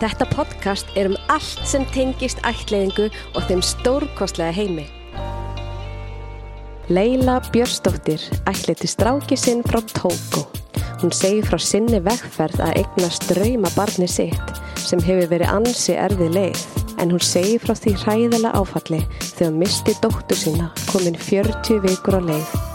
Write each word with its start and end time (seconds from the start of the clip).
Þetta 0.00 0.24
podcast 0.32 0.88
er 0.96 1.10
um 1.10 1.16
allt 1.28 1.66
sem 1.68 1.82
tengist 1.92 2.38
ætliðingu 2.48 3.10
og 3.36 3.42
þeim 3.50 3.60
stórkostlega 3.60 4.54
heimi. 4.56 4.86
Leila 6.88 7.36
Björstóttir 7.52 8.24
ætliði 8.48 8.88
stráki 8.88 9.36
sinn 9.36 9.60
frá 9.66 9.82
Tóko. 9.92 10.46
Hún 11.02 11.12
segi 11.12 11.44
frá 11.44 11.60
sinni 11.60 12.00
vegferð 12.04 12.64
að 12.64 12.80
eignast 12.80 13.28
drauma 13.28 13.68
barni 13.76 14.08
sitt 14.08 14.56
sem 14.80 15.04
hefur 15.04 15.28
verið 15.34 15.52
ansi 15.52 15.98
erfið 16.00 16.34
leið. 16.38 16.64
En 17.00 17.12
hún 17.12 17.24
segi 17.24 17.60
frá 17.60 17.76
því 17.76 17.96
hræðilega 18.00 18.56
áfalli 18.56 19.04
þegar 19.28 19.56
misti 19.60 19.98
dóttur 20.00 20.44
sína 20.46 20.72
komin 20.88 21.20
40 21.28 21.84
vikur 21.84 22.16
á 22.16 22.22
leið. 22.32 22.69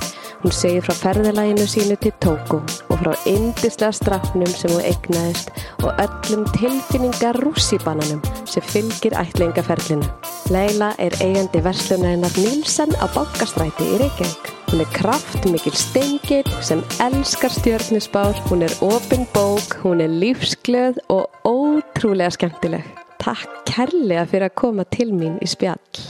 Hún 0.45 0.53
segir 0.53 0.83
frá 0.85 0.93
ferðalæginu 0.93 1.63
sínu 1.65 1.95
til 1.97 2.11
Tóko 2.21 2.59
og 2.93 2.99
frá 2.99 3.13
indislega 3.25 3.87
strafnum 3.97 4.51
sem 4.53 4.69
hún 4.75 4.83
eignaðist 4.85 5.47
og 5.81 5.97
öllum 6.03 6.43
tilfinningar 6.53 7.39
rússibananum 7.41 8.21
sem 8.45 8.61
fylgir 8.69 9.15
ætlingaferlinu. 9.17 10.05
Leila 10.53 10.91
er 11.01 11.17
eigandi 11.25 11.63
verslunarinnar 11.65 12.37
Nílsen 12.37 12.93
á 13.01 13.09
Bankastræti 13.15 13.89
í 13.95 13.97
Reykjavík. 14.03 14.53
Hún 14.69 14.85
er 14.85 14.93
kraftmikil 14.93 15.81
stengir 15.81 16.53
sem 16.61 16.85
elskar 17.01 17.57
stjórnisbár, 17.57 18.37
hún 18.45 18.69
er 18.69 18.77
opin 18.85 19.25
bók, 19.33 19.79
hún 19.81 20.05
er 20.05 20.13
lífsglöð 20.13 21.01
og 21.09 21.25
ótrúlega 21.41 22.29
skemmtileg. 22.37 22.85
Takk 23.17 23.65
kærlega 23.65 24.29
fyrir 24.29 24.51
að 24.51 24.57
koma 24.61 24.85
til 24.85 25.09
mín 25.09 25.41
í 25.41 25.49
spjall. 25.49 26.09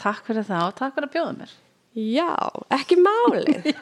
Takk 0.00 0.24
fyrir 0.24 0.48
það 0.54 0.70
og 0.70 0.78
takk 0.80 0.96
fyrir 0.96 1.12
að 1.12 1.18
bjóða 1.18 1.40
mér. 1.42 1.58
Já, 1.98 2.30
ekki 2.78 2.98
málið. 3.02 3.72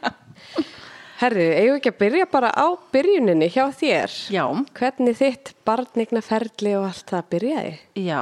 Herri, 1.21 1.47
eigum 1.57 1.79
ekki 1.79 1.91
að 1.95 1.99
byrja 2.03 2.27
bara 2.33 2.51
á 2.53 2.67
byrjuninni 2.93 3.47
hjá 3.53 3.65
þér? 3.73 4.13
Já, 4.33 4.45
Hvernig 4.77 5.17
þitt 5.17 5.53
barnigna 5.69 6.21
ferli 6.25 6.75
og 6.77 6.89
allt 6.91 7.13
það 7.13 7.31
byrjaði? 7.35 7.73
já. 8.05 8.21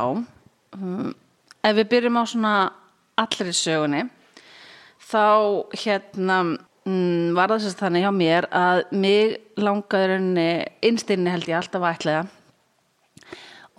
Um, 0.75 1.11
ef 1.63 1.75
við 1.79 1.89
byrjum 1.93 2.19
á 2.19 2.25
svona 2.27 2.53
allri 3.19 3.53
sögunni, 3.55 4.05
þá 4.99 5.23
hérna 5.79 6.39
mm, 6.87 7.35
var 7.37 7.53
það 7.55 7.63
sérst 7.67 7.83
þannig 7.83 8.07
hjá 8.07 8.13
mér 8.15 8.49
að 8.51 8.81
mig 8.99 9.37
langaðurinni, 9.63 10.49
innstinni 10.87 11.31
held 11.35 11.47
ég 11.51 11.61
alltaf 11.61 11.87
ætlega 11.93 12.25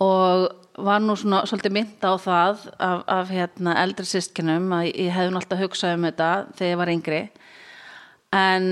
og 0.02 0.46
var 0.76 1.00
nú 1.02 1.16
svona 1.16 1.42
svolítið 1.48 1.74
mynda 1.76 2.12
á 2.12 2.14
það 2.20 2.64
af, 2.78 3.04
af 3.08 3.30
hérna 3.32 3.76
eldri 3.82 4.06
sískinum 4.08 4.72
að 4.76 4.90
ég 4.92 5.12
hefði 5.14 5.32
nú 5.32 5.40
alltaf 5.40 5.62
hugsað 5.62 5.96
um 5.96 6.08
þetta 6.08 6.30
þegar 6.58 6.72
ég 6.72 6.80
var 6.82 6.92
yngri. 6.92 7.20
En 8.36 8.66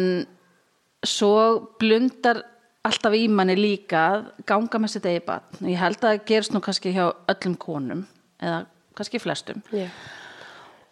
svo 1.04 1.36
blundar 1.80 2.42
alltaf 2.84 3.16
í 3.16 3.24
manni 3.32 3.56
líka 3.56 4.04
ganga 4.48 4.80
með 4.80 4.96
sitt 4.96 5.08
eigi 5.08 5.22
batn 5.24 5.70
ég 5.70 5.80
held 5.80 6.00
að 6.00 6.10
það 6.10 6.26
gerist 6.28 6.54
nú 6.54 6.60
kannski 6.64 6.92
hjá 6.92 7.06
öllum 7.32 7.56
konum 7.60 8.04
eða 8.42 8.64
kannski 8.98 9.20
flestum. 9.22 9.62
Já. 9.72 9.88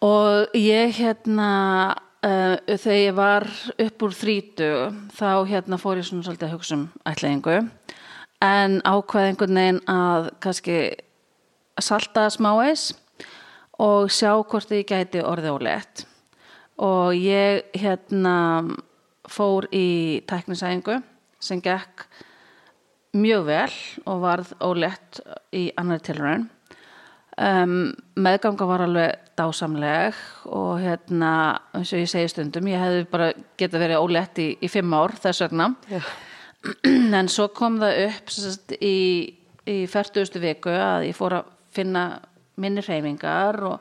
og 0.03 0.57
ég 0.57 0.95
hérna 0.97 1.51
uh, 2.25 2.55
þegar 2.65 2.99
ég 2.99 3.17
var 3.17 3.47
upp 3.85 4.07
úr 4.07 4.17
þrítu 4.17 4.71
þá 5.13 5.29
hérna 5.49 5.79
fór 5.81 6.01
ég 6.01 6.09
svona 6.09 6.25
svolítið 6.25 6.49
að 6.49 6.55
hugsa 6.57 6.79
um 6.79 6.87
ætlaðingu 7.05 7.59
en 8.43 8.79
ákveð 8.83 9.29
einhvern 9.29 9.61
veginn 9.61 9.81
að 9.87 10.31
kannski 10.43 10.79
salta 11.81 12.27
smáis 12.29 12.91
og 13.81 14.11
sjá 14.13 14.35
hvort 14.37 14.71
ég 14.75 14.87
gæti 14.89 15.23
orðið 15.23 15.55
ólétt 15.55 16.05
og 16.77 17.15
ég 17.17 17.63
hérna 17.77 18.35
fór 19.29 19.67
í 19.73 20.21
tæknisæðingu 20.29 20.99
sem 21.43 21.61
gekk 21.63 22.07
mjög 23.13 23.45
vel 23.47 23.71
og 24.09 24.21
varð 24.23 24.53
ólétt 24.63 25.21
í 25.53 25.67
annar 25.77 26.01
tilraun 26.03 26.47
um, 27.37 27.93
meðganga 28.15 28.67
var 28.67 28.85
alveg 28.87 29.19
dásamleg 29.37 30.17
og 30.49 30.81
hérna 30.81 31.33
eins 31.73 31.93
og 31.93 32.03
ég 32.03 32.11
segi 32.11 32.31
stundum 32.31 32.69
ég 32.69 32.81
hefði 32.81 33.05
bara 33.11 33.31
getað 33.59 33.85
verið 33.85 34.03
ólétt 34.03 34.41
í, 34.41 34.49
í 34.61 34.69
fimm 34.71 34.93
ár 34.97 35.15
þess 35.21 35.45
vegna 35.45 35.71
Já. 35.89 36.01
en 37.19 37.31
svo 37.31 37.49
kom 37.53 37.79
það 37.81 38.01
upp 38.07 38.33
sem 38.33 38.49
sagt, 38.49 38.75
í, 38.81 38.97
í 39.69 39.77
40. 39.89 40.41
viku 40.43 40.73
að 40.73 41.09
ég 41.09 41.17
fór 41.17 41.39
að 41.39 41.52
finna 41.73 42.05
minni 42.61 42.83
hreyfingar 42.85 43.59
og, 43.65 43.79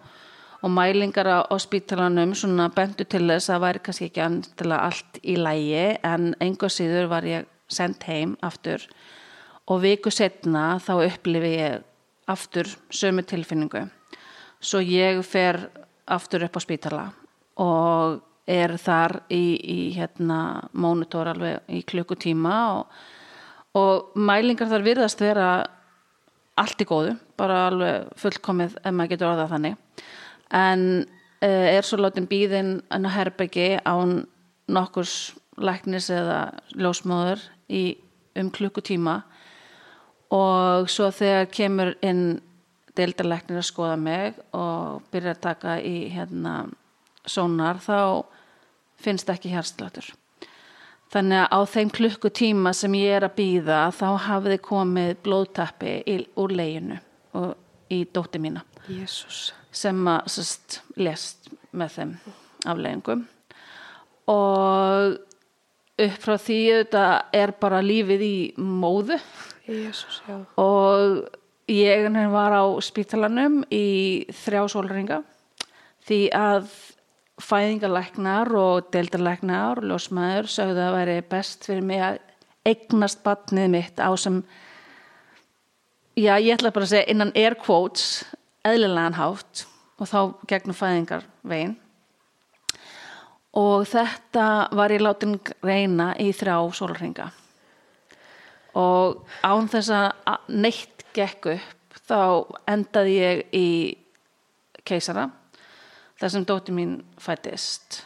og 0.62 0.70
mælingar 0.70 1.28
á 1.44 1.56
spítalanum 1.60 2.34
svona 2.34 2.70
bentu 2.74 3.04
til 3.04 3.26
þess 3.28 3.52
að 3.52 3.64
væri 3.66 3.84
kannski 3.84 4.08
ekki 4.10 4.24
andilega 4.24 4.88
allt 4.88 5.20
í 5.22 5.36
lægi 5.36 5.86
en 6.06 6.32
einhver 6.40 6.72
síður 6.72 7.10
var 7.12 7.26
ég 7.28 7.48
sendt 7.68 8.04
heim 8.08 8.36
aftur. 8.42 8.84
Og 9.68 9.82
viku 9.82 10.10
setna 10.10 10.78
þá 10.82 10.94
upplifi 11.06 11.54
ég 11.58 11.82
aftur 12.30 12.68
sömu 12.90 13.24
tilfinningu. 13.26 13.86
Svo 14.62 14.80
ég 14.82 15.22
fer 15.26 15.58
aftur 16.06 16.44
upp 16.46 16.58
á 16.58 16.60
spítala 16.62 17.06
og 17.62 18.22
er 18.48 18.74
þar 18.80 19.20
í, 19.30 19.58
í 19.58 19.78
hérna 19.94 20.68
mónitor 20.72 21.30
alveg 21.30 21.62
í 21.70 21.82
klukkutíma 21.86 22.56
og, 22.78 22.86
og 23.78 24.16
mælingar 24.18 24.70
þar 24.70 24.86
virðast 24.86 25.22
vera 25.22 25.50
allt 26.60 26.82
í 26.82 26.86
góðu, 26.88 27.16
bara 27.40 27.66
alveg 27.68 28.12
fullkomið 28.20 28.76
ef 28.82 28.94
maður 28.94 29.14
getur 29.14 29.30
orðað 29.30 29.52
þannig. 29.54 30.06
En 30.52 30.84
uh, 31.02 31.66
er 31.72 31.86
svo 31.86 32.00
látin 32.00 32.28
býðin 32.30 32.74
en 32.92 33.08
að 33.08 33.16
herbeggi 33.16 33.68
án 33.88 34.22
nokkurs 34.72 35.34
læknis 35.60 36.08
eða 36.12 36.52
ljósmóður 36.76 37.42
í 37.72 37.84
um 38.38 38.50
klukkutíma. 38.52 39.20
Og 40.32 40.88
svo 40.88 41.10
þegar 41.12 41.50
kemur 41.52 41.92
inn 42.04 42.40
deildarlæknir 42.96 43.60
að 43.60 43.68
skoða 43.68 43.98
mig 44.00 44.38
og 44.56 45.04
byrja 45.12 45.36
að 45.36 45.44
taka 45.44 45.76
í 45.80 46.08
hérna 46.12 46.66
sónar 47.28 47.80
þá 47.80 48.24
finnst 49.02 49.30
ekki 49.32 49.52
hérstlátur 49.52 50.10
þannig 51.12 51.42
að 51.42 51.52
á 51.52 51.60
þeim 51.74 51.90
klukkutíma 51.96 52.72
sem 52.76 52.94
ég 52.98 53.18
er 53.18 53.26
að 53.26 53.36
býða 53.40 53.80
þá 53.96 54.06
hafiði 54.26 54.60
komið 54.64 55.12
blóðtappi 55.26 55.96
í, 56.08 56.16
úr 56.40 56.54
leginu 56.56 56.98
og 57.38 57.52
í 57.92 58.02
dótti 58.12 58.40
mína 58.42 58.64
Jésús. 58.88 59.50
sem 59.70 60.00
að 60.08 60.30
sest, 60.36 60.80
lest 60.96 61.52
með 61.72 61.98
þeim 61.98 62.14
afleggingum 62.68 63.26
og 64.32 65.18
upp 66.02 66.18
frá 66.22 66.36
því 66.40 66.58
þetta 66.70 67.04
er 67.36 67.52
bara 67.60 67.82
lífið 67.84 68.24
í 68.26 68.36
móðu 68.56 69.18
já. 69.66 70.38
og 70.56 71.22
ég 71.70 72.08
var 72.32 72.56
á 72.56 72.64
spítalanum 72.82 73.62
í 73.70 74.24
þrjá 74.42 74.64
sólringa 74.72 75.22
því 76.06 76.22
að 76.34 76.70
fæðingalæknar 77.42 78.50
og 78.58 78.90
deildarlæknar 78.94 79.80
og 79.82 79.88
ljósmaður 79.90 80.50
sögðu 80.50 80.76
að 80.76 80.82
það 80.82 80.96
væri 80.98 81.16
best 81.32 81.66
fyrir 81.68 81.86
mig 81.88 82.02
að 82.06 82.20
eignast 82.68 83.22
batnið 83.24 83.68
mitt 83.72 83.98
á 83.98 84.10
sem 84.16 84.40
já, 86.14 86.36
ég 86.38 86.54
ætla 86.54 86.72
bara 86.74 86.86
að 86.86 86.94
segja 86.94 87.10
innan 87.10 87.34
air 87.34 87.56
quotes 87.58 88.22
eðlilegan 88.66 89.18
hátt 89.18 89.64
og 89.98 90.10
þá 90.10 90.18
gegnum 90.50 90.78
fæðingar 90.78 91.26
veginn 91.42 91.76
og 93.58 93.84
þetta 93.90 94.46
var 94.72 94.94
ég 94.94 95.02
látin 95.04 95.36
reyna 95.64 96.12
í 96.22 96.30
þrjá 96.36 96.56
sólringa 96.78 97.28
og 98.78 99.26
án 99.44 99.68
þess 99.68 99.92
að 99.92 100.48
neitt 100.54 101.04
gekk 101.12 101.50
upp 101.56 101.98
þá 102.08 102.20
endaði 102.70 103.18
ég 103.18 103.42
í 103.52 103.68
keisara 104.88 105.28
þar 106.22 106.34
sem 106.36 106.46
dóttir 106.46 106.76
mín 106.76 106.96
fættist 107.20 108.04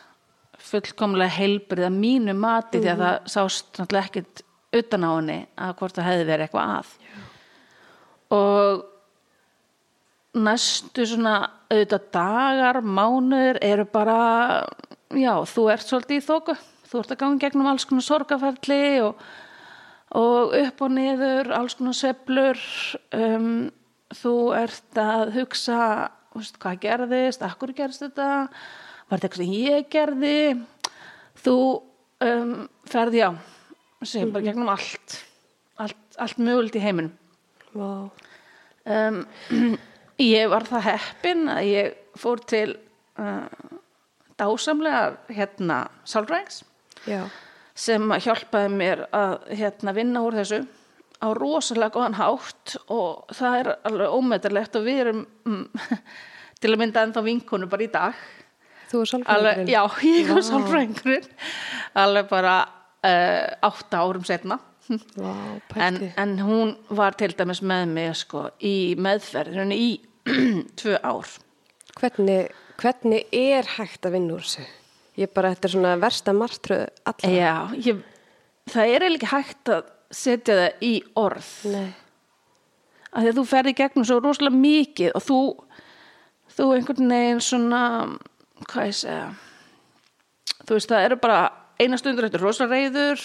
fullkomlega 0.67 1.37
heilbrið 1.37 1.87
að 1.87 1.99
mínu 2.01 2.35
mati 2.41 2.81
því 2.81 2.91
að 2.95 3.03
það 3.05 3.17
sást 3.37 3.77
náttúrulega 3.77 4.09
ekkert 4.09 4.43
utan 4.77 5.07
á 5.07 5.11
henni 5.13 5.39
að 5.63 5.75
hvort 5.79 5.97
það 5.97 6.09
hefði 6.11 6.29
verið 6.31 6.47
eitthvað 6.47 6.73
að. 6.77 6.89
Og 8.37 8.85
næstu 10.47 11.07
svona 11.07 11.35
auðvitað 11.71 12.09
dagar, 12.17 12.81
mánuður 12.83 13.61
eru 13.65 13.87
bara 13.89 14.19
já, 15.15 15.33
þú 15.49 15.69
ert 15.73 15.87
svolítið 15.87 16.19
í 16.19 16.27
þóku 16.27 16.57
þú 16.87 17.01
ert 17.03 17.15
að 17.15 17.21
ganga 17.23 17.43
gegnum 17.43 17.71
alls 17.71 17.87
konar 17.89 18.07
sorgaferli 18.07 18.83
og, 19.05 19.23
og 20.19 20.55
upp 20.61 20.85
og 20.87 20.95
niður 20.95 21.53
alls 21.57 21.77
konar 21.79 21.97
sveplur 21.99 22.61
um, 23.17 23.51
þú 24.15 24.37
ert 24.59 25.01
að 25.03 25.35
hugsa 25.41 25.81
veist, 26.39 26.59
hvað 26.63 26.81
gerðist, 26.85 27.45
akkur 27.45 27.73
gerðist 27.77 28.05
þetta? 28.05 28.29
Var 29.07 29.21
þetta 29.21 29.29
eitthvað 29.29 29.43
sem 29.43 29.55
ég 29.57 29.91
gerði? 29.93 30.39
Þú 31.43 31.59
um, 32.27 32.55
ferði 32.91 33.23
á 33.27 33.31
sem 34.07 34.33
bara 34.35 34.47
gegnum 34.47 34.71
allt. 34.73 35.19
Allt, 35.83 35.99
allt 36.23 36.41
mögulegt 36.41 36.79
í 36.79 36.83
heiminum. 36.85 37.13
Vá. 37.77 38.09
um, 38.89 39.21
ég 40.37 40.49
var 40.53 40.65
það 40.69 40.87
heppin 40.91 41.49
að 41.53 41.69
ég 41.69 41.99
fór 42.17 42.41
til 42.49 42.71
uh, 43.21 43.49
dásamlega 44.41 45.35
hérna 45.37 45.83
sálfræðings 46.09 46.63
sem 47.77 48.13
hjálpaði 48.25 48.73
mér 48.73 49.05
að 49.15 49.35
hérna 49.59 49.93
vinna 49.97 50.23
úr 50.25 50.39
þessu 50.41 50.63
á 51.27 51.31
rosalega 51.37 51.95
góðan 51.97 52.17
hátt 52.21 52.77
og 52.93 53.35
það 53.37 53.59
er 53.61 53.71
alveg 53.91 54.15
ómetarlegt 54.17 54.79
og 54.79 54.87
við 54.87 55.03
erum 55.05 55.23
mm, 55.47 55.67
til 56.63 56.73
að 56.73 56.81
mynda 56.83 57.05
ennþá 57.07 57.25
vinkonu 57.27 57.69
bara 57.73 57.87
í 57.87 57.93
dag 57.93 58.25
Þú 58.87 59.01
er 59.03 59.09
sálfræðingurinn? 59.11 59.71
já, 59.73 59.83
ég 60.07 60.29
Vá. 60.31 60.41
sálfræðingurinn 60.47 61.29
alveg 62.05 62.29
bara 62.31 62.55
uh, 62.63 63.47
átta 63.67 64.03
árum 64.07 64.27
setna 64.29 64.61
Vá, 65.19 65.33
en, 65.83 65.97
en 66.15 66.37
hún 66.47 66.77
var 66.95 67.17
til 67.19 67.33
dæmis 67.35 67.59
með 67.67 67.89
mig 67.91 68.13
sko, 68.21 68.45
í 68.63 68.95
meðferð 69.03 69.73
í 69.75 69.89
tvö 70.79 71.01
ár 71.03 71.33
Hvernig, 71.97 72.51
hvernig 72.79 73.25
er 73.35 73.67
hægt 73.79 74.05
að 74.07 74.19
vinna 74.19 74.37
úr 74.37 74.45
þessu? 74.45 74.67
Ég 75.17 75.31
bara, 75.33 75.55
þetta 75.55 75.69
er 75.69 75.73
svona 75.73 75.93
versta 75.97 76.35
martröð 76.37 76.83
allra. 77.09 77.31
já, 77.33 77.55
ég, 77.89 78.03
það 78.69 78.91
er 78.93 79.07
ekki 79.09 79.31
hægt 79.33 79.71
að 79.73 79.87
setja 80.11 80.57
það 80.61 80.87
í 80.87 80.93
orð. 81.19 81.53
Nei. 81.73 81.95
að 83.13 83.23
því 83.23 83.31
að 83.31 83.39
þú 83.39 83.45
ferði 83.51 83.77
gegnum 83.79 84.07
svo 84.07 84.19
rosalega 84.21 84.63
mikið 84.63 85.15
og 85.17 85.25
þú 85.25 85.41
þú 86.57 86.67
einhvern 86.77 87.13
veginn 87.13 87.45
svona 87.45 87.83
hvað 88.67 88.91
ég 88.91 88.99
segja 88.99 89.29
þú 90.67 90.77
veist 90.77 90.93
það 90.93 91.07
eru 91.07 91.19
bara 91.23 91.41
eina 91.81 91.99
stundur 92.01 92.29
eftir 92.29 92.45
rosa 92.45 92.69
reyður 92.69 93.23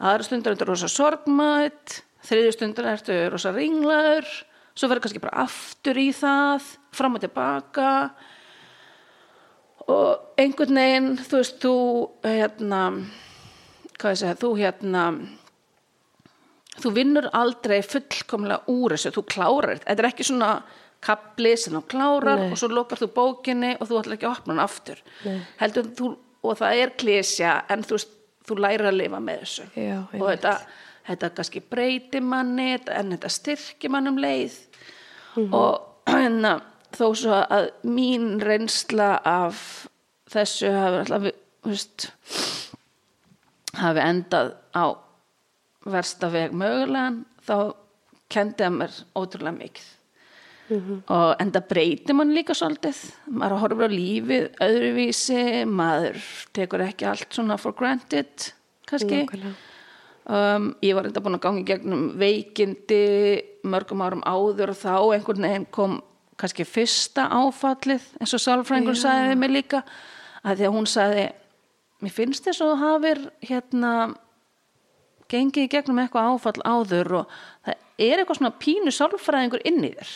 aðra 0.00 0.26
stundur 0.26 0.56
eftir 0.56 0.70
rosa 0.70 0.88
sorgmætt 0.92 2.00
þriðju 2.26 2.54
stundur 2.56 2.88
eftir 2.92 3.28
rosa 3.32 3.52
ringlaður 3.54 4.28
svo 4.72 4.88
verður 4.88 5.04
kannski 5.06 5.22
bara 5.22 5.44
aftur 5.44 6.00
í 6.00 6.08
það 6.16 6.68
fram 6.96 7.18
og 7.18 7.24
tilbaka. 7.24 7.88
Og 9.90 10.40
einhvern 10.40 10.78
veginn 10.78 11.10
þú 11.20 11.40
veist 11.40 11.58
þú 11.60 11.76
hérna 12.24 12.82
hvað 13.98 14.14
ég 14.14 14.20
segja 14.22 14.38
þú 14.40 14.52
hérna 14.60 15.04
þú 16.80 16.94
vinnur 16.96 17.28
aldrei 17.36 17.80
fullkomlega 17.84 18.72
úr 18.72 18.96
þessu, 18.96 19.12
þú 19.16 19.24
klárar 19.28 19.74
þetta. 19.74 19.88
Þetta 19.90 20.04
er 20.04 20.08
ekki 20.08 20.28
svona 20.28 20.50
kapli 21.02 21.52
sem 21.58 21.74
þú 21.76 21.82
klárar 21.90 22.40
Nei. 22.40 22.50
og 22.52 22.60
svo 22.60 22.70
lokar 22.72 23.02
þú 23.02 23.10
bókinni 23.16 23.74
og 23.78 23.88
þú 23.90 24.00
ætlar 24.00 24.16
ekki 24.16 24.28
að 24.28 24.36
opna 24.36 24.54
hann 24.54 24.64
aftur. 24.64 25.02
Heldur 25.60 25.90
þú, 25.98 26.10
og 26.42 26.58
það 26.60 26.82
er 26.84 26.94
klísja 27.02 27.54
en 27.72 27.84
þú, 27.86 28.00
þú 28.48 28.58
lærir 28.62 28.90
að 28.92 28.98
lifa 29.00 29.22
með 29.22 29.44
þessu. 29.44 29.68
Já, 29.76 29.96
og 30.18 30.26
þetta, 30.30 30.54
þetta 31.10 31.32
kannski 31.38 31.64
breyti 31.74 32.22
manni 32.24 32.68
en 32.78 33.16
þetta 33.16 33.32
styrki 33.36 33.90
mann 33.92 34.12
um 34.12 34.20
leið. 34.22 34.60
Mhm. 35.32 35.54
og 35.54 35.88
hérna 36.12 36.60
þó 36.92 37.06
svo 37.16 37.38
að 37.40 37.70
mín 37.88 38.36
reynsla 38.42 39.14
af 39.24 39.86
þessu 40.32 40.72
hafi 40.74 40.98
alltaf 41.02 41.28
veist, 41.64 42.08
hafi 43.78 44.02
endað 44.04 44.52
á 44.76 44.84
versta 45.84 46.30
veg 46.32 46.54
mögulegan 46.56 47.22
þá 47.46 47.56
kendi 48.32 48.64
að 48.66 48.78
mér 48.78 49.02
ótrúlega 49.18 49.56
mikið. 49.58 49.90
Og 51.12 51.42
enda 51.42 51.60
breyti 51.68 52.14
mann 52.16 52.32
líka 52.32 52.54
svolítið. 52.56 53.00
Maður 53.28 53.58
horfir 53.64 53.92
á 53.92 53.96
lífið 53.96 54.46
öðruvísi 54.64 55.42
maður 55.68 56.22
tekur 56.56 56.86
ekki 56.86 57.08
allt 57.10 57.34
svona 57.34 57.58
for 57.60 57.76
granted 57.76 58.52
kannski. 58.88 59.26
Um, 60.22 60.70
ég 60.80 60.94
var 60.94 61.08
enda 61.08 61.20
búin 61.20 61.36
að 61.36 61.44
ganga 61.44 61.60
í 61.64 61.66
gegnum 61.66 62.06
veikindi 62.20 63.02
mörgum 63.66 64.04
árum 64.06 64.22
áður 64.22 64.70
og 64.70 64.78
þá 64.78 64.94
einhvern 65.16 65.46
veginn 65.48 65.68
kom 65.74 66.00
kannski 66.38 66.64
fyrsta 66.66 67.26
áfallið 67.30 68.04
eins 68.20 68.34
og 68.34 68.42
sálfrængur 68.42 68.98
sagði 68.98 69.32
við 69.32 69.40
mig 69.42 69.52
líka 69.52 69.82
að 70.42 70.60
því 70.60 70.68
að 70.68 70.76
hún 70.76 70.88
sagði 70.90 71.24
mér 72.02 72.14
finnst 72.14 72.46
þess 72.46 72.62
að 72.62 72.70
þú 72.70 72.78
hafir 72.82 73.22
hérna 73.50 73.92
gengið 75.32 75.66
í 75.66 75.72
gegnum 75.72 76.02
eitthvað 76.02 76.28
áfall 76.32 76.60
áður 76.64 77.16
og 77.22 77.32
það 77.64 77.74
er 78.06 78.20
eitthvað 78.20 78.38
svona 78.40 78.54
pínu 78.62 78.92
sálfræðingur 78.94 79.64
inn 79.68 79.82
í 79.88 79.92
þér. 79.96 80.12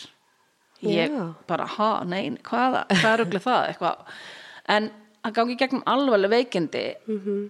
Ég 0.87 1.13
Já. 1.13 1.25
bara, 1.49 1.65
ha, 1.65 1.91
nei, 2.05 2.29
hvaða 2.45 2.85
hvað 2.91 3.11
er 3.11 3.23
auðvitað 3.23 3.45
það, 3.47 3.67
eitthvað. 3.71 4.17
En 4.77 4.89
að 5.25 5.37
gangi 5.37 5.55
í 5.55 5.59
gegnum 5.59 5.85
alvarleg 5.89 6.33
veikindi 6.33 6.85
-hmm. 7.07 7.45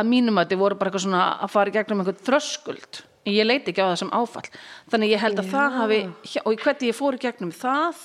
að 0.00 0.08
mínum 0.08 0.38
að 0.40 0.52
þið 0.52 0.62
voru 0.62 0.78
bara 0.80 0.90
eitthvað 0.90 1.06
svona 1.06 1.24
að 1.44 1.52
fara 1.52 1.70
í 1.70 1.76
gegnum 1.76 2.00
einhvern 2.00 2.24
þröskuld. 2.28 3.02
Ég 3.22 3.46
leiti 3.46 3.70
ekki 3.70 3.82
á 3.84 3.92
það 3.92 3.98
sem 4.00 4.10
áfall. 4.10 4.48
Þannig 4.90 5.12
ég 5.12 5.20
held 5.22 5.38
að 5.38 5.50
það 5.52 5.76
hafi 5.78 6.00
og 6.42 6.56
hvernig 6.64 6.88
ég 6.88 6.96
fór 6.96 7.14
í 7.14 7.22
gegnum 7.22 7.52
það 7.54 8.00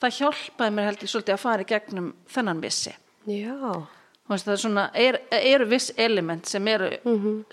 það 0.00 0.16
hjálpaði 0.18 0.74
mér 0.74 0.88
held 0.90 1.02
ég 1.02 1.12
svolítið 1.12 1.34
að 1.34 1.44
fara 1.44 1.62
í 1.62 1.70
gegnum 1.70 2.10
þennan 2.28 2.60
vissi. 2.60 2.92
Já. 3.24 3.86
Veist, 4.28 4.44
það 4.44 4.54
er 4.54 4.60
svona, 4.60 4.84
er, 4.92 5.16
eru 5.38 5.66
viss 5.70 5.92
element 5.96 6.48
sem 6.48 6.66
eru 6.68 6.90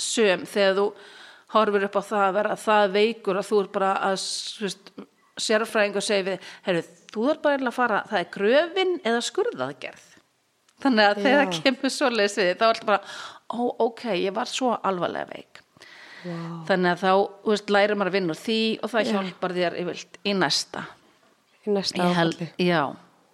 söm 0.01 0.43
þegar 0.49 0.75
þú 0.79 0.87
horfir 1.55 1.85
upp 1.87 1.95
á 1.95 2.03
það 2.03 2.23
að 2.25 2.37
vera 2.39 2.55
það 2.59 2.95
veikur 2.97 3.39
að 3.39 3.49
þú 3.49 3.59
er 3.61 3.69
bara 3.77 3.91
að 4.09 4.15
veist, 4.59 4.91
sérfræðingur 5.45 6.03
segi 6.03 6.25
við 6.29 6.49
heyrðu, 6.65 6.83
þú 7.13 7.27
er 7.31 7.39
bara 7.45 7.69
að 7.69 7.75
fara, 7.75 8.01
það 8.09 8.19
er 8.19 8.29
gröfin 8.33 8.93
eða 9.03 9.21
skurðaðgerð. 9.29 10.07
Þannig 10.83 11.05
að 11.09 11.21
þegar 11.23 11.39
það 11.39 11.61
kemur 11.63 11.93
svoleiðis 11.95 12.37
við 12.41 12.49
þá 12.49 12.65
er 12.65 12.71
alltaf 12.73 12.89
bara, 12.89 13.13
ó 13.55 13.61
ok, 13.85 14.03
ég 14.19 14.35
var 14.35 14.51
svo 14.51 14.73
alvarlega 14.75 15.31
veik. 15.31 15.61
Vá. 16.25 16.65
þannig 16.65 16.89
að 16.89 17.01
þá, 17.03 17.11
veist, 17.45 17.67
lærir 17.69 17.97
maður 17.99 18.09
að 18.09 18.15
vinna 18.15 18.33
úr 18.33 18.39
því 18.39 18.61
og 18.81 18.89
það 18.89 19.09
hjálpar 19.11 19.53
þér 19.53 19.75
yfirlt 19.83 20.15
í 20.25 20.33
næsta. 20.33 20.81
Í 21.61 21.75
næsta 21.75 22.07
áfalli. 22.09 22.47
já, 22.57 22.81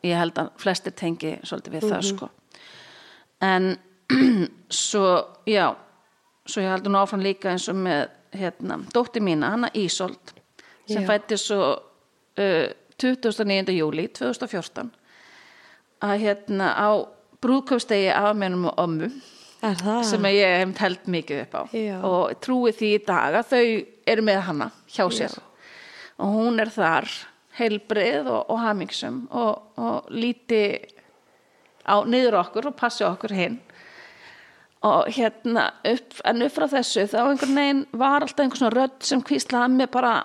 ég 0.04 0.20
held 0.20 0.42
að 0.44 0.50
flestir 0.60 0.96
tengi 1.00 1.38
svolítið 1.48 1.78
við 1.78 1.88
það 1.88 2.08
sko 2.10 2.30
en 3.42 3.78
svo, 4.70 5.08
já 5.46 5.72
svo 6.46 6.64
ég 6.64 6.72
heldur 6.74 6.94
nú 6.94 7.02
áfram 7.02 7.24
líka 7.24 7.52
eins 7.52 7.68
og 7.72 7.80
með 7.80 8.10
hérna, 8.36 8.80
dóttir 8.94 9.24
mína, 9.24 9.52
hana 9.56 9.70
Ísold 9.76 10.34
sem 10.88 11.04
Já. 11.04 11.08
fætti 11.08 11.38
svo 11.40 11.62
uh, 12.40 12.72
29. 13.02 13.74
júli 13.76 14.08
2014 14.14 14.92
að 16.02 16.24
hérna 16.24 16.72
á 16.78 16.90
brúðkaupstegi 17.42 18.12
af 18.14 18.36
mennum 18.38 18.70
og 18.72 18.80
ömmu 18.82 19.12
sem 20.06 20.26
ég 20.32 20.64
hef 20.64 20.78
held 20.82 21.10
mikið 21.14 21.44
upp 21.44 21.58
á 21.58 21.64
Já. 21.76 21.98
og 22.02 22.40
trúi 22.42 22.74
því 22.74 22.94
í 22.96 23.04
dag 23.06 23.38
að 23.42 23.52
þau 23.52 23.66
eru 24.14 24.26
með 24.26 24.42
hana 24.48 24.72
hjá 24.90 25.06
sér 25.14 25.38
og 26.22 26.34
hún 26.38 26.62
er 26.62 26.72
þar 26.74 27.10
heilbrið 27.60 28.30
og, 28.32 28.42
og 28.50 28.62
hamingsum 28.64 29.26
og, 29.30 29.54
og 29.78 30.10
líti 30.14 30.64
á 31.92 31.98
niður 32.08 32.40
okkur 32.40 32.72
og 32.72 32.78
passi 32.80 33.04
okkur 33.08 33.36
hinn. 33.36 33.60
Og 34.88 35.12
hérna 35.14 35.68
upp, 35.86 36.16
en 36.26 36.48
upp 36.48 36.56
frá 36.56 36.66
þessu 36.72 37.04
þá 37.12 37.20
einhvern 37.26 37.60
veginn 37.60 37.84
var 37.92 38.24
alltaf 38.24 38.46
einhvern 38.46 38.64
svona 38.64 38.78
rödd 38.80 38.98
sem 39.06 39.22
kvíslaði 39.22 39.68
að 39.68 39.78
mér 39.78 39.92
bara 39.94 40.16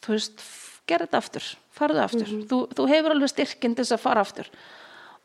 þú 0.00 0.16
veist, 0.16 0.42
gerð 0.88 1.06
þetta 1.06 1.22
aftur 1.22 1.52
farðu 1.76 2.02
aftur, 2.02 2.34
þú, 2.48 2.60
þú 2.72 2.88
hefur 2.90 3.14
alveg 3.14 3.32
styrkinn 3.32 3.76
til 3.76 3.84
þess 3.84 3.96
að 3.96 4.04
fara 4.04 4.24
aftur. 4.24 4.50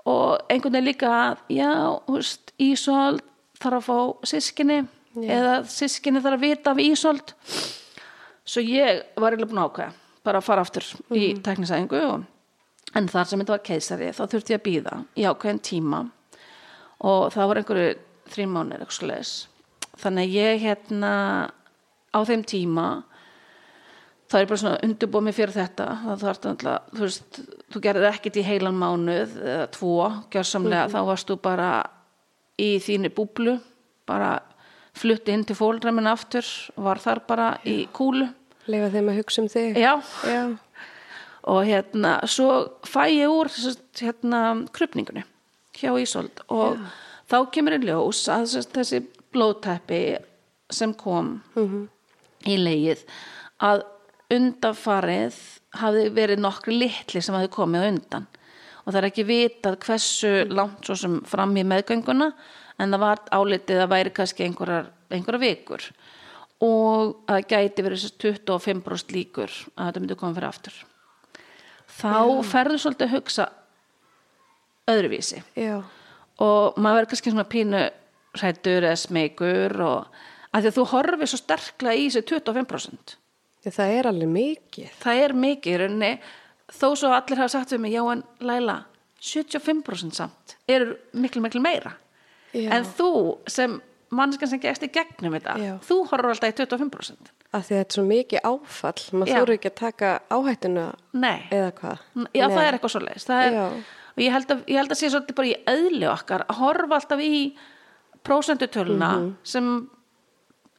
Og 0.10 0.52
einhvern 0.52 0.76
veginn 0.76 0.90
líka 0.90 1.12
að, 1.14 1.44
já, 1.54 1.72
þú 2.08 2.18
veist 2.18 2.54
Ísold 2.62 3.24
þarf 3.62 3.78
að 3.78 3.88
fá 3.88 4.28
sískinni 4.32 4.80
eða 5.22 5.56
sískinni 5.70 6.24
þarf 6.24 6.40
að 6.40 6.46
vita 6.48 6.74
af 6.74 6.82
Ísold. 6.82 7.34
Svo 8.42 8.64
ég 8.66 9.04
var 9.22 9.36
eiginlega 9.36 9.52
búin 9.52 9.64
ákveða 9.64 9.92
bara 10.26 10.42
að 10.42 10.48
fara 10.48 10.66
aftur 10.66 10.86
í 11.18 11.32
teknisæðingu 11.42 12.02
og, 12.08 12.26
en 12.96 13.08
þar 13.12 13.30
sem 13.30 13.40
þetta 13.42 13.56
var 13.56 13.64
keisari 13.68 14.10
þá 14.16 14.24
þurfti 14.32 14.54
ég 14.56 14.60
að 14.62 14.66
býða 14.68 14.98
í 15.16 15.28
ákveðin 15.30 15.62
tíma 15.68 16.02
og 17.08 17.30
það 17.34 17.48
var 17.52 17.62
einhverju 17.62 17.94
þrjum 18.32 18.52
mánir 18.58 18.82
eitthvað 18.84 18.98
svoleiðis. 19.00 19.32
þannig 20.02 20.28
að 20.28 20.36
ég 20.40 20.62
hérna 20.66 21.14
á 22.12 22.20
þeim 22.28 22.44
tíma 22.48 22.86
það 24.32 24.42
er 24.42 24.48
bara 24.52 24.62
svona 24.62 24.84
undirbúið 24.88 25.26
mig 25.28 25.36
fyrir 25.36 25.56
þetta 25.56 25.88
það 26.06 26.22
þarf 26.26 26.46
alltaf, 26.52 26.92
þú 26.96 27.02
veist 27.08 27.42
þú 27.74 27.82
gerðir 27.84 28.10
ekkit 28.12 28.38
í 28.40 28.46
heilan 28.48 28.78
mánuð 28.80 29.34
eða 29.44 29.66
tvo, 29.76 29.96
gjörsamlega, 30.32 30.88
þá 30.94 31.00
varst 31.10 31.28
þú 31.32 31.38
bara 31.44 31.72
í 32.62 32.70
þínu 32.84 33.12
búblu 33.16 33.58
bara 34.08 34.38
flutti 34.96 35.32
inn 35.36 35.44
til 35.48 35.56
fólræminn 35.56 36.08
aftur 36.12 36.48
var 36.76 37.00
þar 37.00 37.24
bara 37.28 37.50
í 37.68 37.86
kúlu 37.96 38.28
Leifa 38.70 38.92
þeim 38.94 39.08
að 39.10 39.18
hugsa 39.18 39.42
um 39.42 39.48
þig. 39.50 39.78
já, 39.82 39.94
Já. 40.28 40.42
Og 41.50 41.64
hérna 41.66 42.20
svo 42.30 42.80
fæ 42.86 43.08
ég 43.10 43.30
úr 43.30 43.50
hérna 43.98 44.42
krupningunni 44.74 45.24
hjá 45.78 45.94
Ísold. 45.98 46.44
Og 46.50 46.78
þá 47.30 47.38
kemur 47.54 47.78
í 47.78 47.82
ljós 47.86 48.26
að 48.30 48.46
sagt, 48.54 48.76
þessi 48.76 49.02
blóðteppi 49.34 50.02
sem 50.72 50.94
kom 50.98 51.40
í 52.48 52.58
leið 52.60 53.02
að 53.62 53.86
undanfarið 54.32 55.40
hafði 55.82 56.06
verið 56.16 56.44
nokkri 56.44 56.78
litli 56.78 57.22
sem 57.24 57.36
hafði 57.36 57.52
komið 57.56 57.88
undan. 57.90 58.28
Og 58.86 58.94
það 58.94 59.02
er 59.02 59.10
ekki 59.12 59.28
vitað 59.28 59.78
hversu 59.86 60.32
langt 60.50 60.86
svo 60.86 60.98
sem 60.98 61.20
fram 61.30 61.54
í 61.58 61.66
meðgönguna 61.68 62.32
en 62.82 62.96
það 62.96 63.04
var 63.04 63.22
álitið 63.30 63.84
að 63.84 63.92
væri 63.94 64.14
kannski 64.16 64.48
einhverjar, 64.48 64.90
einhverjar 65.14 65.44
vikur. 65.44 65.86
Og 66.62 67.22
að 67.30 67.46
gæti 67.50 67.86
verið 67.86 68.06
þessi 68.06 68.32
25% 68.42 69.14
líkur 69.16 69.54
að 69.76 69.88
þetta 69.88 70.02
myndi 70.02 70.18
koma 70.18 70.38
fyrir 70.38 70.50
aftur 70.50 70.82
þá 72.02 72.44
ferðu 72.52 72.78
svolítið 72.82 73.08
að 73.08 73.16
hugsa 73.16 73.48
öðruvísi 74.92 75.42
Já. 75.60 75.80
og 76.42 76.78
maður 76.82 77.02
verður 77.02 77.10
kannski 77.14 77.34
svona 77.34 77.48
pínu 77.52 77.82
hrættur 78.40 78.88
eða 78.88 79.00
smeykur 79.00 79.76
og 79.86 80.22
að 80.52 80.66
því 80.66 80.72
að 80.72 80.78
þú 80.78 80.86
horfir 80.94 81.32
svo 81.32 81.40
sterklega 81.42 82.00
í 82.00 82.08
þessi 82.10 82.24
25% 82.32 83.18
Það 83.62 83.92
er 83.94 84.08
alveg 84.10 84.30
mikið. 84.34 84.94
það 85.04 85.20
er 85.22 85.34
mikið 85.38 85.74
í 85.76 85.80
rauninni 85.84 86.12
þó 86.72 86.88
svo 86.98 87.12
allir 87.14 87.38
hafa 87.44 87.52
sagt 87.54 87.76
við 87.76 87.84
mig 87.84 87.94
já 87.94 88.02
en 88.10 88.24
Laila, 88.42 88.78
75% 89.22 90.18
samt 90.18 90.56
eru 90.72 90.96
miklu 91.14 91.44
miklu 91.46 91.62
meira 91.62 91.94
Já. 92.56 92.72
en 92.74 92.88
þú 92.98 93.10
sem 93.48 93.78
mannskan 94.12 94.50
sem 94.50 94.60
gerst 94.64 94.84
í 94.84 94.90
gegnum 94.92 95.36
þetta 95.38 95.54
Já. 95.62 95.76
þú 95.86 96.00
horfur 96.10 96.34
alltaf 96.34 96.50
í 96.52 96.58
25% 96.66 97.30
Af 97.54 97.66
því 97.68 97.74
að 97.76 97.80
þetta 97.82 97.92
er 97.92 97.96
svo 97.98 98.04
mikið 98.08 98.40
áfall. 98.48 99.02
Maður 99.20 99.34
þóru 99.42 99.54
ekki 99.58 99.70
að 99.72 99.76
taka 99.82 100.12
áhættuna 100.32 100.86
nei, 101.14 101.40
eða 101.52 101.72
hvað. 101.82 101.98
já 102.34 102.48
Nei. 102.48 102.56
það 102.56 102.64
er 102.68 102.78
eitthvað 102.78 102.94
svo 102.96 103.02
leiðis 103.04 103.28
og 104.12 104.20
ég 104.24 104.32
held, 104.32 104.50
að, 104.52 104.62
ég 104.68 104.76
held 104.78 104.92
að 104.92 105.00
sé 105.00 105.10
svolítið 105.10 105.36
bara 105.36 105.48
í 105.48 105.56
eðli 105.72 106.08
okkar 106.12 106.42
að 106.48 106.56
horfa 106.62 106.96
alltaf 107.00 107.20
í 107.24 107.56
prósendutöluna 108.24 109.10
Mhm. 109.18 109.36
sem 109.44 109.90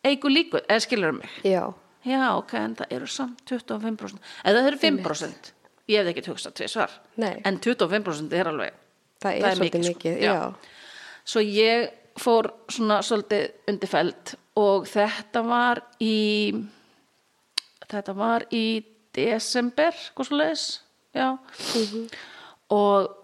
eigur 0.05 0.31
líku, 0.31 0.61
eða 0.69 0.81
skilur 0.81 1.13
mig 1.13 1.29
Já. 1.45 1.73
já 2.05 2.37
ok, 2.39 2.55
en 2.55 2.75
það 2.77 2.87
eru 2.91 3.07
samt 3.07 3.45
25% 3.47 4.19
eða 4.45 4.61
það 4.63 4.67
eru 4.67 4.79
5% 4.79 5.53
ég 5.89 6.05
hef 6.05 6.07
ekki 6.17 6.29
hugsað 6.31 6.55
tvisvar 6.55 6.91
Nei. 7.17 7.41
en 7.45 7.59
25% 7.59 8.33
er 8.33 8.45
alveg 8.47 8.73
Það 9.23 9.33
er, 9.37 9.41
Það 9.43 9.51
er 9.51 9.57
svolítið 9.57 9.81
mikið, 9.81 9.89
mikið. 9.89 10.17
sko. 10.17 10.23
Já. 10.25 10.55
svo 11.25 11.41
ég 11.41 11.91
fór 12.19 12.51
svona 12.69 12.99
svolítið 13.03 13.51
undirfeld 13.69 14.35
og 14.59 14.87
þetta 14.91 15.43
var 15.47 15.81
í 16.03 16.53
þetta 17.89 18.15
var 18.17 18.47
í 18.53 18.83
desember, 19.13 19.97
hvað 20.17 20.29
svo 20.29 20.39
leiðis 20.41 20.67
já 21.13 21.27
og 22.73 23.19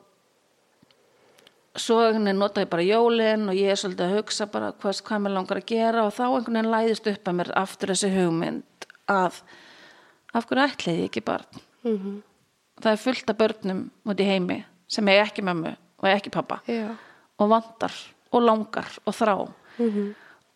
svo 1.78 2.00
nota 2.18 2.64
ég 2.64 2.70
bara 2.70 2.84
jólin 2.84 3.48
og 3.48 3.56
ég 3.56 3.72
er 3.72 3.80
svolítið 3.80 4.08
að 4.08 4.16
hugsa 4.18 4.48
bara 4.50 4.72
hvað, 4.72 5.02
hvað 5.06 5.24
mér 5.24 5.36
langar 5.36 5.60
að 5.60 5.68
gera 5.70 6.04
og 6.04 6.14
þá 6.16 6.24
einhvern 6.26 6.58
veginn 6.58 6.72
læðist 6.74 7.10
upp 7.12 7.30
að 7.30 7.38
mér 7.40 7.52
aftur 7.60 7.92
þessi 7.94 8.12
hugmynd 8.16 8.88
að 9.08 9.40
af 10.36 10.48
hverju 10.48 10.64
ætliði 10.66 11.04
ég 11.04 11.08
ekki 11.08 11.24
barn? 11.24 11.62
Mhm. 11.86 12.22
það 12.82 12.92
er 12.92 13.02
fullt 13.02 13.30
af 13.30 13.38
börnum 13.38 13.82
út 14.04 14.20
í 14.20 14.26
heimi 14.28 14.58
sem 14.88 15.08
er 15.08 15.24
ekki 15.24 15.42
mömmu 15.46 15.72
og 15.98 16.08
ekki 16.10 16.30
pappa 16.34 16.60
Já. 16.68 16.94
og 17.38 17.50
vantar 17.50 17.94
og 18.32 18.42
langar 18.42 18.88
og 19.06 19.14
þrá. 19.16 19.34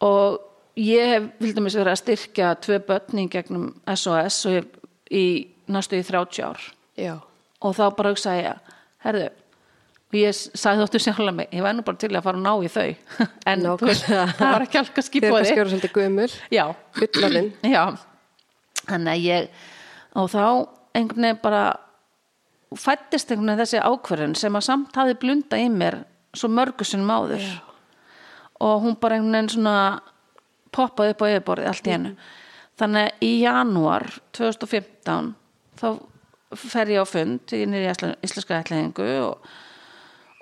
Og 0.03 0.52
ég 0.81 1.13
hef 1.15 1.29
vil 1.43 1.53
dæmis 1.57 1.77
verið 1.77 1.93
að 1.93 2.01
styrkja 2.03 2.55
tvö 2.65 2.79
börn 2.87 3.23
í 3.23 3.29
gegnum 3.33 3.69
SOS 3.95 4.45
í 5.13 5.27
næstu 5.73 6.01
í 6.01 6.07
30 6.07 6.45
ár. 6.47 6.67
Já. 6.97 7.15
og 7.63 7.77
þá 7.79 7.87
bara 7.97 8.11
hugsaði 8.13 8.43
ég 8.45 8.75
herðu 9.07 9.29
ég 10.13 10.37
sagði 10.37 10.83
þóttu 10.83 11.01
sjálflega 11.01 11.37
mig 11.37 11.55
ég 11.55 11.65
væri 11.65 11.79
nú 11.79 11.85
bara 11.87 12.01
til 12.03 12.11
að 12.13 12.25
fara 12.27 12.41
að 12.41 12.45
ná 12.45 12.53
í 12.61 12.71
þau. 12.73 12.89
En 13.53 13.65
veist, 13.81 14.09
það 14.09 14.43
var 14.43 14.67
ekki 14.67 14.81
er 14.83 15.07
skipóði 15.09 15.39
að 15.41 15.49
vera 15.57 15.73
svolítið 15.73 15.95
Fullorðin. 16.99 17.51
já. 17.75 17.85
Þannig 18.83 19.13
að 19.15 19.25
ég 19.25 19.65
og 20.19 20.29
þá 20.29 20.45
einhvern 20.99 21.27
veginn 21.27 21.43
bara 21.43 21.65
fættist 22.77 23.33
einhvern 23.33 23.53
veginn 23.53 23.63
þessi 23.63 23.81
ákvörðun 23.81 24.39
sem 24.39 24.59
að 24.59 24.67
samt 24.69 24.99
hafi 25.01 25.17
blunda 25.23 25.61
í 25.61 25.69
mér 25.73 26.03
svo 26.37 26.51
mörgu 26.53 26.85
sinum 26.89 27.13
áður. 27.13 27.45
Já. 27.45 27.61
og 28.63 28.85
hún 28.85 28.99
bara 29.01 29.17
einhvern 29.17 29.39
veginn 29.39 29.55
svona 29.57 29.77
poppaði 30.75 31.15
upp 31.15 31.25
á 31.25 31.31
yfirborðið 31.33 31.71
allt 31.73 31.89
í 31.89 31.95
hennu 31.95 32.15
þannig 32.81 33.09
að 33.09 33.27
í 33.27 33.33
janúar 33.43 34.09
2015 34.37 35.35
þá 35.81 35.89
fer 36.63 36.93
ég 36.93 37.05
á 37.05 37.07
fund 37.09 37.53
í 37.57 37.63
íslenska 37.65 38.61
ætlingu 38.61 39.09
og, 39.25 39.53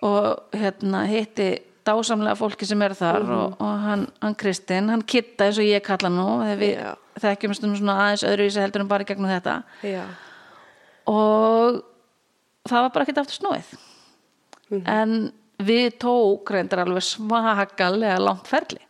og 0.06 0.56
hérna 0.56 1.04
hitti 1.10 1.50
dásamlega 1.86 2.38
fólki 2.38 2.66
sem 2.68 2.82
er 2.84 2.94
þar 2.98 3.26
og, 3.34 3.54
og 3.58 3.84
hann, 3.84 4.06
hann 4.22 4.36
Kristinn, 4.38 4.90
hann 4.92 5.04
Kitta 5.06 5.48
eins 5.48 5.60
og 5.60 5.68
ég 5.68 5.84
kalla 5.84 6.10
nú 6.12 6.26
þegar 6.42 6.60
við 6.60 6.74
Já. 6.76 6.90
þekkjum 7.24 7.56
svona 7.58 7.96
aðeins 8.04 8.26
öðruvísi 8.28 8.62
heldur 8.62 8.84
en 8.84 8.90
bara 8.90 9.06
gegnum 9.08 9.30
þetta. 9.30 9.56
Já. 9.86 10.04
og 11.10 11.80
það 12.68 12.84
var 12.84 12.92
bara 12.94 13.06
ekkert 13.06 13.22
aftur 13.24 13.40
snúið. 13.40 13.72
En 14.86 15.16
við 15.60 15.96
tók 16.00 16.52
reyndar 16.54 16.84
alveg 16.84 17.04
svakalega 17.04 18.20
langt 18.22 18.48
ferli 18.48 18.80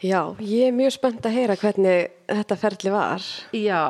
Já, 0.00 0.20
ég 0.40 0.70
er 0.70 0.76
mjög 0.76 0.94
spennt 0.96 1.26
að 1.28 1.34
heyra 1.36 1.56
hvernig 1.60 2.12
þetta 2.30 2.56
ferli 2.56 2.92
var. 2.94 3.24
já, 3.52 3.82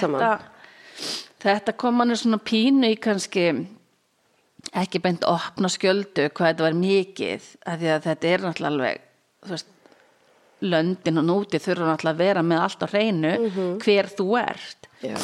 saman. 0.00 0.46
þetta 1.40 1.74
kom 1.78 2.00
manni 2.00 2.16
svona 2.18 2.40
pínu 2.42 2.90
í 2.90 2.96
kannski 3.00 3.44
ekki 4.76 5.00
beint 5.02 5.24
opna 5.24 5.70
skjöldu 5.72 6.28
hvað 6.34 6.50
þetta 6.50 6.66
var 6.66 6.78
mikið 6.78 7.46
af 7.66 7.78
því 7.80 7.92
að 7.94 8.08
þetta 8.08 8.32
er 8.32 8.44
náttúrulega 8.44 8.72
alveg 8.72 9.06
veist 9.50 9.70
löndin 10.60 11.20
og 11.22 11.24
núti 11.30 11.60
þurfa 11.62 11.86
náttúrulega 11.88 12.12
að 12.12 12.20
vera 12.20 12.42
með 12.44 12.64
allt 12.64 12.84
á 12.84 12.86
hreinu 12.92 13.32
hver 13.80 14.10
þú 14.18 14.26
ert 14.42 14.90
Já. 15.00 15.16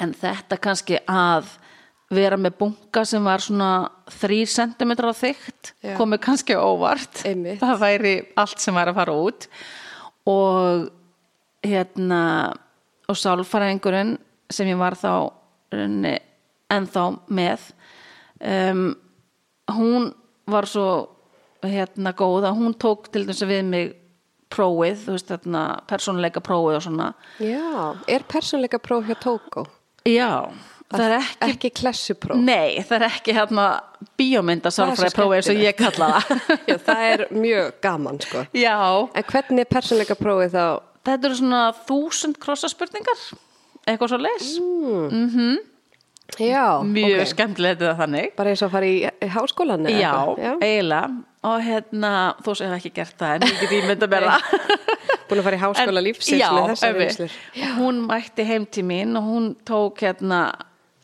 en 0.00 0.14
þetta 0.16 0.56
kannski 0.62 1.02
að 1.04 1.50
vera 2.10 2.38
með 2.40 2.56
bunga 2.58 3.04
sem 3.06 3.24
var 3.24 3.42
svona 3.44 3.70
3 4.10 4.40
cm 4.50 4.94
á 4.98 5.14
þygt 5.14 5.74
komið 5.98 6.22
kannski 6.24 6.56
óvart. 6.58 7.22
Einmitt. 7.28 7.60
það 7.62 7.84
væri 7.84 8.14
allt 8.40 8.62
sem 8.62 8.74
væri 8.74 8.92
að 8.94 8.98
fara 8.98 9.14
út. 9.14 9.46
Og 10.30 10.88
hérna 11.66 12.22
og 13.10 13.18
sálfæræðingurinn 13.18 14.16
sem 14.50 14.68
ég 14.70 14.78
var 14.80 14.96
þá 14.98 15.30
ennþá 16.70 17.04
með 17.30 17.70
um, 18.40 18.84
hún 19.70 20.10
var 20.50 20.66
svo 20.70 20.90
hérna 21.62 22.12
góð 22.16 22.48
að 22.48 22.58
hún 22.58 22.76
tók 22.80 23.10
til 23.12 23.26
þess 23.28 23.44
að 23.44 23.52
við 23.52 23.64
mig 23.70 23.90
prófið, 24.50 25.02
þú 25.04 25.14
veist 25.14 25.30
þarna 25.30 25.62
persónuleika 25.90 26.42
prófið 26.42 26.78
og 26.80 26.84
svona. 26.86 27.08
Já, 27.38 27.94
er 28.10 28.24
persónleika 28.26 28.80
próf 28.82 29.06
hjá 29.06 29.14
Tóko? 29.22 29.66
já, 30.08 30.50
það 30.90 31.04
er 31.06 31.14
ekki 31.20 31.48
Ekki 31.50 31.70
klessupróf? 31.80 32.40
Nei, 32.42 32.80
það 32.86 32.96
er 32.98 33.06
ekki 33.08 33.34
hérna 33.36 33.66
bíómynda 34.18 34.72
sálfræði 34.74 35.14
prófið 35.16 35.36
eins 35.40 35.50
og 35.52 35.60
ég 35.64 35.78
kalla 35.78 36.08
það 36.16 36.54
Já, 36.70 36.76
það 36.88 37.02
er 37.12 37.24
mjög 37.36 37.72
gaman, 37.84 38.20
sko. 38.24 38.44
Já, 38.66 38.76
En 39.14 39.28
hvernig 39.32 39.64
er 39.66 39.70
persónleika 39.76 40.16
prófið 40.20 40.54
þá? 40.56 40.64
þetta 41.10 41.30
eru 41.30 41.36
svona 41.40 41.60
þúsund 41.88 42.36
krossaspurningar 42.42 43.22
eitthvað 43.88 44.10
svo 44.12 44.18
leis 44.20 44.50
Já, 46.38 46.66
Mjög 46.86 47.20
ok. 47.24 47.26
skemmtilegt 47.32 47.80
þetta 47.80 47.96
þannig 47.98 48.34
Bara 48.38 48.52
eins 48.52 48.60
og 48.62 48.70
fara 48.70 48.86
í, 48.86 49.00
í 49.02 49.28
háskólan 49.34 49.88
eða 49.90 49.98
Já, 49.98 50.12
eitthvað? 50.20 50.62
eiginlega 50.62 51.08
og 51.40 51.62
hérna, 51.64 52.08
þú 52.44 52.52
sem 52.58 52.68
hef 52.68 52.82
ekki 52.82 52.90
gert 52.98 53.14
það 53.16 53.38
en 53.48 53.54
get 53.62 53.70
ímynda 53.78 54.08
mér 54.12 54.26
það 54.28 54.42
Búin 55.30 55.40
að 55.40 55.46
fara 55.46 55.56
í 55.56 55.62
háskóla 55.62 56.02
lífsins 56.04 56.36
já, 56.42 56.48
með 56.52 56.66
þessar 56.74 56.90
einmitt. 56.90 57.16
reynslur. 57.16 57.36
hún 57.78 58.00
mætti 58.10 58.44
heim 58.50 58.66
til 58.76 58.84
mín 58.84 59.16
og 59.18 59.24
hún 59.30 59.46
tók 59.66 60.02
hérna 60.04 60.40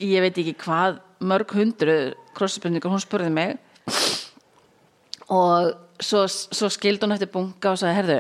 ég 0.03 0.25
veit 0.25 0.39
ekki 0.43 0.55
hvað, 0.61 1.01
mörg 1.25 1.53
hundru 1.57 1.97
krossaspurningar, 2.37 2.93
hún 2.93 3.03
spurði 3.03 3.33
mig. 3.33 3.57
Og 5.33 5.73
svo, 6.03 6.25
svo 6.29 6.69
skildi 6.73 7.07
hún 7.07 7.15
eftir 7.17 7.31
bunga 7.33 7.73
og 7.73 7.81
sagði, 7.81 7.97
herðu, 8.01 8.19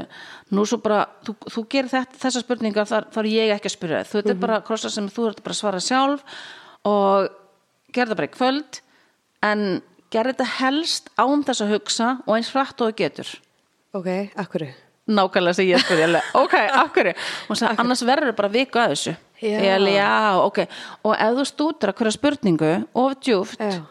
nú 0.56 0.64
svo 0.68 0.78
bara 0.82 1.02
þú, 1.26 1.36
þú 1.52 1.64
gerir 1.72 1.92
þetta, 1.92 2.20
þessar 2.22 2.46
spurningar 2.46 2.88
þar, 2.88 3.10
þar 3.14 3.28
ég 3.30 3.52
ekki 3.54 3.70
að 3.70 3.76
spyrja, 3.76 4.04
þú 4.06 4.20
þetta 4.20 4.32
er 4.34 4.40
bara 4.46 4.62
krossa 4.66 4.92
sem 4.92 5.10
þú 5.12 5.28
ert 5.30 5.42
bara 5.44 5.56
að 5.56 5.60
svara 5.60 5.82
sjálf 5.84 6.40
og 6.88 7.28
gerð 7.94 8.12
það 8.14 8.20
bara 8.20 8.30
í 8.30 8.34
kvöld 8.36 8.80
en 9.46 9.66
gerð 10.14 10.32
þetta 10.32 10.48
helst 10.56 11.12
án 11.18 11.44
þess 11.46 11.64
að 11.64 11.76
hugsa 11.76 12.10
og 12.24 12.34
eins 12.38 12.52
hratt 12.54 12.82
og 12.82 12.96
getur. 12.98 13.30
Ok, 13.96 14.10
akkur. 14.36 14.68
nákvæmlega 15.06 15.54
sem 15.54 15.68
ég 15.70 15.82
spurði 15.82 16.20
ok, 16.34 16.54
akkur 16.82 17.12
og 17.12 17.58
sagði, 17.58 17.76
annars 17.82 18.02
verður 18.06 18.34
bara 18.38 18.50
viku 18.50 18.80
að 18.82 18.94
þessu 18.94 19.14
Já. 19.42 19.58
alveg, 19.74 19.94
já, 19.98 20.10
ok. 20.42 20.58
Og 21.04 21.14
ef 21.14 21.36
þú 21.36 21.46
stútur 21.50 21.92
að 21.92 22.00
hverja 22.00 22.16
spurningu 22.16 22.72
of 22.96 23.16
djúft, 23.20 23.60
Já. 23.60 23.82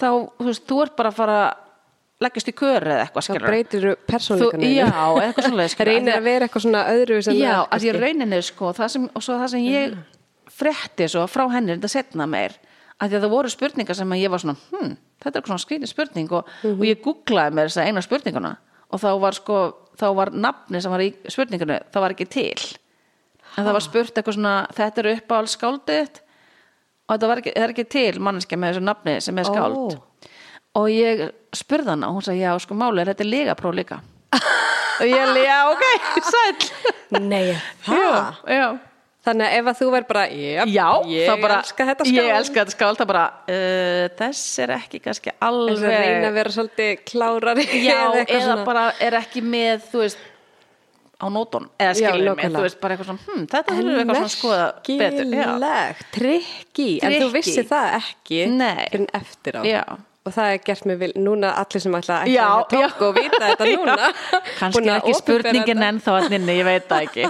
þá 0.00 0.08
þú, 0.12 0.48
veist, 0.48 0.66
þú 0.68 0.80
ert 0.84 0.96
bara 0.98 1.12
að 1.12 1.20
fara 1.20 1.38
að 1.44 1.52
leggjast 2.24 2.50
í 2.50 2.54
kör 2.56 2.86
eða 2.86 3.04
eitthvað 3.04 3.26
skilur 3.26 3.48
breytir 3.48 3.86
persónleikanum. 4.06 4.68
já, 4.70 4.90
eitthvað 5.24 5.48
svona 5.48 5.66
Reynir 5.88 6.14
að 6.14 6.28
vera 6.28 6.46
eitthvað 6.46 6.64
svona 6.66 6.84
öðru 6.92 7.18
já, 7.34 7.54
að 7.66 7.86
ég 7.88 7.98
rauninni 7.98 8.38
sko, 8.46 8.70
sem, 8.86 9.08
og 9.10 9.24
svo 9.24 9.38
það 9.40 9.50
sem 9.54 9.66
ég 9.66 9.96
frétti 10.54 11.08
svo 11.10 11.24
frá 11.30 11.44
henni 11.50 11.74
þetta 11.74 11.90
setna 11.90 12.28
meir 12.30 12.54
að 13.02 13.16
það 13.18 13.32
voru 13.32 13.50
spurningar 13.50 13.98
sem 13.98 14.14
ég 14.20 14.30
var 14.30 14.42
svona 14.42 14.54
hm, 14.70 14.94
þetta 15.18 15.32
er 15.32 15.40
eitthvað 15.40 15.50
svona 15.50 15.64
skrýtin 15.64 15.90
spurning. 15.90 16.30
Og, 16.38 16.54
og 16.70 16.86
ég 16.86 17.02
googlaði 17.04 17.58
mér 17.58 17.70
þess 17.70 17.82
að 17.82 17.90
eina 17.90 18.04
spurninguna 18.04 18.54
og 18.94 19.02
þá 19.02 19.10
var 19.24 19.36
sko, 19.36 19.58
þá 19.98 20.06
var 20.14 20.30
nafni 20.30 20.80
sem 20.82 20.92
var 20.94 21.02
í 21.02 21.10
spurningunni, 21.26 21.80
það 21.90 22.04
var 22.04 22.14
ekki 22.14 22.28
til 22.30 22.68
en 23.54 23.66
það 23.66 23.76
var 23.76 23.84
spurt 23.86 24.18
eitthvað 24.18 24.38
svona 24.38 24.54
þetta 24.74 25.02
er 25.02 25.10
uppáhald 25.14 25.52
skáldið 25.52 26.20
og 27.04 27.14
þetta 27.14 27.36
ekki, 27.38 27.54
er 27.54 27.74
ekki 27.74 27.86
til 27.94 28.22
manneskja 28.24 28.58
með 28.60 28.74
þessu 28.74 28.86
nafni 28.88 29.16
sem 29.24 29.38
er 29.40 29.48
skáld. 29.48 29.76
Ó. 29.76 30.30
og 30.80 30.88
ég 30.90 31.26
spurði 31.54 31.92
hana 31.92 32.10
og 32.10 32.18
hún 32.18 32.26
sagði, 32.26 32.46
já 32.46 32.54
sko 32.64 32.78
máli 32.78 33.02
er 33.02 33.12
þetta 33.12 33.26
er 33.26 33.30
legapróf 33.30 33.76
líka. 33.76 34.00
Og 34.94 35.08
ég 35.10 35.18
alveg, 35.18 35.42
já 35.42 35.56
ok, 35.72 35.84
sæll. 36.22 36.66
Nei, 37.18 37.48
já 37.50 38.66
Þannig 39.24 39.46
að 39.46 39.54
ef 39.56 39.68
að 39.70 39.78
þú 39.78 39.86
verð 39.94 40.08
bara, 40.10 40.22
yep, 40.36 40.68
Já, 40.68 40.88
ég 41.08 41.40
bara, 41.40 41.56
elska 41.64 41.86
þetta 41.88 42.04
skál. 42.04 42.16
Ég 42.18 42.30
elska 42.36 42.58
þetta 42.58 42.74
skál, 42.74 42.90
það 42.98 43.08
bara 43.08 43.22
uh, 43.54 44.02
Þess 44.18 44.42
er 44.60 44.72
ekki 44.76 45.00
kannski 45.06 45.32
Þess 45.32 45.38
að 45.40 45.46
alveg 45.48 45.94
reyna 45.94 46.28
að 46.28 46.36
vera 46.36 46.52
svolítið 46.58 46.90
klárari. 47.08 47.64
Já, 47.80 48.00
eða 48.20 48.24
eða 48.36 48.56
bara 48.68 48.84
er 49.06 49.16
ekki 49.22 49.44
með 49.48 49.86
Þú 49.88 50.02
veist 50.02 50.26
á 51.24 51.28
nótun 51.32 51.68
eða 51.80 51.92
Já, 51.96 52.10
skilur 52.12 52.34
mig, 52.36 52.44
nákvæmlega. 52.44 52.58
þú 52.58 52.64
veist 52.68 52.80
bara 52.84 52.94
eitthvað 52.94 53.10
svona 53.10 53.24
hm, 53.26 53.44
þetta 53.54 53.74
er 53.74 53.92
eitthvað 53.98 54.18
svona 54.20 54.34
skoða 54.38 54.66
betur. 55.00 55.36
Já. 55.40 55.94
Trikki. 56.14 56.88
En 57.02 57.14
þú 57.22 57.30
vissi 57.34 57.62
það 57.68 57.94
ekki 58.00 58.42
fyrir 58.48 58.98
en 59.00 59.06
eftir 59.20 59.56
á. 59.58 59.62
Já. 59.66 59.84
Og 60.24 60.32
það 60.32 60.54
er 60.54 60.60
gert 60.64 60.86
mig 60.88 60.96
vil, 61.02 61.10
núna 61.20 61.50
allir 61.60 61.82
sem 61.84 61.92
ætla 61.98 62.14
að 62.24 62.30
Já, 62.32 62.44
ætla 62.48 62.78
að 62.86 62.94
tók 62.94 63.02
og 63.04 63.18
vita 63.18 63.40
þetta 63.42 63.66
núna. 63.74 64.06
Kannski 64.56 64.92
ekki 64.94 65.12
spurningin 65.18 65.82
enn 65.84 65.98
þá 66.00 66.08
að 66.14 66.28
nynni, 66.32 66.54
ég 66.62 66.64
veit 66.64 66.86
það 66.88 67.02
ekki. 67.10 67.26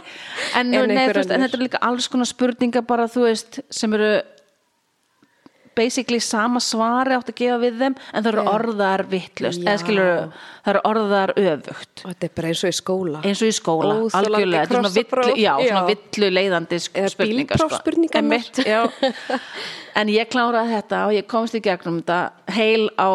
En, 0.60 0.70
En 0.78 0.92
nei, 0.92 1.08
veist, 1.10 1.32
en 1.34 1.42
þetta 1.42 1.58
er 1.58 1.64
líka 1.64 1.80
alls 1.88 2.06
konar 2.12 2.30
spurningar 2.30 2.86
bara 2.86 3.08
þú 3.10 3.24
veist 3.26 3.58
sem 3.74 3.96
eru 3.98 4.12
basically 5.76 6.20
sama 6.22 6.60
svari 6.62 7.16
átt 7.16 7.30
að 7.32 7.36
gefa 7.40 7.58
við 7.62 7.78
þeim 7.82 7.96
en 8.12 8.24
það 8.24 8.30
eru 8.32 8.44
orðar 8.50 9.04
vittlust 9.10 9.62
eða 9.64 9.76
skilur, 9.82 10.10
það 10.64 10.72
eru 10.74 10.82
orðar 10.90 11.32
öfugt. 11.40 12.04
Og 12.04 12.12
þetta 12.12 12.28
er 12.28 12.34
bara 12.38 12.52
eins 12.52 12.64
og 12.64 12.72
í 12.74 12.76
skóla. 12.80 13.22
Eins 13.24 13.42
og 13.44 13.50
í 13.50 13.56
skóla, 13.58 13.94
Óþolandi 14.04 14.30
algjörlega 14.34 14.64
þetta 14.64 14.74
er 14.74 14.80
svona 14.80 14.92
villu, 14.98 15.38
já, 15.44 15.52
svona 15.60 15.80
Já. 15.80 15.88
villu 15.92 16.30
leiðandi 16.38 16.82
spurningar 17.14 17.64
sko. 17.64 19.08
en 20.00 20.14
ég 20.14 20.30
kláraði 20.32 20.76
þetta 20.78 21.02
og 21.08 21.16
ég 21.18 21.28
komst 21.30 21.58
í 21.58 21.62
gegnum 21.64 22.02
þetta 22.02 22.20
heil 22.58 22.88
á 22.98 23.10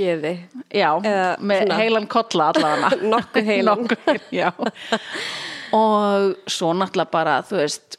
Geði. 0.00 0.30
Já, 0.72 0.94
Eða 1.02 1.24
með 1.44 1.58
svona- 1.64 1.76
heilan 1.80 2.06
kolla 2.08 2.44
allavega. 2.54 2.90
Nokkuð 3.12 3.48
heilan. 3.50 3.82
Og 5.76 6.36
svo 6.50 6.70
náttúrulega 6.74 7.10
bara 7.12 7.34
þú 7.44 7.58
veist 7.60 7.98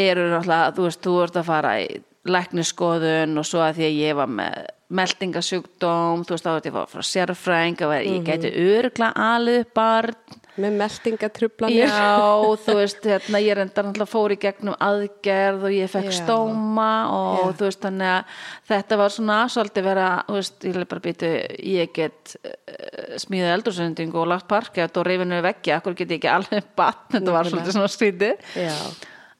eru 0.00 0.28
náttúrulega, 0.30 0.70
þú 0.76 0.86
veist, 0.86 1.02
þú 1.04 1.16
ert 1.24 1.36
að 1.40 1.48
fara 1.50 1.74
í 1.82 1.88
lækniskoðun 2.28 3.40
og 3.40 3.46
svo 3.48 3.62
að 3.64 3.78
því 3.78 3.86
að 3.86 3.98
ég 4.00 4.18
var 4.18 4.28
með 4.28 4.60
meldingasjúkdóm 4.90 6.24
þú 6.26 6.34
veist, 6.34 6.44
þá 6.44 6.52
veit 6.56 6.68
ég 6.68 6.74
var 6.74 6.90
frá 6.90 7.06
sérfræng 7.06 7.82
og 7.86 7.92
ég 7.96 8.24
gæti 8.26 8.50
örgla 8.74 9.12
alið 9.14 9.62
upp 9.64 9.74
barn 9.78 10.38
Með 10.60 10.74
meldingatrublanir 10.76 11.86
Já, 11.86 12.18
þú 12.64 12.74
veist, 12.76 13.04
hérna, 13.06 13.40
ég 13.40 13.54
reyndar 13.56 13.86
náttúrulega 13.86 14.10
fór 14.10 14.34
í 14.34 14.38
gegnum 14.42 14.74
aðgerð 14.82 15.62
og 15.68 15.72
ég 15.72 15.92
fekk 15.92 16.08
Já. 16.10 16.16
stóma 16.18 16.88
og 17.14 17.38
Já. 17.38 17.52
þú 17.60 17.68
veist, 17.68 17.80
þannig 17.86 18.10
að 18.10 18.42
þetta 18.72 18.98
var 19.00 19.14
svona 19.14 19.36
svolítið 19.54 19.86
vera, 19.86 20.08
þú 20.26 20.36
veist, 20.36 20.66
ég 20.66 20.76
leið 20.76 20.88
bara 20.90 21.04
býtu, 21.06 21.30
ég 21.70 21.94
get 21.96 22.34
uh, 22.42 23.14
smíðað 23.22 23.54
eldursendingu 23.54 24.20
og 24.20 24.28
lagt 24.34 24.50
parkett 24.50 25.00
og 25.00 25.06
reyfinu 25.06 25.38
vekki, 25.46 25.72
akkur 25.78 25.96
get 25.96 26.12
ég 26.12 26.20
ekki 26.20 26.32
alveg 26.34 26.68
batn, 26.76 27.14
þetta 27.14 27.36
var 27.38 27.48
svolítið 27.48 27.78
svona 27.78 27.94
skrítið. 27.94 28.44
Já, 28.58 28.74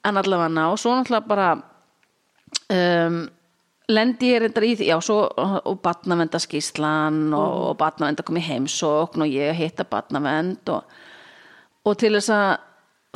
En 0.09 0.17
allavega 0.17 0.49
ná, 0.49 0.65
svo 0.81 0.95
náttúrulega 0.97 1.29
bara 1.29 1.49
um, 2.71 3.21
lendi 3.91 4.31
ég 4.33 4.43
reyndar 4.45 4.67
í 4.67 4.75
því, 4.79 4.87
já, 4.93 4.97
svo 5.03 5.19
og 5.67 5.81
batnavenda 5.83 6.39
skýslan 6.39 7.33
og, 7.35 7.55
og 7.71 7.79
batnavenda 7.81 8.23
kom 8.27 8.39
í 8.39 8.45
heimsókn 8.47 9.25
og 9.27 9.33
ég 9.35 9.57
hitta 9.59 9.85
batnavend 9.91 10.71
og, 10.71 10.85
og 11.85 11.97
til 11.99 12.13
þess 12.15 12.31
að 12.37 12.51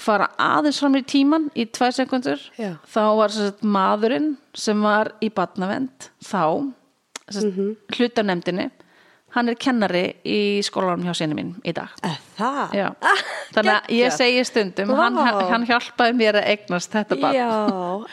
fara 0.03 0.27
aðeins 0.43 0.81
fram 0.83 0.97
í 0.99 1.05
tíman 1.07 1.45
í 1.55 1.69
tvær 1.71 1.93
sekundur 1.95 2.41
Já. 2.59 2.73
þá 2.91 3.03
var 3.21 3.31
sagt, 3.31 3.61
maðurinn 3.63 4.33
sem 4.59 4.81
var 4.83 5.13
í 5.23 5.29
batnavend 5.31 6.09
þá 6.19 6.73
sem 7.31 7.45
sagt, 7.47 7.55
Mhm. 7.55 7.77
Hann 9.35 9.49
er 9.51 9.57
kennari 9.59 10.03
í 10.25 10.39
skólanum 10.63 11.05
hjá 11.09 11.15
sinni 11.19 11.35
mín 11.39 11.53
í 11.67 11.73
dag. 11.75 11.91
Það? 12.39 12.75
Já. 12.79 12.87
þannig 13.55 13.73
að 13.75 13.91
ég 13.99 14.15
segi 14.15 14.45
stundum 14.47 14.93
hann, 14.99 15.19
Vá. 15.19 15.41
hann 15.51 15.67
hjálpaði 15.69 16.17
mér 16.21 16.39
að 16.41 16.49
eignast 16.55 16.95
þetta 16.95 17.19
barn. 17.23 17.35
Já, 17.35 17.51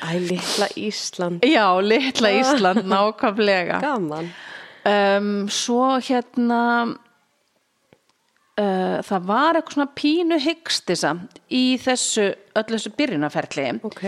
æ, 0.01 0.11
litla 0.31 0.67
Ísland. 0.81 1.45
Já, 1.45 1.65
litla 1.85 2.33
Ísland, 2.39 2.83
nákvæmlega. 2.89 3.79
Gaman. 3.85 4.31
Um, 4.81 5.31
Svo 5.53 5.99
hérna 6.01 6.61
uh, 8.57 8.97
það 9.05 9.25
var 9.29 9.59
eitthvað 9.59 9.75
svona 9.77 9.91
pínu 9.97 10.39
hyggstisa 10.41 11.11
í 11.53 11.63
þessu 11.81 12.27
öllu 12.57 12.77
þessu 12.77 12.91
byrjunarferli 12.97 13.67
Ok. 13.87 14.03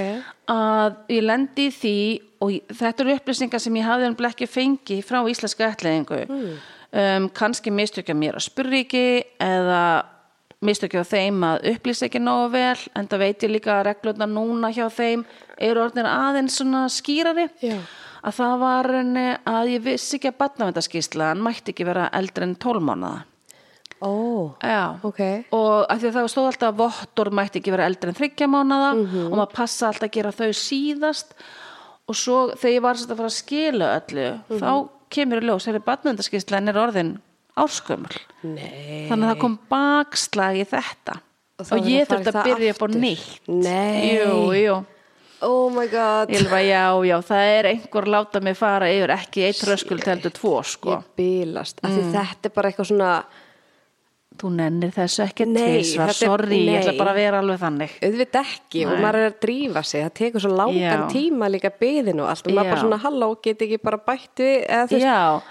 að 0.52 0.98
ég 1.14 1.24
lendi 1.28 1.68
því 1.74 1.96
og 2.44 2.52
ég- 2.58 2.74
þetta 2.76 3.06
eru 3.06 3.16
upplýsingar 3.20 3.62
sem 3.64 3.78
ég 3.80 3.86
hafði 3.88 4.10
hann 4.10 4.18
ekki 4.32 4.48
fengi 4.50 4.98
frá 5.06 5.22
íslenska 5.30 5.70
ætliðingu 5.72 6.24
um, 6.94 7.28
kannski 7.36 7.74
mistökja 7.74 8.16
mér 8.18 8.40
að 8.40 8.48
spurri 8.48 8.84
ekki 8.86 9.06
eða 9.44 9.84
mistökja 10.64 11.04
þeim 11.08 11.44
að 11.44 11.68
upplýsa 11.74 12.08
ekki 12.08 12.22
nógu 12.24 12.54
vel 12.54 12.86
en 12.96 13.10
það 13.12 13.26
veit 13.26 13.44
ég 13.44 13.52
líka 13.52 13.76
að 13.80 13.86
reglurnar 13.90 14.32
núna 14.32 14.72
hjá 14.72 14.86
þeim 14.94 15.26
eru 15.58 15.84
orðin 15.84 16.08
aðeins 16.08 16.56
svona 16.62 16.86
skýrari. 16.92 17.50
Já. 17.60 17.76
að 18.24 18.40
það 18.40 18.56
var 18.62 18.90
að 18.94 19.74
ég 19.74 19.84
vissi 19.84 20.16
ekki 20.18 20.32
að 20.32 20.40
batnavendaskíslan 20.40 21.44
mætti 21.44 21.76
ekki 21.76 21.88
vera 21.90 22.08
eldri 22.16 22.48
en 22.48 22.56
12 22.56 22.86
mánuða 22.88 23.24
Ó, 24.04 24.52
Já, 24.60 25.00
ok. 25.00 25.20
Og 25.56 25.86
af 25.88 26.02
því 26.02 26.10
að 26.10 26.16
það 26.18 26.26
stóð 26.34 26.48
alltaf 26.50 26.72
að 26.74 26.80
vottorð 26.82 27.36
mætti 27.38 27.62
ekki 27.62 27.72
vera 27.72 27.86
eldri 27.88 28.12
en 28.12 28.18
þryggja 28.18 28.50
mánuða 28.52 28.90
og 29.30 29.36
maður 29.38 29.54
passa 29.56 29.88
alltaf 29.88 30.10
að 30.10 30.16
gera 30.18 30.34
þau 30.36 30.50
síðast. 30.60 31.32
Og 32.12 32.18
svo 32.20 32.40
þegar 32.52 32.74
ég 32.74 32.84
var 32.84 33.00
að 33.00 33.14
fara 33.14 33.30
að 33.30 33.38
skila 33.38 33.92
öllu 34.02 34.26
þá 34.60 34.74
kemur 35.14 35.44
í 35.44 35.48
ljós, 35.50 35.68
þegar 35.68 35.86
batnavendaskíslan 35.90 36.72
er 36.72 36.80
orðin 36.82 37.14
árskömmul 37.60 38.16
þannig 38.42 39.14
að 39.14 39.30
það 39.30 39.44
kom 39.44 39.60
bakslag 39.70 40.58
í 40.58 40.66
þetta. 40.70 41.20
Og 41.62 41.70
og, 41.70 41.86
ég 41.86 42.10
þurfti 42.10 42.34
að 42.34 42.48
byrja 42.50 42.74
upp 42.74 42.82
á 42.82 42.88
nýtt. 42.90 43.36
Nei. 43.48 44.18
Jú, 44.18 44.38
jú. 44.58 44.80
Oh 45.44 45.68
my 45.72 45.86
god. 45.92 46.32
Var 46.50 46.64
já, 46.64 46.86
já, 47.04 47.18
það 47.28 47.50
er 47.52 47.68
einhver 47.74 48.08
láta 48.10 48.40
mig 48.44 48.56
fara 48.58 48.88
yfir 48.90 49.12
ekki 49.18 49.44
eitt 49.50 49.64
röskuld 49.68 50.06
heldur 50.08 50.34
tvo 50.34 50.56
sko. 50.66 50.96
Ég 50.96 51.10
bílast. 51.20 51.84
Mm. 51.84 52.14
Þetta 52.16 52.50
er 52.50 52.56
bara 52.56 52.72
eitthvað 52.72 52.90
svona 52.94 53.12
Þú 54.34 54.50
nennir 54.58 54.90
þessu 54.92 55.22
ekki 55.28 55.46
Nei, 55.48 55.80
er- 55.80 56.12
sorry, 56.18 56.58
ég 56.66 56.80
ætla 56.82 56.92
nei. 56.92 56.98
bara 57.00 57.12
að 57.14 57.20
vera 57.22 57.40
alveg 57.44 57.60
þannig 57.62 57.92
auðvitað 58.02 58.48
ekki 58.56 58.82
og 58.88 58.94
Nei. 58.96 59.02
maður 59.04 59.20
er 59.20 59.28
að 59.30 59.36
drífa 59.46 59.84
sig 59.86 60.02
það 60.04 60.14
tekur 60.20 60.42
svo 60.44 60.52
langan 60.58 60.80
Já. 60.82 61.08
tíma 61.14 61.50
líka 61.54 61.70
byðin 61.80 62.20
og 62.24 62.30
allt 62.32 62.48
og 62.48 62.54
maður 62.58 62.66
Já. 62.66 62.72
bara 62.74 62.82
svona 62.82 63.00
halló 63.04 63.28
get 63.46 63.62
ekki 63.62 63.78
bara 63.84 63.98
bætt 64.08 64.42
við 64.42 64.56
eða 64.68 64.88
þú 64.90 64.98
veist 64.98 65.06
Já, 65.06 65.42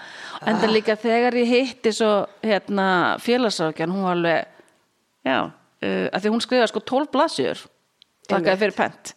en 0.51 0.59
það 0.61 0.73
líka 0.75 0.97
þegar 0.99 1.33
ég 1.39 1.47
hitti 1.53 1.93
svo 1.95 2.11
hérna 2.43 2.87
félagsákjan, 3.23 3.93
hún 3.95 4.03
var 4.03 4.17
alveg 4.17 4.45
já, 5.25 5.37
uh, 5.47 6.07
að 6.11 6.19
því 6.25 6.29
hún 6.35 6.41
skrifa 6.43 6.67
sko 6.67 6.79
12 6.83 7.11
blaðsjur 7.15 7.63
takkaði 8.27 8.59
fyrir 8.65 8.75
pent 8.77 9.13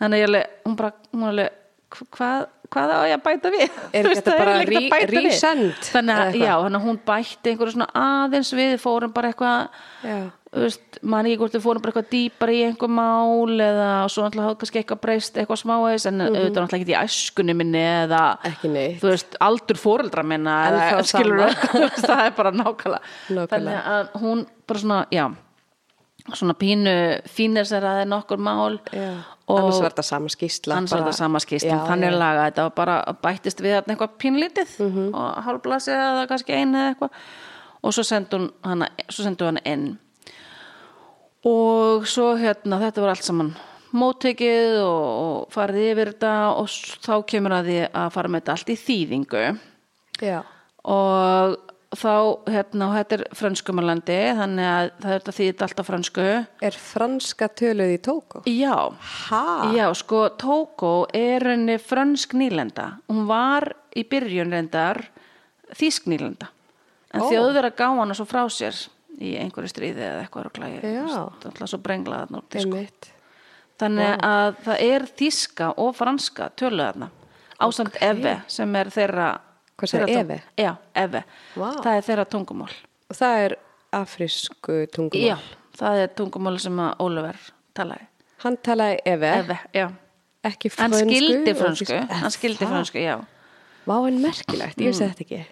þannig 0.00 0.22
ég 0.22 0.28
alveg, 0.30 0.46
hún 0.64 0.76
bara, 0.78 0.92
hún 1.12 1.28
alveg 1.32 1.50
"Hva- 1.94 2.08
hvað, 2.14 2.46
hvað 2.74 2.92
á 2.94 2.98
ég 3.08 3.16
að 3.16 3.24
bæta 3.24 3.50
við? 3.54 3.82
Er 3.94 4.08
veist, 4.08 4.22
þetta 4.22 4.38
bara 4.38 5.02
resend? 5.10 5.90
Þannig 5.94 6.46
að, 6.52 6.78
hún 6.84 7.02
bætti 7.06 7.52
einhverju 7.52 7.74
svona 7.76 7.90
aðeins 7.98 8.50
við, 8.56 8.74
fórum 8.82 9.12
bara 9.14 9.30
eitthvað 9.30 9.78
Já. 10.04 10.16
þú 10.54 10.64
veist, 10.64 10.98
man 11.14 11.28
ekki 11.28 11.40
hvort 11.42 11.56
við 11.56 11.64
fórum 11.64 11.84
bara 11.84 11.94
eitthvað 11.94 12.10
dýpar 12.14 12.52
í 12.54 12.58
einhver 12.68 12.92
mál 12.98 13.64
eða 13.68 13.88
svo 14.12 14.26
náttúrulega 14.26 14.48
hafði 14.48 14.60
kannski 14.64 14.82
eitthvað 14.82 15.02
breyst 15.06 15.40
eitthvað 15.40 15.62
smáis 15.62 16.08
en 16.10 16.26
auðvitað 16.26 16.60
náttúrulega 16.64 16.82
ekki 16.82 16.94
í 16.94 16.98
æskunni 17.00 17.56
minni 17.58 17.84
eða 18.04 18.24
þú 19.00 19.10
veist, 19.12 19.38
aldur 19.48 19.80
fóreldra 19.80 20.26
minna 20.26 20.58
eða 20.70 21.02
skilur 21.08 21.56
það 22.08 22.26
er 22.26 22.36
bara 22.38 22.54
Nákvæmlega. 22.54 23.48
þannig 23.54 23.90
að 23.96 24.14
hún 24.22 24.46
bara 24.66 24.84
svona, 24.84 25.02
já 25.14 25.26
svona 26.32 26.54
pínu 26.56 26.92
að 27.84 27.98
er 28.04 28.08
nokkur 28.08 28.38
mál. 28.40 28.78
Já. 28.92 29.10
og 29.46 29.58
annars 29.60 29.80
var 29.82 29.90
þetta 29.92 30.02
sama 30.08 30.28
Já, 31.68 31.76
þannig 31.90 32.08
er 32.08 32.14
laga 32.16 32.46
þetta 32.48 32.62
var 32.64 32.70
bara 32.78 32.94
bættist 33.22 33.60
við 33.60 33.74
eitthvað 33.92 34.14
pínlítið 34.22 34.70
Mhm. 34.80 35.10
og 35.14 35.42
hálfblasi 35.44 35.92
eða 35.92 36.26
kannski 36.30 36.54
einu 36.56 36.78
eða 36.78 36.94
eitthvað. 36.94 37.10
Og 37.84 37.92
svo 37.92 38.02
sendi 38.02 38.36
hún 38.38 38.50
hana, 38.64 38.88
hana 39.44 39.60
inn. 39.66 39.98
Og 41.44 42.06
svo 42.08 42.30
hérna 42.40 42.78
þetta 42.80 43.02
var 43.04 43.12
allt 43.12 43.26
saman 43.26 43.54
móttekið 43.94 44.78
og, 44.82 45.04
og 45.24 45.52
farið 45.54 45.92
yfir 45.92 46.08
þetta 46.14 46.32
og 46.58 46.66
þá 47.04 47.12
kemur 47.30 47.52
að 47.52 47.68
því 47.68 47.76
að 47.92 48.08
fara 48.16 48.28
með 48.32 48.40
þetta 48.42 48.54
allt 48.56 48.72
í 48.72 48.76
þýðingu. 48.86 49.44
Já. 50.22 50.40
og 50.84 51.58
þá 51.98 52.50
hérna 52.54 52.88
og 52.88 52.96
þetta 52.98 53.16
er 53.16 53.24
frönskumalandi 53.38 54.18
þannig 54.40 54.68
að 54.70 54.90
það 54.94 55.10
er 55.10 55.18
þetta 55.18 55.34
þýðið 55.38 55.64
allt 55.66 55.82
á 55.82 55.84
frönsku 55.88 56.26
er 56.68 56.78
franska 56.80 57.48
töluð 57.60 57.94
í 57.94 58.00
Tóko 58.04 58.42
já, 58.48 58.76
ha? 59.28 59.44
Já, 59.76 59.86
sko, 59.98 60.24
Tóko 60.40 60.92
er 61.14 61.48
henni 61.52 61.78
frönsk 61.82 62.36
nýlenda. 62.38 62.88
Hún 63.10 63.24
var 63.30 63.70
í 63.94 64.04
byrjun 64.08 64.52
reyndar 64.54 65.04
þýsk 65.74 66.08
nýlenda. 66.10 66.50
En 67.14 67.22
Ó. 67.22 67.30
þjóður 67.30 67.70
að 67.70 67.76
gá 67.78 67.86
hana 67.94 68.16
svo 68.16 68.26
frá 68.28 68.42
sér 68.50 68.76
í 69.22 69.36
einhverju 69.38 69.70
stríði 69.70 70.02
eða 70.02 70.22
eitthvað 70.24 70.48
ruglægi. 70.48 70.80
Já. 70.82 71.04
Það 71.06 71.44
er 71.46 71.50
alltaf 71.52 71.70
svo 71.70 71.80
brenglað 71.84 72.24
þarna 72.24 72.42
sko. 72.44 72.62
Einmitt. 72.62 73.10
Þannig 73.82 74.24
að 74.26 74.60
það 74.64 74.84
er 74.86 75.06
þýska 75.18 75.70
og 75.82 75.96
franska 75.98 76.48
töluðarna. 76.58 77.10
Ásamt 77.62 77.98
Eve 78.02 78.38
sem 78.50 78.78
er 78.78 78.90
þeirra... 78.94 79.28
Hvað 79.78 79.90
segir, 79.90 80.06
þeirra 80.06 80.20
Eve? 80.24 80.38
Já, 80.60 80.72
Eve. 81.04 81.24
Vá. 81.56 81.68
Það 81.82 81.96
er 81.98 82.06
þeirra 82.08 82.24
tungumál. 82.30 82.72
og 83.10 83.16
það 83.18 83.38
er 83.44 83.56
afrísku 83.94 84.76
tungumál 84.94 85.26
Já, 85.28 85.36
það 85.78 86.00
er 86.04 86.12
tungumál 86.18 86.58
sem 86.62 86.78
að 86.84 86.96
Ólöfer 87.04 87.50
talaði. 87.74 88.06
hann 88.44 88.56
talaði 88.56 88.98
Eve, 89.06 89.32
Eve, 89.40 89.58
já. 89.74 89.88
ekki 90.44 90.70
Hann 90.78 90.92
frönsku 90.94 91.18
skildi 91.18 91.54
þýsku. 91.58 91.98
hann 92.10 92.30
skildi 92.34 92.64
Það? 92.64 92.72
frönsku, 92.74 92.98
já. 93.02 93.16
Vá, 93.86 93.96
en 94.08 94.18
merkilegt, 94.22 94.78
ég 94.78 94.86
Mm. 94.86 94.92
vissi 94.92 95.04
þetta 95.08 95.24
ekki 95.26 95.44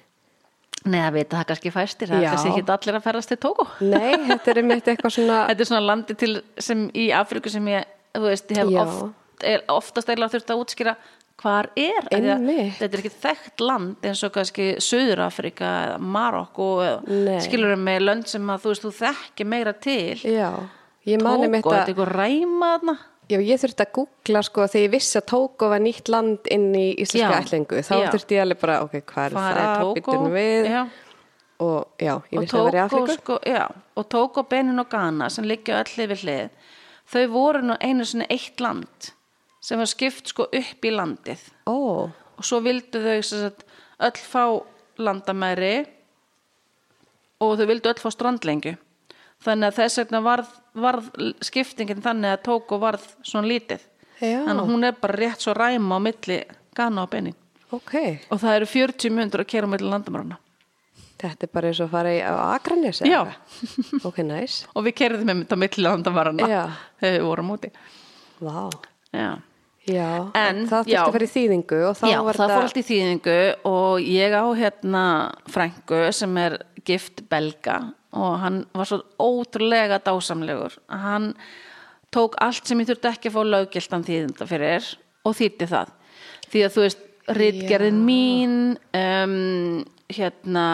Nei, 0.85 0.99
að 0.99 1.13
vita 1.15 1.37
það 1.37 1.47
kannski 1.47 1.71
fæstir, 1.71 2.09
það 2.11 2.23
er 2.23 2.31
kannski 2.33 2.49
ekki 2.51 2.73
allir 2.75 2.97
að 2.99 3.03
ferðast 3.05 3.29
til 3.29 3.37
Tóko. 3.37 3.67
Nei, 3.81 4.17
þetta 4.27 4.51
er 4.51 4.59
einmitt 4.59 4.85
eitthvað 4.91 5.13
svona 5.15 5.37
Þetta 5.49 5.61
er 5.61 5.69
svona 5.71 5.87
landi 5.87 6.15
til 6.19 6.43
sem 6.59 6.89
í 6.91 7.05
Afríku 7.15 7.51
sem 7.51 7.65
ég, 7.71 7.85
þú 8.17 8.23
veist, 8.27 8.49
ég 8.51 8.57
hef 8.59 8.73
oft, 8.83 9.15
er, 9.45 9.63
oftast 9.69 10.09
eiginlega 10.09 10.33
þurft 10.35 10.51
að 10.51 10.63
útskýra 10.65 10.97
hvar 11.43 11.69
er. 11.77 12.09
Þetta 12.09 12.89
er 12.89 13.03
ekki 13.03 13.15
þekkt 13.23 13.65
land 13.67 14.07
eins 14.07 14.23
og 14.27 14.35
kannski 14.35 14.69
Suður 14.83 15.25
Afríka 15.27 15.71
eða 15.89 16.01
Marokko 16.17 16.69
skilur 17.45 17.75
með 17.81 18.07
lönd 18.09 18.31
sem 18.31 18.53
að 18.55 18.65
þú 18.65 18.75
veist, 18.75 18.87
þú 18.87 18.93
þekki 19.03 19.49
meira 19.53 19.75
til. 19.77 20.19
Tóko, 20.23 20.61
þetta 21.03 21.73
er 21.75 21.83
að 21.83 21.89
eitthvað 21.91 22.15
ræma 22.15 22.77
þarna. 22.77 22.99
Já, 23.31 23.39
ég 23.39 23.61
þurfti 23.63 23.85
að 23.85 23.93
googla 23.97 24.43
sko 24.45 24.65
þegar 24.67 24.85
ég 24.85 24.93
vissi 24.93 25.17
að 25.21 25.29
Tóko 25.31 25.69
var 25.73 25.81
nýtt 25.83 26.11
land 26.13 26.51
inn 26.53 26.69
í 26.75 26.89
íslenska 27.01 27.31
Já. 27.31 27.39
ætlingu 27.39 27.81
þá 27.87 27.93
Já. 27.95 28.07
þurfti 28.13 28.37
ég 28.37 28.43
alveg 28.45 28.61
bara, 28.61 28.79
ok, 28.83 28.97
hvað 28.99 29.25
er 29.25 29.37
Hvar 29.37 29.59
það, 29.61 29.85
byttum 29.99 30.27
við 30.35 30.69
Já. 30.69 30.83
og 31.63 32.03
já, 32.03 32.13
ég 32.35 32.43
vissi 32.43 32.51
að 32.51 32.59
það 32.59 32.67
var 32.67 32.77
í 32.77 32.83
Afríku 32.83 33.17
sko, 33.21 33.39
og 34.03 34.09
Tóko, 34.13 34.45
Benin 34.51 34.83
og 34.83 34.91
Ghana 34.93 35.31
sem 35.33 35.47
liggja 35.49 35.79
öll 35.81 36.09
við 36.11 36.27
hlið 36.27 36.69
þau 37.15 37.25
voru 37.33 37.63
nú 37.71 37.79
einu 37.81 38.09
sinni 38.09 38.29
eitt 38.33 38.61
land 38.61 39.13
sem 39.63 39.79
var 39.79 39.91
skipt 39.91 40.33
sko 40.33 40.49
upp 40.51 40.85
í 40.89 40.93
landið. 40.95 41.43
Ó, 41.71 42.09
og 42.11 42.47
svo 42.47 42.59
vildu 42.65 43.01
þau 43.03 43.21
sagt, 43.27 43.65
öll 44.03 44.19
fá 44.27 44.45
landamæri 44.99 45.75
og 47.43 47.55
þau 47.59 47.67
vildu 47.71 47.91
öll 47.93 48.03
fá 48.03 48.11
strandlengju. 48.15 48.75
Þannig 49.43 49.73
að 49.73 49.79
þess 49.81 49.99
vegna 50.03 50.21
varð, 50.23 50.51
varð 50.79 51.09
skiptingin 51.43 52.03
þannig 52.05 52.37
að 52.37 52.45
Tóko 52.47 52.79
varð 52.83 53.07
svona 53.27 53.51
lítið. 53.51 53.89
Já. 54.23 54.45
þannig 54.47 54.63
að 54.63 54.69
hún 54.71 54.85
er 54.87 54.93
bara 55.03 55.17
rétt 55.19 55.43
svo 55.43 55.51
ræma 55.57 55.97
á 55.99 56.01
milli 56.05 56.37
Ghana 56.79 57.03
og 57.03 57.11
Benin. 57.11 57.35
Ok. 57.75 57.95
Og 58.31 58.39
það 58.39 58.55
eru 58.61 58.69
40 58.71 59.11
myndur 59.17 59.43
að 59.43 59.49
kera 59.51 59.67
á 59.67 59.73
milli 59.73 59.89
landamærana 59.91 60.37
Þetta 61.23 61.47
er 61.47 61.51
bara 61.55 61.71
eins 61.71 61.81
og 61.81 61.87
að 61.89 61.93
fara 61.97 62.13
í 62.15 62.21
á 62.23 62.35
Akranes 62.53 63.01
eða 63.03 63.11
Já. 63.11 63.21
eitthvað? 63.33 64.07
Ok, 64.11 64.17
nice 64.27 64.67
og 64.77 64.87
við 64.87 64.95
kerðum 65.01 65.27
með 65.27 65.41
þetta 65.43 65.59
milli 65.63 65.85
landamærana 65.87 66.49
Já. 66.51 66.63
þegar 67.03 67.17
við 67.19 67.27
vorum 67.27 67.53
úti. 67.57 67.71
Vá. 68.43 68.57
Já, 69.15 69.29
Já, 69.89 70.31
En, 70.39 70.63
það 70.71 70.85
þurfti 70.87 70.99
að 71.01 71.15
fara 71.17 71.27
í 71.27 71.33
þýðingu 71.33 71.79
og 71.89 72.03
já 72.07 72.19
það 72.23 72.53
fór 72.53 72.53
allt 72.61 72.79
í 72.79 72.85
þýðingu 72.87 73.39
og 73.67 74.05
ég 74.07 74.37
á 74.39 74.45
hérna 74.55 75.05
frængu 75.51 76.03
sem 76.15 76.39
er 76.39 76.59
gift 76.87 77.25
belga 77.31 77.79
og 78.15 78.37
hann 78.43 78.61
var 78.77 78.87
svo 78.87 79.01
ótrúlega 79.19 79.99
dásamlegur. 80.05 80.77
Hann 80.87 81.33
tók 82.15 82.37
allt 82.45 82.69
sem 82.69 82.79
ég 82.79 82.93
þurfti 82.93 83.11
ekki 83.11 83.33
að 83.33 83.37
fá 83.39 83.43
löggiltan 83.49 84.07
þýðinda 84.07 84.47
fyrir 84.51 84.87
og 85.27 85.37
þýtti 85.39 85.69
það. 85.73 85.93
Því 86.53 86.63
að 86.67 86.77
þú 86.77 86.85
veist, 86.87 87.03
ritgerðin 87.39 87.99
Já. 87.99 88.07
mín 88.07 88.57
um, 88.99 89.85
hérna 90.13 90.67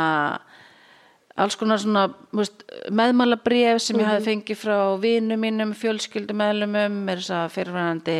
alls 1.42 1.56
konar 1.58 1.80
svona 1.82 2.06
veist, 2.34 2.64
meðmálabref 2.94 3.82
sem 3.82 4.00
ég 4.00 4.08
hafi 4.08 4.26
fengið 4.26 4.58
frá 4.60 4.78
vinum 5.02 5.40
mínum, 5.42 5.74
fjölskyldumeðlumum 5.78 6.98
er 7.12 7.22
þess 7.22 7.34
að 7.36 7.54
fyrirvæðandi 7.56 8.18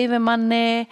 yfirmanni. 0.00 0.88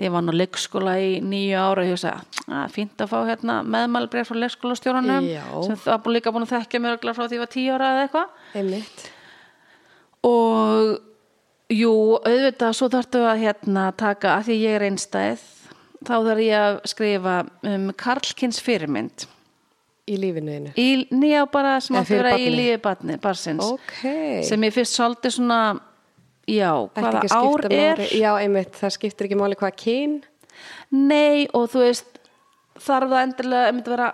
Ég 0.00 0.14
var 0.14 0.24
nú 0.24 0.32
leikskóla 0.32 0.94
í 0.96 1.18
nýju 1.20 1.60
ára 1.60 1.84
og 1.84 1.90
ég 1.90 2.00
sagði 2.00 2.44
að 2.56 2.72
fínt 2.72 3.02
að 3.04 3.10
fá 3.12 3.18
hérna 3.28 3.58
meðmálabref 3.68 4.30
frá 4.30 4.38
leikskólastjóranum 4.46 5.28
sem 5.66 5.76
það 5.82 6.02
búin 6.06 6.16
líka 6.16 6.32
búin 6.32 6.46
að 6.46 6.54
þekkja 6.54 6.80
mér 6.80 6.96
frá 7.04 7.26
því 7.26 7.36
ég 7.36 7.42
var 7.44 7.52
tíu 7.52 7.74
ára 7.76 7.90
eða 7.92 8.06
eitthvað. 8.06 8.28
Og 10.24 10.94
jú, 11.70 11.92
auðvitað 12.24 12.76
svo 12.76 12.88
þarftu 12.92 13.22
að 13.28 13.42
hérna 13.44 13.90
taka 14.00 14.38
að 14.38 14.48
því 14.48 14.56
ég 14.62 14.78
er 14.78 14.86
einstæð 14.88 15.44
þá 16.00 16.14
þarf 16.16 16.42
ég 16.46 16.56
að 16.64 16.80
skrifa 16.94 17.36
um 17.68 17.90
Karlkins 18.00 18.60
fyrirmynd 18.64 19.26
Í 20.10 20.16
lífinu 20.18 20.54
einu 20.56 20.72
í 20.80 20.88
nýja 21.14 21.44
bara 21.52 21.76
sem 21.84 21.96
átti 22.00 22.16
að 22.16 22.22
vera 22.22 22.32
í 22.40 22.48
lífi 22.54 23.16
barsins 23.22 23.64
Ok. 23.66 24.00
Sem 24.48 24.66
ég 24.66 24.74
fyrst 24.74 24.96
svolítið 24.98 25.36
svona 25.36 25.60
já, 26.50 26.72
hvaða 26.96 27.20
að 27.22 27.34
ár 27.36 27.66
er? 27.70 28.00
Máli- 28.00 28.20
Já, 28.20 28.30
einmitt, 28.42 28.72
það 28.80 28.94
skiptir 28.96 29.28
ekki 29.28 29.38
máli 29.38 29.58
hvað 29.60 29.76
kyn. 29.84 30.16
Nei 30.90 31.46
og 31.54 31.68
þú 31.70 31.84
veist 31.84 32.18
þarf 32.80 33.10
það 33.12 33.22
endilega 33.26 33.68
einmitt 33.70 33.86
að 33.90 33.94
vera 33.94 34.08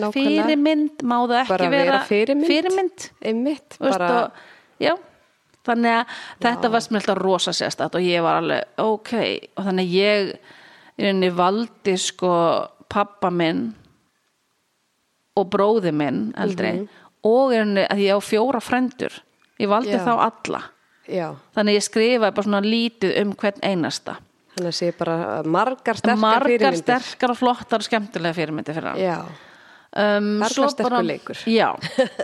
Nákvæmlega. 0.00 0.46
fyrirmynd? 0.46 1.02
Má 1.04 1.16
það 1.28 1.36
ekki 1.42 1.52
Bara 1.52 1.70
vera 1.70 2.00
fyrirmynd. 2.08 2.48
fyrirmynd? 2.50 3.06
Einmitt, 3.30 3.76
bara 3.78 4.10
og, 4.24 4.42
já 4.80 4.94
þannig 5.68 5.92
að 5.92 6.06
þetta 6.40 6.70
var 6.72 6.80
sem 6.80 6.96
alltaf 6.96 7.18
rosa 7.20 7.52
sérstætt 7.52 7.94
og 7.94 8.00
ég 8.02 8.22
var 8.24 8.38
alveg 8.40 8.64
ok 8.80 9.12
og 9.60 9.64
þannig 9.66 9.86
að 9.86 9.96
ég 10.00 10.30
í 10.98 11.04
rauninni 11.04 11.30
valdi 11.36 11.96
sko 12.00 12.30
pappa 12.90 13.30
minn 13.30 13.74
og 15.38 15.50
bróði 15.52 15.92
minn 15.94 16.32
eldri 16.40 16.72
og 17.26 17.52
í 17.54 17.58
rauninni 17.60 17.84
að 17.90 18.02
ég 18.06 18.16
á 18.16 18.20
fjóra 18.24 18.60
frendur 18.64 19.12
ég 19.60 19.68
valdi 19.70 19.92
Já. 19.92 20.00
þá 20.06 20.12
alla. 20.26 20.62
Já, 21.10 21.28
þannig 21.56 21.74
ég 21.78 21.84
skrifaði 21.84 22.34
bara 22.36 22.46
svona 22.46 22.60
lítið 22.64 23.14
um 23.22 23.32
hvern 23.34 23.62
einasta. 23.66 24.14
Þannig 24.54 24.68
að 24.70 24.76
sé 24.78 24.90
bara 24.98 25.16
margar 25.46 25.98
sterkar 25.98 26.20
margar 26.22 26.46
fyrirmyndir. 26.48 26.82
sterkar 26.82 27.32
og 27.34 27.38
flottar 27.40 27.82
og 27.82 27.86
skemmtilega 27.86 28.36
fyrirmyndi 28.36 28.74
fyrir 28.76 28.88
hann. 28.92 29.00
Já, 29.02 29.18
um, 30.18 30.30
svo 30.50 30.68
sterkur 30.70 31.06
leikur. 31.06 31.40
já. 31.50 31.70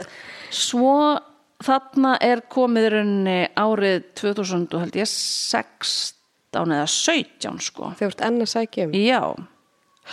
Svo 0.57 1.19
þarna 1.67 2.13
er 2.23 2.45
komið 2.53 2.85
í 2.87 2.91
rauninni 2.95 3.39
árið 3.59 4.05
2000 4.21 4.69
og 4.77 4.85
held 4.85 4.99
ég 5.01 5.09
16 5.11 6.15
eða 6.63 6.87
17 6.89 7.59
sko. 7.67 7.91
Þegar 7.99 8.13
þú 8.13 8.15
ert 8.15 8.25
enn 8.29 8.41
að 8.45 8.51
sækja 8.53 8.87
um. 8.87 8.95
Já, 8.97 9.23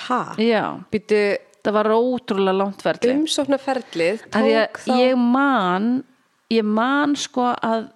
Ha? 0.07 0.21
já. 0.41 0.63
Býtu 0.89 1.19
það 1.63 1.73
var 1.77 1.87
ótrúlega 1.95 2.57
langt 2.57 2.81
ferli 2.83 3.13
umsóknarferlið 3.17 4.23
tók 4.33 4.79
þá 4.83 4.95
ég 4.99 5.17
man 5.17 6.03
ég 6.51 6.63
man 6.67 7.15
sko 7.15 7.53
að 7.63 7.89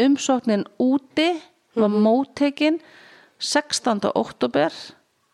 umsóknin 0.00 0.64
úti 0.80 1.30
var 1.76 1.88
Mhm. 1.88 2.02
móttekin 2.02 2.80
16. 3.38 4.10
oktober 4.14 4.70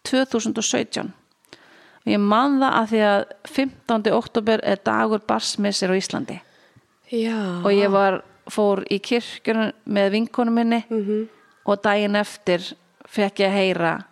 2017 0.04 1.12
og 2.06 2.06
ég 2.06 2.20
man 2.20 2.58
það 2.60 2.72
að 2.72 2.86
því 2.92 3.00
að 3.08 3.24
15. 3.44 4.12
oktober 4.12 4.60
er 4.62 4.76
dagur 4.84 5.18
barsmissir 5.26 5.90
á 5.90 5.96
Íslandi 5.98 6.40
Já, 7.10 7.64
og 7.64 7.72
ég 7.72 7.90
var, 7.90 8.22
fór 8.50 8.84
í 8.90 8.98
kirkjunum 9.00 9.72
með 9.88 10.10
vinkonum 10.12 10.54
minni 10.54 10.84
Mhm. 10.90 11.28
og 11.66 11.82
daginn 11.82 12.16
eftir 12.16 12.60
fekk 13.08 13.34
ég 13.40 13.48
að 13.48 13.56
heyra 13.56 14.04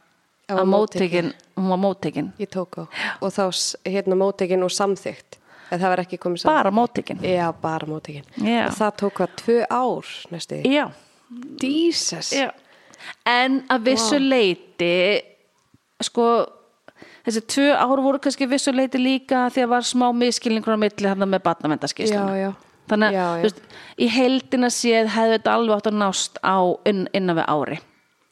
Það 0.48 0.58
að 0.60 0.66
móttekin 0.68 1.32
hún 1.56 1.68
var 1.72 1.80
móttekin, 1.80 2.32
ég 2.38 2.50
tók 2.52 2.78
á. 2.80 2.84
Og 3.20 3.32
þá 3.32 3.44
hérna 3.88 4.18
mótekin 4.18 4.64
og 4.64 4.72
samþygt 4.72 5.38
en 5.70 5.80
það 5.80 5.92
var 5.92 6.02
ekki 6.04 6.18
komið 6.22 6.42
samþygt 6.42 6.52
bara 6.54 6.72
móttekin. 6.74 7.22
Já, 7.24 7.46
bara 7.62 7.88
mótekin 7.88 8.26
Já. 8.38 8.66
og 8.68 8.76
það 8.76 8.92
tók 9.02 9.16
hvað 9.20 9.38
tvö 9.42 9.56
ár 9.70 10.12
næstu 10.30 10.60
já. 10.62 10.84
Jesus. 11.62 12.32
Já. 12.32 12.50
En 13.26 13.62
að 13.72 13.88
vissu 13.90 14.20
leiti 14.20 14.92
sko 16.04 16.28
þessi 17.26 17.42
tvö 17.50 17.72
ár 17.74 18.02
voru 18.04 18.20
kannski 18.22 18.48
vissu 18.50 18.74
leiti 18.74 19.00
líka 19.00 19.46
því 19.50 19.64
að 19.64 19.74
var 19.74 19.88
smá 19.88 20.06
miskilningur 20.14 20.78
á 20.78 20.80
milli 20.84 21.10
hann 21.10 21.26
með 21.26 21.42
já. 22.38 22.50
þannig 22.86 23.18
að 23.18 23.42
Veist, 23.42 23.60
í 23.98 24.08
heildina 24.12 24.70
séð 24.70 25.10
hefði 25.16 25.38
þetta 25.38 25.54
alveg 25.58 25.76
átt 25.80 25.90
að 25.90 26.00
nást 26.04 26.40
á 26.46 26.58
inn, 26.86 27.06
innan 27.12 27.40
við 27.40 27.48
ári. 27.50 27.78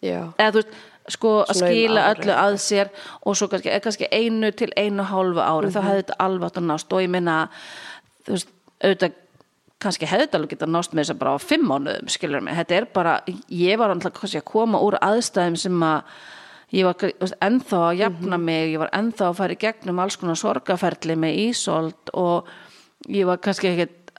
Já, 0.05 0.21
eða 0.39 0.51
þú 0.53 0.61
veist 0.61 0.75
sko 1.09 1.45
að 1.45 1.51
um 1.51 1.69
skila 1.69 2.01
ári. 2.09 2.21
öllu 2.21 2.33
að 2.33 2.55
sér 2.65 2.89
og 3.27 3.37
svo 3.37 3.49
kannski, 3.49 3.69
eða 3.71 3.83
kannski 3.85 4.09
einu 4.13 4.51
til 4.57 4.71
einu 4.77 5.03
hálfu 5.05 5.41
ári 5.41 5.69
þá 5.73 5.81
Mhm. 5.81 5.89
hefði 5.89 6.03
þetta 6.03 6.17
alveg 6.19 6.47
átt 6.49 6.57
að 6.63 6.67
nást 6.71 6.93
og 6.93 7.01
ég 7.03 7.11
minna 7.11 7.49
þú 8.25 8.31
veist, 8.33 8.49
auðvitað 8.83 9.13
kannski 9.81 10.07
hefði 10.07 10.25
þetta 10.27 10.39
alveg 10.39 10.53
getað 10.55 10.71
nást 10.73 10.93
með 10.95 11.03
þess 11.05 11.11
að 11.15 11.19
bara 11.19 11.35
á 11.37 11.39
fimm 11.45 11.67
mánuðum 11.69 12.09
skilur 12.09 12.41
mig, 12.43 12.55
þetta 12.57 12.77
er 12.77 12.85
bara 12.87 13.21
ég 13.51 13.79
var 13.79 13.91
alltaf 13.91 14.13
kannski 14.15 14.41
að 14.41 14.45
koma 14.45 14.79
úr 14.81 14.97
aðstæðum 15.03 15.59
sem 15.59 15.81
að 15.81 16.03
ég 16.73 16.85
var 16.85 16.95
ennþá 17.43 17.81
að 17.93 17.99
jafna 17.99 18.37
Mhm. 18.39 18.45
mig, 18.45 18.73
ég 18.75 18.79
var 18.79 18.91
ennþá 18.93 19.29
að 19.29 19.37
fara 19.37 19.53
í 19.53 19.59
gegnum 19.59 19.99
alls 20.01 20.17
konar 20.17 20.35
sorgaferli 20.37 21.15
með 21.17 21.37
ísold 21.51 22.11
og 22.15 22.47
ég 23.09 23.27
var 23.27 23.37
kannski 23.37 23.69
ekkert 23.77 24.11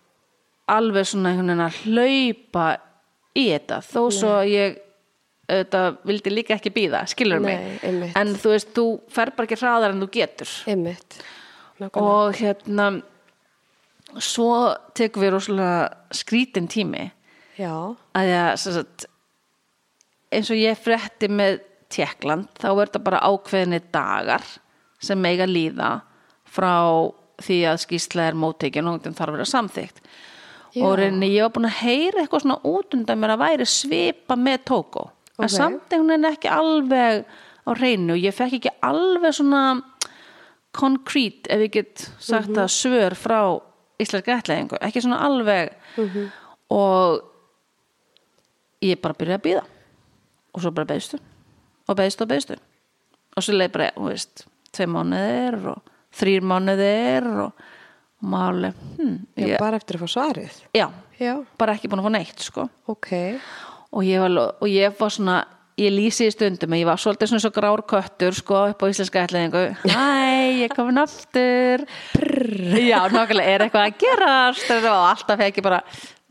alveg 0.70 1.06
svona 1.06 1.30
einhvern 1.34 1.50
veginn 1.50 1.66
að 1.66 1.80
hlaupa 1.84 2.78
í 3.36 3.50
þetta 3.50 3.82
þó 3.82 4.12
svo 4.12 4.42
ég 4.46 4.78
auðvitað 5.46 5.98
vildi 6.10 6.34
líka 6.34 6.56
ekki 6.58 6.72
býða, 6.74 7.04
skilur 7.10 7.44
mig? 7.44 7.60
Einmitt. 7.86 8.16
en 8.18 8.34
þú 8.42 8.54
veist, 8.56 8.72
þú 8.76 8.86
fer 9.14 9.32
bara 9.36 9.50
ekki 9.50 9.60
hraðar 9.62 9.94
en 9.94 10.02
þú 10.04 10.10
getur. 10.16 10.54
Og 12.02 12.40
hérna 12.40 12.88
svo 14.22 14.50
tekum 14.98 15.26
við 15.26 15.36
rosalega 15.36 16.16
skrítin 16.16 16.70
tími. 16.72 17.10
Já, 17.60 17.96
að 18.16 18.32
sagt, 18.60 19.08
eins 20.34 20.52
og 20.52 20.60
ég 20.60 20.80
frétti 20.80 21.30
með 21.32 21.62
Tjekkland, 21.94 22.50
þá 22.60 22.70
er 22.74 22.88
þetta 22.88 23.04
bara 23.06 23.24
ákveðinni 23.24 23.80
dagar 23.94 24.44
sem 25.00 25.20
mega 25.22 25.46
líða 25.48 26.00
frá 26.50 27.12
því 27.44 27.60
að 27.70 27.82
skýsla 27.84 28.30
er 28.32 28.40
móttekin 28.40 28.88
og 28.90 29.04
þarf 29.06 29.30
að 29.30 29.38
vera 29.38 29.52
samþykkt. 29.52 30.02
Já. 30.76 30.84
og 30.84 30.98
reyni 31.00 31.30
ég 31.32 31.46
var 31.46 31.54
búin 31.56 31.70
að 31.70 31.78
heyra 31.86 32.22
eitthvað 32.22 32.42
svona 32.44 32.58
út 32.68 32.96
undan 32.98 33.20
mér 33.22 33.34
að 33.36 33.44
væri 33.46 33.68
svipa 33.70 34.36
með 34.36 34.66
Tóko 35.36 35.44
en 35.48 35.52
samt 35.52 35.92
einhvern 35.92 36.14
veginn 36.14 36.30
ekki 36.32 36.52
alveg 36.52 37.26
á 37.66 37.70
hreinu. 37.76 38.16
Og 38.16 38.24
ég 38.24 38.36
fekk 38.36 38.58
ekki 38.60 38.74
alveg 38.86 39.36
svona 39.36 39.64
konkrít 40.76 41.48
ef 41.52 41.64
ég 41.68 41.72
get 41.76 42.10
sagt 42.20 42.52
það 42.56 42.72
svör 42.72 43.16
frá 43.20 43.40
íslenska 44.02 44.40
ætlaðingu 44.40 44.80
ekki 44.84 45.04
svona 45.04 45.22
alveg. 45.28 45.76
Og 46.74 47.22
ég 48.86 49.00
bara 49.02 49.18
byrjaði 49.18 49.40
að 49.40 49.46
býða 49.50 49.66
og 50.56 50.64
svo 50.64 50.72
bara 50.76 50.90
beðstu 50.90 51.20
og 51.86 51.98
beðstu 52.00 52.26
og 52.26 52.32
beðstu 52.32 52.58
og 53.36 53.44
svo 53.44 53.56
leið 53.56 53.72
bara, 53.76 53.88
þú 53.96 54.10
veist, 54.10 54.46
tvei 54.76 54.88
mánuðir 54.88 55.58
og 55.74 55.96
þrýr 56.16 56.46
mánuðir 56.48 57.28
og, 57.46 57.66
máli 58.26 58.72
hm, 58.72 59.18
Já, 59.36 59.46
ég, 59.46 59.58
bara 59.60 59.78
eftir 59.80 59.98
að 59.98 60.06
fá 60.06 60.14
svarið. 60.16 60.62
já, 60.74 60.88
Já, 61.20 61.34
bara 61.60 61.76
ekki 61.76 61.90
búin 61.92 62.02
að 62.02 62.08
fá 62.08 62.14
neitt 62.16 62.42
sko. 62.44 62.66
Ok. 62.92 63.12
Og 63.92 64.08
ég 64.08 64.24
var, 64.24 64.40
og 64.62 64.72
ég 64.72 64.96
var 65.00 65.14
svona 65.14 65.38
ég 65.80 65.92
lýsi 65.92 66.30
í 66.30 66.32
stundum 66.32 66.74
að 66.76 66.82
ég 66.82 66.88
var 66.88 67.02
svolítið 67.02 67.32
svona 67.32 67.44
svo 67.44 67.52
grár 67.56 67.84
köttur 67.90 68.36
sko 68.36 68.62
upp 68.72 68.84
á 68.84 68.86
íslenska 68.88 69.26
ætlaðingu 69.26 69.64
Hæ, 69.92 70.06
ég 70.62 70.76
komin 70.76 71.02
aftur. 71.02 71.84
Prrr. 72.14 72.78
Já, 72.80 73.02
nákvæmlega, 73.12 73.50
er 73.50 73.66
eitthvað 73.66 73.90
að 73.90 73.98
gerast? 74.06 74.72
Og 74.78 74.88
alltaf 74.94 75.42
fekk 75.42 75.60
ég 75.60 75.68
bara 75.68 75.82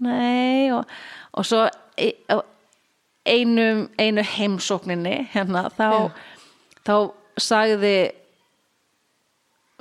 nei 0.05 0.73
og, 0.75 0.89
og 1.37 1.47
svo 1.47 1.67
einum, 3.25 3.87
einu 4.01 4.25
heimsókninni 4.35 5.17
hérna, 5.33 5.69
þá, 5.77 6.11
þá 6.85 6.95
sagði 7.41 7.95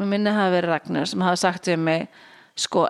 minni 0.03 0.33
hafa 0.33 0.51
verið 0.55 0.71
Ragnar 0.73 1.09
sem 1.09 1.23
hafa 1.23 1.39
sagt 1.39 1.69
við 1.69 1.81
mig 1.85 2.05
sko 2.59 2.87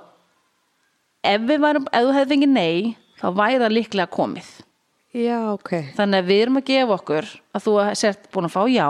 ef 1.24 1.48
við 1.48 1.64
varum, 1.64 1.88
ef 1.92 2.06
þú 2.08 2.14
hefði 2.18 2.34
fengið 2.34 2.54
nei 2.54 2.78
þá 3.20 3.28
væri 3.38 3.62
það 3.62 3.76
líklega 3.78 4.14
komið 4.14 4.52
Já, 5.14 5.38
ok. 5.54 5.70
þannig 5.98 6.24
að 6.24 6.30
við 6.32 6.42
erum 6.44 6.58
að 6.58 6.66
gefa 6.72 6.96
okkur 6.98 7.28
að 7.54 7.66
þú 7.68 7.74
sért 8.00 8.24
búin 8.34 8.48
að 8.50 8.56
fá 8.56 8.64
já 8.74 8.88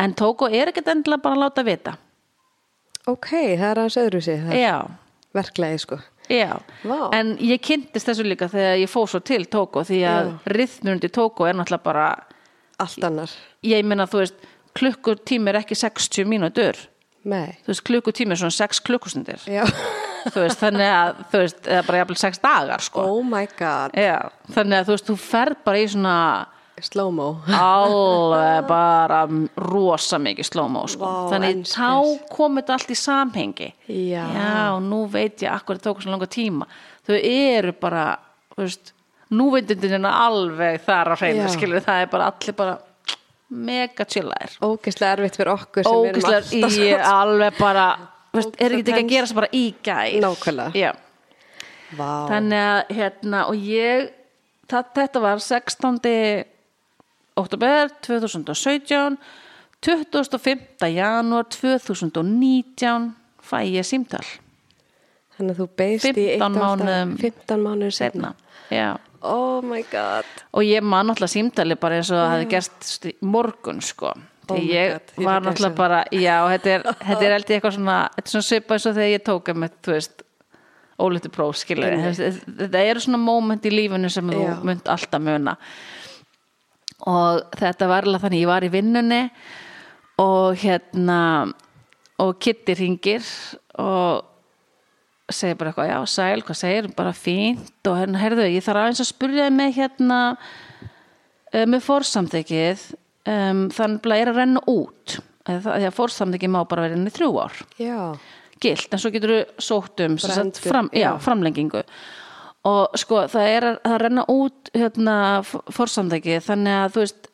en 0.00 0.14
Tóko 0.16 0.46
er 0.54 0.70
ekkert 0.70 0.88
endilega 0.92 1.22
bara 1.24 1.34
að 1.36 1.42
láta 1.44 1.64
vita 1.66 1.96
Ok, 3.08 3.30
það 3.32 3.64
er 3.70 3.78
aðeins 3.80 3.96
öðru 3.96 4.20
sig. 4.22 4.42
Er 4.54 4.84
verklegi, 5.34 5.78
sko. 5.82 5.98
já 6.30 6.52
en 7.16 7.32
ég 7.42 7.58
kynntist 7.64 8.06
þessu 8.06 8.22
líka 8.28 8.46
þegar 8.52 8.76
ég 8.78 8.90
fór 8.92 9.08
svo 9.10 9.20
til 9.24 9.42
Tóko 9.50 9.82
því 9.88 10.00
að 10.06 10.30
rithmundi 10.54 11.10
Tóko 11.10 11.48
er 11.48 11.58
náttúrulega 11.58 11.82
bara 11.84 12.06
Allt 12.80 13.02
annar. 13.04 13.30
ég 13.66 13.82
meina 13.84 14.06
þú 14.06 14.22
veist, 14.22 14.38
klukkutími 14.78 15.50
er 15.50 15.58
ekki 15.64 15.74
60 15.74 16.24
mínútur 16.30 16.78
Nei. 17.24 17.58
þú 17.66 17.74
veist, 17.74 17.84
klukkutími 17.84 18.32
er 18.36 18.40
svona 18.44 18.54
6 18.56 18.80
klukkustundir 18.86 19.42
Já. 19.50 19.66
þú 20.28 20.44
veist, 20.44 20.60
þannig 20.60 20.92
að 20.92 21.20
þú 21.32 21.42
veist, 21.44 21.60
eða 21.66 21.82
bara 21.88 22.00
jafnvel 22.02 22.20
6 22.22 22.40
dagar 22.44 22.84
sko 22.84 23.04
Oh 23.08 23.22
my 23.26 23.46
god. 23.58 23.94
já, 23.96 24.16
þannig 24.54 24.78
að 24.82 24.88
þú 24.90 24.96
veist, 24.96 25.10
þú 25.10 25.16
ferð 25.24 25.60
bara 25.64 25.82
í 25.84 25.86
svona 25.92 26.16
Slow-mo. 26.80 27.26
alveg 27.52 28.62
bara 28.68 29.18
rosa 29.60 30.16
mikið 30.16 30.46
slow-mo 30.48 30.86
sko. 30.88 31.04
Vá, 31.04 31.26
þannig 31.34 31.50
en 31.58 31.64
þá 31.68 32.28
kom 32.32 32.56
þetta 32.56 32.76
allt 32.78 32.94
í 32.94 32.96
samhengi 32.96 33.66
Já. 34.08 34.22
og 34.72 34.80
nú 34.86 35.02
veit 35.12 35.42
ég 35.44 35.52
akkur 35.52 35.76
það 35.76 35.84
tók 35.90 36.00
svo 36.04 36.14
langa 36.14 36.28
tíma 36.32 36.68
þau 37.04 37.18
eru 37.20 37.74
bara 37.76 38.04
þú 38.54 38.62
veist, 38.64 38.94
núveindundin 39.30 39.98
er 39.98 40.22
alveg 40.22 40.80
þar 40.86 41.12
á 41.12 41.16
hreinu 41.20 41.44
Já. 41.44 41.50
skilur 41.52 41.84
það 41.84 42.00
er 42.06 42.10
bara 42.16 42.30
allir 42.32 42.56
bara 42.62 42.78
mega 43.50 44.04
chillaðir 44.06 44.56
Ógeðslega 44.64 45.12
erfitt 45.18 45.36
fyrir 45.40 45.52
okkur 45.58 45.90
alltaf 45.90 46.52
í 46.54 46.90
alveg 46.96 47.60
bara 47.60 47.86
veist, 48.36 48.56
er 48.58 48.76
ekki 48.76 48.92
ekki 48.92 49.04
að 49.04 49.12
gera 49.14 49.30
svo 49.30 49.38
bara 49.40 49.50
í 49.56 49.64
gær 49.84 50.16
Nákvæmlega. 50.24 50.92
Vá. 51.98 52.10
þannig 52.30 52.64
að 52.64 52.94
hérna 53.00 53.44
og 53.50 53.64
ég 53.66 54.10
það, 54.70 54.90
þetta 54.94 55.22
var 55.24 55.40
16. 55.42 56.44
oktober 57.40 57.90
2017 58.06 59.18
25. 59.80 60.86
janúar 60.92 61.48
2019 61.50 63.10
fæ 63.40 63.58
ég 63.64 63.86
símtal 63.88 64.24
Þannig 65.40 65.54
að 65.54 65.60
þú 65.62 65.66
beist 65.80 66.04
í 66.10 66.12
15 66.12 66.26
eitt 66.34 66.42
ár 66.44 66.52
mánuðum 66.52 67.12
15 67.16 67.62
mánuður 67.64 67.94
setna. 67.96 68.34
Já. 68.68 68.98
Oh 69.24 69.64
my 69.64 69.80
god. 69.88 70.28
og 70.52 70.64
ég 70.64 70.84
man 70.84 71.08
náttúrulega 71.08 71.32
símtali 71.32 71.76
bara 71.80 71.98
eins 72.00 72.10
og 72.12 72.20
það 72.20 72.30
hefði 72.34 72.46
gerst 72.54 73.08
í 73.08 73.12
morgun 73.24 73.80
sko 73.84 74.12
Oh 74.56 74.64
ég 74.64 74.96
God, 74.96 75.12
var 75.26 75.44
náttúrulega 75.44 75.78
bara 75.78 76.00
já, 76.14 76.34
þetta 76.54 76.74
er, 76.74 76.88
þetta 77.04 77.22
er 77.26 77.34
ég 77.34 77.54
eitthvað 77.56 77.76
svona 77.76 78.00
þetta 78.16 78.26
er 78.26 78.34
svona 78.34 78.48
svipa 78.48 78.76
eins 78.76 78.88
og 78.90 78.98
þegar 78.98 79.12
ég 79.14 79.24
tók 79.26 79.52
með, 79.54 79.78
þú 79.84 79.96
veist 79.96 80.26
ólítið 81.00 81.34
próf, 81.34 81.58
skilur 81.60 81.96
þetta 82.12 82.84
eru 82.84 83.02
svona 83.02 83.20
moment 83.22 83.66
í 83.66 83.72
lífinu 83.72 84.10
sem 84.12 84.30
þú 84.30 84.44
Já. 84.44 84.54
munt 84.66 84.90
alltaf 84.90 85.22
muna. 85.24 85.56
Og 87.08 87.56
þetta 87.56 87.88
var 87.88 88.06
alveg 88.06 88.24
þannig, 88.26 88.42
ég 88.42 88.50
var 88.50 88.66
í 88.66 88.72
vinnunni 88.72 89.20
og 90.20 90.58
hérna 90.60 91.20
og 92.20 92.34
Kitty 92.42 92.76
ringir 92.76 93.24
og 93.80 94.26
segir 95.32 95.56
bara 95.56 95.70
eitthvað, 95.70 95.88
já, 95.92 95.98
sæl, 96.10 96.42
hvað 96.44 96.58
segir 96.58 96.90
bara 96.96 97.14
fínt. 97.16 97.78
Og 97.88 97.96
hérna, 97.96 98.20
heyrðu, 98.20 98.48
ég 98.50 98.64
þarf 98.66 98.82
aðeins 98.82 99.04
að 99.04 99.12
spurja 99.12 99.46
þig 99.46 99.56
með 99.56 99.76
hérna 99.78 100.18
uh, 100.34 101.66
með 101.70 101.84
fórsamþykið 101.86 102.84
um, 103.30 103.64
þannig 103.74 104.10
að 104.10 104.20
er 104.20 104.32
að 104.32 104.40
renna 104.42 104.62
út. 104.70 105.18
Því 105.50 105.86
að 105.88 105.96
fórsamþykið 105.96 106.52
má 106.52 106.60
bara 106.68 106.84
vera 106.86 106.98
inn 106.98 107.08
í 107.08 107.14
þrjú 107.14 107.30
ár. 107.40 107.62
Já. 107.80 108.00
gilt, 108.60 108.92
en 108.92 109.00
svo 109.00 109.10
getur 109.14 109.32
þú 109.32 109.62
sótt 109.64 110.02
um 110.04 110.16
fram, 110.20 110.90
já, 110.92 111.14
framlengingu. 111.22 111.82
Og 112.68 112.98
sko 113.00 113.22
það 113.32 113.50
er 113.54 113.66
að, 113.70 113.94
renna 114.02 114.24
út 114.28 114.70
hérna 114.76 115.14
fórsamþekki 115.46 116.42
þannig 116.44 116.76
að 116.76 116.90
þú 116.92 117.04
veist 117.06 117.30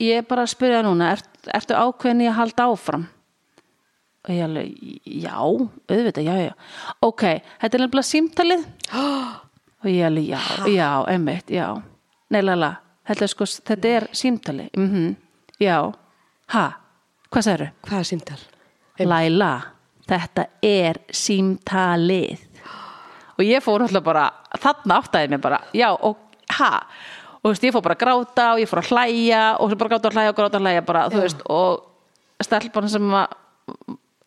ég 0.00 0.22
er 0.22 0.28
bara 0.28 0.46
að 0.46 0.54
spyrja 0.54 0.80
núna 0.86 1.10
ert, 1.12 1.28
ertu 1.52 1.76
ákveðin 1.76 2.24
í 2.24 2.30
að 2.30 2.38
halda 2.38 2.68
áfram? 2.72 3.04
Og 4.22 4.32
ég 4.32 4.44
alveg, 4.46 4.72
já 5.04 5.36
auðvitað, 5.36 6.24
já, 6.24 6.34
já, 6.46 6.52
ok 7.02 7.24
þetta 7.26 7.76
er 7.76 7.84
nefnilega 7.84 8.08
símtalið. 8.08 8.66
Og 9.82 9.90
ég 9.90 10.06
alveg, 10.06 10.28
já, 10.30 10.40
já, 10.70 10.88
emmitt, 11.10 11.48
já. 11.50 11.66
Nei, 12.30 12.40
lala, 12.46 12.76
þetta 13.08 13.26
er 13.26 13.32
sko 13.32 13.48
þetta 13.70 13.92
er 13.96 14.08
símtalið, 14.12 14.70
mhm, 14.78 15.12
já. 15.62 15.76
Ha, 16.52 16.64
hvað 17.32 17.46
sagður 17.46 17.70
Hvað 17.86 17.98
er 17.98 18.08
símtal? 18.10 18.40
Laila, 19.02 19.52
þetta 20.08 20.46
er 20.62 20.98
símtalið. 21.08 22.42
Og 23.38 23.44
ég 23.46 23.64
fór 23.64 23.82
alltaf 23.86 24.04
bara 24.04 24.26
þarna 24.60 24.98
áttaði 25.00 25.30
mig 25.32 25.40
bara, 25.42 25.62
já 25.74 25.88
og 25.90 26.18
ha? 26.58 26.72
Og 27.42 27.48
þú 27.48 27.52
veist, 27.54 27.64
ég 27.64 27.74
fór 27.74 27.82
bara 27.82 27.96
að 27.96 28.02
gráta 28.04 28.44
og 28.52 28.60
ég 28.62 28.68
fór 28.70 28.82
að 28.82 28.90
hlæja 28.92 29.42
og 29.58 29.70
svo 29.70 29.78
bara 29.80 29.94
gráta 29.94 30.10
og 30.10 30.14
hlæja 30.14 30.30
og 30.30 30.36
gráta 30.36 30.60
og 30.60 30.66
hlæja 30.66 30.84
bara, 30.86 31.06
þú 31.10 31.22
veist, 31.24 31.40
og 31.50 32.44
stelpan 32.44 32.90
sem 32.92 33.08
að 33.16 33.38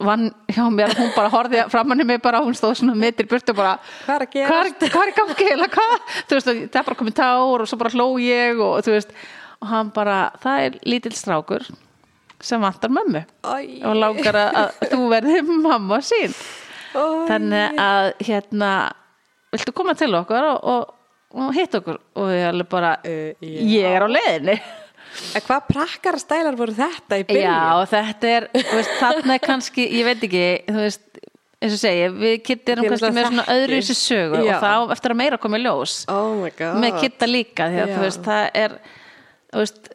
vann 0.04 0.28
hjá 0.52 0.66
mér, 0.74 0.92
hún 0.98 1.12
bara 1.16 1.32
horfði 1.32 1.64
framann 1.72 2.04
í 2.04 2.08
mig 2.08 2.22
bara, 2.24 2.42
hún 2.44 2.56
stóð 2.58 2.76
svona 2.82 2.96
mittir 3.00 3.28
burtu 3.32 3.56
bara, 3.56 3.78
Hvað 4.06 4.16
er 4.16 4.26
að 4.26 4.36
er, 4.42 4.76
er 4.76 6.36
veist, 6.36 6.52
það 6.52 6.82
er 6.82 6.88
bara 6.90 7.00
komið 7.00 7.18
tár 7.22 7.64
og 7.64 7.70
svo 7.70 7.80
bara 7.80 7.94
hló 7.96 8.08
ég 8.20 8.60
og 8.60 8.84
þú 8.86 8.96
veist 8.98 9.16
og 9.62 9.72
hann 9.72 9.92
bara, 9.96 10.18
það 10.44 10.66
er 10.66 10.78
lítill 10.84 11.16
strákur 11.16 11.66
sem 12.44 12.62
vantar 12.62 12.92
mömmu. 12.92 13.24
Æ. 13.48 13.56
og 13.88 13.96
langar 13.96 14.38
að, 14.38 14.84
þú 14.92 15.08
verði 15.14 15.42
mamma 15.48 16.02
sín. 16.04 16.36
Æ. 16.96 17.04
þannig 17.30 17.80
að 17.82 18.12
hérna 18.28 18.72
viltu 19.56 19.74
koma 19.76 19.96
til 19.98 20.12
okkar 20.16 20.50
og, 20.52 20.68
og, 20.74 20.94
og 21.36 21.54
hitta 21.56 21.82
okkur? 21.82 22.02
Og 22.20 22.32
ég 22.36 22.50
alveg 22.52 22.72
bara 22.72 22.98
Uh, 23.06 23.32
já. 23.40 23.62
ég 23.80 23.96
er 23.96 24.06
á 24.06 24.10
leiðinni 24.12 24.60
En 25.36 25.46
hvað 25.46 25.68
prakkara 25.72 26.22
stælar 26.22 26.58
voru 26.60 26.76
þetta 26.76 27.20
í 27.22 27.26
byrjun? 27.28 27.46
já 27.46 27.92
þetta 27.94 28.32
er 28.36 28.48
veist, 28.54 28.94
þarna 29.00 29.38
er 29.38 29.44
kannski, 29.44 29.88
ég 29.96 30.08
veit 30.08 30.24
ekki 30.28 30.46
þú 30.68 30.78
veist, 30.82 31.04
eins 31.66 31.76
og 31.76 31.82
segi 31.82 32.06
við 32.12 32.38
Þið 32.46 32.86
kannski 32.90 33.12
með 33.16 33.28
svona 33.30 33.48
öðru 33.56 33.80
þessu 33.80 33.98
sögu 34.00 34.44
Já. 34.44 34.56
og 34.58 34.64
þá 34.66 34.96
eftir 34.96 35.16
að 35.16 35.20
meira 35.24 35.42
komi 35.42 35.62
ljós 35.64 35.98
Oh 36.12 36.46
með 36.46 37.02
Kitta 37.02 37.30
líka 37.30 37.70
því 37.72 37.84
að 37.84 37.94
þú 37.96 38.02
veist, 38.06 38.26
það 38.26 38.48
er 38.64 38.80
þú 39.56 39.64
veist, 39.64 39.92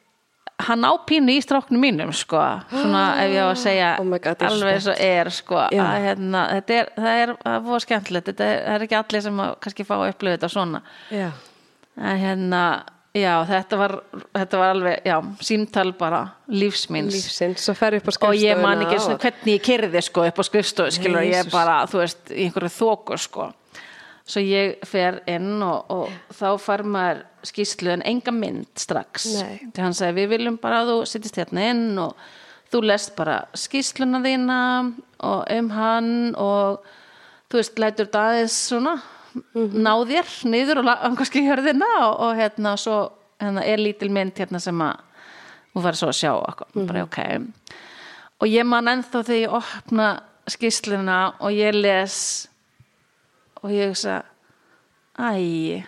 hann 0.66 0.84
á 0.84 0.92
pínu 1.08 1.34
í 1.34 1.42
stráknum 1.44 1.82
mínum 1.82 2.12
sko, 2.16 2.40
svona 2.70 3.04
ef 3.22 3.34
ég 3.34 3.44
á 3.44 3.48
að 3.48 3.60
segja 3.62 3.90
Oh 4.00 4.08
God, 4.16 4.46
alveg 4.48 4.78
eins 4.78 4.88
og 4.90 5.04
er 5.04 5.32
sko, 5.34 5.60
að, 5.66 5.92
hérna, 6.06 6.46
þetta 6.56 6.78
er, 6.78 6.90
það 6.96 7.20
er 7.24 7.34
fóða 7.66 7.82
skemmtilegt, 7.86 8.30
þetta 8.32 8.48
er, 8.48 8.62
er 8.74 8.86
ekki 8.86 8.98
allir 9.00 9.26
sem 9.26 9.44
að, 9.44 9.52
kannski 9.66 9.86
fá 9.88 9.94
að 9.98 10.08
upplifa 10.14 10.38
þetta 10.38 10.52
svona 10.56 10.82
Já. 11.12 11.28
en 12.00 12.24
hérna, 12.24 12.64
já, 13.14 13.32
þetta 13.48 13.76
var 13.80 13.94
þetta 14.36 14.58
var 14.60 14.74
alveg, 14.74 15.00
já, 15.04 15.16
símtal 15.42 15.92
bara 15.98 16.20
lífsmins 16.48 17.14
Lífsins, 17.16 17.64
svo 17.64 17.74
fer 17.74 17.96
upp 17.98 18.06
á 18.06 18.10
og 18.10 18.14
skrifstofuna. 18.14 18.50
ég 18.50 18.60
man 18.62 18.84
ekki 18.84 18.98
svona 19.00 19.16
og- 19.18 19.24
hvernig 19.24 19.54
ég 19.58 19.64
kerði 19.66 20.02
sko 20.06 20.26
upp 20.28 20.38
á 20.38 20.44
skrifstofu 20.46 20.90
skilur 20.94 21.24
ég 21.26 21.32
Jesus. 21.40 21.52
bara, 21.52 21.80
þú 21.90 21.98
veist, 22.04 22.22
í 22.30 22.44
einhverju 22.46 22.70
þóku 22.76 23.18
sko 23.18 23.48
svo 24.30 24.40
ég 24.46 24.76
fer 24.86 25.22
inn 25.26 25.62
og, 25.62 25.90
og 25.90 26.08
þá 26.38 26.58
fær 26.62 26.84
maður 26.86 27.24
skýslu 27.42 27.90
en 27.96 28.02
enga 28.06 28.30
mynd 28.30 28.66
strax 28.78 29.26
Nei. 29.40 29.58
því 29.72 29.82
hann 29.82 29.94
segi 29.96 30.14
við 30.20 30.28
viljum 30.36 30.58
bara 30.60 30.82
að 30.84 30.92
þú 30.92 30.98
sittist 31.08 31.36
hérna 31.40 31.64
inn 31.72 31.98
og 31.98 32.14
þú 32.70 32.82
lest 32.86 33.16
bara 33.16 33.40
skýsluna 33.58 34.20
þína 34.22 34.58
og 35.26 35.50
um 35.50 35.70
hann 35.74 36.34
og 36.36 36.84
þú 37.50 37.58
veist, 37.58 37.78
lætur 37.82 38.06
þetta 38.06 38.22
aðeins 38.28 38.58
svona 38.68 38.92
ná 39.54 39.92
þér 40.08 40.32
niður 40.50 40.82
og 40.82 40.90
angast 40.94 41.36
í 41.38 41.44
hörðina 41.46 41.88
og, 42.06 42.14
og 42.26 42.40
hérna 42.40 42.74
svo 42.80 42.96
hérna 43.40 43.64
er 43.64 43.80
lítil 43.80 44.10
mynd 44.12 44.38
hérna 44.38 44.60
sem 44.62 44.82
að 44.84 45.06
þú 45.70 45.84
verður 45.84 46.00
svo 46.00 46.10
að 46.10 46.18
sjá 46.18 46.32
okkur, 46.34 46.84
bara 46.88 47.04
ok. 47.06 47.20
Og 48.40 48.50
ég 48.50 48.66
man 48.66 48.90
ennþá 48.90 49.22
þegar 49.28 49.40
ég 49.40 49.56
opna 49.60 50.08
skýsluna 50.50 51.20
og 51.38 51.54
ég 51.54 51.76
les 51.76 52.18
og 53.60 53.72
ég 53.74 53.92
hugsa 53.92 54.22
æ 55.20 55.84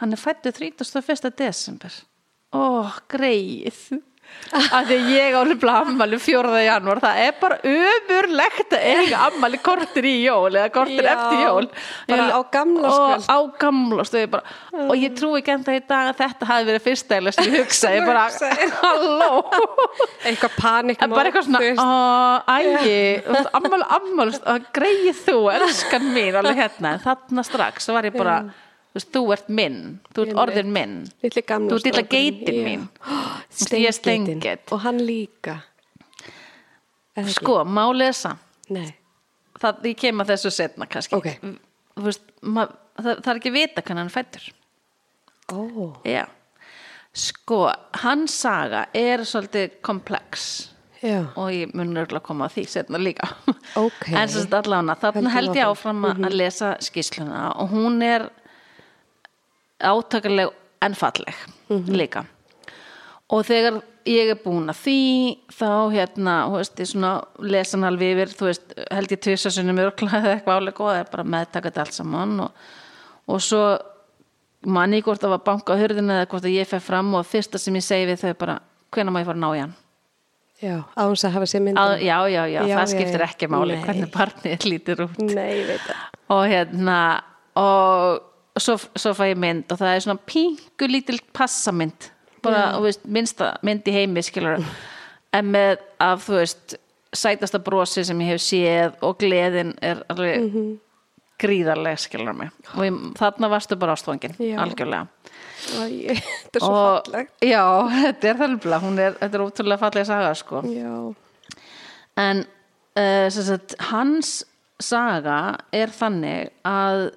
hann 0.00 0.12
er 0.12 0.20
fættu 0.20 0.52
31. 0.52 1.30
desember. 1.36 1.92
Ó, 2.56 2.88
greið 3.08 4.00
af 4.50 4.86
því 4.88 4.96
ég 5.14 5.36
álega 5.38 5.74
ammali 5.84 6.18
4. 6.18 6.62
janúar 6.66 7.00
það 7.02 7.20
er 7.22 7.34
bara 7.40 7.58
umurlegt 7.70 8.74
að 8.74 8.86
eiga 8.90 9.20
ammali 9.28 9.60
kortir 9.62 10.08
í 10.10 10.14
jól 10.24 10.50
eða 10.50 10.70
kortir 10.74 11.06
Já, 11.06 11.10
eftir 11.14 11.42
jól 11.44 11.68
bara 12.10 12.26
á 12.34 12.40
gamlárskvöld. 12.56 13.20
og 13.20 13.30
á 13.30 13.38
gamlaskvöld 13.62 14.24
ég 14.24 14.32
bara, 14.32 14.56
og 14.86 14.94
ég 14.98 15.14
trúi 15.18 15.40
ekki 15.40 15.54
enda 15.54 15.76
í 15.76 15.82
dag 15.86 16.10
að 16.10 16.22
þetta 16.24 16.50
hafi 16.50 16.68
verið 16.70 16.88
sem 17.30 17.46
ég 17.46 17.58
hugsa 17.60 17.92
ég 17.94 18.08
bara, 18.08 18.26
halló 18.80 19.30
eitthvað 20.24 20.56
panik 20.58 21.04
En 21.04 21.14
bara 21.14 21.30
eitthvað 21.30 21.46
svona, 21.46 21.60
ægi, 22.56 22.98
ammál, 23.56 23.84
ammál, 23.98 24.32
greið 24.74 25.22
þú, 25.26 25.38
elskan 25.54 26.10
mín, 26.14 26.34
alveg 26.40 26.58
hérna, 26.64 26.96
þarna 27.04 27.46
strax 27.46 27.88
var 27.94 28.08
ég 28.08 28.18
bara, 28.18 28.40
þú 28.90 28.98
veist, 28.98 29.10
þú 29.14 29.22
ert 29.34 29.48
minn, 29.48 29.80
þú 30.14 30.24
ert 30.26 30.38
orðin 30.44 30.72
minn, 30.74 30.94
gamla 31.46 31.70
þú 31.70 31.76
ert 31.78 31.88
litla 31.88 32.04
geitin 32.10 32.60
mín, 32.66 32.86
ég 33.78 33.86
er 33.90 33.94
steingeit. 33.96 34.64
og 34.74 34.82
hann 34.86 34.98
líka. 35.06 35.60
Sko, 37.30 37.60
málið 37.68 38.06
er 38.08 38.16
samt, 38.16 38.42
nei, 38.72 38.88
það, 39.60 39.84
ég 39.90 39.98
kem 40.00 40.22
að 40.22 40.32
þessu 40.34 40.52
setna 40.54 40.86
kannski, 40.88 41.18
Ok. 41.18 41.28
þú 41.98 42.06
veist, 42.06 42.22
ma, 42.42 42.64
það, 42.96 43.14
það 43.20 43.30
er 43.34 43.40
ekki 43.40 43.52
að 43.52 43.58
vita 43.58 43.82
hvernig 43.84 44.04
hann 44.06 44.12
fættur, 44.14 44.46
ó, 45.52 45.58
já, 46.08 46.24
sko, 47.12 47.60
hans 48.04 48.38
saga 48.40 48.86
er 48.96 49.26
svolítið 49.28 49.78
komplex, 49.84 50.48
já. 51.02 51.22
Og 51.40 51.48
ég 51.52 51.70
mun 51.74 51.96
örgulega 51.96 52.24
koma 52.26 52.44
að 52.48 52.58
því 52.58 52.64
setna 52.68 52.98
líka. 53.00 53.28
Ok. 53.80 54.02
en 54.12 54.28
sagt 54.28 54.52
allavega 54.52 54.96
þarna 55.00 55.30
held 55.32 55.54
ég 55.56 55.64
áfram. 55.64 56.02
áfram 56.04 56.26
að 56.28 56.34
lesa 56.36 56.74
skýsluna 56.84 57.44
og 57.56 57.70
hún 57.72 58.02
er 58.04 58.26
átakaleg 59.80 60.52
en 60.84 60.94
falleg 60.96 61.36
líka. 61.90 62.24
Og 63.30 63.44
þegar 63.46 63.80
ég 64.10 64.30
er 64.32 64.38
búin 64.42 64.70
að 64.72 64.78
því 64.80 64.94
þá 65.54 65.68
hérna, 65.92 66.34
þú 66.48 66.56
veist, 66.56 66.80
ég 66.82 66.88
svona 66.90 67.10
lesan 67.44 67.84
alveg 67.86 68.14
yfir, 68.16 68.32
þú 68.38 68.48
veist, 68.48 68.72
held 68.90 69.12
ég 69.14 69.20
tvisasunum 69.26 69.78
örgla 69.84 70.10
eða 70.18 70.32
eitthvað 70.38 70.56
álega 70.62 70.82
og 70.86 70.90
það 70.90 71.02
er 71.02 71.10
bara 71.12 71.26
meðtaka 71.36 71.68
þetta 71.70 71.84
allt 71.84 71.98
saman 71.98 72.32
og, 72.46 72.64
og 73.30 73.44
svo 73.44 73.60
manni 74.66 75.02
hvort 75.04 75.22
það 75.22 75.34
var 75.36 75.44
banka 75.46 75.76
á 75.76 75.80
hurðinu 75.80 76.16
eða 76.16 76.26
hvort 76.32 76.48
að 76.48 76.56
ég 76.56 76.68
fer 76.68 76.82
fram 76.84 77.14
og 77.16 77.28
fyrsta 77.28 77.60
sem 77.60 77.76
ég 77.78 77.84
segi 77.86 78.08
við 78.10 78.24
þau 78.24 78.34
bara, 78.42 78.56
hvenær 78.92 79.14
má 79.14 79.20
ég 79.22 79.28
fara 79.30 79.38
að 79.38 79.44
ná 79.44 79.50
í 79.52 79.62
hann? 79.62 79.76
Já, 80.60 80.74
á 80.92 81.00
hans 81.06 81.22
að 81.24 81.36
hafa 81.38 81.46
sér 81.48 81.62
myndin 81.64 81.80
Að, 81.80 81.94
já, 82.04 82.16
já, 82.28 82.42
já, 82.50 82.58
Já, 82.68 82.74
það 82.74 82.82
já, 82.82 82.90
skiptir 82.92 83.22
já. 83.22 83.28
ekki 83.30 83.46
máli 83.48 83.76
Nei. 83.78 83.84
hvernig 83.86 84.10
barnið 84.12 84.66
lítur 84.68 85.04
út. 85.06 85.22
Nei, 85.22 85.46
ég 85.62 85.70
veit 85.70 85.86
það. 85.86 86.02
Og 86.36 86.42
hérna 86.50 86.96
og 87.56 88.26
svo, 88.58 88.76
svo 88.96 89.12
fæ 89.14 89.30
ég 89.34 89.38
mynd 89.38 89.70
og 89.72 89.78
það 89.78 89.94
er 89.96 90.00
svona 90.00 90.18
pingu 90.26 90.88
lítil 90.90 91.20
passamynd. 91.36 92.10
Bara, 92.42 92.70
þú 92.78 92.82
veist, 92.88 93.02
minnsta 93.04 93.52
mynd 93.62 93.84
í 93.84 93.92
heimi 93.92 94.22
skilur 94.24 94.62
en 95.32 95.50
með 95.52 95.78
af, 96.00 96.24
þú 96.26 96.38
veist 96.40 96.76
sætasta 97.14 97.58
brosi 97.62 98.04
sem 98.06 98.18
ég 98.24 98.32
hef 98.32 98.40
séð 98.40 98.94
og 99.04 99.18
gleðin 99.20 99.74
er 99.82 100.00
alveg 100.08 100.40
Mhm. 100.46 100.78
gríðarleg 101.40 101.98
skilur 101.98 102.34
mig. 102.36 102.50
Og 102.76 102.84
ég, 102.84 102.96
þarna 103.16 103.48
varstu 103.48 103.76
bara 103.80 103.92
ástfangin 103.96 104.34
algjörlega. 104.60 105.06
Æ, 105.76 106.16
þetta 106.20 106.56
er 106.56 106.60
svo 106.60 106.72
og 106.72 107.04
fallegt. 107.06 107.32
já, 107.42 107.64
þetta 107.90 108.24
er 108.30 108.34
nefnilega, 108.42 108.80
hún 108.80 108.98
er, 108.98 109.12
þetta 109.20 109.34
er 109.38 109.44
ótrúlega 109.46 109.78
fallega 109.78 110.04
saga 110.06 110.34
sko. 110.34 110.62
Já, 110.62 111.14
en 112.16 112.44
uh, 112.96 113.28
sagt, 113.30 113.74
hans 113.90 114.44
saga 114.80 115.58
er 115.72 115.88
þannig 115.92 116.50
að 116.64 117.10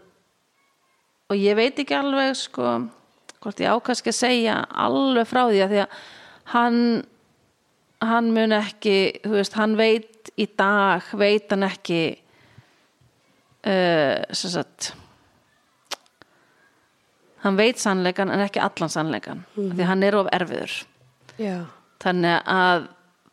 og 1.34 1.40
ég 1.42 1.58
veit 1.58 1.80
ekki 1.82 1.98
alveg 1.98 2.36
sko 2.38 2.76
hvort 3.44 3.60
ég 3.60 3.74
ákast 3.74 4.08
að 4.08 4.16
segja 4.16 4.60
alveg 4.70 5.28
frá 5.28 5.48
því 5.50 5.64
að 5.66 5.74
því 5.74 5.82
að 5.84 5.98
hann 6.54 6.80
hann 8.04 8.34
mun 8.36 8.56
ekki 8.56 8.98
þú 9.24 9.38
veist, 9.38 9.56
hann 9.58 9.78
veit 9.80 10.32
í 10.40 10.48
dag 10.60 11.08
veit 11.18 11.52
hann 11.52 11.66
ekki 11.68 12.02
uh, 13.68 14.20
sem 14.32 14.54
sagt 14.54 14.94
hann 17.44 17.60
veit 17.60 17.80
sannleikan 17.82 18.32
en 18.32 18.44
ekki 18.46 18.62
allan 18.64 18.92
sannleikan 18.92 19.44
mm. 19.56 19.74
því 19.76 19.88
hann 19.88 20.04
er 20.08 20.20
of 20.20 20.30
erfiður. 20.36 20.76
Já, 21.42 21.66
þannig 22.04 22.38
að 22.54 22.86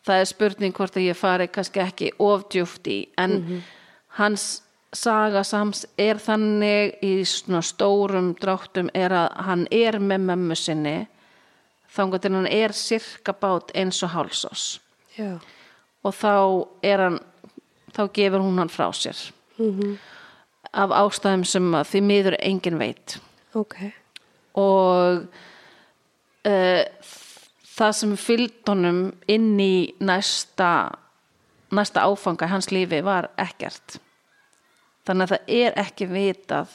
það 0.06 0.22
er 0.22 0.30
spurning 0.30 0.74
hvort 0.76 0.96
að 0.96 1.06
ég 1.10 1.18
fari 1.18 1.46
kannski 1.52 1.82
ekki 1.84 2.10
ofdjúft 2.22 2.88
í 2.90 2.98
en 3.20 3.62
hans 4.18 4.62
saga 4.96 5.42
sams 5.46 5.84
er 5.98 6.18
þannig 6.18 6.98
í 7.06 7.12
svona 7.28 7.62
stórum 7.62 8.32
dráttum 8.40 8.90
er 8.94 9.14
að 9.14 9.28
hann 9.46 9.66
er 9.70 10.00
með 10.02 10.26
mömmu 10.30 10.58
sinni 10.58 10.96
þannig 11.90 12.26
að 12.26 12.38
hann 12.38 12.50
er 12.50 12.74
sirka 12.74 13.34
bát 13.34 13.70
eins 13.74 14.02
og 14.06 14.14
hálsás. 14.14 14.80
Já. 15.16 15.38
Og 16.02 16.14
þá 16.16 16.34
er 16.86 17.04
hann 17.06 17.18
þá 17.94 18.02
gefur 18.14 18.44
hún 18.44 18.58
hann 18.62 18.72
frá 18.72 18.88
sér. 18.94 19.18
Af 20.70 20.92
ástæðum 20.94 21.44
sem 21.44 21.72
því 21.84 22.02
miður 22.06 22.36
engin 22.38 22.78
veit. 22.78 23.18
Ok, 23.58 23.74
og 24.54 25.24
uh, 26.46 26.82
það 27.74 27.96
sem 27.98 28.12
fylgd 28.18 28.70
honum 28.70 29.00
inn 29.30 29.56
í 29.58 29.90
næsta 29.98 30.70
næsta 31.74 32.06
áfanga 32.06 32.46
hans 32.50 32.70
lífi 32.70 33.02
var 33.06 33.30
ekkert 33.38 33.98
þannig 35.06 35.26
að 35.26 35.32
það 35.34 35.52
er 35.60 35.78
ekki 35.80 36.08
vitað 36.10 36.74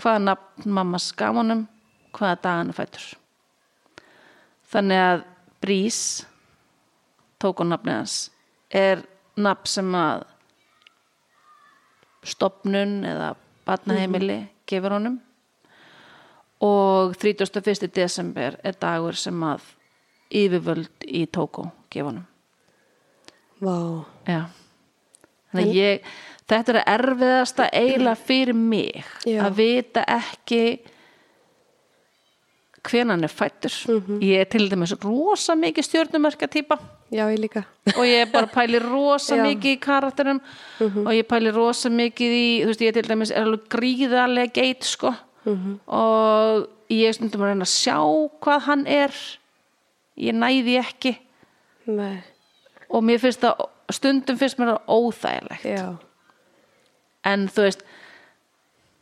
hvaða 0.00 0.22
nafn 0.28 0.74
mamma 0.78 1.00
skaf 1.02 1.36
honum 1.38 1.66
hvaða 2.14 2.40
dag 2.44 2.60
hann 2.60 2.72
er 2.72 2.78
fættur 2.78 3.08
þannig 4.74 5.02
að 5.08 5.24
Brís 5.64 6.00
tók 7.40 7.62
hún 7.62 7.72
nafnið 7.72 8.00
hans 8.00 8.16
er 8.74 9.04
nafn 9.36 9.70
sem 9.70 9.94
að 9.98 10.26
stopnun 12.24 12.98
eða 13.08 13.34
barnaheimili 13.68 14.40
gefur 14.68 14.96
honum 14.96 15.18
og 16.64 17.16
31. 17.20 17.88
desember 17.92 18.58
er 18.64 18.78
dagur 18.80 19.16
sem 19.18 19.42
að 19.44 19.66
yfirvöld 20.34 21.04
í 21.06 21.26
Tókó 21.28 21.68
gefa 21.92 22.12
honum 22.12 22.28
vá 23.60 23.76
Já. 24.24 24.44
Þannig 25.52 25.68
að 25.70 25.76
ég, 25.78 26.06
þetta 26.50 26.72
er 26.74 26.80
að 26.80 26.90
erfiðasta 26.94 27.68
eiginlega 27.72 28.20
fyrir 28.26 28.58
mig 28.58 29.04
Já. 29.24 29.40
að 29.46 29.56
vita 29.60 30.04
ekki 30.16 30.64
hven 32.84 33.08
hann 33.08 33.24
er 33.24 33.32
fættur. 33.32 33.72
Mhm. 33.88 34.18
Ég 34.20 34.40
er 34.40 34.44
til 34.52 34.68
dæmis 34.68 34.92
rosa 35.00 35.54
mikið 35.56 35.84
ég 37.32 37.38
líka. 37.40 37.64
Og 37.96 38.04
ég 38.04 38.32
bara 38.32 38.46
pæli 38.46 38.78
rosa 38.82 39.36
mikið 39.36 39.76
í 39.76 39.80
karakterum. 39.80 40.40
Og 40.80 41.12
ég 41.12 41.24
pæli 41.24 41.52
rosa 41.54 41.88
mikið 41.88 42.34
í, 42.36 42.48
þú 42.62 42.66
veist, 42.66 42.80
ég 42.80 42.92
til 42.92 43.08
dæmis 43.08 43.30
er 43.30 43.44
alveg 43.44 43.68
gríðarlega 43.68 44.52
geit, 44.52 44.84
sko. 44.84 45.14
Mhm. 45.44 45.80
og 45.88 46.68
ég 46.88 47.08
er 47.08 47.12
stundum 47.12 47.42
að 47.42 47.50
reyna 47.52 47.64
að 47.64 47.72
sjá 47.72 47.98
hvað 48.40 48.60
hann 48.68 48.86
er. 48.86 49.12
Ég 50.16 50.32
næði 50.32 50.78
ekki. 50.80 51.18
Nei, 51.86 52.22
og 52.88 53.02
mér 53.02 53.20
finnst 53.20 53.40
það 53.40 53.68
stundum 53.92 54.38
finnst 54.38 54.58
mér 54.58 54.72
það 54.72 54.86
óþægilegt. 54.88 55.64
Já, 55.64 55.98
en 57.24 57.46
þú 57.52 57.66
veist 57.66 57.84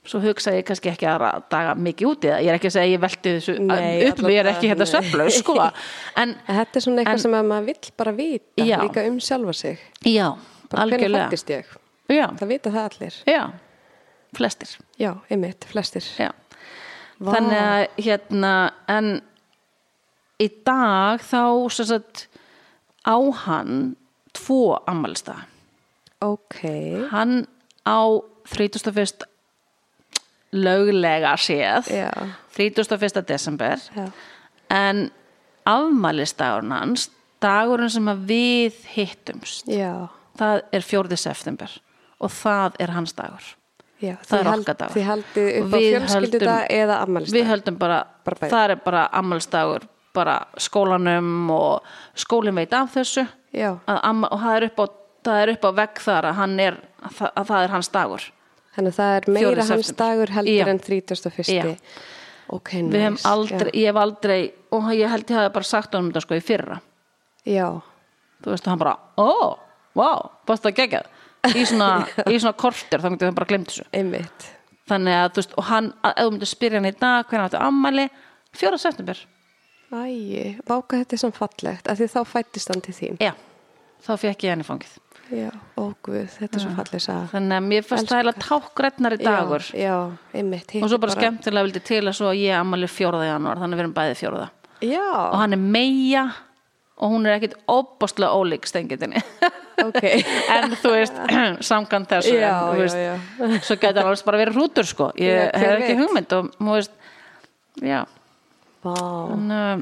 svo 0.03 0.19
hugsa 0.25 0.51
ég 0.57 0.65
kannski 0.67 0.91
ekki 0.91 1.07
að 1.07 1.25
daga 1.53 1.75
mikið 1.79 2.09
út 2.09 2.25
í 2.27 2.31
það, 2.33 2.41
ég 2.43 2.51
er 2.51 2.57
ekki 2.59 2.71
að 2.71 2.75
segja 2.75 2.91
ég 2.97 3.03
velti 3.05 3.33
þessu 3.37 3.53
Nei, 3.63 4.09
upp, 4.09 4.23
ég 4.33 4.39
er 4.41 4.49
ekki 4.51 4.71
hérna 4.73 4.87
sveflaus 4.91 5.37
sko. 5.39 5.55
En 6.23 6.33
þetta 6.49 6.81
er 6.81 6.85
svona 6.87 7.03
eitthvað 7.05 7.19
En- 7.21 7.23
sem 7.27 7.37
að 7.39 7.51
maður 7.53 7.69
vill 7.71 7.93
bara 8.03 8.15
vita 8.19 8.67
Já. 8.67 8.79
líka 8.83 9.05
um 9.07 9.21
sjálfa 9.23 9.55
sig. 9.55 9.85
Já, 10.03 10.27
bara 10.73 10.87
hvernig 10.89 10.97
algjörlega. 10.99 11.29
fættist 11.31 11.53
ég, 11.55 11.71
já, 12.11 12.25
það 12.41 12.51
vita 12.51 12.73
það 12.75 12.89
allir. 12.91 13.19
Já, 13.31 13.43
flestir. 14.35 14.75
Já, 14.99 15.11
einmitt, 15.31 15.69
flestir. 15.71 16.11
Þannig 17.23 17.59
að 17.63 18.03
hérna 18.03 18.53
en 18.91 19.13
í 20.43 20.49
dag 20.67 21.23
þá 21.23 21.43
sagt 21.71 22.27
á 23.07 23.15
hann 23.47 23.95
tvo 24.35 24.79
ammælista 24.91 25.37
ok, 26.23 26.59
hann 27.13 27.45
á 27.87 27.99
31. 28.47 29.25
löglega 30.53 31.35
séð 31.41 31.89
já, 31.91 32.11
31. 32.57 33.23
desember 33.29 33.79
já 33.97 34.07
en 34.73 35.11
afmælistagurinn 35.69 36.73
hans 36.73 37.11
dagurinn 37.43 37.91
sem 37.93 38.07
við 38.29 38.77
hittumst 38.97 39.69
já, 39.69 40.09
það 40.39 40.63
er 40.73 40.81
4. 40.87 41.17
september 41.17 41.71
og 42.21 42.31
það 42.31 42.79
er 42.81 42.91
hans 42.97 43.13
dagur 43.17 43.43
já 44.03 44.17
Það 44.27 44.39
er 44.41 44.49
okkar 44.53 44.77
dagur. 44.79 44.95
við 44.97 45.07
höldum- 45.07 45.53
ammælistag 46.99 47.37
við 47.39 47.47
höldum 47.47 47.79
bara, 47.79 48.05
Bara 48.25 48.49
það 48.51 48.71
er 48.71 48.77
bara 48.85 49.07
afmælistagur 49.13 49.83
bara 50.15 50.47
skólanum 50.59 51.51
og 51.51 51.83
skólinn 52.15 52.55
veit 52.55 52.73
af 52.75 52.93
þessu 52.95 53.27
Já, 53.53 53.79
að 53.87 54.01
amma, 54.03 54.29
og 54.33 54.41
það 54.41 54.57
er 54.57 54.65
upp 54.65 54.79
á 54.81 54.87
það 55.25 55.43
er 55.43 55.53
upp 55.55 55.65
á 55.67 55.71
vegg 55.81 56.01
þar 56.05 56.29
að 56.31 56.35
hann 56.41 56.55
er 56.61 56.79
að, 57.03 57.13
það- 57.19 57.33
að 57.37 57.47
það 57.53 57.65
er 57.67 57.75
hans 57.77 57.89
dagur 57.95 58.25
þannig 58.77 58.93
að 58.93 58.99
það 59.01 59.17
er 59.17 59.29
meira 59.29 59.47
Fjórði 59.49 59.69
hans 59.69 59.87
september. 59.87 60.03
dagur 60.07 60.35
heldur 60.37 60.57
Já. 60.57 60.69
en 60.73 60.79
31. 60.79 61.53
Já. 61.53 61.77
Ok, 62.53 62.73
nice. 62.85 63.25
aldrei, 63.29 63.71
ég 63.73 63.87
hef 63.93 63.97
aldrei 63.97 64.41
og 64.73 64.89
ég 64.93 65.09
held 65.09 65.25
ég 65.31 65.37
hafi 65.39 65.53
bara 65.55 65.65
sagt 65.65 65.95
honum 65.95 66.11
þetta 66.13 66.21
sko 66.27 66.35
í 66.37 66.43
fyrra 66.45 66.81
Já, 67.47 67.69
þú 68.45 68.51
veist, 68.53 68.67
og 68.67 68.71
hann 68.73 68.79
bara, 68.83 68.97
ó, 69.17 69.59
vá 69.97 70.09
bást 70.47 70.63
það 70.67 70.75
geggjað 70.81 71.57
í 71.59 71.65
svona, 71.67 71.89
í 72.33 72.39
svona 72.39 72.53
korter, 72.59 73.01
þá 73.03 73.09
getur 73.15 73.31
hann 73.31 73.39
bara 73.39 73.49
glemt 73.51 73.71
þessu 73.73 73.87
einmitt 73.93 74.49
þannig 74.91 75.17
að, 75.17 75.31
þú 75.33 75.41
veist, 75.43 75.55
og 75.59 75.65
hann 75.71 75.89
að- 76.03 76.13
ef 76.17 76.27
þú 76.27 76.31
myndir 76.35 76.51
spyrja 76.53 76.79
hann 76.83 76.91
í 76.91 76.95
dag, 76.99 77.27
hvernig 77.31 77.47
áttu 77.49 77.63
ammæli 77.63 78.09
4. 78.59 78.79
september, 78.79 79.23
Æi, 79.93 80.57
váka 80.69 80.97
þetta 81.03 81.13
er 81.17 81.21
svona 81.21 81.37
fallegt 81.37 81.89
af 81.93 81.99
því 82.01 82.07
þá 82.15 82.21
fættist 82.27 82.71
hann 82.73 82.81
til 82.85 82.95
þín 82.97 83.19
já 83.21 83.33
þá 84.07 84.13
fekk 84.19 84.45
ég 84.47 84.55
hann 84.55 84.63
í 84.65 84.67
fangið 84.67 84.95
Já, 85.33 85.49
ó 85.81 85.85
guð, 86.05 86.29
þetta 86.29 86.59
er 86.59 86.63
svo 86.65 86.73
falleg 86.77 87.03
saga. 87.03 87.27
Þannig 87.33 87.57
að 87.57 87.69
mér 87.71 87.85
fannst 87.89 88.11
það 88.11 88.21
heila 88.21 88.35
tákgrætnari 88.43 89.19
dagur 89.23 89.65
Já, 89.73 89.83
já 89.87 89.97
einmitt 90.37 90.75
og 90.77 90.89
svo 90.91 90.99
er 90.99 91.05
bara, 91.07 91.17
skemmtilega 91.17 91.69
vildi 91.69 91.85
til 91.89 92.03
að 92.05 92.17
svo 92.19 92.33
ég 92.37 92.57
ammæli 92.59 92.91
4. 92.91 93.23
janúar, 93.31 93.63
þannig 93.63 93.79
að 93.79 93.81
við 93.81 93.87
erum 93.87 93.95
bæði 93.97 94.19
4. 94.21 94.43
og 94.43 94.89
Já, 94.93 95.07
hann 95.41 95.57
er 95.57 95.63
meia 95.63 96.25
og 97.03 97.15
hún 97.15 97.27
er 97.27 97.39
ekkit 97.39 97.57
óbáslega 97.71 98.35
ólík 98.37 98.69
stengitinni 98.69 99.23
ok. 99.81 100.03
En 100.55 100.75
þú 100.79 100.95
veist, 100.97 101.21
samkvæmt 101.71 102.11
þessu 102.13 102.35
Já, 102.37 102.51
en, 102.51 102.75
já, 102.77 102.81
veist, 102.83 102.99
já. 103.01 103.15
svo 103.65 103.79
getur 103.79 104.03
hann 104.03 104.11
alveg 104.13 104.27
bara 104.29 104.43
verið 104.43 104.59
hrútur 104.59 104.89
sko. 104.89 105.13
Ég 105.21 105.49
hef 105.57 105.79
ekki 105.79 105.97
hugmynd 106.01 106.37
og 106.37 106.51
þú 106.59 106.77
veist, 106.77 106.99
já 107.81 108.03
Vá, 108.83 108.97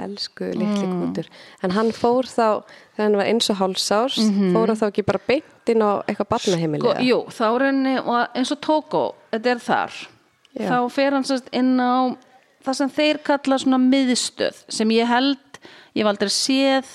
elsku 0.05 0.51
litli 0.53 0.85
kútur. 0.85 1.29
En 1.65 1.73
hann 1.73 1.93
fór 1.97 2.29
þá, 2.29 2.61
þegar 2.97 3.07
hann 3.07 3.19
var 3.21 3.31
eins 3.31 3.49
og 3.49 3.61
hálsárs 3.63 4.19
fór 4.53 4.69
hann 4.73 4.81
þá 4.81 4.87
ekki 4.91 5.07
bara 5.09 5.23
beint 5.29 5.73
inn 5.73 5.85
á 5.85 6.05
eitthvað 6.05 6.29
barnaheimili 6.35 6.85
sko, 6.85 6.97
jú, 7.07 7.21
þá 7.33 7.47
er 7.49 7.69
og 8.03 8.37
eins 8.37 8.53
og 8.53 8.61
Togo, 8.67 9.05
þetta 9.33 9.55
er 9.55 9.63
þar. 9.65 10.01
Já. 10.51 10.67
þá 10.67 10.79
fer 10.91 11.17
hann 11.17 11.29
inn 11.57 11.75
á 11.81 11.95
það 12.67 12.79
sem 12.81 12.95
þeir 12.99 13.21
kalla 13.25 13.59
svona 13.63 13.81
miðstöð 13.81 14.65
sem 14.69 14.93
ég 14.93 15.09
held, 15.09 15.61
ég 15.95 16.03
hef 16.03 16.11
aldrei 16.11 16.33
séð 16.35 16.95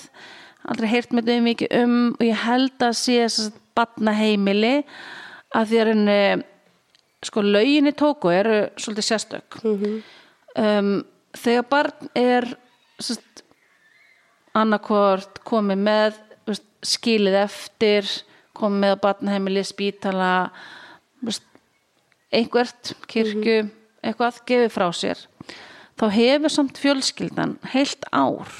aldrei 0.66 0.90
heyrt 0.90 1.14
með 1.14 1.30
þau 1.30 1.40
mikið 1.46 1.74
um 1.80 1.96
og 2.12 2.24
ég 2.26 2.44
held 2.46 2.84
að 2.86 2.98
sé 2.98 3.18
sérst 3.24 3.58
barnaheimili 3.76 4.76
að 5.56 5.72
því 5.72 5.80
að 5.82 5.90
henni 5.92 6.20
sko 7.26 7.42
lögin 7.44 7.90
í 7.90 7.94
Togo 7.96 8.30
eru 8.32 8.58
svolítið 8.78 9.06
sérstök. 9.08 9.58
Um, 10.56 10.90
þegar 11.40 11.68
barn 11.70 12.10
er 12.16 12.48
sérst, 13.00 13.42
annarkvort 14.56 15.42
komið 15.46 15.82
með 15.84 16.20
veist, 16.48 16.66
skilið 16.86 17.38
eftir 17.42 18.10
komið 18.56 18.82
með 18.82 18.94
á 18.96 19.02
barnaheimili, 19.04 19.64
spítala 19.66 20.30
veist, 21.24 21.44
einhvert 22.32 22.94
kirkju, 23.10 23.66
eitthvað 24.04 24.40
gefið 24.48 24.72
frá 24.74 24.88
sér 24.96 25.20
þá 25.96 26.06
hefur 26.12 26.52
samt 26.52 26.80
fjölskyldan 26.80 27.56
heilt 27.72 28.06
ár 28.12 28.50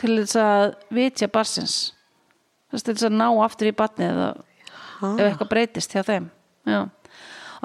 til 0.00 0.18
þess 0.20 0.38
að 0.40 0.66
vitja 0.94 1.30
barsins 1.32 1.76
til 2.70 2.92
þess 2.92 3.08
að 3.08 3.16
ná 3.16 3.28
aftur 3.44 3.70
í 3.70 3.76
barnið 3.76 4.22
og 4.26 4.42
ef 5.16 5.26
eitthvað 5.30 5.52
breytist 5.52 5.94
hjá 5.94 6.02
þeim 6.06 6.28
já. 6.66 6.80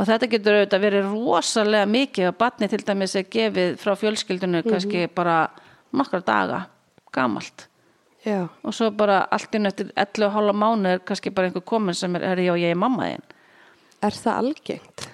Og 0.01 0.09
þetta 0.09 0.29
getur 0.31 0.57
auðvitað 0.57 0.85
verið 0.85 1.09
rosalega 1.11 1.89
mikið 1.93 2.29
að 2.31 2.37
barni 2.41 2.69
til 2.71 2.81
dæmis 2.87 3.15
er 3.19 3.27
gefið 3.37 3.75
frá 3.81 3.93
fjölskyldinu 4.01 4.63
kannski 4.65 5.05
bara 5.13 5.35
nokkra 5.93 6.23
daga 6.25 6.63
gamalt. 7.13 7.67
Já, 8.25 8.47
og 8.61 8.73
svo 8.77 8.91
bara 8.93 9.23
allt 9.33 9.55
inn 9.57 9.69
eftir 9.69 9.93
11 9.95 10.27
og 10.27 10.35
hálfa 10.35 10.57
mánu 10.57 10.91
er 10.95 11.05
kannski 11.05 11.33
bara 11.33 11.49
einhver 11.49 11.65
komin 11.65 11.97
sem 11.97 12.15
er, 12.19 12.25
er 12.33 12.43
ég 12.43 12.53
og 12.53 12.61
ég 12.61 12.73
er 12.73 12.77
mamma 12.77 13.09
þín. 13.09 13.23
Er 14.01 14.17
það 14.17 14.41
algengt? 14.41 15.07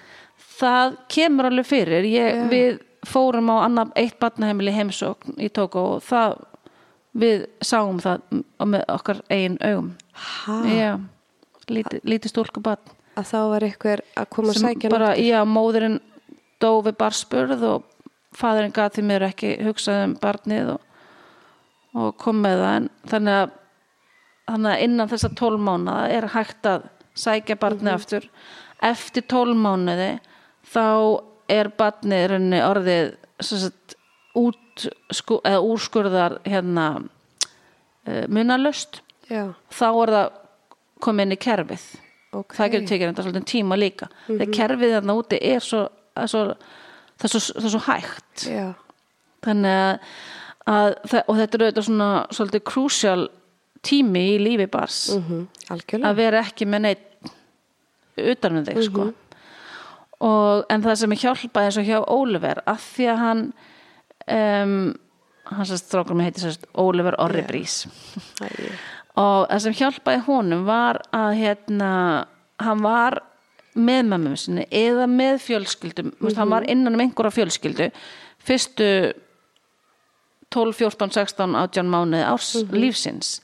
það 0.58 0.98
kemur 1.12 1.48
alveg 1.48 1.68
fyrir. 1.68 2.06
Ég, 2.08 2.44
við 2.50 2.80
fórum 3.08 3.52
á 3.54 3.56
annað 3.66 3.94
eitt 4.00 4.18
barnaheimili 4.20 4.74
heimsókn 4.74 5.38
í 5.40 5.50
Tóko 5.54 5.84
og 5.94 6.04
það 6.06 6.38
við 7.18 7.46
sáum 7.64 8.00
það 8.02 8.42
með 8.66 8.84
okkar 8.94 9.22
eigin 9.30 9.58
augum. 9.64 9.92
Ha, 10.18 10.58
já, 10.66 10.92
lítið, 11.70 12.02
lítið 12.04 12.34
stúlku 12.34 12.62
barn 12.64 12.97
að 13.18 13.30
þá 13.30 13.38
var 13.52 13.66
eitthvað 13.66 14.02
að 14.20 14.28
koma 14.34 14.52
að 14.52 14.60
sækja 14.62 14.90
bara, 14.92 15.12
já, 15.18 15.38
móðurinn 15.48 15.98
dó 16.62 16.70
við 16.86 16.98
barspurð 17.00 17.64
og 17.68 17.86
fadurinn 18.38 18.74
gat 18.74 18.96
því 18.96 19.04
mér 19.08 19.26
ekki 19.28 19.54
hugsað 19.66 20.04
um 20.04 20.14
barnið 20.22 20.72
og, 20.74 20.84
og 21.98 22.14
kom 22.20 22.42
með 22.44 22.62
það. 22.62 22.76
En 22.76 22.88
þannig 23.12 23.40
að, 23.42 23.56
þannig 24.52 24.72
að 24.72 24.86
innan 24.86 25.12
þessa 25.12 25.32
tólf 25.40 25.64
mánuða 25.68 26.08
er 26.18 26.28
hægt 26.34 26.70
að 26.70 26.88
sækja 27.18 27.58
barnið 27.58 27.94
aftur. 27.94 28.28
Eftir 28.88 29.26
tólf 29.30 29.58
mánuði 29.58 30.10
þá 30.68 30.86
er 31.50 31.72
barnið 31.78 32.36
orðið 32.62 33.14
sagt, 33.42 33.96
út, 34.38 34.88
sku, 35.14 35.40
eða 35.46 35.62
úrskurðar 35.64 36.38
hérna 36.46 36.88
uh, 36.98 38.24
munalöst 38.30 39.02
þá 39.28 39.88
er 39.88 40.12
það 40.14 40.36
komið 41.02 41.26
inn 41.26 41.34
í 41.34 41.40
kerfið 41.42 41.86
ok. 42.32 42.56
Það 42.56 42.72
getur 42.74 42.90
tekið 42.90 43.10
þetta 43.10 43.26
svolítið 43.26 43.46
tíma 43.52 43.78
líka. 43.78 44.10
Þegar 44.26 44.52
kerfið 44.58 44.94
þarna 44.96 45.16
úti 45.20 45.40
er 45.50 45.64
svo, 45.64 45.84
er 46.18 46.30
svo 46.30 46.44
það, 46.48 47.24
er 47.28 47.32
svo, 47.34 47.40
það 47.48 47.68
er 47.68 47.74
svo 47.74 47.82
hægt. 47.88 48.46
Já, 48.48 48.66
þannig 49.46 49.80
að, 49.80 50.14
að 50.74 50.88
og 51.24 51.40
þetta 51.40 51.58
er 51.58 51.66
auðvitað 51.66 51.88
svona 51.88 52.10
svolítið 52.38 52.64
crucial 52.72 53.28
tími 53.88 54.24
í 54.34 54.38
lífi 54.42 54.66
bars 54.70 55.00
mm 55.14 55.46
algjörlega. 55.68 56.10
Að 56.10 56.20
vera 56.22 56.42
ekki 56.42 56.66
með 56.66 56.84
neitt 56.86 57.32
utanum 58.18 58.64
þig 58.66 58.84
sko. 58.88 59.10
Og, 60.18 60.64
en 60.72 60.82
það 60.82 60.96
sem 60.98 61.12
er 61.14 61.20
hjálpað 61.22 61.66
eins 61.68 61.76
og 61.78 61.86
hjá 61.86 61.98
Oliver 62.10 62.62
að 62.66 62.80
því 62.82 63.04
að 63.12 63.20
hann 63.22 63.42
um, 64.34 64.72
sérst 65.68 65.86
strókur 65.86 66.18
með 66.18 66.30
heiti 66.30 66.54
Oliver 66.82 67.18
Orri 67.22 67.44
Brís. 67.46 67.84
Æi. 68.42 68.72
Og 69.18 69.48
það 69.50 69.62
sem 69.64 69.76
hjálpaði 69.80 70.24
honum 70.28 70.66
var 70.68 71.00
að 71.14 71.32
hérna, 71.40 71.90
hann 72.62 72.84
var 72.84 73.18
með 73.78 74.10
mömmu 74.12 74.34
sinni 74.38 74.66
eða 74.74 75.06
með 75.10 75.40
fjölskyldum. 75.46 76.12
Mm 76.18 76.36
hann 76.38 76.50
var 76.50 76.66
innan 76.70 76.94
um 76.94 77.02
einhverja 77.02 77.34
fjölskyldu. 77.34 77.90
Fyrstu 78.38 78.88
12, 80.54 80.72
14, 80.78 81.10
16, 81.12 81.54
18 81.54 81.90
mánuði 81.92 82.24
árs 82.24 82.54
lífsins. 82.72 83.38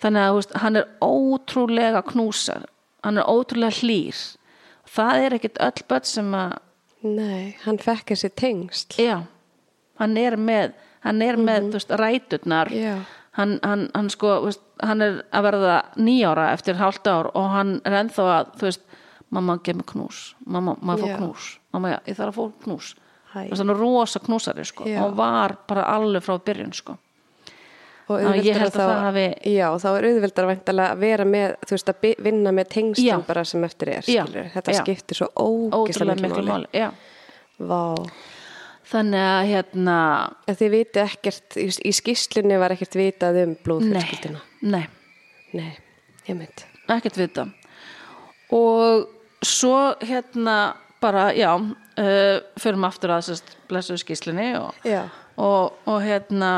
Þannig 0.00 0.26
að 0.26 0.36
veist, 0.38 0.54
hann 0.56 0.76
er 0.80 0.88
ótrúlega 1.04 2.02
knúsar. 2.02 2.66
Hann 3.04 3.20
er 3.20 3.28
ótrúlega 3.28 3.76
hlýr. 3.80 4.16
Það 4.90 5.24
er 5.24 5.36
ekkit 5.36 5.60
öll 5.60 5.86
börn 5.88 6.08
sem 6.08 6.34
að 6.34 6.58
Nei, 7.00 7.56
hann 7.64 7.78
fekk 7.80 8.10
þessi 8.12 8.28
tengsl. 8.36 8.96
Já, 9.00 9.22
hann 9.96 10.16
er 10.20 10.36
með 10.36 10.74
hann 11.04 11.22
er 11.24 11.38
með, 11.40 11.70
þú 11.70 11.78
veist, 11.78 11.94
ræturnar. 12.00 12.70
Já. 12.74 12.94
Hann, 13.38 13.58
hann, 13.62 13.88
hann 13.94 14.10
sko 14.10 14.40
veist, 14.46 14.62
hann 14.82 15.02
er 15.04 15.20
að 15.32 15.46
verða 15.46 15.76
nýjára 15.96 16.48
eftir 16.54 16.78
hálft 16.80 17.06
ár 17.10 17.30
og 17.34 17.50
hann 17.54 17.76
er 17.84 17.98
ennþá 18.02 18.26
að 18.38 18.54
þú 18.60 18.68
veist, 18.70 18.82
mamma 19.30 19.58
gef 19.62 19.76
mig 19.78 19.86
knús 19.86 20.22
mamma, 20.46 20.76
maður 20.82 21.06
fór 21.06 21.16
knús 21.20 21.50
mamma, 21.72 21.92
já, 21.94 21.98
ég 22.10 22.18
þarf 22.18 22.34
að 22.34 22.40
fá 22.40 22.64
knús 22.64 22.94
er 23.44 23.54
svona 23.60 23.76
rosa 23.78 24.18
knúsari 24.18 24.64
sko 24.66 24.88
Já. 24.90 25.04
og 25.04 25.14
var 25.18 25.54
bara 25.68 25.84
alveg 25.94 26.24
frá 26.26 26.34
byrjun 26.42 26.72
sko 26.74 26.96
og 28.10 28.18
ég 28.42 28.56
held 28.58 28.74
auðveldara 28.74 28.82
að 28.82 28.90
það 28.90 29.04
hafi- 29.06 29.54
já, 29.54 29.66
þá 29.78 29.88
er 29.90 30.06
auðvildar 30.08 30.48
að 30.50 30.98
vera 30.98 31.24
með 31.24 31.54
þú 31.62 31.76
veist 31.76 31.92
að 31.92 32.08
vinna 32.26 32.50
með 32.50 32.64
Já. 32.66 32.70
tengslum 32.74 33.22
bara 33.28 33.44
sem 33.44 33.64
eftir 33.64 33.88
er 33.94 34.02
Já, 34.10 34.24
þetta 34.26 34.74
já. 34.74 34.80
skiptir 34.82 35.20
svo 35.20 35.28
ótrúlega 35.36 36.20
miklu 36.20 36.42
máli 36.42 36.66
já. 36.74 36.90
Vá. 37.60 37.94
Þannig 38.90 39.22
að 39.26 39.48
hérna 39.52 39.96
En 40.50 40.56
þið 40.58 40.70
viti 40.74 41.02
ekkert 41.04 41.56
í, 41.60 41.92
skýslunni 41.94 42.58
var 42.60 42.74
ekkert 42.74 42.96
vitað 42.98 43.38
um 43.44 43.56
blóðfjölskylduna 43.66 44.42
nei, 44.74 44.84
nei, 45.56 45.72
ég 46.28 46.36
mynd 46.40 46.64
ekkert 46.90 47.16
vita 47.20 47.46
og 48.50 49.06
svo 49.46 49.76
hérna 50.04 50.56
bara, 51.00 51.30
já 51.32 51.54
uh, 51.56 52.40
förum 52.60 52.84
aftur 52.84 53.14
að 53.14 53.28
sérst 53.30 53.54
blessuðu 53.70 54.02
skýslinni 54.02 54.48
og, 54.58 54.74
og, 55.40 55.78
og 55.88 56.00
hérna 56.04 56.50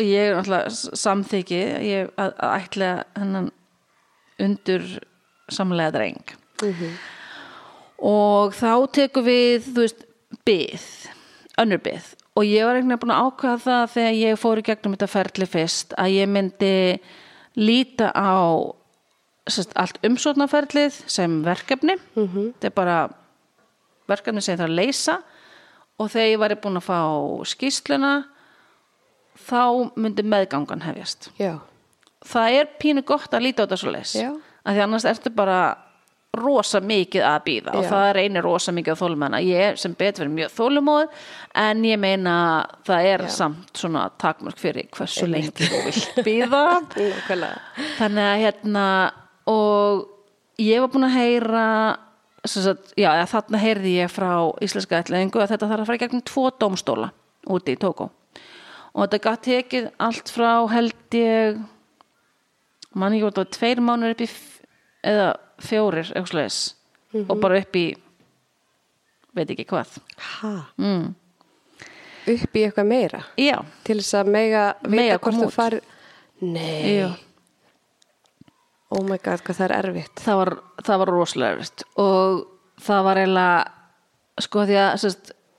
ég 0.00 0.30
er 0.32 0.38
náttúrulega 0.40 0.72
s- 0.72 0.88
samþykki 1.04 1.60
ég 1.86 2.08
að, 2.18 2.32
að 2.40 2.54
ætla 2.64 2.88
hennan 3.20 3.50
undur 4.42 4.88
samlega 5.54 5.92
dreng 5.94 6.34
og 8.02 8.54
þá 8.56 8.72
tekum 8.96 9.26
við 9.28 9.68
þú 9.68 9.84
veist, 9.84 10.02
byð 10.48 10.88
önnur 11.60 11.82
byð 11.84 12.14
og 12.34 12.46
ég 12.48 12.66
var 12.66 12.78
einhvern 12.78 12.94
veginn 12.94 13.02
búin 13.04 13.14
að 13.14 13.26
ákvaða 13.28 13.60
það 13.64 13.84
þegar 13.94 14.16
ég 14.20 14.40
fór 14.42 14.60
í 14.60 14.64
gegnum 14.66 14.96
þetta 14.96 15.10
ferli 15.12 15.46
fyrst 15.46 15.94
að 16.00 16.14
ég 16.16 16.32
myndi 16.34 16.72
líta 17.54 18.10
á 18.10 18.34
sest, 19.50 19.74
allt 19.78 20.00
umsóknarferlið 20.06 20.96
sem 21.10 21.36
verkefni. 21.44 21.96
Þetta 22.16 22.70
er 22.70 22.74
bara 22.74 22.96
verkefni 24.10 24.42
sem 24.42 24.54
ég 24.54 24.60
þarf 24.60 24.72
að 24.72 24.78
leysa. 24.80 25.18
Og 26.00 26.10
þegar 26.10 26.30
ég 26.32 26.40
væri 26.42 26.58
búin 26.64 26.80
að 26.80 26.86
fá 26.88 26.98
skýsluna 27.46 28.12
þá 29.44 29.62
myndi 29.94 30.24
meðgangan 30.26 30.82
hefjast. 30.82 31.30
Já, 31.38 31.60
það 32.26 32.58
er 32.58 32.70
pínu 32.82 33.04
gott 33.06 33.34
að 33.34 33.46
líta 33.46 33.62
á 33.62 33.64
þetta 33.66 33.78
svo 33.78 33.92
leis 33.94 34.14
Já. 34.18 34.32
að 34.64 34.74
því 34.74 34.84
annars 34.88 35.06
ertu 35.06 35.30
bara 35.34 35.58
rosa 36.40 36.80
mikið 36.84 37.26
að 37.28 37.42
býða 37.48 37.74
og 37.78 37.88
það 37.90 38.08
reynir 38.18 38.46
rosa 38.46 38.74
mikið 38.76 38.96
á 38.96 39.00
þólumæna 39.02 39.42
ég 39.44 39.80
sem 39.80 39.94
betur 39.98 40.24
verið 40.24 40.36
mjög 40.38 40.54
þólumóð 40.56 41.26
en 41.64 41.84
ég 41.88 42.00
meina 42.00 42.36
það 42.86 43.10
er 43.10 43.26
Já. 43.26 43.34
samt 43.40 43.82
svona 43.84 44.06
takmörk 44.20 44.60
fyrir 44.60 44.88
hversu 44.94 45.28
lengi 45.30 45.68
þú 45.68 45.84
vilt 45.88 46.24
býða 46.26 46.64
þannig 48.00 48.24
að 48.24 48.42
hérna 48.44 48.86
og 49.50 50.08
ég 50.60 50.82
var 50.84 50.92
búin 50.92 51.08
að 51.08 51.18
heyra 51.18 51.66
sagt, 52.44 52.92
já, 53.00 53.10
þarna 53.28 53.60
heyrði 53.60 53.94
ég 53.98 54.12
frá 54.12 54.30
íslenska 54.64 55.00
ætlaðingu 55.00 55.40
að 55.40 55.54
þetta 55.54 55.68
þarf 55.70 55.84
að 55.84 55.88
fara 55.88 55.98
í 55.98 56.02
gegnum 56.02 56.24
tvo 56.28 56.48
dómstóla 56.60 57.10
úti 57.54 57.74
í 57.74 57.80
Tókó. 57.80 58.10
Og 58.94 59.06
þetta 59.06 59.22
gætt 59.24 59.46
tekið 59.48 59.86
allt 60.06 60.30
frá 60.32 60.50
held 60.70 61.16
ég 61.18 61.62
mann 62.94 63.16
það 63.18 63.40
var 63.40 63.48
tveir 63.56 63.80
mánuður 63.82 64.14
upp 64.14 64.22
í 64.22 64.28
eða 65.04 65.28
fjórir 65.62 66.08
eitthvað 66.10 66.32
slags 66.32 66.62
og 67.28 67.36
bara 67.42 67.60
upp 67.62 67.76
í 67.78 67.84
veit 69.34 69.50
ekki 69.50 69.66
hvað. 69.70 69.98
Mm. 70.78 71.14
upp 72.34 72.56
í 72.56 72.64
eitthvað 72.64 72.88
meira? 72.88 73.22
Já, 73.40 73.58
til 73.86 73.98
þess 74.00 74.18
að 74.20 74.32
mega 74.34 74.64
vita 74.82 75.18
hvort 75.18 75.40
þú 75.40 75.48
út. 75.48 75.54
fari 75.54 75.80
nei, 76.40 76.98
já. 76.98 77.10
Oh 78.94 79.02
my 79.02 79.18
god, 79.18 79.42
hvað 79.42 79.58
það 79.58 79.64
er 79.66 79.76
erfitt. 79.80 80.20
Það 80.22 80.36
var, 80.38 80.50
það 80.86 81.00
var 81.02 81.10
rosalega 81.10 81.56
erfitt. 81.56 81.84
Og 81.98 82.44
það 82.84 83.06
var 83.08 83.20
eiginlega 83.22 84.44
sko 84.44 84.66
því 84.68 84.78
að 84.82 85.06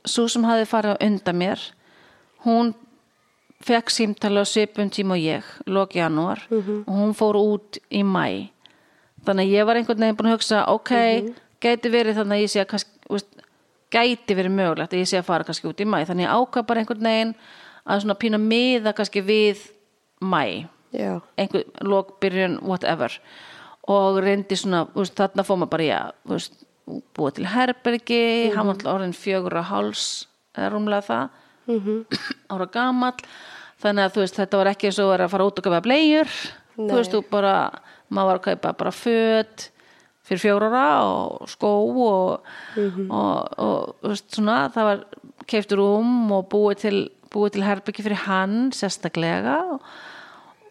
svo 0.06 0.28
sem 0.32 0.46
hafði 0.48 0.68
farið 0.70 1.02
undan 1.04 1.40
mér 1.42 1.64
hún 2.46 2.74
fekk 3.66 3.90
símtali 3.92 4.40
á 4.40 4.46
svipum 4.48 4.92
tíma 4.94 5.18
og 5.18 5.24
ég 5.24 5.48
loki 5.68 6.00
janúar. 6.00 6.46
Og 6.52 6.92
hún 6.94 7.16
fór 7.18 7.40
út 7.40 7.80
í 7.90 8.04
mæ 8.06 8.52
þannig 9.26 9.48
að 9.48 9.56
ég 9.56 9.68
var 9.68 9.80
einhvern 9.80 10.06
veginn 10.06 10.20
búin 10.20 10.32
að 10.32 10.38
hugsa 10.38 10.62
ok, 10.72 10.94
gæti 11.64 11.92
verið 11.94 12.20
þannig 12.20 12.38
að 12.38 12.44
ég 12.46 12.54
sé 12.54 12.62
að 12.64 12.70
kannski, 12.74 13.02
úst, 13.16 13.44
gæti 13.94 14.38
verið 14.38 14.56
mögulegt 14.56 14.94
að 14.94 15.02
ég 15.02 15.10
sé 15.10 15.20
að 15.20 15.28
fara 15.30 15.48
kannski 15.48 15.70
út 15.70 15.82
í 15.82 15.88
mæ 15.88 16.00
þannig 16.06 16.28
ég 16.28 16.36
ákvað 16.36 16.68
bara 16.70 16.84
einhvern 16.84 17.10
veginn 17.10 17.34
að 17.86 18.04
svona 18.04 18.18
pína 18.22 18.40
miða 18.42 18.96
kannski 18.98 19.24
við 19.26 19.66
mæ 20.24 20.68
já, 20.96 21.20
einhver 21.38 21.66
lokbyrjun, 21.82 22.60
whatever. 22.66 23.14
Og 23.92 24.20
reyndi 24.24 24.58
svona, 24.58 24.86
veist, 24.96 25.16
þarna 25.18 25.46
fór 25.46 25.60
maður 25.62 25.74
bara 25.76 25.90
að 26.00 26.14
þú 26.24 26.38
veist, 26.38 26.62
búið 27.18 27.36
til 27.40 27.48
herbergi 27.50 28.22
hann 28.54 28.70
var 28.70 28.76
alltaf 28.76 28.94
orðin 28.94 29.18
fjögur 29.18 29.58
og 29.62 29.70
háls 29.70 30.06
rúmlega 30.74 31.06
það. 31.06 31.42
Ára 32.54 32.68
gamall. 32.74 33.18
Þannig 33.82 34.08
að 34.08 34.20
veist, 34.22 34.38
þetta 34.40 34.62
var 34.62 34.72
ekki 34.72 34.90
eins 34.90 35.02
og 35.02 35.14
að 35.14 35.26
að 35.26 35.34
fara 35.34 35.50
út 35.50 35.60
og 35.60 35.68
kaupa 35.68 35.82
blegjur 35.86 36.32
þú 36.76 36.92
veist, 36.92 37.14
þú 37.14 37.22
bara 37.32 37.56
maður 38.14 38.32
var 38.32 38.40
að 38.40 38.46
kaupa 38.50 38.74
bara 38.82 38.94
föt 38.96 39.70
fyrir 40.26 40.42
fjóra 40.42 40.72
ára 40.72 40.88
og 41.06 41.50
skó 41.50 41.72
og, 42.08 42.50
og, 42.80 43.62
og 43.62 43.94
þú 44.02 44.10
veist, 44.10 44.28
svona, 44.34 44.58
það 44.74 44.90
var 44.90 45.06
keiftur 45.50 45.84
um 45.86 46.34
og 46.34 46.50
búið 46.50 46.82
til, 46.82 47.00
búið 47.34 47.58
til 47.58 47.66
herbyggi 47.68 48.06
fyrir 48.08 48.24
hann 48.26 48.58
sérstaklega 48.74 49.60
og, 49.76 49.88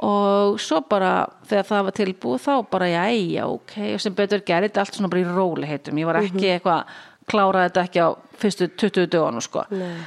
og 0.04 0.58
svo 0.62 0.82
bara 0.90 1.14
þegar 1.46 1.70
það 1.70 1.88
var 1.88 1.98
tilbúið 2.00 2.44
þá 2.48 2.52
bara 2.74 2.90
jæja, 2.90 3.46
ok, 3.46 3.78
og 3.94 4.02
sem 4.02 4.18
betur 4.18 4.44
gerði 4.46 4.72
þetta 4.72 4.84
allt 4.84 4.98
svona 4.98 5.12
bara 5.14 5.22
í 5.22 5.32
róli 5.38 5.70
heitum, 5.70 6.02
ég 6.02 6.10
var 6.10 6.20
ekki 6.22 6.50
eitthvað 6.56 6.94
kláraði 7.30 7.70
þetta 7.70 7.88
ekki 7.88 8.04
á 8.04 8.08
fyrstu 8.42 8.68
20 8.74 9.10
dögunum 9.14 9.44
sko. 9.44 9.62
Nei. 9.72 10.02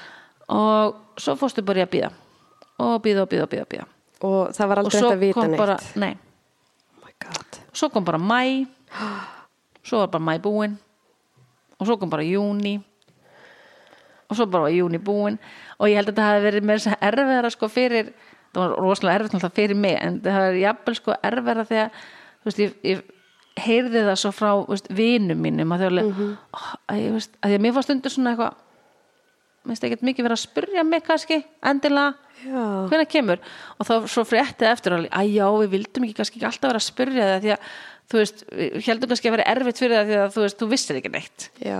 Og 0.54 1.20
svo 1.20 1.34
fórstu 1.40 1.64
bara 1.66 1.82
í 1.82 1.88
að 1.88 1.94
býða 1.96 2.12
og 2.84 3.00
býða 3.02 3.24
og 3.24 3.32
býða 3.32 3.46
og 3.48 3.52
býða, 3.54 3.88
og 3.88 3.96
og 4.28 4.56
það 4.56 4.70
var 4.70 4.80
og 4.80 4.86
aldrei 4.86 5.00
hægt 5.02 5.14
að 5.14 5.24
vita 5.24 5.46
neitt 5.48 5.62
bara, 5.62 5.78
nei, 5.98 6.12
svo 7.78 7.90
kom 7.94 8.06
bara 8.08 8.20
mæ 8.22 8.66
svo 9.86 10.04
var 10.04 10.12
bara 10.14 10.28
mæ 10.32 10.38
búin 10.44 10.78
og 11.78 11.88
svo 11.88 11.98
kom 11.98 12.10
bara 12.10 12.26
júni 12.26 12.78
og 14.28 14.36
svo 14.36 14.46
bara 14.46 14.68
var 14.68 14.76
júni 14.76 15.00
búin 15.00 15.38
og 15.78 15.90
ég 15.90 16.00
held 16.00 16.10
að 16.10 16.16
þetta 16.16 16.28
hafi 16.28 16.46
verið 16.46 16.88
að 16.92 17.06
erfiðara 17.10 17.52
sko 17.54 17.70
fyrir, 17.72 18.12
það 18.54 18.64
var 18.64 18.76
rosalega 18.82 19.28
náttúrulega 19.28 19.56
fyrir 19.60 19.78
mig, 19.78 19.98
en 20.02 20.20
það 20.24 20.40
verið 20.46 20.64
jafnvel 20.64 20.98
sko 20.98 21.18
erfiðara 21.30 21.66
þegar, 21.70 22.00
þú 22.42 22.50
veist, 22.50 22.62
ég, 22.64 22.78
ég 22.92 23.66
heyrði 23.68 24.06
það 24.08 24.20
svo 24.22 24.32
frá, 24.36 24.50
þú 24.54 24.74
veist, 24.74 24.90
vinum 24.98 25.44
mínum 25.46 25.76
að 25.76 25.86
alveg, 25.92 26.10
mm 26.14 26.64
að, 26.88 27.04
ég, 27.04 27.12
veist, 27.18 27.38
að 27.42 27.58
að 27.58 27.66
mér 27.66 27.76
fannst 27.78 27.92
stundur 27.92 28.14
svona 28.14 28.34
eitthvað 28.34 28.64
minnst 29.68 29.84
ekkert 29.84 30.06
mikið 30.08 30.28
verið 30.28 30.38
að 30.38 30.46
spyrja 30.46 30.84
mig 30.88 31.04
kannski 31.06 31.42
endilega 31.72 32.16
hvenær 32.46 33.10
kemur? 33.12 33.44
Og 33.78 33.88
þá 33.88 33.94
svo 34.12 34.24
fréttið 34.28 34.72
eftir 34.72 34.98
að 34.98 35.32
já, 35.34 35.46
við 35.62 35.72
vildum 35.76 36.08
ekki 36.08 36.18
kannski 36.20 36.40
ekki 36.40 36.50
alltaf 36.50 36.72
vera 36.72 36.82
að 36.82 36.88
spyrja 36.88 37.30
það 37.32 37.46
því 37.46 37.54
að 37.56 37.72
þú 38.08 38.22
veist, 38.22 38.44
við 38.52 38.88
heldum 38.88 39.12
kannski 39.12 39.30
að 39.30 39.36
vera 39.38 39.48
erfitt 39.54 39.82
fyrir 39.82 39.98
það 39.98 40.12
því 40.12 40.20
að 40.22 40.36
þú 40.36 40.46
veist, 40.46 40.60
þú 40.60 40.70
vissir 40.72 41.00
ekki 41.02 41.14
neitt. 41.14 41.48
Já. 41.64 41.80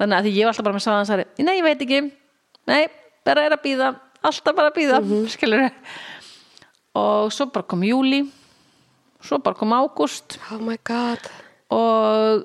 Þannig 0.00 0.18
að 0.18 0.26
því 0.26 0.34
ég 0.34 0.48
var 0.48 0.54
alltaf 0.54 0.68
bara 0.68 0.78
með 0.78 0.86
sáðan 0.86 1.10
særi 1.10 1.26
nei, 1.46 1.54
ég 1.54 1.66
veit 1.66 1.84
ekki, 1.86 2.00
nei, 2.70 2.82
bara 3.24 3.44
er 3.46 3.54
að 3.54 3.62
býða 3.64 3.92
alltaf 4.24 4.56
bara 4.56 4.72
að 4.72 4.78
býða, 4.80 5.02
mm 5.04 5.28
skilur 5.34 5.68
og 6.94 7.30
svo 7.34 7.46
bara 7.50 7.66
kom 7.66 7.82
júli 7.86 8.24
svo 9.24 9.38
bara 9.42 9.56
kom 9.56 9.72
ágúst. 9.72 10.38
Oh 10.52 10.60
my 10.60 10.76
god. 10.84 11.30
Og 11.72 12.44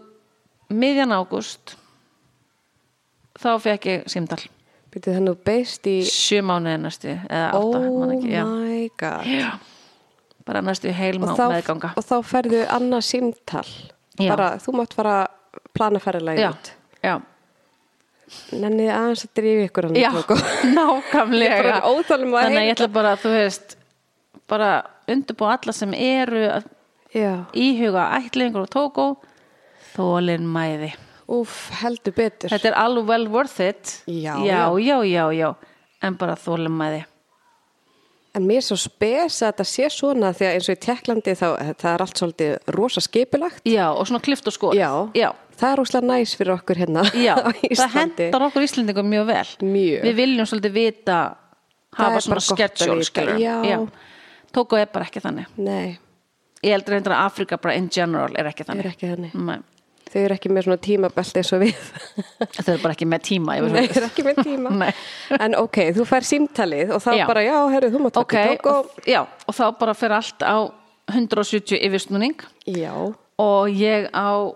miðjan 0.72 1.14
ágúst 1.14 1.76
þá 3.40 3.52
fekk 3.64 3.90
ég 3.90 4.08
símdal 4.12 4.42
Þannig 4.90 5.30
að 5.36 5.42
beist 5.46 5.86
í 5.90 5.98
sjö 6.10 6.40
mánuði 6.50 6.78
næstu 6.82 7.12
eða 7.14 7.48
átta, 7.52 7.60
Oh 7.60 8.00
man 8.00 8.14
ekki, 8.16 8.32
já. 8.34 8.44
my 8.50 8.88
god. 8.98 9.28
Já. 9.30 9.50
Bara 10.50 10.62
næstu 10.66 10.90
heil 10.98 11.16
og 11.20 11.26
má 11.28 11.34
þá, 11.38 11.44
meðganga. 11.54 11.92
og 12.00 12.06
þá 12.10 12.16
ferðu 12.26 12.62
annað 12.74 13.04
símtal. 13.06 13.66
Já. 14.20 14.30
bara, 14.34 14.48
þú 14.60 14.74
mátt 14.80 14.94
fara 14.98 15.12
að 15.24 15.60
plana 15.78 16.00
ferðalagi 16.04 16.42
já, 16.42 16.50
út 16.52 16.72
já, 17.06 17.14
nennið 18.60 18.90
aðeins 18.92 19.22
að 19.26 19.32
drífa 19.40 19.68
ykkur 19.70 19.88
hann 19.88 19.96
já 19.96 20.10
nákvæmlega. 20.78 21.54
Ég 21.54 21.60
er 21.62 21.70
bara 21.70 21.92
óþolinmóð 21.94 22.40
að 22.42 22.48
þannig 22.50 22.60
að 22.60 22.68
ég 22.68 22.76
ætla 22.76 22.88
bara, 22.98 23.14
þú 23.22 23.32
veist 23.38 23.78
bara 24.50 24.72
undirbúa 25.10 25.54
alla 25.56 25.74
sem 25.78 25.94
eru 25.96 26.42
já, 27.16 27.32
íhuga 27.54 28.04
ætlingur 28.20 28.66
og 28.66 28.74
tókó. 28.74 29.06
Þólin 29.96 30.46
mæði 30.50 30.92
úf, 31.30 31.56
heldur 31.82 32.16
betur 32.18 32.50
þetta 32.54 32.72
er 32.72 32.78
alveg 32.82 33.08
well 33.12 33.28
worth 33.34 33.60
it 33.64 33.96
Já, 34.10 34.36
já, 34.46 34.66
já. 34.80 34.80
já, 34.80 34.98
já, 35.06 35.24
já. 35.38 35.50
en 36.04 36.18
bara 36.20 36.36
þólin 36.40 36.74
mæði 36.80 37.04
en 38.38 38.46
mér 38.46 38.60
er 38.62 38.66
svo 38.68 38.78
spes 38.78 39.40
að 39.42 39.50
þetta 39.50 39.66
sé 39.66 39.88
svona 39.94 40.30
því 40.38 40.46
að 40.48 40.56
eins 40.58 40.68
og 40.70 40.76
í 40.78 40.82
Tjekklandi 40.86 41.34
þá 41.40 41.46
það 41.82 41.92
er 41.96 42.04
allt 42.06 42.20
svolítið 42.22 42.74
rosa 42.76 43.02
skipulagt 43.02 43.66
já, 43.68 43.88
og 43.90 44.06
svona 44.08 44.22
klift 44.24 44.48
og 44.52 44.54
skor 44.56 44.78
já, 44.78 44.90
já, 45.18 45.32
það 45.60 45.72
er 45.72 45.80
rosalega 45.82 46.12
næs 46.14 46.36
fyrir 46.38 46.54
okkur 46.56 46.82
hérna 46.84 47.04
já. 47.18 47.34
á 47.42 47.50
það 47.50 47.64
Íslandi 47.74 48.28
hendar 48.30 48.46
okkur 48.50 48.68
Íslendingum 48.68 49.10
mjög 49.10 49.26
vel 49.32 49.48
Mjög. 49.66 50.06
við 50.06 50.20
viljum 50.22 50.50
svolítið 50.52 50.78
vita 50.78 51.20
Það 51.90 52.06
hafa 52.06 52.20
svona 52.22 52.38
að 52.38 52.46
vita, 52.62 53.08
skilur. 53.10 53.40
já. 53.66 53.80
tókó 54.54 54.78
er 54.78 54.92
bara 54.94 55.08
ekki 55.10 55.24
þannig 55.26 55.58
nei, 55.58 55.98
ég 56.62 56.76
heldur 56.78 57.00
að 57.18 57.26
Afrika 57.26 57.58
bara 57.58 57.74
in 57.82 57.90
general 57.90 58.30
er 58.38 58.52
ekki 58.52 58.62
það 58.64 58.70
þannig 58.76 58.86
er 58.86 58.94
ekki 58.94 59.10
þannig 59.10 59.34
Nei. 59.50 59.60
Þau 60.14 60.20
eru 60.22 60.36
ekki 60.38 60.52
með 60.54 60.68
svona 60.68 60.80
tímabelt 60.86 61.40
eins 61.42 61.52
og 61.56 61.64
við 61.64 61.84
þau 62.60 62.72
eru 62.74 62.82
bara 62.84 62.96
ekki 62.96 63.08
með 63.10 63.26
tíma 63.30 63.58
Nei, 63.60 63.86
þau 63.90 64.00
eru 64.02 64.08
ekki 64.10 64.26
með 64.28 64.42
tíma. 64.48 64.92
En 65.46 65.58
ok, 65.60 65.80
þú 65.98 66.08
fær 66.10 66.28
símtalið 66.28 66.96
og 66.96 67.04
þá 67.06 67.12
Já. 67.20 67.26
bara, 67.30 67.44
já, 67.46 67.58
herru, 67.76 67.92
þú 67.94 68.04
ok, 68.10 68.16
taka 68.20 68.46
tók 68.50 68.72
og... 68.74 69.04
já, 69.10 69.22
og 69.46 69.58
þá 69.60 69.66
bara 69.82 69.96
fer 69.98 70.16
allt 70.18 70.46
á 70.46 70.58
170 71.10 71.80
yfirsnúning 71.88 72.48
Já, 72.70 72.94
og 73.40 73.70
ég 73.74 74.10
á 74.14 74.54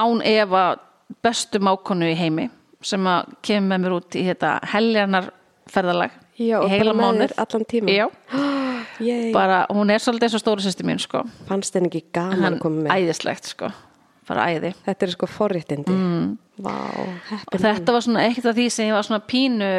án 0.00 0.22
efa 0.24 0.64
bestu 1.22 1.60
mákonu 1.62 2.08
í 2.10 2.16
heimi 2.18 2.48
sem 2.82 3.04
að 3.06 3.34
kemur 3.44 3.68
með 3.74 3.84
mér 3.84 3.96
út 3.98 4.16
í 4.16 4.24
þetta 4.30 4.54
heljarnar 4.72 5.28
ferðalag 5.70 6.14
já, 6.40 6.56
í 6.64 6.70
heila 6.72 6.94
þér 6.96 7.34
allan 7.44 7.66
tíma 7.68 7.92
já, 7.92 8.06
Yay. 9.00 9.30
bara, 9.32 9.64
hún 9.72 9.92
er 9.92 10.02
svolítið 10.02 10.28
eins 10.28 10.36
og 10.38 10.42
stóri 10.42 10.64
sýsti 10.64 10.84
mín 10.84 11.00
sko. 11.00 11.22
Fannst 11.48 11.76
þenni 11.76 11.88
ekki 11.92 12.02
gaman 12.16 12.42
hann 12.44 12.58
að 12.58 12.64
koma 12.64 12.84
með 12.86 12.96
æðislegt 12.98 13.48
sko. 13.52 13.70
Bara 14.30 14.46
æði. 14.52 14.72
Þetta 14.86 15.06
er 15.06 15.14
sko 15.16 15.28
forréttindi. 15.30 15.96
Mm. 15.96 16.30
Og 16.60 17.58
þetta 17.58 17.96
var 17.96 18.04
svona 18.04 18.24
eitt 18.28 18.46
af 18.46 18.56
því 18.56 18.68
sem 18.72 18.90
ég 18.90 18.96
var 18.96 19.06
svona 19.06 19.24
pínu 19.26 19.70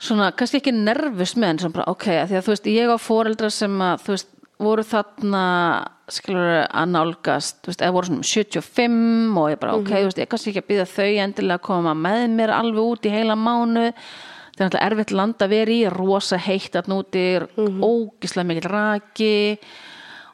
svona, 0.00 0.30
kannski 0.36 0.60
ekki 0.60 0.74
nervus 0.74 1.36
með 1.36 1.54
en 1.54 1.62
svona 1.64 1.78
bara, 1.78 1.88
ok, 1.92 2.06
að 2.22 2.30
því 2.30 2.38
að 2.38 2.44
þú 2.46 2.54
veist, 2.54 2.68
ég 2.72 2.92
á 2.92 2.98
foreldra 3.00 3.50
sem 3.52 3.82
að, 3.84 4.04
þú 4.06 4.14
veist, 4.16 4.30
voru 4.60 4.84
þarna 4.84 5.44
skilur 6.12 6.50
að 6.66 6.90
nálgast 6.92 7.62
þú 7.62 7.70
veist, 7.70 7.84
eða 7.84 7.94
voru 7.96 8.10
svona 8.10 8.20
um 8.20 8.26
75 8.28 9.38
og 9.40 9.46
ég 9.52 9.60
bara, 9.62 9.76
ok, 9.78 9.92
þú 9.94 10.08
veist, 10.08 10.20
ég 10.20 10.32
kannski 10.32 10.52
ekki 10.52 10.64
að 10.64 10.68
býða 10.72 10.88
þau 10.90 11.10
endilega 11.24 11.56
að 11.60 11.66
koma 11.68 11.94
með 11.96 12.24
mér 12.34 12.52
alveg 12.56 12.90
út 12.92 13.08
í 13.08 13.14
heila 13.14 13.38
mánu 13.40 13.86
það 13.86 14.66
er 14.66 14.66
náttúrulega 14.66 14.88
erfitt 14.90 15.14
land 15.16 15.44
að 15.44 15.54
vera 15.54 15.72
í 15.72 15.78
rosa 15.94 16.40
heitt 16.44 16.76
að 16.76 16.90
núti, 16.92 17.24
ógislega 17.56 18.48
mikill 18.50 18.68
raki 18.68 19.32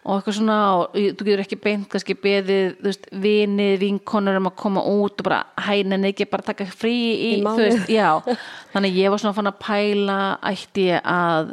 og 0.07 0.21
eitthvað 0.21 0.37
svona 0.39 0.57
og 0.79 0.93
þú 0.95 1.25
getur 1.27 1.41
ekki 1.43 1.57
beint 1.59 1.89
kannski 1.91 2.15
beðið, 2.23 2.77
þú 2.79 2.87
veist, 2.87 3.07
vinið, 3.25 3.73
vinkonur 3.83 4.37
um 4.39 4.47
að 4.53 4.57
koma 4.63 4.85
út 4.87 5.19
og 5.19 5.27
bara 5.27 5.41
hænin 5.67 6.07
ekki 6.07 6.29
bara 6.31 6.47
taka 6.47 6.67
frí 6.71 6.93
í, 6.95 7.31
Í 7.37 7.43
þú 7.43 7.57
veist, 7.59 7.91
já 7.91 8.13
þannig 8.75 9.01
ég 9.01 9.11
var 9.11 9.23
svona 9.23 9.35
fann 9.35 9.51
að 9.51 9.59
pæla 9.65 10.19
ætti 10.47 10.85
ég 10.93 11.03
að 11.11 11.51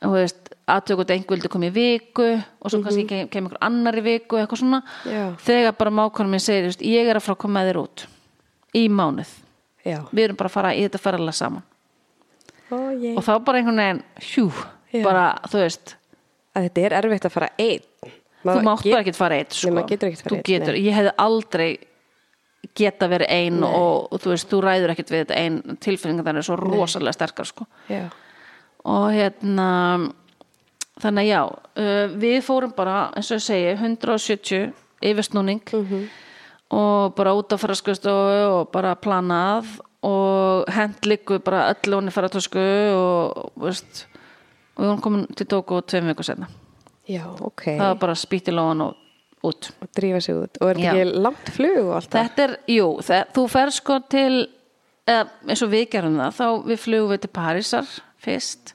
þú 0.00 0.14
veist, 0.14 0.40
aðtökut 0.68 1.12
einhver 1.12 1.36
vildi 1.36 1.50
koma 1.52 1.68
í 1.68 1.74
viku 1.74 2.28
og 2.38 2.72
svo 2.72 2.80
kannski 2.84 3.04
kem, 3.08 3.28
kem 3.32 3.44
einhver 3.48 3.60
annar 3.68 3.96
í 4.00 4.04
viku 4.04 4.40
eitthvað 4.40 4.62
svona, 4.62 4.80
Já. 5.08 5.22
þegar 5.44 5.76
bara 5.78 5.92
mákonum 6.00 6.32
minn 6.36 6.44
segir, 6.44 6.66
þú 6.68 6.72
veist, 6.72 6.86
ég 6.88 7.08
er 7.08 7.20
að 7.20 7.24
fara 7.26 7.36
að 7.36 7.42
koma 7.44 7.58
með 7.60 7.70
þér 7.70 7.80
út 7.82 8.06
í 8.76 8.84
mánuð, 8.92 9.30
Já. 9.84 9.98
við 10.12 10.24
erum 10.26 10.40
bara 10.40 10.52
að 10.52 10.56
fara 10.56 10.72
í 10.76 10.82
þetta 10.86 11.00
ferðalega 11.04 11.40
saman 11.40 11.64
Ó, 12.68 12.76
ég. 13.00 13.14
og 13.16 13.24
þá 13.24 13.32
bara 13.44 13.60
einhvern 13.62 13.80
veginn, 13.80 14.02
hjú 14.28 14.46
Já. 14.92 15.02
bara, 15.04 15.24
þú 15.48 15.62
veist, 15.64 15.94
Að 16.58 16.66
þetta 16.66 16.84
er 16.88 16.96
erfitt 16.98 17.28
að 17.28 17.34
fara 17.36 17.48
einn. 17.62 17.86
þú 18.42 18.62
mátt 18.66 18.84
bara 18.88 19.00
ekkert 19.04 19.18
fara 19.18 19.38
eitt 19.38 19.54
sko. 19.58 19.70
Maður 19.76 19.88
getur 19.92 20.14
fara 20.22 20.36
einn, 20.38 20.44
getur, 20.48 20.74
nei. 20.78 20.84
ég 20.88 20.96
hefði 20.98 21.12
aldrei 21.24 21.68
geta 22.78 23.06
verið 23.10 23.30
ein 23.30 23.58
Nei. 23.62 23.68
og, 23.70 24.08
og 24.12 24.20
þú 24.22 24.30
veist, 24.32 24.48
þú 24.50 24.58
ræður 24.64 24.92
ekkert 24.92 25.10
við 25.14 25.20
þetta 25.24 25.36
ein 25.38 25.76
tilfinningar 25.84 26.26
þannig 26.26 26.42
er 26.42 26.46
svo 26.48 26.56
rosalega 26.58 27.14
sterkar 27.16 27.46
sko. 27.48 27.66
Og 28.88 29.06
hérna 29.14 29.68
þannig 31.02 31.26
að 31.26 31.30
já 31.30 31.42
uh, 31.46 32.16
við 32.18 32.38
fórum 32.46 32.72
bara, 32.74 32.96
eins 33.16 33.30
og 33.30 33.38
ég 33.38 33.44
segi 33.46 33.74
170 33.76 34.72
yfirsnúning 35.12 35.62
Mhm. 35.72 36.08
og 36.74 37.14
bara 37.14 37.34
út 37.38 37.52
á 37.54 37.56
faraskristofu 37.58 38.40
og 38.58 38.70
bara 38.74 38.96
planað 38.98 39.78
og 40.02 40.68
hent 40.74 41.06
líku 41.06 41.38
bara 41.42 41.70
öll 41.74 41.94
honni 41.94 42.10
faratösku 42.10 42.58
og 42.94 43.52
veist 43.56 44.06
og 44.78 44.86
vorum 44.86 45.02
komin 45.02 45.26
til 45.36 45.48
Tóku 45.50 45.82
tveim 45.82 46.08
viku 46.12 46.26
senna 46.26 46.48
Já, 47.08 47.24
ok. 47.40 47.64
það 47.64 47.86
var 47.86 48.00
bara 48.02 48.14
lóan 48.52 48.82
og 48.84 48.96
út 49.42 49.70
Og 49.80 49.88
drífa 49.96 50.20
sig 50.20 50.34
út. 50.34 50.58
Og 50.60 50.70
er 50.70 50.76
þetta 50.76 50.94
ekki 50.98 51.20
langt 51.22 51.50
flug 51.54 51.84
og 51.86 51.94
allt 51.96 52.10
það? 52.10 52.22
þetta 52.22 52.42
er, 52.44 52.56
jú, 52.74 52.88
það, 53.02 53.22
þú 53.36 53.44
fer 53.48 53.70
sko 53.70 53.98
til 54.10 54.32
eða, 55.08 55.28
eins 55.48 55.62
og 55.62 55.70
við 55.72 55.86
gerum 55.92 56.18
það 56.18 56.34
þá 56.38 56.46
við 56.66 56.82
flugum 56.82 57.12
við 57.14 57.22
til 57.24 57.30
Parísar 57.38 57.94
fyrst 58.18 58.74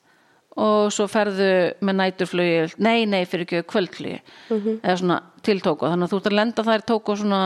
og 0.54 0.91
svo 0.93 1.08
ferðu 1.10 1.49
með 1.82 1.95
næturflugi, 1.97 2.76
nei, 2.86 3.06
nei, 3.10 3.24
fyrir 3.26 3.47
ekki 3.47 3.64
kvöldflugi 3.72 4.20
eða 4.54 4.97
svona 5.01 5.20
til 5.45 5.58
Tóko 5.66 5.89
þannig 5.89 6.08
að 6.08 6.14
þú 6.14 6.20
ert 6.20 6.30
að 6.30 6.38
lenda 6.38 6.66
þær 6.68 6.86
Tóko 6.91 7.16
svona 7.18 7.41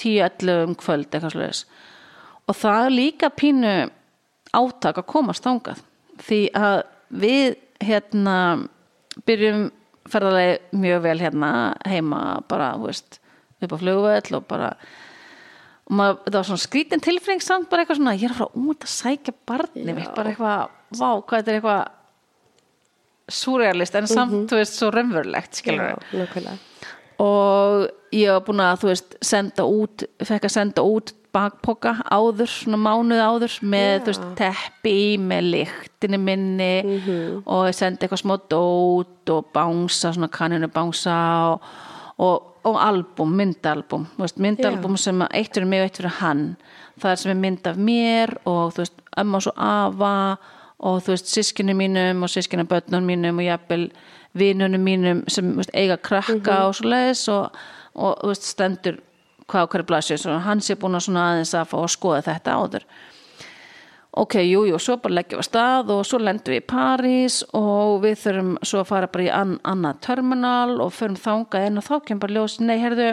10-11 0.00 0.62
um 0.68 0.76
kvöld 0.78 1.08
eitthvað 1.10 1.34
sluðis 1.34 1.64
og 2.46 2.58
það 2.60 2.86
er 2.86 2.94
líka 2.94 3.30
pínu 3.34 3.74
átak 4.54 5.02
að 5.02 5.10
komast 5.10 5.44
þangað 5.46 5.82
því 6.22 6.40
að 6.54 6.78
við 7.24 7.56
hérna 7.84 8.36
byrjum 9.28 9.66
ferðalegi 10.10 10.78
mjög 10.82 11.02
vel 11.06 11.18
hérna 11.22 11.50
heima 11.88 12.20
bara, 12.50 12.74
þú 12.76 12.90
veist, 12.90 13.18
upp 13.64 13.74
á 13.74 13.78
flugvöll 13.80 14.38
og 14.38 14.46
bara 14.50 14.74
og 15.84 15.96
maður, 15.98 16.20
þetta 16.26 16.38
var 16.38 16.48
svona 16.48 16.64
skrítin 16.64 17.04
tilfinning 17.04 17.44
samt 17.44 17.68
bara 17.72 17.84
eitthvað 17.84 18.00
svona, 18.00 18.16
ég 18.16 18.28
er 18.28 18.34
að 18.34 18.40
fara 18.40 18.64
út 18.64 18.86
að 18.86 18.92
sækja 18.94 19.34
barni 19.48 19.96
mitt, 19.96 20.12
bara 20.16 20.32
eitthvað, 20.32 20.76
vá, 20.96 21.08
hvað 21.20 21.40
þetta 21.40 21.52
er 21.52 21.58
eitthvað 21.58 23.34
súrealist 23.34 23.98
en 23.98 24.08
samt, 24.08 24.38
þú 24.50 24.60
veist, 24.60 24.78
svo 24.78 24.90
raunverulegt 24.92 25.60
skilur 25.60 26.00
nákvæmlega. 26.12 26.56
og 27.24 27.84
ég 28.16 28.32
var 28.32 28.46
búin 28.48 28.64
að, 28.64 28.80
þú 28.82 28.90
veist, 28.92 29.18
senda 29.24 29.68
út 29.68 30.06
fekk 30.24 30.48
að 30.48 30.56
senda 30.56 30.84
út 30.84 31.14
bakpoka 31.34 31.96
áður, 32.14 32.48
svona 32.50 32.78
mánuð 32.80 33.20
áður 33.24 33.56
með, 33.66 33.94
þú 34.04 34.12
veist, 34.12 34.26
teppi 34.38 34.96
með 35.20 35.50
lyktinni 35.54 36.20
minni 36.22 36.72
og 37.42 37.68
ég 37.68 37.76
sendi 37.76 38.06
eitthvað 38.06 38.22
smá 38.22 38.34
dót 38.52 39.34
og 39.34 39.52
bánsa, 39.54 40.12
svona 40.14 40.30
kaninu 40.32 40.70
bánsa 40.72 41.18
og, 41.50 41.68
og, 42.22 42.50
og 42.70 42.80
album, 42.80 43.34
myndalbum 43.40 44.08
veist, 44.20 44.40
myndalbum 44.42 44.98
sem 45.00 45.22
að 45.26 45.38
eitt 45.40 45.54
fyrir 45.54 45.70
mig 45.70 45.82
og 45.82 45.88
eitt 45.88 46.02
fyrir 46.02 46.18
hann. 46.20 46.44
Það 47.02 47.10
er 47.10 47.22
sem 47.22 47.32
er 47.34 47.40
mynd 47.42 47.70
af 47.70 47.80
mér 47.90 48.36
og 48.44 48.74
þú 48.76 48.84
veist, 48.84 49.00
amma 49.18 49.40
og 49.42 49.64
afa 49.68 50.12
og 50.84 51.00
þú 51.02 51.14
veist, 51.14 51.32
sískinu 51.32 51.74
mínum 51.78 52.22
og 52.22 52.30
sískinu 52.30 52.66
börnum 52.70 53.08
mínum 53.08 53.40
og 53.42 53.48
jafnvel 53.48 53.88
vinunum 54.38 54.86
mínum 54.86 55.24
sem 55.30 55.54
veist, 55.56 55.74
eiga 55.74 55.96
krakka 55.96 56.60
og 56.68 56.78
svo 56.78 56.90
leiðis 56.92 57.26
og, 57.32 57.58
og 57.94 58.22
veist, 58.30 58.46
stendur 58.54 59.00
hvað 59.50 59.68
hverju 59.72 59.88
blæsju, 59.88 60.20
svo 60.20 60.38
hann 60.44 60.62
sé 60.64 60.76
búin 60.80 60.96
að 60.98 61.06
svona 61.08 61.26
aðeins 61.32 61.52
að 61.58 61.68
fá 61.72 61.76
að 61.80 61.92
skoða 61.94 62.22
þetta 62.28 62.56
áður. 62.60 62.86
Ok, 64.14 64.36
jú, 64.46 64.60
jú, 64.68 64.78
svo 64.78 64.94
bara 65.02 65.16
leggjum 65.18 65.40
við 65.40 65.42
af 65.42 65.46
stað 65.48 65.88
og 65.90 66.04
svo 66.06 66.20
lendum 66.22 66.54
við 66.54 66.60
í 66.60 66.66
París 66.70 67.40
og 67.58 67.96
við 68.04 68.20
þurfum 68.22 68.52
svo 68.62 68.82
að 68.84 68.90
fara 68.92 69.08
bara 69.10 69.24
í 69.24 69.30
an, 69.34 69.56
annað 69.66 70.00
terminal 70.06 70.76
og 70.84 70.92
förum 70.94 71.16
inn 71.66 71.80
og 71.80 71.86
þá 71.88 71.94
kemur 72.06 72.22
bara 72.22 72.36
ljós, 72.36 72.60
nei, 72.62 72.76
heyrðu 72.78 73.08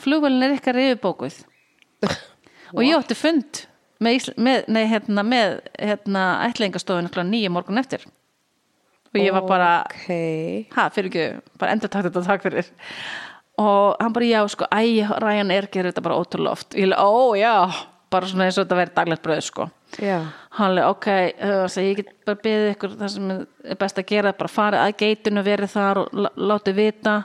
flugvælin 0.00 0.46
er 0.46 0.56
ykkar 0.56 0.80
yfirbókuð 0.80 1.42
og 2.76 2.80
ég 2.86 2.96
átti 2.96 3.18
fund 3.18 3.66
með, 4.00 4.30
með, 4.40 4.64
nei, 4.72 4.84
hérna, 4.88 5.24
með 5.28 5.58
hérna, 5.76 6.24
ætlingastofun 6.48 7.12
nýja 7.28 7.52
morgun 7.52 7.80
eftir. 7.80 8.06
Og 9.12 9.20
ég 9.20 9.32
var 9.32 9.46
bara 9.48 9.70
Ok. 9.84 10.08
ha, 10.72 10.88
fyrir 10.92 11.12
ekki, 11.12 11.28
bara 11.60 11.76
endur 11.76 11.92
takt 11.92 12.08
þetta 12.08 12.24
takk 12.26 12.48
fyrir 12.48 12.72
og 13.58 13.96
hann 14.00 14.12
bara 14.12 14.26
já 14.28 14.40
sko, 14.52 14.66
æ, 14.72 15.06
Ryan 15.22 15.50
er 15.54 15.68
gerir 15.72 15.92
þetta 15.92 16.02
bara 16.04 16.18
ótrúlega 16.20 16.52
oft. 16.52 16.74
Ég 16.76 16.90
leið, 16.90 16.98
ó 17.00 17.36
já, 17.40 17.54
bara 18.12 18.26
svona 18.30 18.44
eins 18.48 18.58
og 18.58 18.66
þetta 18.66 18.80
verið 18.82 18.94
daglegt 18.98 19.22
bröð 19.24 19.42
sko. 19.46 19.70
Já. 20.02 20.18
hann 20.58 20.74
leið, 20.74 20.88
ok, 20.90 21.06
uh, 21.40 21.66
ég 21.80 21.96
get 22.02 22.10
bara 22.26 22.40
beðið 22.42 22.70
ykkur 22.74 22.96
það 23.00 23.10
sem 23.14 23.30
er 23.32 23.78
best 23.80 23.98
að 24.00 24.06
gera 24.10 24.32
bara 24.36 24.48
farið 24.52 24.82
að 24.82 24.96
geitinu, 25.02 25.42
verið 25.46 25.72
þar 25.72 26.00
og 26.02 26.08
lá- 26.12 26.34
látið 26.36 26.74
vita. 26.80 27.16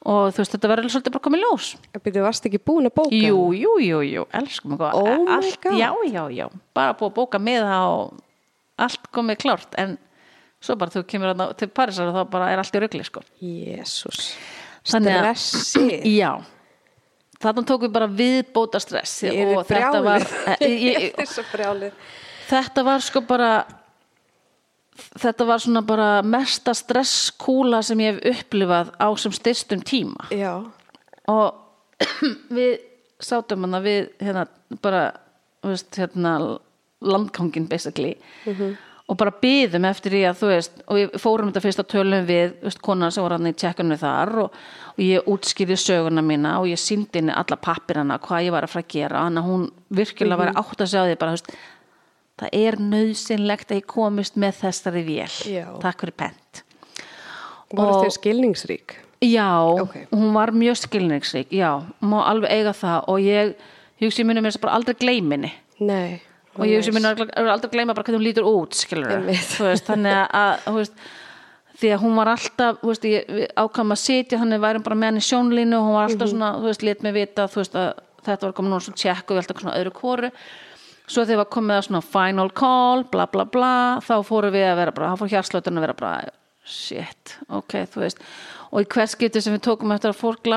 Og 0.00 0.30
þú 0.32 0.40
veist, 0.40 0.54
þetta 0.56 0.68
verður 0.70 0.92
svolítið 0.94 1.12
bara 1.12 1.24
komið 1.26 1.42
ljós. 1.44 1.66
Býtu, 2.00 2.22
varst 2.24 2.46
ekki 2.48 2.58
búin 2.64 2.86
að 2.88 2.94
bóka? 2.96 3.12
jú, 3.20 3.40
jú, 3.52 3.72
jú, 3.84 3.98
jú, 4.00 4.22
elskum 4.32 4.70
mig 4.72 4.80
Oh 4.80 5.28
allt, 5.28 5.60
já, 5.76 5.92
já, 6.08 6.22
já, 6.32 6.46
bara 6.72 6.94
búið 6.94 7.10
að 7.10 7.16
bóka 7.18 7.38
með 7.38 7.66
það 7.68 7.88
og 7.90 8.22
allt 8.78 9.10
komið 9.12 9.36
klárt. 9.42 9.74
En 9.76 9.98
svo 10.60 10.76
bara 10.80 10.90
þú 10.90 11.04
kemur 11.04 11.54
til 11.54 11.68
Parísar 11.68 12.08
og 12.08 12.16
þá 12.16 12.30
bara 12.32 12.48
er 12.50 12.58
allt 12.62 12.72
í 12.74 12.80
rugli 12.80 13.04
sko. 13.04 13.20
Jésús. 13.42 14.32
Þannig 14.86 15.18
Stressi. 15.18 16.00
Já. 16.20 16.32
Þarna 17.40 17.64
tók 17.68 17.86
við 17.86 17.92
bara 17.94 18.08
viðbóta 18.12 18.80
stress 18.82 19.22
er 19.24 19.54
og 19.56 19.62
þetta 19.68 20.00
var 20.04 20.24
eh, 20.60 20.64
ég, 20.68 21.06
ég, 21.08 21.92
þetta 22.50 22.84
var 22.84 23.04
sko 23.04 23.22
bara 23.24 23.52
þetta 25.20 25.46
var 25.48 25.62
svona 25.62 25.82
bara 25.86 26.08
mesta 26.26 26.74
stresskúla 26.76 27.80
sem 27.86 28.02
ég 28.04 28.18
hef 28.18 28.44
upplifað 28.44 28.92
á 29.00 29.08
sem 29.16 29.32
styrstum 29.32 29.80
tíma. 29.80 30.28
Já. 30.36 30.60
og 31.32 31.56
við 32.56 32.76
sátum 33.20 33.64
hana 33.64 33.80
við 33.84 34.10
hérna 34.20 34.46
bara 34.82 35.06
veist, 35.64 35.92
hérna 35.96 36.36
landkangin 37.00 37.68
basically 37.68 38.18
og 39.10 39.18
bara 39.18 39.32
byðum 39.42 39.86
eftir 39.88 40.14
því 40.14 40.20
að 40.28 40.36
þú 40.38 40.48
veist 40.52 40.82
og 40.86 40.98
við 41.00 41.16
fórum 41.18 41.48
þetta 41.50 41.62
fyrst 41.64 41.82
að 41.82 41.88
tölum 41.90 42.28
við 42.28 42.52
veist, 42.62 42.80
konan 42.86 43.10
sem 43.14 43.24
var 43.26 43.34
hann 43.34 43.50
í 43.50 43.52
tjekkanu 43.58 43.98
þar 43.98 44.32
og, 44.44 44.54
og 44.94 45.02
ég 45.02 45.26
útskýrði 45.32 45.78
söguna 45.82 46.22
mína 46.22 46.52
og 46.60 46.68
ég 46.70 46.78
síndi 46.78 47.18
henni 47.18 47.34
alla 47.34 47.58
pappirana 47.58 48.20
hvað 48.22 48.46
ég 48.46 48.54
var 48.54 48.68
að 48.68 48.74
fara 48.76 48.86
að 48.86 48.94
gera 48.94 49.24
þannig 49.26 49.42
að 49.42 49.50
hún 49.50 49.66
virkilega 50.00 50.40
var 50.44 50.52
átt 50.62 50.84
að 50.86 50.92
sjá 50.94 51.02
því 51.08 51.18
bara, 51.24 51.34
veist, 51.34 51.50
það 52.40 52.56
er 52.62 52.78
nöðsynlegt 52.94 53.74
að 53.74 53.80
ég 53.82 53.88
komist 53.96 54.38
með 54.40 54.62
þessari 54.62 55.04
vél 55.10 55.36
Já. 55.50 55.66
takk 55.82 56.06
fyrir 56.06 56.18
pent 56.22 56.62
Og- 57.70 58.00
þeir 58.02 58.14
skilningsrík? 58.16 58.96
Já, 59.22 59.50
Ok. 59.82 60.06
hún 60.14 60.32
var 60.32 60.50
mjög 60.50 60.78
skilningsrík, 60.80 61.50
já, 61.52 61.82
má 62.00 62.22
alveg 62.24 62.50
eiga 62.50 62.72
það 62.72 63.04
og 63.12 63.18
ég, 63.20 63.54
hugsi 64.00 64.24
mér 64.24 64.40
mér 64.40 64.56
bara 64.62 64.78
aldrei 64.78 64.94
gleyminni 64.94 65.52
Nei. 65.80 66.20
Og 66.56 66.66
ég 66.66 66.80
hugsi 66.80 66.94
mér 66.94 67.10
aldrei 67.14 67.72
gleyma 67.72 67.94
bara 67.94 68.06
hvernig 68.06 68.20
hún 68.20 68.26
lítur 68.26 68.48
út, 68.48 68.78
veist, 69.26 69.86
þannig 69.86 70.22
að, 70.40 70.64
veist, 70.76 71.04
því 71.80 71.92
að 71.94 72.02
hún 72.04 72.16
var 72.18 72.32
alltaf, 72.34 72.80
veist, 72.84 73.06
ég 73.08 73.28
við 73.30 73.46
ákvæm 73.54 73.94
að 73.94 74.02
sitja, 74.02 74.40
þannig 74.40 74.64
værum 74.64 74.86
bara 74.86 74.98
með 74.98 75.12
hann 75.12 75.20
í 75.20 75.28
sjónlínu 75.28 75.78
og 75.78 75.86
hún 75.86 75.96
var 75.98 76.08
alltaf 76.08 76.32
svona, 76.32 76.50
þú 76.58 76.70
veist, 76.70 76.86
lét 76.88 77.06
mig 77.06 77.16
vita, 77.16 77.46
að 77.46 77.86
þetta 78.26 78.48
var 78.48 78.56
komin 78.58 78.74
núna 78.74 78.84
svona 78.84 79.00
tjekk 79.04 79.30
og 79.30 79.36
við 79.36 79.42
alltaf 79.44 79.62
svona 79.62 79.78
öðru 79.78 79.94
kóru 79.96 80.32
svo 81.10 81.24
þegar 81.24 81.40
var 81.40 81.50
komið 81.50 81.76
að 81.76 81.86
svona 81.88 82.02
final 82.06 82.50
call 82.54 83.04
bla 83.10 83.26
bla 83.30 83.46
bla, 83.50 83.72
þá 84.04 84.14
fórum 84.26 84.54
við 84.54 84.68
að 84.68 84.76
vera 84.78 84.94
bara, 84.94 85.10
þá 85.10 85.22
fór 85.22 85.32
hjarslötun 85.32 85.80
að 85.80 85.86
vera 85.86 85.96
bara 85.98 86.34
shit, 86.70 87.36
ok, 87.50 87.80
þú 87.90 88.04
veist. 88.04 88.20
Og 88.70 88.84
í 88.84 88.90
hvers 88.94 89.16
getur 89.18 89.42
sem 89.42 89.56
við 89.56 89.64
tókum 89.66 89.94
eftir 89.94 90.12
að 90.12 90.20
fólk 90.20 90.50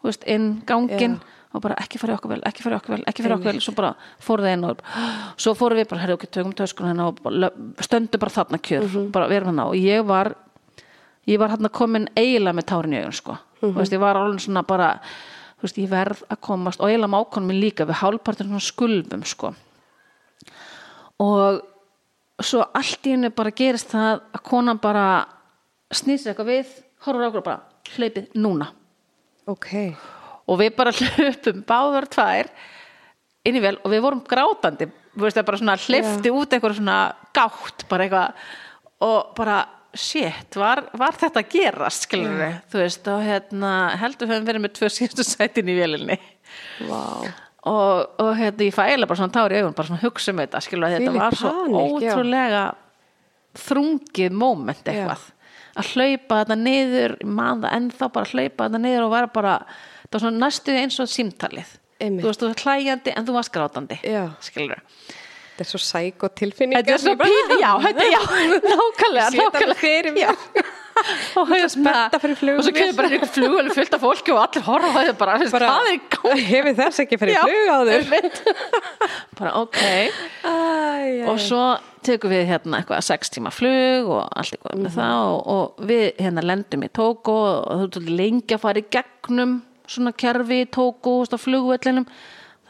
veist, 0.00 0.24
inn 0.24 0.62
gangin 0.68 1.18
Já. 1.18 1.39
Og 1.50 1.62
bara 1.64 1.78
ekki 1.82 1.98
fara 1.98 2.14
í 2.14 2.18
okkur 2.18 2.34
vel, 2.34 2.42
ekki 2.46 2.62
fara 2.62 2.76
í 2.76 2.80
okkur 2.80 2.94
vel, 2.94 3.04
ekki 3.10 3.24
fara 3.24 3.34
í 3.34 3.38
okkur 3.40 3.50
vel. 3.50 3.62
Svo 3.64 3.74
bara 3.74 3.94
fóru 4.22 4.46
það 4.46 4.54
inn 4.54 4.68
og 4.68 4.84
svo 5.40 5.54
fóru 5.58 5.78
við 5.80 5.88
bara, 5.90 6.02
herri, 6.04 6.14
ok, 6.14 6.28
tökum 6.30 6.54
töskun 6.54 6.90
hérna 6.90 7.08
og 7.10 7.82
stöndum 7.82 8.22
bara 8.22 8.36
þarna 8.36 8.60
kjör. 8.68 8.86
Bara 9.14 9.30
verum 9.30 9.50
hérna. 9.50 9.66
Og 9.72 9.80
ég 9.80 10.06
var 10.06 10.34
ég 11.28 11.40
var 11.42 11.52
hérna 11.52 11.70
komin 11.72 12.08
eiginlega 12.16 12.56
með 12.58 12.68
tárin 12.70 12.94
í 12.94 13.02
augun 13.02 13.18
sko, 13.18 13.36
þú 13.60 13.74
veist, 13.76 13.94
ég 13.94 14.02
var 14.02 14.18
alveg 14.18 14.44
svona 14.44 14.62
bara 14.66 14.92
þú 15.60 15.66
veist, 15.66 15.80
ég 15.82 15.90
verð 15.90 16.22
að 16.30 16.40
komast. 16.46 16.80
Og 16.80 16.88
eiginlega 16.88 17.12
mákonum 17.12 17.50
minn 17.50 17.60
líka, 17.60 17.86
við 17.88 18.00
hálfpartin 18.00 18.48
svona 18.48 18.64
skulfum 18.64 19.26
sko. 19.28 19.52
Og 21.20 21.60
svo 22.40 22.62
allt 22.72 23.04
í 23.04 23.12
henni 23.12 23.28
bara 23.36 23.52
gerist 23.52 23.90
það 23.92 24.22
að 24.32 24.44
konan 24.48 24.80
bara 24.80 25.26
snýst 25.92 26.30
eitthvað 26.30 26.48
við 26.54 26.72
horfur 27.04 27.26
okkur 27.26 27.42
og 27.42 27.48
bara 27.50 27.60
hlaupið 27.96 28.38
núna. 28.40 28.70
Ok, 29.50 29.68
og 30.50 30.60
við 30.60 30.76
bara 30.78 30.94
hlupum 30.98 31.64
báðar 31.68 32.08
tvær 32.10 32.52
inn 33.46 33.56
í 33.56 33.62
vel 33.64 33.76
og 33.80 33.92
við 33.92 34.04
vorum 34.04 34.24
grátandi. 34.26 34.90
Við 35.14 35.26
veist 35.26 35.38
það 35.38 35.48
bara 35.48 35.60
svona 35.60 35.76
hlifti 35.80 36.32
út 36.34 36.54
eitthvað 36.54 36.78
svona 36.78 36.98
gátt 37.36 37.86
bara 37.90 38.06
eitthvað. 38.06 38.48
Og 39.06 39.30
bara 39.38 39.60
shit, 39.96 40.56
var, 40.58 40.84
var 40.98 41.16
þetta 41.18 41.42
að 41.42 41.54
gerast 41.54 42.06
skilur 42.06 42.36
við, 42.38 42.58
þú 42.70 42.78
veist 42.82 43.08
og 43.10 43.22
hérna 43.26 43.70
heldur 43.98 44.28
við 44.28 44.36
höfum 44.36 44.48
verið 44.50 44.64
með 44.64 44.74
tvö 44.78 44.90
síðustu 44.94 45.26
sætin 45.26 45.70
í 45.70 45.76
vélinni. 45.78 46.18
Vá. 46.86 47.00
Og, 47.70 48.20
og 48.22 48.30
hérna 48.38 48.64
ég 48.64 48.76
fæla 48.76 49.08
bara 49.08 49.20
svona 49.20 49.34
tár 49.34 49.52
í 49.52 49.58
augun 49.60 49.74
bara 49.76 49.90
svona 49.90 50.04
hugsa 50.04 50.32
um 50.32 50.40
þetta 50.40 50.62
skilur 50.64 50.86
við, 50.86 50.94
þetta 50.94 51.10
Þvílík 51.10 51.24
var 51.24 51.38
svo 51.40 51.50
panikk, 51.56 52.04
já. 52.06 52.12
ótrúlega 52.14 52.62
þrungið 53.66 54.38
moment 54.40 54.92
eitthvað. 54.92 55.26
Að 55.80 55.90
hlaupa 55.94 56.40
þetta 56.40 56.58
niður 56.60 57.16
ég 57.18 57.34
man 57.40 57.64
það 57.64 57.76
ennþá 57.80 58.10
bara 58.14 58.28
að 58.28 58.36
hlaupa 58.36 58.68
þetta 58.68 58.82
niður 58.86 59.06
og 59.08 59.12
vera 59.16 59.32
bara, 59.34 59.56
það 60.10 60.16
var 60.18 60.24
svona 60.26 60.42
næstu 60.46 60.74
eins 60.74 60.98
og 61.00 61.08
símtalið 61.12 61.76
Einmitt. 62.00 62.24
þú 62.24 62.28
veist, 62.30 62.40
þú 62.42 62.48
var 62.50 62.62
hlæjandi 62.64 63.12
en 63.16 63.26
þú 63.28 63.32
varst 63.38 63.52
grátandi 63.54 63.98
skilur 64.42 64.80
þetta 64.80 65.66
er 65.66 65.68
svo 65.70 65.80
sæk 65.84 66.24
og 66.24 66.34
tilfinning 66.40 66.78
þetta 66.80 66.94
er 66.96 67.02
svo 67.02 67.14
pín, 67.20 67.56
já, 67.60 67.70
þetta, 67.84 68.04
já, 68.10 68.20
nákvæmlega 68.70 69.26
Sé 69.30 69.36
þetta 69.36 69.50
nákvæmlega 69.50 69.80
fyrir. 69.80 70.14
Já. 70.16 70.30
og, 71.40 71.46
hérna, 71.48 71.68
spennta 71.72 72.18
fyrir 72.20 72.36
flugvél. 72.40 72.58
og 72.60 72.64
svo 72.66 72.72
kemur 72.76 72.96
bara 72.96 73.08
einhver 73.12 73.30
flugvel 73.32 73.68
fullt 73.76 73.94
af 73.96 74.00
fólki 74.02 74.32
og 74.34 74.40
allir 74.42 74.64
horfa 74.66 75.04
þetta 75.04 75.14
bara, 75.20 75.36
bara 75.52 75.68
hvað 75.70 75.90
er 75.92 76.00
gangi 76.16 76.46
hefur 76.54 76.74
þess 76.80 77.02
ekki 77.04 77.18
fyrir 77.20 77.36
Já, 77.36 77.44
flug 77.44 77.70
á 77.70 77.78
einmitt. 77.94 78.40
bara 79.38 79.52
ok 79.60 79.78
og 81.30 81.40
svo 81.40 81.62
tekum 82.04 82.32
við 82.32 82.46
hérna 82.50 82.80
eitthvað 82.80 83.04
sex 83.06 83.32
tíma 83.32 83.52
flug 83.52 84.08
og 84.16 84.22
allt 84.32 84.54
eitthvað 84.56 84.76
Mhm. 84.76 84.84
með 84.86 84.94
það 84.96 85.24
og, 85.30 85.40
og 85.54 85.88
við 85.92 86.04
hérna 86.24 86.44
lendum 86.44 86.84
í 86.84 86.88
Tóko 86.96 87.36
og 87.68 87.84
þú 87.84 87.88
ert 88.02 88.10
lengi 88.20 88.56
að 88.56 88.62
fara 88.64 88.80
í 88.80 88.86
gegnum 88.96 89.58
svona 89.90 90.12
kerfi 90.16 90.62
í 90.64 90.68
Tóko 90.70 91.20
á 91.26 91.36
flugvellinum. 91.40 92.06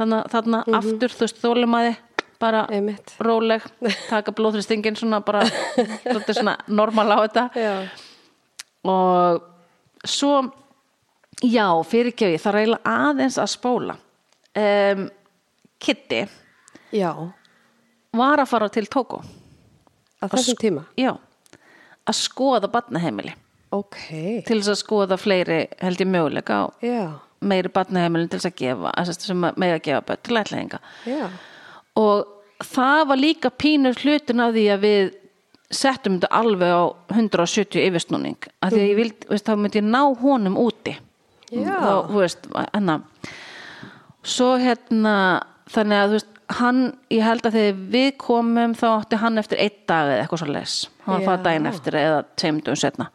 Þannig 0.01 0.23
að 0.23 0.33
þarna 0.35 0.63
aftur 0.79 1.13
þú 1.13 1.27
veist 1.27 1.43
þólumæði 1.43 1.97
bara. 2.41 2.65
Einmitt. 2.73 3.15
róleg 3.21 3.65
taka 4.13 4.33
blóðþristingin 4.33 4.97
svona 4.97 5.21
bara 5.25 5.45
svona 6.33 6.57
normal 6.69 7.13
á 7.13 7.19
þetta. 7.27 7.45
Já, 7.55 7.75
og 8.89 9.43
svo 10.09 10.39
já, 11.45 11.67
fyrirgefi, 11.85 12.39
það 12.41 12.61
eiginlega 12.63 12.95
aðeins 13.11 13.39
að 13.41 13.53
spóla. 13.53 13.99
Um, 14.57 15.05
Kitty 15.81 16.25
já, 16.93 17.13
var 18.17 18.43
að 18.43 18.51
fara 18.51 18.69
til 18.73 18.87
Tóko 18.91 19.21
að 20.21 20.35
þessum 20.35 20.59
tíma? 20.61 20.83
Já, 20.99 21.15
að 22.05 22.19
skoða 22.19 22.69
barnaheimili 22.73 23.37
ok, 23.77 24.01
til 24.47 24.59
þess 24.59 24.73
að 24.75 24.81
skoða 24.81 25.19
fleiri 25.21 25.61
held 25.81 26.03
ég 26.03 26.11
möguleika 26.11 26.59
á 26.63 26.65
já, 26.85 27.05
meiri 27.41 27.73
barnaheimilin 27.73 28.29
til 28.31 28.41
þess 28.41 28.51
að 28.51 28.59
gefa 28.61 28.93
sem 29.17 29.47
með 29.47 29.77
að 29.77 29.85
gefa 29.87 30.05
börn 30.09 30.23
til 30.27 30.41
ætlaðinga 30.43 30.83
já. 31.09 31.25
Og 32.01 32.65
það 32.65 33.05
var 33.11 33.21
líka 33.21 33.51
pínur 33.51 33.99
hlutin 34.05 34.43
af 34.45 34.55
því 34.55 34.67
að 34.75 34.85
við 34.87 35.13
settum 35.71 36.19
þetta 36.19 36.33
alveg 36.35 36.73
á 36.75 36.83
170 37.15 37.85
yfirsnúning. 37.87 38.49
Af 38.59 38.73
því 38.73 38.81
að 38.81 38.89
ég 38.89 38.99
vild, 38.99 39.27
veist, 39.31 39.47
þá 39.47 39.55
myndi 39.55 39.79
ég 39.79 39.87
ná 39.87 40.03
honum 40.19 40.59
úti. 40.59 40.97
Já. 41.51 41.77
þá, 41.83 41.95
þú 42.11 42.21
veist, 42.23 42.45
enna 42.79 42.97
svo 44.27 44.53
hérna 44.61 45.15
þannig 45.71 45.99
að 45.99 46.09
þú 46.11 46.19
veist, 46.19 46.33
hann 46.61 46.81
ég 47.15 47.25
held 47.27 47.47
að 47.47 47.57
þegar 47.57 47.81
við 47.95 48.11
komum 48.21 48.75
þá 48.79 48.87
átti 48.93 49.21
hann 49.23 49.43
eftir 49.43 49.63
einn 49.63 49.77
dag 49.91 50.11
eða 50.11 50.25
eitthvað 50.25 50.43
svo 50.43 50.51
les 50.51 50.75
hann 51.05 51.13
var 51.13 51.21
að 51.21 51.29
fara 51.29 51.43
daginn 51.47 51.71
eftir 51.71 51.99
eða 52.01 52.21
tveimdum 52.41 52.79
setna 52.79 53.07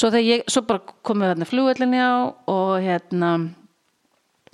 svo 0.00 0.10
ég, 0.16 0.46
svo 0.48 0.64
bara 0.68 0.96
komum 1.06 1.26
við 1.26 1.34
þarna 1.34 1.50
flugvellinni 1.50 2.00
á 2.00 2.12
og 2.50 2.72
hérna 2.84 3.34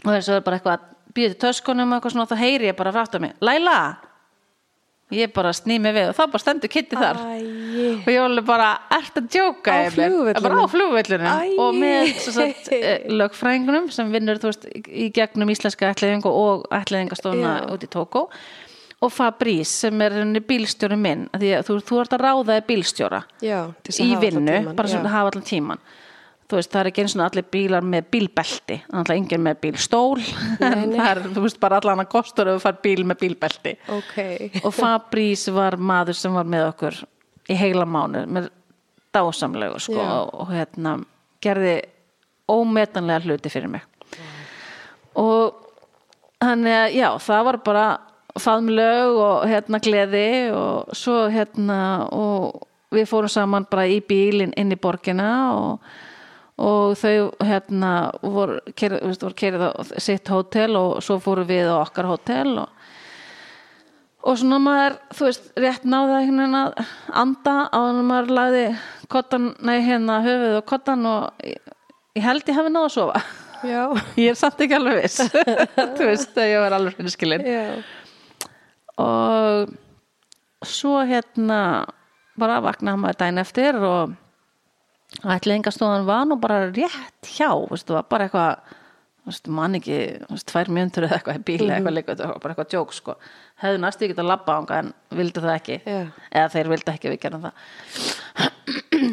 og 0.03 0.11
þess 0.11 0.35
að 0.35 0.45
bara 0.47 0.59
eitthvað 0.59 0.91
býðið 1.17 1.37
til 1.37 1.43
töskunum 1.47 1.93
og 1.95 1.99
eitthvað 1.99 2.17
svona 2.17 2.29
þá 2.31 2.37
heyri 2.43 2.71
ég 2.71 2.79
bara 2.79 2.95
frátt 2.95 3.17
á 3.17 3.19
mig 3.23 3.35
Læla 3.45 3.79
ég 5.15 5.31
bara 5.31 5.53
sný 5.55 5.79
mig 5.79 5.95
við 5.95 6.11
og 6.11 6.17
þá 6.19 6.23
bara 6.33 6.43
stendur 6.43 6.71
Kitty 6.73 6.99
þar 6.99 7.21
Æi. 7.23 7.43
og 8.03 8.09
ég 8.11 8.19
var 8.19 8.25
alveg 8.27 8.47
bara, 8.49 8.71
ert 8.97 9.21
að 9.21 9.29
djóka 9.31 9.71
Á 9.71 9.79
Emil?" 9.87 9.95
flugvellinum? 9.95 10.43
bara 10.43 10.59
á 10.59 10.67
flugvellinu 10.73 11.31
Æi. 11.31 11.53
og 11.63 11.79
með 11.79 12.11
eh, 12.75 13.07
lögfræðingunum 13.15 13.87
sem 13.95 14.11
vinnur 14.11 14.43
veist, 14.43 14.67
í 14.75 15.07
gegnum 15.15 15.53
íslenska 15.55 15.93
ætliðingu 15.95 16.33
og 16.33 16.67
ætliðingastofna 16.75 17.55
út 17.71 17.87
í 17.87 17.91
Tókó 17.93 18.27
og 19.05 19.13
Fabrice 19.13 19.85
sem 19.85 20.03
er 20.03 20.17
bílstjóri 20.49 20.97
minn 20.97 21.27
því 21.37 21.53
að 21.59 21.69
þú, 21.69 21.79
þú 21.85 22.01
ert 22.03 22.17
að 22.17 22.25
ráða 22.25 22.59
bílstjóra 22.67 23.23
já, 23.45 23.61
í 24.01 24.11
vinnu, 24.21 24.59
bara 24.77 24.93
svona 24.93 25.13
hafa 25.13 25.35
allan 25.35 25.47
tíman 25.47 25.83
þú 26.47 26.61
veist, 26.61 26.71
það 26.71 26.81
er 26.81 26.91
ekki 26.91 27.03
eins 27.03 27.17
og 27.17 27.25
allir 27.27 27.47
bílar 27.51 27.87
með 27.87 28.09
bílbelti, 28.15 28.79
þannig 28.87 29.11
að 29.11 29.17
enginn 29.17 29.45
með 29.47 29.59
bílstól 29.65 30.21
en 30.69 30.95
það 30.95 31.09
er, 31.09 31.21
þú 31.35 31.45
veist, 31.47 31.59
bara 31.63 31.81
allan 31.81 32.03
að 32.05 32.11
kostur 32.13 32.51
að 32.51 32.59
þú 32.59 32.63
far 32.63 32.79
bíl 32.87 33.03
með 33.09 33.21
bílbelti. 33.25 33.75
Ok, 33.97 34.17
og 34.63 34.71
Fabrice 34.77 35.55
var 35.55 35.79
maður 35.81 36.19
sem 36.21 36.37
var 36.37 36.49
með 36.55 36.69
okkur 36.71 37.01
í 37.51 37.59
heila 37.59 37.87
mánu 37.89 38.25
með 38.31 38.49
dásamlegu 39.17 39.81
sko 39.83 39.99
og, 40.03 40.33
og 40.45 40.55
hérna 40.55 40.97
gerði 41.43 41.77
ómetanlega 42.51 43.27
hluti 43.27 43.51
fyrir 43.51 43.73
mig. 43.73 43.87
Og 45.19 45.57
þannig 46.43 46.79
að 46.79 46.99
já, 47.01 47.09
það 47.27 47.47
var 47.51 47.63
bara 47.67 47.87
faðmlög 48.43 49.21
og 49.21 49.47
hérna 49.51 49.81
gleði 49.83 50.27
og 50.55 50.97
svo 50.97 51.27
hérna 51.33 51.79
og 52.13 52.67
við 52.95 53.09
fórum 53.11 53.33
saman 53.33 53.67
bara 53.71 53.87
í 53.91 54.01
bílinn 54.05 54.55
inn 54.59 54.73
í 54.73 54.79
borgina 54.81 55.31
og, 55.57 55.87
og 56.63 56.95
þau 57.01 57.33
hérna 57.45 57.93
voru 58.23 58.61
kerið, 58.77 59.67
á 59.67 59.71
sitt 60.03 60.29
hótel 60.31 60.79
og 60.79 61.01
svo 61.05 61.19
fórum 61.23 61.49
við 61.49 61.71
á 61.73 61.83
okkar 61.83 62.11
hótel 62.13 62.59
og 62.65 62.73
og 64.27 64.35
svona 64.41 64.59
maður, 64.59 64.97
þú 65.15 65.27
veist, 65.29 65.45
rétt 65.55 65.85
veginn 65.87 66.55
að 66.59 66.81
anda 67.15 67.53
á 67.71 67.79
hann 67.79 68.01
maður 68.09 68.33
lagði 68.35 68.65
kottan, 69.13 69.53
nei 69.63 69.77
hérna 69.87 70.17
höfuð 70.25 70.57
og 70.59 70.65
kottan 70.67 71.07
og 71.07 71.45
ég, 71.47 71.61
ég 72.19 72.27
held 72.27 72.49
ég 72.51 72.59
hafi 72.59 72.73
náði 72.75 72.89
að 72.89 72.97
sofa. 72.97 73.23
Já, 73.63 73.83
ég 74.25 74.33
er 74.33 74.41
samt 74.41 74.65
ekki 74.67 74.75
alveg 74.81 74.99
viss. 75.05 75.31
Þú 76.01 76.09
veist, 76.11 76.35
ég 76.43 76.59
var 76.65 76.75
alveg 76.75 76.99
hinskilin 76.99 77.47
já 77.47 77.63
og 79.03 79.75
svo 80.67 81.01
hérna 81.09 81.61
bara 82.41 82.63
vaknaði 82.65 83.03
maður 83.03 83.21
dæn 83.23 83.43
eftir 83.43 83.79
og 83.81 84.17
ætliðingastofan 85.25 86.09
var 86.09 86.27
nú 86.29 86.39
bara 86.41 86.67
rétt 86.71 87.31
hjá, 87.37 87.49
veistu, 87.71 87.95
var 87.97 88.09
bara 88.11 88.27
eitthvað 88.27 88.75
veist, 89.27 89.49
mann 89.51 89.79
ekki, 89.79 89.99
veist, 90.31 90.47
tvær 90.51 90.71
mjöndur 90.73 91.07
eða 91.07 91.19
eitthvað 91.19 91.41
í 91.41 91.45
bíli, 91.49 91.69
eitthvað 91.73 91.97
líka, 91.97 92.15
þetta 92.15 92.29
var 92.31 92.43
bara 92.43 92.55
eitthvað 92.55 92.71
djók 92.75 92.95
sko. 92.97 93.17
hefðu 93.63 93.81
næstu 93.83 94.07
ekki 94.07 94.19
að 94.21 94.31
labba 94.31 94.59
ánga 94.61 94.79
en 94.83 94.93
vildu 95.19 95.43
það 95.45 95.57
ekki, 95.57 95.79
Já. 95.87 95.99
eða 96.31 96.53
þeir 96.55 96.71
vildu 96.75 96.93
ekki 96.93 97.13
við 97.13 97.21
gerum 97.25 97.47
það. 97.47 97.65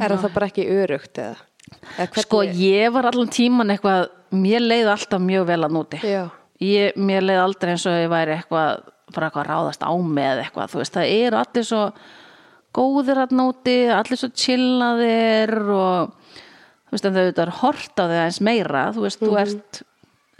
Er 0.03 0.15
það 0.17 0.29
bara 0.33 0.49
ekki 0.49 0.67
örugt 0.73 1.21
eða, 1.21 1.35
eða 1.97 2.25
sko, 2.25 2.43
ég 2.43 2.93
var 2.93 3.09
allan 3.09 3.33
tíman 3.33 3.73
eitthvað 3.73 4.07
mér 4.33 4.65
leið 4.65 4.91
alltaf 4.95 5.21
mjög 5.23 5.45
vel 5.49 5.59
að 5.61 5.77
núti. 5.77 6.01
Ég, 6.63 6.97
mér 6.97 7.25
leið 7.25 7.41
aldrei 7.43 7.73
eins 7.73 7.85
og 7.89 7.97
ég 7.97 8.11
væri 8.11 8.37
eitthvað 8.37 8.89
bara 9.15 9.29
eitthvað 9.29 9.45
að 9.45 9.49
ráðast 9.51 9.85
á 9.85 9.91
mig 9.93 10.27
eða 10.29 10.43
eitthvað 10.45 10.73
þú 10.73 10.81
veist, 10.81 10.97
það 10.97 11.13
eru 11.17 11.39
allir 11.39 11.67
svo 11.69 11.81
góðir 12.73 13.21
að 13.23 13.35
nóti, 13.37 13.77
allir 13.93 14.19
svo 14.19 14.29
chillaðir 14.43 15.53
og 15.63 16.13
þú 16.87 16.95
veist, 16.95 17.09
en 17.09 17.17
þau 17.19 17.43
er 17.45 17.53
hort 17.61 17.93
á 17.99 18.03
þau 18.03 18.17
aðeins 18.19 18.41
meira 18.49 18.85
þú 18.95 19.05
veist, 19.07 19.23
þú 19.23 19.37
ert 19.43 19.83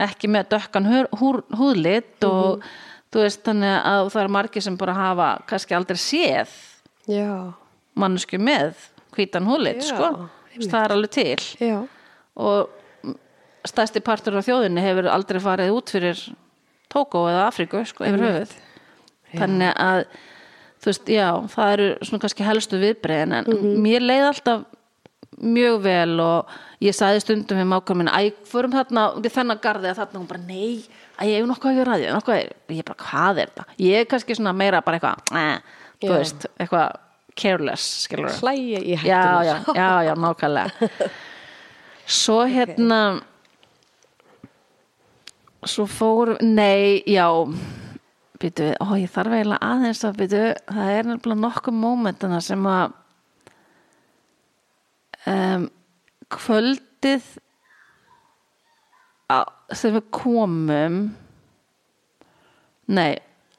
ekki 0.03 0.29
með 0.33 0.49
dökkan 0.55 0.89
hur, 0.89 1.09
húr, 1.21 1.41
húðlit 1.53 2.25
og 2.27 2.65
þú 3.13 3.25
veist, 3.25 3.43
þannig 3.45 3.75
að 3.77 4.13
það 4.15 4.23
er 4.23 4.33
margir 4.37 4.65
sem 4.65 4.79
bara 4.79 4.97
hafa 4.97 5.33
kannski 5.49 5.77
aldrei 5.77 6.01
séð 6.01 6.55
já, 7.09 7.53
mannsku 7.99 8.39
með 8.41 8.73
hvítan 9.13 9.45
húðlit, 9.47 9.83
Já, 9.85 9.93
sko. 9.93 10.29
Það 10.53 10.79
er 10.79 10.93
alveg 10.93 11.13
til. 11.13 11.43
Já. 11.61 11.77
Og 12.37 13.13
stærsti 13.69 14.01
partur 14.05 14.37
af 14.37 14.47
þjóðinni 14.47 14.83
hefur 14.83 15.09
aldrei 15.11 15.39
farið 15.43 15.73
út 15.77 15.93
fyrir 15.93 16.19
Tókó 16.93 17.25
eða 17.31 17.47
Afríku 17.49 17.81
sko, 17.89 18.05
yfir 18.07 18.23
höfuð. 18.27 18.53
Þannig 19.33 19.73
að 19.81 20.03
þú 20.83 20.91
veist, 20.91 21.09
já, 21.09 21.27
það 21.55 21.73
eru 21.77 21.89
svona 22.05 22.23
kannski 22.25 22.45
helstu 22.45 22.79
viðbreiðin 22.81 23.35
en 23.39 23.51
mér 23.81 24.03
leið 24.05 24.29
alltaf 24.29 24.65
mjög 25.43 25.79
vel 25.83 26.19
og 26.21 26.51
ég 26.83 26.95
sagði 26.95 27.23
stundum 27.23 27.57
við 27.57 27.69
mákar 27.71 27.97
minn, 27.97 28.11
æ, 28.11 28.33
förum 28.47 28.75
þarna 28.75 29.05
í 29.17 29.31
þennan 29.33 29.61
garði 29.63 29.89
að 29.89 30.01
þarna. 30.01 30.19
Hún 30.21 30.29
bara, 30.29 30.43
nei, 30.45 30.83
æ, 31.17 31.23
ég 31.31 31.39
hef 31.39 31.47
nokkuð 31.49 31.71
að 31.71 31.79
gera 31.79 31.95
að 31.95 32.03
því, 32.03 32.11
nokkuð 32.17 32.35
að, 32.35 32.51
ég 32.77 32.87
bara, 32.89 32.99
hvað 33.07 33.41
er 33.41 33.53
þetta? 33.53 33.65
Ég 33.83 34.03
er 34.03 34.09
kannski 34.11 34.37
svona 34.37 34.53
meira 34.59 34.83
bara 34.85 34.99
eitthvað 34.99 35.41
eh, 35.41 35.75
þú 36.03 36.13
veist, 36.13 36.47
eitthvað 36.59 36.99
careless, 37.39 37.89
skilur 38.05 38.35
hlæja 38.43 38.81
í 38.83 38.93
já, 38.93 38.99
hættunar 39.01 39.47
já, 39.47 39.55
já, 39.79 39.91
já, 40.09 40.13
nákvæmlega. 40.27 40.89
Svo 42.21 42.41
hérna 42.51 42.99
svo 45.69 45.85
fór 45.89 46.35
nei, 46.41 47.03
já 47.09 47.27
býtu, 48.43 48.73
ó, 48.81 48.85
ég 48.99 49.11
þarf 49.11 49.37
eiginlega 49.37 49.71
aðeins 49.73 50.03
að 50.07 50.19
býtu, 50.19 50.43
það 50.67 50.91
er 50.97 51.09
nefnilega 51.09 51.41
nokkuð 51.43 51.77
mómentana 51.79 52.39
sem 52.43 52.65
að 52.67 52.95
um, 55.29 55.67
kvöldið 56.33 57.27
á, 59.31 59.39
þegar 59.71 59.95
við 59.99 60.09
komum 60.19 60.97
nei 62.93 63.13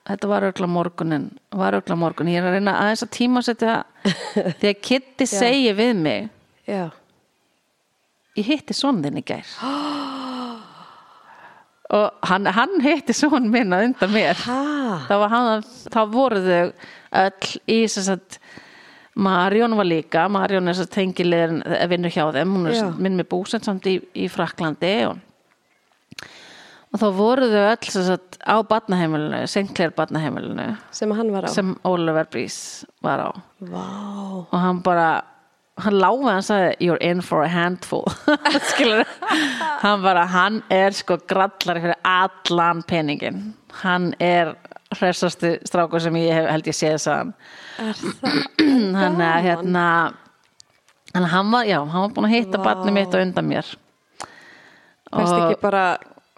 þetta 0.05 0.29
var 0.29 0.49
örgla 0.51 0.69
morgunin 0.69 1.31
var 1.55 1.79
örgla 1.79 1.97
morgunin, 1.99 2.35
ég 2.35 2.43
er 2.43 2.51
að 2.51 2.59
reyna 2.59 2.77
aðeins 2.83 3.07
að 3.07 3.15
tíma 3.17 3.45
setja 3.45 3.79
þegar 4.61 4.83
Kitty 4.85 5.29
segi 5.31 5.73
við 5.77 5.97
mig 6.03 6.29
Já. 6.69 6.91
ég 8.37 8.53
hitti 8.53 8.77
son 8.77 9.03
þinn 9.05 9.23
í 9.23 9.27
gær 9.33 9.57
og 11.93 12.29
hann, 12.31 12.47
hann 12.47 12.81
hitti 12.81 13.13
son 13.17 13.51
minn 13.53 13.75
að 13.77 13.91
undan 13.91 14.13
mér 14.15 14.39
þá, 14.41 15.17
hann, 15.29 15.65
þá 15.93 16.01
voru 16.13 16.41
þau 16.45 16.63
öll 17.25 17.51
í 17.71 17.81
að 17.85 18.39
Marjón 19.15 19.77
var 19.79 19.87
líka, 19.87 20.25
Marjón 20.33 20.67
er 20.73 20.81
tengilegin 20.91 21.61
vinnur 21.91 22.11
hjá 22.11 22.25
þeim, 22.35 22.55
hún 22.57 22.67
er 22.67 22.81
Já. 22.81 22.89
minn 22.99 23.15
með 23.21 23.29
búsend 23.31 23.63
samt 23.67 23.87
í, 23.87 24.01
í 24.19 24.25
Fraklandi 24.33 24.95
og, 25.07 25.21
og 26.91 26.99
þá 26.99 27.07
voru 27.15 27.47
þau 27.53 27.61
öll 27.69 27.93
að 28.01 28.41
á 28.43 28.57
badnaheimilinu, 28.73 29.45
Sinclair 29.51 29.95
badnaheimilinu 29.95 30.67
Sem 30.91 31.15
hann 31.15 31.31
var 31.37 31.47
á. 31.47 31.51
sem 31.55 31.77
Oliver 31.87 32.27
Brís 32.33 32.59
var 33.05 33.29
á 33.29 33.31
Vá. 33.61 33.87
og 34.51 34.59
hann 34.59 34.83
bara 34.83 35.09
hann 35.83 35.99
láfi 35.99 36.29
hann 36.31 36.45
sagði 36.47 36.75
you're 36.87 37.01
in 37.03 37.21
for 37.23 37.43
a 37.43 37.49
handful. 37.49 38.05
Hann 39.85 40.03
bara, 40.03 40.23
hann 40.31 40.63
er 40.73 40.95
sko 40.97 41.19
grallari 41.29 41.83
fyrir 41.83 41.99
allan 42.09 42.83
peningin 42.89 43.41
hann 43.83 44.15
er 44.23 44.55
hressasti 44.95 45.59
strákur 45.67 46.01
sem 46.03 46.15
ég 46.21 46.33
hef, 46.35 46.49
held 46.53 46.71
ég 46.71 46.77
séð 46.79 46.99
sagði 47.03 47.19
hann. 47.19 47.35
Er 49.19 49.43
hérna 49.49 49.87
hann, 51.15 51.29
hann 51.35 51.53
var, 51.53 51.69
já, 51.69 51.81
hann 51.83 52.07
var 52.07 52.17
búin 52.17 52.29
að 52.29 52.37
hitta 52.37 52.61
Vá. 52.61 52.67
barnið 52.71 52.99
mitt 52.99 53.15
á 53.15 53.19
undan 53.21 53.49
mér. 53.51 53.71
Fæst 55.15 55.39
ekki 55.39 55.63
bara 55.63 55.87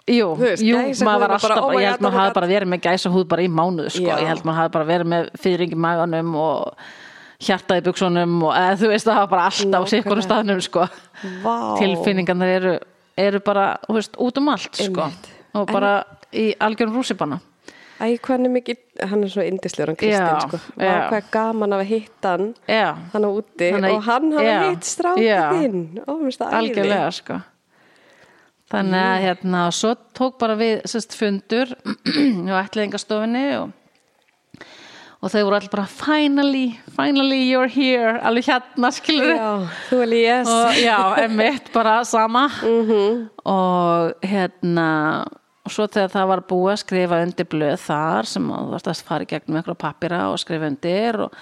Jú, 0.07 0.29
veist, 0.39 0.63
jú 0.63 0.77
maður 1.03 1.19
var 1.25 1.33
og 1.35 1.41
bara, 1.43 1.55
alltaf, 1.57 1.65
oh 1.65 1.73
my 1.73 1.81
ég 1.81 1.89
held 1.89 1.99
oh 1.99 2.05
maður 2.05 2.21
hafi 2.21 2.35
bara 2.37 2.47
verið 2.47 2.69
með 2.71 2.83
gæsa 2.85 3.09
húð 3.11 3.25
bara 3.27 3.43
í 3.43 3.49
mánuð, 3.51 3.89
sko, 3.91 4.05
Já. 4.05 4.13
ég 4.21 4.29
held 4.31 4.45
maður 4.47 4.59
hafi 4.61 4.71
bara 4.77 4.87
verið 4.87 5.09
með 5.11 5.25
fyrring 5.43 5.73
í 5.75 5.79
maganum 5.83 6.29
og 6.39 6.85
hjartaði 7.43 7.85
buksunum 7.85 8.37
og 8.47 8.53
eða, 8.57 8.77
þú 8.81 8.91
veist 8.91 9.07
það 9.07 9.19
hafa 9.19 9.31
bara 9.33 9.49
alltaf 9.51 9.83
á 9.83 9.91
sikkunum 9.91 10.25
staðnum, 10.25 10.61
sko. 10.65 10.87
Vá. 11.43 11.55
tilfinningarnar 11.81 12.53
eru, 12.55 12.77
eru 13.17 13.41
bara, 13.45 13.67
veist, 13.93 14.17
út 14.21 14.39
um 14.41 14.49
allt, 14.53 14.79
sko. 14.79 15.09
Og 15.57 15.69
bara 15.69 15.99
í 16.33 16.49
algjörum 16.61 16.97
rússipanna. 16.97 17.39
Æ, 17.97 18.13
hvernig 18.21 18.51
mikið, 18.53 18.81
hann 19.09 19.25
er 19.25 19.31
svo 19.33 19.41
indislegur 19.45 19.89
hann 19.89 19.97
Kristinn, 19.97 20.41
sko. 20.45 20.59
Já. 20.77 21.07
hvað 21.09 21.29
gaman 21.33 21.77
að 21.77 21.85
hitta 21.89 22.33
hann. 22.35 22.51
Já, 22.69 22.91
hann 23.13 23.25
á 23.25 23.29
úti 23.29 23.69
Þannig 23.73 23.95
og 23.95 24.03
hann 24.05 24.33
hafa 24.37 24.57
hitt 24.67 24.89
strákið 24.89 25.61
þinn. 25.61 25.79
Ó, 26.05 26.09
mér 26.11 26.27
finnst 26.27 26.43
það 26.43 26.57
algjörlega, 26.59 27.07
sko. 27.17 27.39
Þannig 28.67 29.05
að 29.07 29.21
hérna, 29.23 29.63
svo 29.71 29.93
tók 30.17 30.37
bara 30.41 30.57
við 30.59 30.81
sérst 30.91 31.15
fundur 31.15 31.71
á 32.51 32.55
ætliðingastofinni 32.59 33.45
og 33.61 33.69
og 35.17 35.31
þau 35.33 35.41
voru 35.47 35.57
allir 35.57 35.71
bara 35.73 35.87
finally, 35.89 36.67
finally 36.93 37.39
you're 37.47 37.71
here. 37.71 38.19
Alveg 38.21 38.51
hérna 38.51 38.91
skilur 38.93 39.33
Já, 39.33 39.49
þú 39.89 40.01
er 40.05 40.13
yes. 40.13 40.51
og 40.51 40.77
já, 40.77 40.99
emitt 41.25 41.71
bara 41.73 41.97
sama. 42.05 42.47
Og 43.47 44.27
hérna 44.27 44.89
og 45.67 45.73
svo 45.73 45.87
þegar 45.91 46.13
það 46.13 46.29
var 46.31 46.43
búið 46.47 46.73
að 46.73 46.83
skrifa 46.83 47.23
undir 47.25 47.47
blöð 47.51 47.81
þar 47.83 48.29
sem 48.29 48.45
þú 48.47 48.61
varst 48.71 48.87
að 48.87 49.01
fara 49.09 49.25
í 49.25 49.31
gegnum 49.31 49.57
einhverja 49.59 49.81
pappira 49.81 50.21
og 50.31 50.39
skrifa 50.39 50.69
undir 50.69 51.19
og 51.25 51.41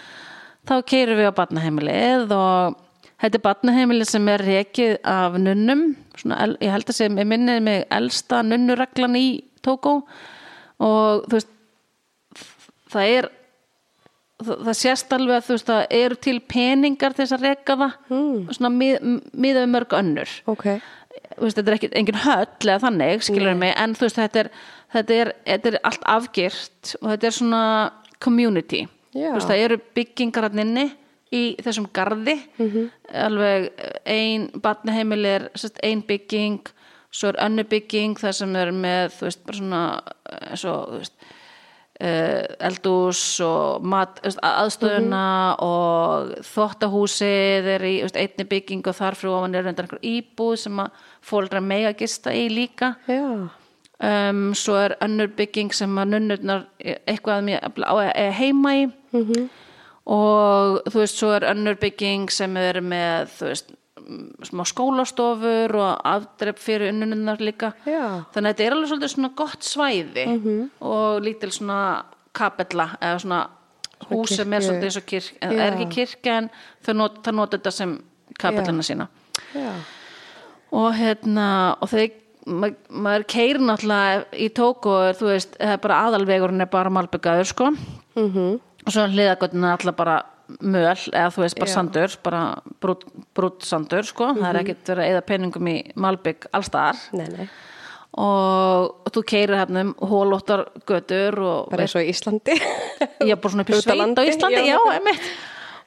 þá 0.66 0.76
keirum 0.90 1.20
við 1.20 1.30
á 1.30 1.38
barnaheimilið 1.38 2.34
og 2.34 2.80
þetta 3.22 3.38
er 3.38 3.44
barnaheimilið 3.46 4.10
sem 4.10 4.32
er 4.34 4.46
rekið 4.50 4.96
af 5.12 5.38
nunnum 5.38 5.84
svona, 6.18 6.48
ég 6.58 6.74
held 6.74 6.90
að 6.90 6.98
sem 6.98 7.20
ég 7.22 7.30
minnið 7.30 7.62
mig 7.68 7.84
elsta 7.94 8.42
nunnureglan 8.46 9.20
í 9.20 9.28
Tókó. 9.66 10.00
Og 10.86 11.26
þú 11.26 11.38
veist 11.38 11.54
það 12.94 13.14
er 13.20 13.30
það, 14.44 14.60
það 14.68 14.78
sést 14.82 15.14
alveg 15.16 15.38
að 15.40 15.46
þú 15.48 15.56
veist 15.56 15.70
það 15.72 15.86
eru 16.02 16.16
til 16.28 16.36
peningar 16.52 17.16
til 17.16 17.24
þess 17.26 17.38
að 17.38 17.46
reka 17.50 17.78
það 17.80 17.96
mm. 18.10 18.40
svona 18.58 18.72
mið, 18.76 19.10
miðað 19.34 19.66
við 19.66 19.74
mörg 19.78 19.98
önnur 20.02 20.36
Ok, 20.52 20.68
Þú 21.36 21.46
veist, 21.46 21.58
þetta 21.58 21.72
er 21.72 21.76
ekki 21.78 21.90
engin 21.96 22.20
höll 22.26 22.68
eða 22.70 22.82
þannig 22.84 23.24
skilur 23.24 23.56
mig, 23.60 23.72
en 23.80 23.96
þú 23.96 24.06
veist 24.06 24.20
þetta 24.20 24.42
er, 24.44 24.50
þetta 24.94 25.16
er, 25.22 25.32
þetta 25.48 25.72
er 25.72 25.78
allt 25.88 26.06
afgirt 26.12 26.92
og 27.02 27.10
þetta 27.14 27.28
er 27.30 27.36
svona 27.40 27.64
community 28.24 28.84
Já. 29.16 29.30
Þú 29.32 29.36
veist, 29.38 29.50
það 29.50 29.64
eru 29.64 29.78
byggingar 29.96 30.50
hann 30.50 30.64
inni 30.66 30.86
í 31.36 31.44
þessum 31.64 31.88
garði 31.96 32.36
Mhm. 32.60 32.90
alveg 33.26 33.70
ein 34.06 34.50
barnaheimil 34.62 35.26
er 35.26 35.50
ein 35.84 36.04
bygging 36.06 36.60
svo 37.16 37.32
er 37.32 37.40
önnur 37.48 37.68
bygging 37.72 38.18
þar 38.20 38.36
sem 38.36 38.56
er 38.60 38.72
með 38.76 39.16
þú 39.16 39.28
veist, 39.30 39.46
bara 39.48 39.58
svona 39.58 39.82
eins 40.52 40.66
og 40.68 40.90
þú 40.92 41.00
veist 41.00 41.14
eldús 41.96 43.20
og 43.46 43.84
mat, 43.88 44.18
þú 44.20 44.28
veist, 44.28 44.40
aðstöðuna 44.44 45.28
og 45.64 46.34
þvottahúsið 46.44 47.70
er 47.76 47.86
í 47.88 47.94
einni 48.04 48.46
bygging 48.52 48.90
og 48.92 48.98
þar 48.98 49.16
fyrir 49.16 49.36
ofan 49.38 49.56
er 49.56 49.64
reyndar 49.64 49.88
einhver 49.88 50.04
íbúð 50.04 50.58
sem 50.60 50.82
að 50.84 51.06
fóldra 51.24 51.62
mega 51.64 51.94
gista 51.96 52.34
í 52.36 52.50
líka 52.52 52.96
já. 53.08 53.48
um, 53.48 54.42
svo 54.52 54.76
er 54.82 54.98
önnur 55.06 55.32
bygging 55.38 55.72
sem 55.74 55.96
að 55.96 56.12
nunnurnar 56.18 56.68
eitthvað 56.84 57.38
að 57.38 57.48
mér 57.48 57.64
á 57.88 57.96
að 57.96 58.32
heima 58.42 58.76
í 58.76 58.86
-hmm. 59.14 59.48
og 60.06 60.84
þú 60.92 61.00
veist 61.00 61.18
svo 61.18 61.32
er 61.32 61.48
önnur 61.48 61.80
bygging 61.80 62.30
sem 62.30 62.58
er 62.58 62.82
með 62.82 63.32
þú 63.40 63.52
veist 63.54 63.72
mm, 63.72 63.85
smá 64.46 64.64
skólastofur 64.70 65.76
og 65.80 66.02
afdrepp 66.06 66.60
fyrir 66.62 66.92
unnunnar 66.94 67.42
líka. 67.42 67.74
Já. 67.86 68.26
þannig 68.34 68.50
að 68.50 68.52
þetta 68.52 68.66
er 68.66 68.76
alveg 68.76 68.92
svolítið 68.92 69.14
svona 69.14 69.32
gott 69.36 69.64
svæði 69.64 70.26
-hmm. 70.26 70.70
og 70.80 71.22
lítil 71.26 71.52
svona 71.52 71.80
kapella 72.34 72.90
eða 73.02 73.20
svona 73.20 73.48
hús 74.10 74.36
sem 74.36 74.54
er 74.54 74.62
svolítið 74.62 74.90
eins 74.90 74.98
og 74.98 75.06
kirk 75.06 75.38
en 75.42 75.50
það 75.50 75.66
er 75.66 75.74
ekki 75.74 75.96
kirkja 75.96 76.38
en 76.38 76.50
það 76.86 76.94
nota 77.34 77.58
þetta 77.58 77.72
sem 77.72 78.00
kapellina 78.40 78.84
sína. 78.84 79.08
Já. 79.56 79.72
og 80.72 80.94
hérna 80.94 81.78
og 81.82 81.90
þeir 81.90 82.12
ma 82.46 82.70
maður 82.90 83.24
keir 83.28 83.58
náttúrulega 83.58 84.26
í 84.34 84.50
tóku 84.50 84.90
og 84.90 85.16
þú 85.18 85.26
veist, 85.32 85.58
það 85.58 85.72
er 85.72 85.78
bara 85.78 86.02
aðalvegurinn 86.06 86.62
er 86.62 86.66
bara 86.66 86.90
malbyggaður 86.90 87.46
sko. 87.46 87.72
Mm 88.16 88.60
og 88.86 88.94
svo 88.94 89.08
hliðagöttin 89.10 89.66
er 89.66 89.76
alltaf 89.76 89.98
bara 89.98 90.16
möl 90.62 90.86
eða 91.12 91.30
þú 91.34 91.42
veist 91.46 91.60
bara 91.60 91.72
Já. 91.72 91.76
sandur 91.76 92.18
bara 92.24 92.42
brút, 92.82 93.06
brút 93.36 93.64
sandur 93.66 94.04
sko. 94.08 94.32
Það 94.38 94.50
er 94.52 94.60
ekkert 94.62 94.92
verið 94.92 95.04
að 95.06 95.14
eða 95.14 95.24
peningum 95.32 95.72
í 95.72 95.78
malbygg 95.96 96.48
allstaðar 96.54 97.00
og, 98.16 98.92
og 99.04 99.12
þú 99.16 99.26
keirir 99.28 99.58
hérna 99.60 99.84
um 99.88 99.96
hólóttar 100.00 100.66
götur 100.88 101.40
og 101.44 101.74
bara 101.74 101.84
eins 101.88 101.96
og 101.98 102.06
í 102.06 102.14
Íslandi. 102.14 102.56
er 103.26 103.36
bara 103.36 103.52
svona 103.52 103.66
upp 103.66 103.74
í 103.74 103.82
sveit 103.82 103.92
á 103.92 104.02
landi, 104.02 104.28
Íslandi 104.32 104.62
já, 104.62 104.76
já, 104.76 104.80
emitt 105.02 105.30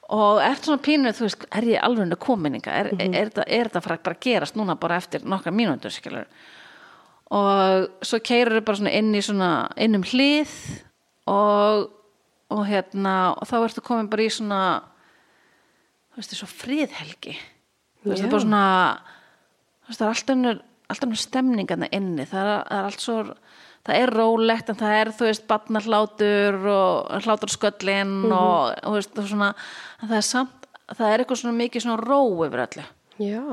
og 0.09 0.39
ert 0.41 0.65
svona 0.65 0.81
pínu, 0.81 1.11
þú 1.13 1.25
veist, 1.27 1.43
er 1.53 1.67
ég 1.69 1.83
alveg 1.85 2.15
kominninga, 2.17 2.71
er, 2.73 2.87
Mhm. 2.93 3.13
er, 3.13 3.29
er, 3.29 3.43
er 3.45 3.69
þetta 3.69 3.81
fara 3.85 3.97
bara 4.03 4.15
að 4.15 4.23
gerast 4.25 4.55
núna 4.57 4.75
bara 4.79 4.97
eftir 4.97 5.21
nokkra 5.21 5.53
mínútur 5.53 5.93
skilur 5.93 6.25
og 7.29 7.89
svo 8.01 8.17
keirir 8.25 8.63
bara 8.65 8.77
svona 8.79 8.93
inn 8.97 9.13
í 9.13 9.21
svona 9.21 9.69
inn 9.77 9.95
um 9.99 10.03
hlið 10.03 10.49
og, 11.29 11.89
og 12.49 12.63
hérna 12.67 13.13
og 13.37 13.45
þá 13.49 13.55
ertu 13.67 13.81
komin 13.85 14.09
bara 14.09 14.25
í 14.25 14.31
svona 14.33 14.61
þú 16.13 16.21
veist, 16.21 16.35
svo 16.39 16.47
friðhelgi. 16.49 17.35
Þú 18.03 18.09
veist, 18.09 18.21
það 18.23 18.25
er 18.27 18.31
bara 18.33 18.43
svona 18.45 18.63
þú 19.83 19.91
veist, 19.91 19.99
það 19.99 20.05
er 20.07 20.13
alltaf 20.15 20.35
önnur 20.35 20.59
alltaf 20.89 21.05
önnur 21.07 21.21
stemningarna 21.21 21.89
inni. 21.93 22.25
Það 22.25 22.39
er, 22.41 22.63
það 22.69 22.79
er 22.79 22.87
allt 22.89 23.03
svo 23.05 23.17
það 23.89 23.95
er 24.03 24.11
rólegt 24.17 24.69
en 24.73 24.79
það 24.79 24.95
er 25.01 25.11
þú 25.15 25.27
veist 25.29 25.45
barnarhlátur 25.49 26.57
og 26.73 27.23
hlátursköllin 27.25 28.15
Mhm. 28.25 28.31
og, 28.33 28.73
og 28.83 28.89
þú 28.91 28.95
veist 28.97 29.13
það 29.15 29.23
er 29.23 29.29
svona 29.33 29.51
en 30.01 30.09
það 30.09 30.17
er 30.17 30.27
samt, 30.29 30.67
það 30.95 31.13
er 31.13 31.19
eitthvað 31.23 31.41
svona 31.43 31.57
mikið 31.63 31.85
svona 31.85 32.03
ró 32.03 32.19
yfir 32.47 32.65
öllu. 32.67 32.85
Já. 33.19 33.43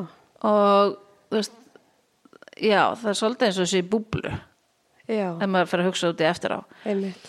og 0.47 0.97
þú 1.31 1.37
veist 1.41 1.53
já, 2.57 2.83
það 2.97 3.09
er 3.13 3.19
svolítið 3.21 3.47
eins 3.47 3.59
og 3.61 3.67
þessi 3.67 3.83
búblu. 3.91 4.33
Já, 5.07 5.29
ef 5.39 5.49
maður 5.49 5.69
fyrir 5.71 5.85
að 5.85 5.89
hugsa 5.91 6.09
út 6.11 6.21
í 6.23 6.27
eftir 6.27 6.51
á. 6.57 6.61
Einmitt. 6.87 7.27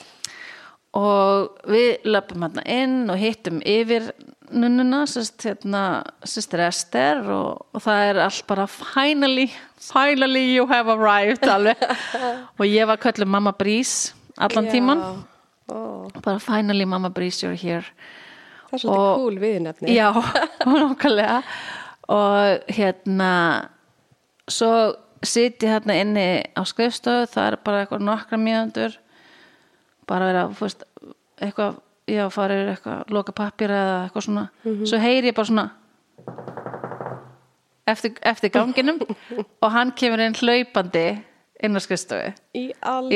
Og 0.98 1.60
við 1.70 2.08
löpum 2.10 2.46
hérna 2.48 2.64
inn 2.66 2.96
og 3.14 3.20
hittum 3.22 3.60
yfir 3.68 4.10
nunnuna, 4.50 5.04
sérst 5.10 5.44
hérna 5.44 5.82
Ester 6.24 7.20
og, 7.34 7.66
og 7.76 7.84
það 7.84 8.04
er 8.10 8.20
allt 8.24 8.46
bara 8.48 8.66
finally, 8.72 9.50
finally 9.84 10.46
you 10.56 10.68
have 10.72 10.88
arrived 10.90 11.44
alveg. 11.52 11.82
Og 12.60 12.64
ég 12.66 12.88
var 12.88 12.98
kölluð 13.04 13.28
mamma 13.28 13.52
Brís 13.54 14.14
allan 14.40 14.70
tíman, 14.72 15.02
Ó, 15.68 16.08
bara 16.24 16.40
finally 16.40 16.86
mamma 16.88 17.10
Brís 17.12 17.42
you're 17.44 17.58
here. 17.60 17.84
Það 18.70 18.78
er 18.78 18.82
svolítið 18.84 19.02
Og- 19.04 19.18
cool 19.20 19.40
viðnefni. 19.44 19.92
Já, 19.96 20.08
nákvæmlega. 20.66 21.42
Og 22.08 22.72
hérna 22.72 23.32
svo 24.48 24.72
sit 25.24 25.60
ég 25.64 25.74
hérna 25.76 26.00
inni 26.00 26.28
á 26.56 26.62
skrifstöðu, 26.64 27.28
það 27.34 27.52
er 27.52 27.60
bara 27.68 27.84
eitthvað 27.84 28.06
nokkra 28.08 28.40
mjöðundur 28.40 28.96
bara 30.08 30.30
vera, 30.32 30.46
þú 30.54 30.66
veist, 30.66 30.84
eitthvað 31.42 31.80
já, 32.08 32.24
fara 32.32 32.56
yfir 32.58 32.74
eitthvað, 32.76 33.02
loka 33.12 33.34
pappir 33.36 33.74
eða 33.76 33.98
eitthvað 34.06 34.28
svona. 34.30 34.46
Svo 34.88 35.00
heyri 35.04 35.32
ég 35.32 35.36
bara 35.38 35.50
svona 35.52 35.68
eftir, 37.88 38.14
eftir 38.22 38.52
ganginum 38.52 39.00
og 39.64 39.72
hann 39.72 39.92
kemur 39.98 40.24
inn 40.24 40.36
hlaupandi 40.38 41.06
inn 41.64 41.76
á 41.76 41.80
skrifstofu. 41.84 42.34
Í 42.56 42.70
alveg. 42.82 43.16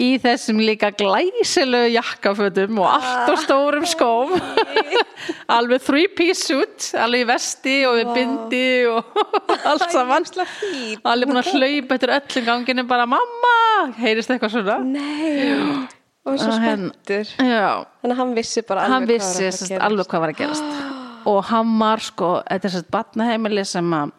Í 0.00 0.08
þessum 0.18 0.58
líka 0.58 0.90
glæsilegu 0.98 1.92
jakkafötum 1.94 2.78
og 2.82 2.88
allt 2.96 3.30
og 3.30 3.38
stórum 3.44 3.86
skóm. 3.86 4.32
Alveg 5.54 5.82
three 5.84 6.08
piece 6.10 6.48
suit 6.48 6.88
alveg 6.98 7.24
í 7.24 7.28
vesti 7.28 7.76
og 7.88 7.98
við 8.00 8.12
bindi 8.16 8.64
og 8.90 9.18
allt 9.70 9.90
saman. 9.94 10.26
alveg 11.04 11.30
búin 11.30 11.40
að 11.42 11.52
hlaupa 11.54 11.98
eftir 11.98 12.14
öllum 12.18 12.48
ganginu 12.48 12.86
bara 12.90 13.06
mamma, 13.06 13.54
heyrist 14.00 14.32
eitthvað 14.34 14.56
svona. 14.56 14.78
Nei. 14.82 15.86
Og 16.24 16.38
svo 16.40 16.54
hérna- 16.56 16.88
spenntur. 16.90 17.26
já, 17.36 17.84
Þannig 18.00 18.14
að 18.14 18.20
hann 18.22 18.34
vissi 18.34 18.62
bara 18.64 18.86
alveg 18.86 18.94
hann 18.94 19.06
hvað 19.06 19.42
vissi 19.44 19.76
alveg 19.76 20.06
hvað 20.08 20.20
var 20.24 20.32
að 20.32 20.38
gerast. 20.40 20.64
Og 21.30 21.38
hann 21.48 21.70
var 21.80 22.02
sko 22.04 22.30
þetta 22.44 22.68
er 22.68 22.72
sérst 22.74 22.90
batnaheimili 22.92 23.62
sem 23.64 23.92
að 23.96 24.10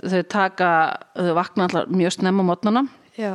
þau 0.00 0.22
taka 0.28 0.68
þau 1.16 1.34
vakna 1.36 1.66
allar 1.68 1.90
mjög 1.92 2.14
snemma 2.16 2.40
á 2.40 2.48
mótnana 2.48 2.82
Já. 3.16 3.32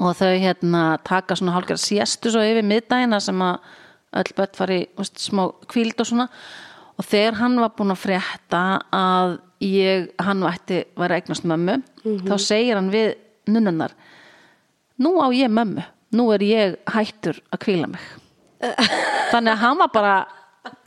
Og 0.00 0.16
þau 0.16 0.32
hérna 0.40 0.82
taka 1.06 1.36
svona 1.36 1.54
hálfgerð 1.58 1.82
siestu 1.82 2.32
svo 2.32 2.42
yfir 2.44 2.66
miðdægina 2.66 3.20
sem 3.22 3.44
að 3.44 3.60
öll 4.20 4.34
börn 4.36 4.56
fari 4.56 4.80
veist, 4.98 5.20
smá 5.22 5.44
kvíld 5.70 6.00
og 6.00 6.08
svona. 6.08 6.28
Og 7.00 7.06
þegar 7.06 7.38
hann 7.40 7.60
var 7.60 7.74
búinn 7.76 7.94
að 7.94 8.02
frétta 8.02 8.62
að 8.92 9.36
ég, 9.64 10.10
hann 10.20 10.42
vætti 10.44 10.82
var 10.98 11.12
að 11.12 11.20
eignast 11.22 11.46
mömmu, 11.48 11.78
þá 12.26 12.34
segir 12.40 12.80
hann 12.80 12.90
við 12.92 13.14
nunnunar 13.50 13.94
nú 15.00 15.16
á 15.20 15.26
ég 15.32 15.48
mömmu, 15.48 15.84
nú 16.16 16.28
er 16.34 16.44
ég 16.44 16.76
hættur 16.92 17.40
að 17.50 17.62
kvíla 17.64 17.88
mig. 17.90 18.02
Þannig 19.32 19.54
að 19.54 19.62
hann 19.62 19.80
var 19.80 19.92
bara 19.94 20.16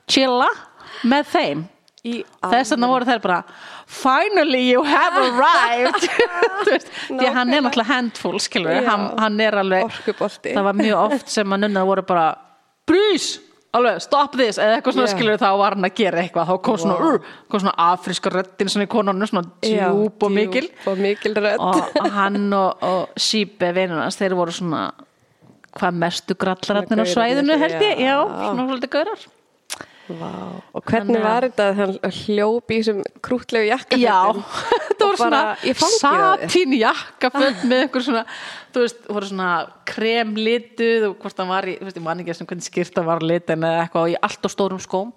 chilla 0.10 0.50
með 1.10 1.30
þeim. 1.34 1.64
Í 2.04 2.18
þess 2.44 2.74
vegna 2.74 2.90
voru 2.92 3.08
þær 3.08 3.22
bara 3.24 3.40
finally 3.94 4.64
you 4.72 4.84
have 4.88 5.16
arrived 5.22 6.04
því 7.08 7.24
að 7.30 7.34
hann 7.38 7.54
er 7.54 7.64
náttúrulega 7.66 7.90
handful 7.94 8.36
skilur, 8.42 8.74
Já. 8.76 8.84
hann, 8.90 9.08
hann 9.22 9.40
er 9.46 9.58
alveg 9.62 9.88
Orkubolti. 9.90 10.54
það 10.58 10.68
var 10.70 10.78
mjög 10.82 11.02
oft 11.08 11.34
sem 11.34 11.56
að 11.58 11.66
nunna 11.66 11.84
voru 11.88 12.04
bara 12.10 12.26
brís, 12.90 13.28
alveg, 13.74 14.02
stop 14.04 14.36
this 14.40 14.60
eða 14.62 14.80
eitthvað 14.80 14.98
svona 14.98 15.08
Já. 15.12 15.14
skilur 15.16 15.40
þá 15.42 15.48
var 15.62 15.78
hann 15.78 15.88
að 15.90 15.96
gera 16.02 16.24
eitthvað 16.26 16.50
þá 16.52 16.58
kom 16.68 16.82
svona, 16.84 16.98
Vá. 17.00 17.14
uh, 17.22 17.38
kom 17.54 17.64
svona 17.64 17.76
afríska 17.94 18.34
röddin 18.34 18.74
svona 18.74 18.90
í 18.90 18.92
konunum, 18.92 19.30
svona 19.30 19.46
djúb 19.64 20.28
og 20.28 20.36
mikil 20.40 20.68
og 20.90 21.00
mikil 21.06 21.38
rödd. 21.38 21.64
og 21.64 22.12
hann 22.18 22.44
og, 22.58 22.84
og 22.90 23.24
Sýpe 23.30 23.72
vinnunars, 23.78 24.18
þeir 24.20 24.36
voru 24.42 24.54
svona 24.56 24.88
hvað 25.74 25.96
mestu 26.04 26.36
grallararnir 26.38 27.02
á 27.02 27.06
svæðinu 27.10 27.56
held 27.58 27.80
ég, 27.82 28.04
já, 28.06 28.18
svona 28.28 28.68
svolítið 28.68 28.92
gaurar 28.94 29.24
Vá. 30.04 30.60
Og 30.76 30.84
hvernig 30.84 31.16
Þannig 31.16 31.22
að- 31.22 31.30
var 31.30 31.46
þetta 31.48 31.66
að 31.70 31.78
hann 31.80 31.94
hljóp 32.12 32.72
í 32.74 32.80
þessum 32.82 32.98
krútlegu 33.24 33.68
jakkafötum? 33.70 34.04
Já, 34.04 34.20
þetta 34.90 35.06
voru 35.08 35.18
svona 35.22 35.42
á 35.56 35.58
satín 35.96 36.74
jakkaföld 36.76 37.62
með 37.70 37.78
einhver 37.86 38.04
svona, 38.04 38.24
þú 38.76 38.84
veist, 38.84 39.00
voru 39.08 39.26
svona 39.30 39.52
kremlituð 39.88 41.02
og 41.08 41.16
hvort 41.24 41.40
hann 41.40 41.52
var 41.54 41.64
í, 41.72 41.78
þú 41.80 41.88
veist, 41.88 41.98
ég 42.02 42.04
man 42.04 42.20
ekki 42.20 42.36
sem 42.36 42.48
hvernig 42.50 42.68
skýrta 42.68 43.06
var 43.08 43.20
litin 43.24 43.64
eða 43.64 43.86
eitthvað 43.86 44.12
í 44.12 44.16
allt 44.28 44.44
og 44.44 44.52
stórum 44.52 44.82
skóm. 44.84 45.16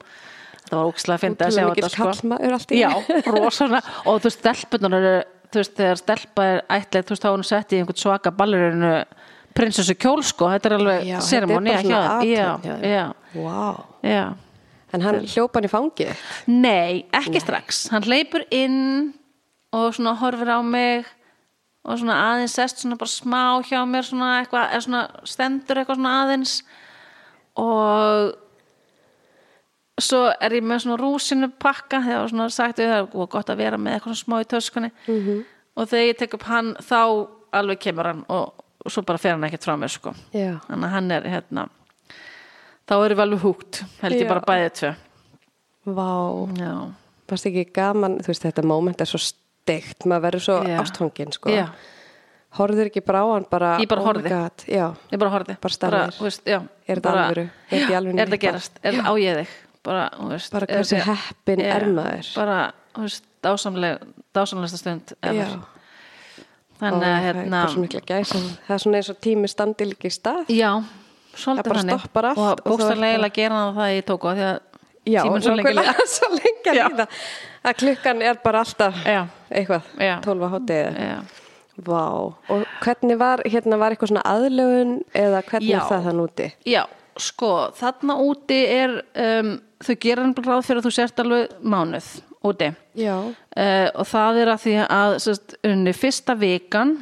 Þetta 0.66 0.76
var 0.78 0.86
ókslega 0.92 1.16
að 1.16 1.22
finna 1.24 1.36
að 1.36 1.40
Ótrúlega 1.46 1.66
þetta, 1.66 1.70
mikill 1.74 1.90
kallmaður 2.06 2.52
allt 2.56 2.70
í 2.70 2.78
Já, 2.78 2.90
rosalega, 3.34 3.82
og 4.06 4.14
þú 4.22 4.26
veist, 4.30 4.40
stelpunar 4.42 4.92
eru, 5.00 5.14
þú 5.50 5.56
veist, 5.62 5.74
þegar 5.82 5.98
stelpa 6.02 6.40
er 6.46 6.58
ætlega, 6.78 7.02
þú 7.06 7.10
veist, 7.14 7.22
þá 7.22 7.30
er 7.30 7.36
hún 7.36 7.50
sett 7.50 7.70
í 7.74 7.78
einhvern 7.82 8.02
svaka 8.06 8.30
ballerinu 8.34 8.94
prinsessu 9.56 9.94
kjól, 9.98 10.22
sko, 10.26 10.44
þetta 10.52 10.66
er 10.70 10.74
alveg 10.78 11.00
En 14.96 15.04
hann 15.04 15.20
hljóp 15.28 15.56
hann 15.56 15.68
í 15.68 15.70
fangið? 15.70 16.24
Nei, 16.48 17.04
ekki 17.16 17.42
strax. 17.42 17.84
Hann 17.92 18.06
hleypur 18.06 18.46
inn 18.54 19.12
og 19.76 19.92
svona 19.96 20.16
horfir 20.16 20.48
á 20.48 20.60
mig 20.64 21.04
og 21.86 22.00
svona 22.00 22.16
aðeins 22.32 22.56
sest 22.56 22.82
svona 22.82 22.98
bara 22.98 23.12
smá 23.12 23.42
hjá 23.66 23.78
mér 23.86 24.08
svona 24.08 24.32
eitthvað, 24.40 24.72
er 24.74 24.84
svona 24.86 25.02
stendur 25.28 25.80
eitthvað 25.82 26.00
svona 26.00 26.14
aðeins. 26.22 26.56
Og 27.60 28.34
svo 30.02 30.22
er 30.34 30.56
ég 30.58 30.66
með 30.66 30.82
svona 30.84 30.98
rúsinu 31.00 31.50
pakka 31.62 32.02
þegar 32.04 32.24
var 32.24 32.32
svona 32.32 32.48
sagt 32.52 32.82
við 32.82 32.92
það 32.92 33.14
og 33.14 33.30
gott 33.32 33.52
að 33.52 33.62
vera 33.62 33.80
með 33.80 33.98
eitthvað 33.98 34.20
smá 34.20 34.36
í 34.40 34.50
töskunni. 34.50 34.90
-hmm. 35.06 35.44
og 35.76 35.88
þegar 35.88 36.06
ég 36.06 36.18
tek 36.18 36.34
upp 36.34 36.46
hann 36.50 36.76
þá 36.80 37.02
alveg 37.52 37.78
kemur 37.78 38.06
hann 38.06 38.24
og, 38.28 38.64
og 38.84 38.92
svo 38.92 39.02
bara 39.02 39.18
fer 39.18 39.36
hann 39.36 39.44
ekkert 39.44 39.64
frá 39.64 39.76
mér 39.76 39.92
sko. 39.92 40.14
Þannig 40.32 40.88
að 40.88 40.94
hann 40.96 41.10
er 41.10 41.22
hérna 41.22 41.68
þá 42.86 42.94
erum 42.98 43.18
við 43.18 43.24
alveg 43.26 43.42
húgt 43.44 43.82
held 44.02 44.20
ég 44.20 44.30
bara 44.30 44.46
bæðið 44.46 44.72
tvö 44.80 44.94
Vá. 45.86 46.08
Varst 47.30 47.46
ekki 47.46 47.64
gaman, 47.74 48.16
þú 48.22 48.32
veist, 48.32 48.42
þetta 48.46 48.64
moment 48.66 49.02
er 49.02 49.10
svo 49.10 49.20
steikt, 49.22 50.06
maður 50.06 50.24
verður 50.28 50.44
svo 50.46 50.56
Já. 50.66 50.78
ástfangin, 50.82 51.34
sko. 51.34 51.52
Já. 51.54 51.66
Horfður 52.56 52.88
ekki 52.90 53.02
bara 53.06 53.22
á 53.22 53.26
hann 53.34 53.46
bara, 53.50 53.70
Ég 53.82 53.88
bara 53.90 54.02
oh 54.02 54.10
Já. 54.66 54.86
ég 55.12 55.20
bara 55.20 55.30
horfði 55.34 55.56
Bara 55.60 55.74
þú 56.16 56.26
veist, 56.26 56.42
Er 56.46 56.60
þetta 56.88 57.02
bara, 57.06 57.24
alvöru? 57.26 57.46
Er 57.70 57.86
þetta 57.90 58.38
er 58.38 58.42
gerast, 58.46 58.78
er 58.82 58.96
þetta 58.96 59.10
á 59.10 59.14
ég 59.20 59.40
þig 59.40 59.54
bara, 59.86 60.04
Bara 60.52 60.66
er 60.66 60.76
hversu 60.80 60.96
Já, 60.96 61.16
er 61.66 61.86
maður? 61.92 62.30
bara, 62.34 62.58
þú 62.94 63.06
veist, 63.06 63.24
dásamleg 63.46 64.06
dásamlegsta 64.34 64.80
stund 64.80 65.12
ever. 65.22 65.58
Þannig 66.80 67.08
að 67.08 67.22
hérna 67.24 67.60
bara. 67.64 68.54
Það 68.66 68.74
er 68.74 68.82
svona 68.82 68.98
eins 69.00 69.10
og 69.12 69.20
tími 69.24 69.48
standi 69.48 69.86
líka 69.88 70.10
í 70.10 70.12
stað. 70.12 70.50
já, 70.52 70.70
Það 71.36 71.42
svolítið 71.44 71.68
bara 71.70 71.80
þannig 71.82 72.00
stoppar 72.00 72.28
allt 72.30 72.38
og 72.42 72.62
bókstarlega 72.66 73.18
bara- 73.20 73.34
gera 73.36 73.60
það 73.62 73.76
það 73.80 73.94
ég 73.96 74.04
tók 74.10 74.24
á 74.26 74.30
því 74.32 74.46
að 74.50 74.58
Já, 75.06 75.20
svo 75.22 75.52
nákvæmlega, 75.54 75.92
líða. 75.94 76.06
svo 76.10 76.28
lengi 76.34 77.06
að 77.66 77.74
klukkan 77.78 78.22
er 78.26 78.38
bara 78.42 78.62
alltaf 78.64 78.96
Já. 79.06 79.20
eitthvað, 79.54 79.82
Já. 80.02 80.14
12 80.24 80.46
að 80.46 80.54
hátið. 80.56 80.98
Vá, 81.86 82.02
og 82.50 82.62
hvernig 82.82 83.18
var, 83.20 83.42
hérna 83.44 83.76
var 83.78 83.92
eitthvað 83.94 84.10
svona 84.14 84.24
aðlögun 84.26 84.94
eða 85.14 85.42
hvernig 85.46 85.68
Já. 85.70 85.76
er 85.76 85.88
það 85.92 86.06
þann 86.08 86.22
úti? 86.24 86.46
Já, 86.72 86.82
sko, 87.20 87.50
þarna 87.76 88.16
úti 88.24 88.58
er 88.72 88.94
um, 89.14 89.50
þau 89.84 89.94
gera 90.00 90.24
hann 90.24 90.34
ráð 90.40 90.62
fyrir 90.66 90.80
að 90.80 90.86
þú 90.88 90.92
sért 90.96 91.20
alveg 91.22 91.54
mánuð 91.62 92.08
úti 92.46 92.70
uh, 92.72 93.88
og 93.92 94.06
það 94.08 94.40
er 94.42 94.50
að 94.54 94.62
því 94.64 94.74
að 94.88 95.16
sérst, 95.26 95.56
unni 95.68 95.92
fyrsta 95.96 96.34
vikan 96.40 96.96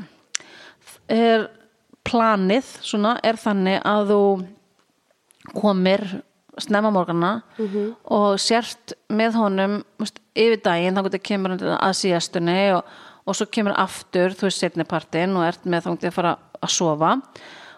er 1.08 1.46
planið 2.04 2.68
svona 2.84 3.16
er 3.24 3.38
þannig 3.40 3.80
að 3.88 4.12
þú 4.12 4.22
komir 5.54 6.04
snemma 6.60 6.90
morgana 6.94 7.32
og 8.04 8.38
sért 8.40 8.94
með 9.10 9.38
honum 9.40 9.80
veist, 9.98 10.20
yfir 10.34 10.60
daginn, 10.62 10.94
þá 10.94 11.08
getur 11.08 11.24
kemur 11.30 11.54
hann 11.54 11.74
að 11.74 11.96
síðastunni 11.98 12.58
og, 12.76 12.84
og 13.26 13.38
svo 13.38 13.48
kemur 13.50 13.74
aftur, 13.80 14.34
þú 14.36 14.48
veist 14.48 14.62
setni 14.62 14.86
partinn 14.86 15.36
og 15.36 15.46
ert 15.48 15.66
með 15.66 15.88
þá 15.88 15.90
að 15.94 16.14
fara 16.14 16.36
að 16.60 16.74
sofa. 16.76 17.14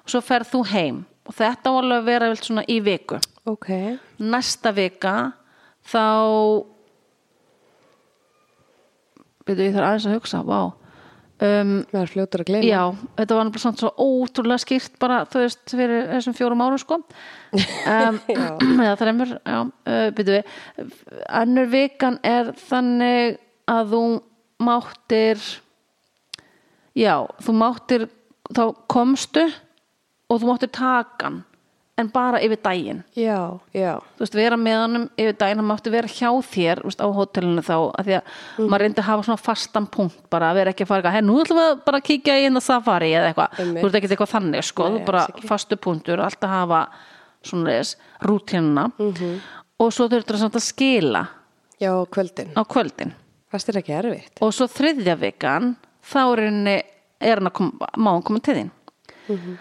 Og 0.05 0.13
svo 0.13 0.23
ferð 0.25 0.53
þú 0.53 0.63
heim 0.73 1.05
og 1.27 1.35
þetta 1.35 1.73
var 1.73 1.87
alveg 1.87 1.99
að 1.99 2.09
vera 2.11 2.31
vel 2.31 2.41
svona 2.41 2.65
í 2.69 2.81
viku. 2.85 3.21
Ok. 3.47 3.69
næsta 4.19 4.73
vika 4.75 5.33
þá 5.87 6.03
byrju 9.47 9.69
ég 9.69 9.77
þarf 9.77 9.87
aðeins 9.87 10.09
að 10.11 10.17
hugsa, 10.19 10.43
vá 10.43 10.61
um, 11.43 11.73
Maður 11.93 12.03
er 12.03 12.13
fljótur 12.13 12.43
að 12.45 12.51
gleyma. 12.51 12.69
já, 12.69 13.11
þetta 13.19 13.39
var 13.39 13.51
bara 13.55 13.63
samt 13.65 13.83
svo 13.83 13.91
ótrúlega 14.01 14.63
skýrt 14.65 14.97
bara, 15.03 15.19
þú 15.29 15.43
veist, 15.45 15.65
fyrir 15.73 16.07
þessum 16.15 16.37
fjórum 16.39 16.65
árum 16.67 16.83
sko. 16.83 17.01
Um, 17.57 18.19
eða 18.85 18.97
þreymur, 19.01 19.31
já, 19.41 19.59
uh, 19.65 20.09
byrju 20.17 20.35
við. 20.35 20.97
Annur 21.41 21.71
vikan 21.73 22.19
er 22.27 22.51
þannig 22.67 23.39
að 23.71 23.95
þú 23.95 24.03
máttir 24.67 25.41
já, 26.97 27.15
þú 27.45 27.55
máttir 27.57 28.07
þá 28.51 28.63
komstu 28.93 29.45
og 30.27 30.41
þú 30.43 30.51
máttir 30.51 30.73
takan 30.75 31.41
en 31.97 32.11
bara 32.13 32.41
yfir 32.45 32.59
daginn. 32.61 32.99
Já, 33.17 33.57
já. 33.73 33.97
þú 34.19 34.25
veist, 34.25 34.35
vera 34.37 34.57
með 34.61 34.81
honum 34.83 35.05
yfir 35.17 35.37
daginn 35.41 35.61
hann 35.63 35.69
mátti 35.71 35.93
vera 35.93 36.11
hjá 36.11 36.29
þér 36.45 36.83
veist, 36.85 37.01
á 37.01 37.09
hótelinu 37.09 37.65
þá 37.65 37.77
að 37.77 38.09
því 38.09 38.17
að 38.19 38.67
maður 38.67 38.85
reyndi 38.85 39.01
að 39.01 39.09
hafa 39.09 39.27
svona 39.29 39.41
fastan 39.41 39.87
punkt 39.95 40.19
bara 40.33 40.51
að 40.51 40.61
vera 40.61 40.75
ekki 40.75 40.85
að 40.85 40.91
fara 40.93 41.13
hey, 41.15 41.25
nú 41.25 41.39
ætlum 41.41 41.61
við 41.63 41.71
að 41.71 41.81
bara 41.87 42.03
kíkja 42.05 42.37
í 42.37 42.47
inn 42.51 42.61
að 42.61 42.67
safari 42.67 43.13
eða 43.17 43.31
eitthvað, 43.31 43.61
þú 43.63 43.87
veist 43.87 43.99
ekki 44.01 44.11
eitthvað 44.13 44.33
þannig 44.35 44.67
sko, 44.69 44.89
Nei, 44.93 45.05
bara 45.09 45.25
fastu 45.49 45.79
punktur 45.81 46.25
alltaf 46.27 46.53
hafa 46.53 46.83
svona 47.47 47.79
þess 47.79 47.97
rútínuna. 48.29 48.89
Mhm. 48.99 49.37
og 49.81 49.93
svo 49.93 50.09
þurftur 50.09 50.37
það 50.37 50.45
samt 50.45 50.57
að 50.61 50.67
skila. 50.67 51.27
Já, 51.81 51.93
kvöldin. 52.09 52.53
á 52.57 52.63
kvöldin. 52.65 53.13
Er 53.57 54.21
og 54.41 54.53
svo 54.53 54.67
þriðja 54.69 55.15
vikan 55.17 55.77
þá 56.05 56.21
er 56.37 57.39
hann 57.41 57.49
að 57.49 57.53
koma, 57.53 57.89
má 57.97 58.11
hann 58.13 58.23
koma 58.23 58.41
til 58.41 58.55
þín. 58.55 58.71
Mhm. 59.29 59.59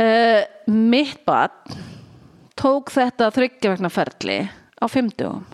Uh, 0.00 0.40
mitt 0.70 1.24
bad 1.28 1.76
tók 2.60 2.92
þetta 2.94 3.30
þryggja 3.34 3.74
vegna 3.74 3.90
ferli 3.92 4.38
á 4.80 4.84
fimmtugum 4.90 5.44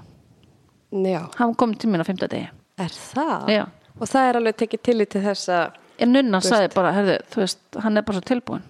Já. 0.91 1.27
hann 1.37 1.55
kom 1.59 1.75
til 1.75 1.91
mín 1.91 2.01
á 2.01 2.07
fimmtudegi. 2.07 2.47
Er 2.79 2.93
það? 2.93 3.51
Já. 3.53 3.65
Og 3.97 4.09
það 4.09 4.29
er 4.29 4.39
alveg 4.39 4.57
tekið 4.63 4.83
tillit 4.87 5.13
til 5.13 5.23
þess 5.25 5.51
að, 5.53 5.77
en 6.05 6.13
nunna 6.13 6.41
Þú 6.45 6.51
sagði 6.53 6.73
bara, 6.77 6.95
herðu, 6.97 7.21
þú 7.33 7.43
veist, 7.43 7.63
hann 7.83 7.97
er 7.97 8.07
bara 8.07 8.19
svo 8.21 8.27
tilbúin 8.29 8.65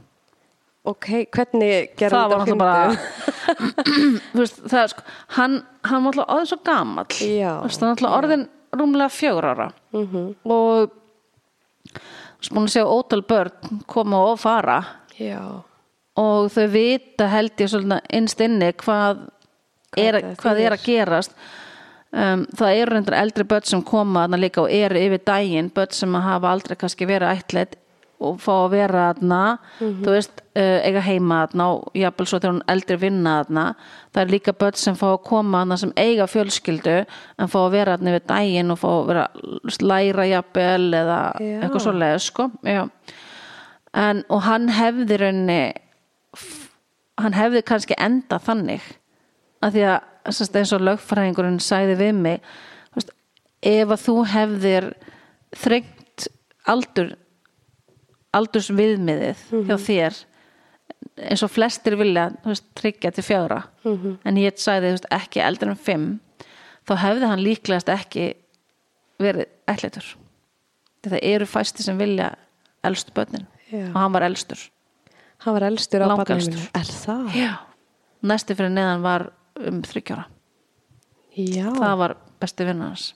ok, 0.86 1.08
hvernig 1.34 1.72
það 1.72 1.96
gerðum 2.00 2.30
var 2.30 2.42
náttúrulega 2.42 2.60
bara 2.62 2.84
þú 4.32 4.42
veist, 4.42 4.60
það 4.70 4.82
er 4.82 4.92
sko 4.92 5.06
hann, 5.36 5.56
hann 5.90 6.04
var 6.04 6.20
alltaf 6.20 6.34
orðin 6.36 6.50
svo 6.52 6.60
Þú 7.16 7.66
veist, 7.66 7.82
hann 7.82 7.90
var 7.90 7.96
alltaf 7.96 8.16
orðin 8.20 8.46
rúmlega 8.76 9.08
fjögur 9.08 9.44
ára. 9.44 9.72
-hmm. 9.92 10.34
og 10.44 10.90
spúin 12.40 12.68
að 12.68 12.74
sjá 12.74 12.84
ótal 12.84 13.22
börn 13.22 13.82
koma 13.86 14.18
og 14.32 14.38
fara. 14.38 14.84
Já, 15.18 15.62
og 16.20 16.50
þau 16.52 16.66
vita 16.72 17.28
held 17.30 17.60
ég 17.60 17.76
innst 18.16 18.40
inni 18.40 18.72
hvað, 18.80 19.26
er, 19.96 20.20
þetta 20.20 20.34
hvað 20.42 20.60
er 20.64 20.76
að 20.76 20.84
gerast. 20.86 21.38
Um, 22.16 22.46
það 22.56 22.78
eru 22.80 22.94
reyndar 22.94 23.18
eldri 23.18 23.44
börn 23.44 23.66
sem 23.66 23.82
koma 23.84 24.22
þarna 24.24 24.38
líka 24.40 24.62
og 24.62 24.70
eru 24.72 25.00
yfir 25.00 25.20
daginn 25.26 25.72
börn 25.74 25.92
sem 25.92 26.14
hafa 26.14 26.48
aldrei 26.48 26.78
kannski 26.78 27.08
verið 27.08 27.34
ætlet 27.34 27.76
og 28.24 28.38
fá 28.40 28.52
að 28.54 28.70
vera 28.72 29.02
þarna. 29.10 29.40
Þú 29.82 30.14
veist, 30.14 30.40
uh, 30.56 30.78
eiga 30.86 31.02
heima 31.04 31.42
þarna 31.44 31.68
og 31.74 31.98
jafnvel 32.00 32.28
svo 32.30 32.40
þegar 32.40 32.54
hún 32.54 32.62
eldri 32.72 32.98
vinna 33.02 33.34
þarna. 33.42 33.66
Það 34.14 34.22
er 34.22 34.32
líka 34.32 34.54
börn 34.56 34.80
sem 34.80 34.96
fá 34.96 35.06
að 35.10 35.22
koma 35.28 35.60
þarna 35.60 35.80
sem 35.82 35.92
eiga 36.00 36.28
fjölskyldu 36.30 36.96
en 37.04 37.52
fá 37.52 37.58
að 37.60 37.72
vera 37.76 37.96
þarna 37.98 38.14
yfir 38.14 38.28
daginn 38.32 38.72
og 38.72 38.80
fá 38.80 38.88
að 38.94 39.08
vera 39.10 39.26
læra 39.92 40.28
jafnvel 40.30 41.00
eða 41.02 41.20
Já. 41.36 41.56
eitthvað 41.58 41.84
svo 41.84 41.96
leið 42.00 42.20
sko. 42.30 42.48
Já. 42.64 42.86
en, 44.06 44.24
og 44.32 44.46
hann 44.46 44.70
hefði 44.72 45.20
raunni 45.20 45.60
hann 47.20 47.36
hefði 47.36 47.62
kannski 47.66 47.96
enda 47.98 48.38
þannig. 48.42 48.84
Að 49.64 49.76
því 49.76 49.84
að 49.90 50.00
sérst, 50.34 50.56
eins 50.58 50.72
og 50.74 50.84
lögfræðingurinn 50.84 51.60
sagði 51.62 51.96
við 52.00 52.18
mig 52.18 52.48
veist, 52.94 53.12
ef 53.62 53.92
að 53.92 54.02
þú 54.02 54.16
hefðir 54.32 54.88
þrengt 55.56 56.28
aldur 56.66 57.12
aldurs 58.36 58.70
viðmiðið 58.74 59.44
hjá 59.68 59.76
þér 59.80 60.18
eins 61.30 61.44
og 61.46 61.52
flestir 61.52 61.96
vilja 61.98 62.28
tryggja 62.76 63.12
til 63.14 63.24
fjögra 63.24 63.62
en 63.86 64.40
ég 64.40 64.58
þú 64.58 64.80
veist, 64.82 65.10
ekki 65.14 65.44
eldur 65.44 65.72
en 65.72 65.80
fimm 65.80 66.08
þá 66.86 66.96
hefði 67.02 67.30
hann 67.30 67.44
líklegast 67.44 67.90
ekki 67.92 68.32
verið 69.22 69.48
ætlitur 69.70 70.14
það 71.06 71.22
eru 71.22 71.46
fæsti 71.46 71.84
sem 71.86 71.98
vilja 71.98 72.32
elstu 72.86 73.12
börnin. 73.14 73.46
Já. 73.70 73.86
og 73.90 74.00
hann 74.00 74.14
var 74.14 74.26
elstur 74.26 74.58
hann 75.44 75.54
var 75.56 75.66
elstur 75.68 76.02
á 76.02 76.08
barnaheimilinu 76.08 76.68
er 76.74 76.90
það? 76.90 77.26
Já. 77.36 77.52
næsti 78.22 78.56
fyrir 78.58 78.72
neðan 78.74 79.02
var 79.04 79.26
um 79.60 79.82
þryggjára 79.82 80.24
já, 81.36 81.68
það 81.76 81.96
var 82.02 82.16
besti 82.40 82.64
vinnar 82.68 82.92
hans 82.94 83.14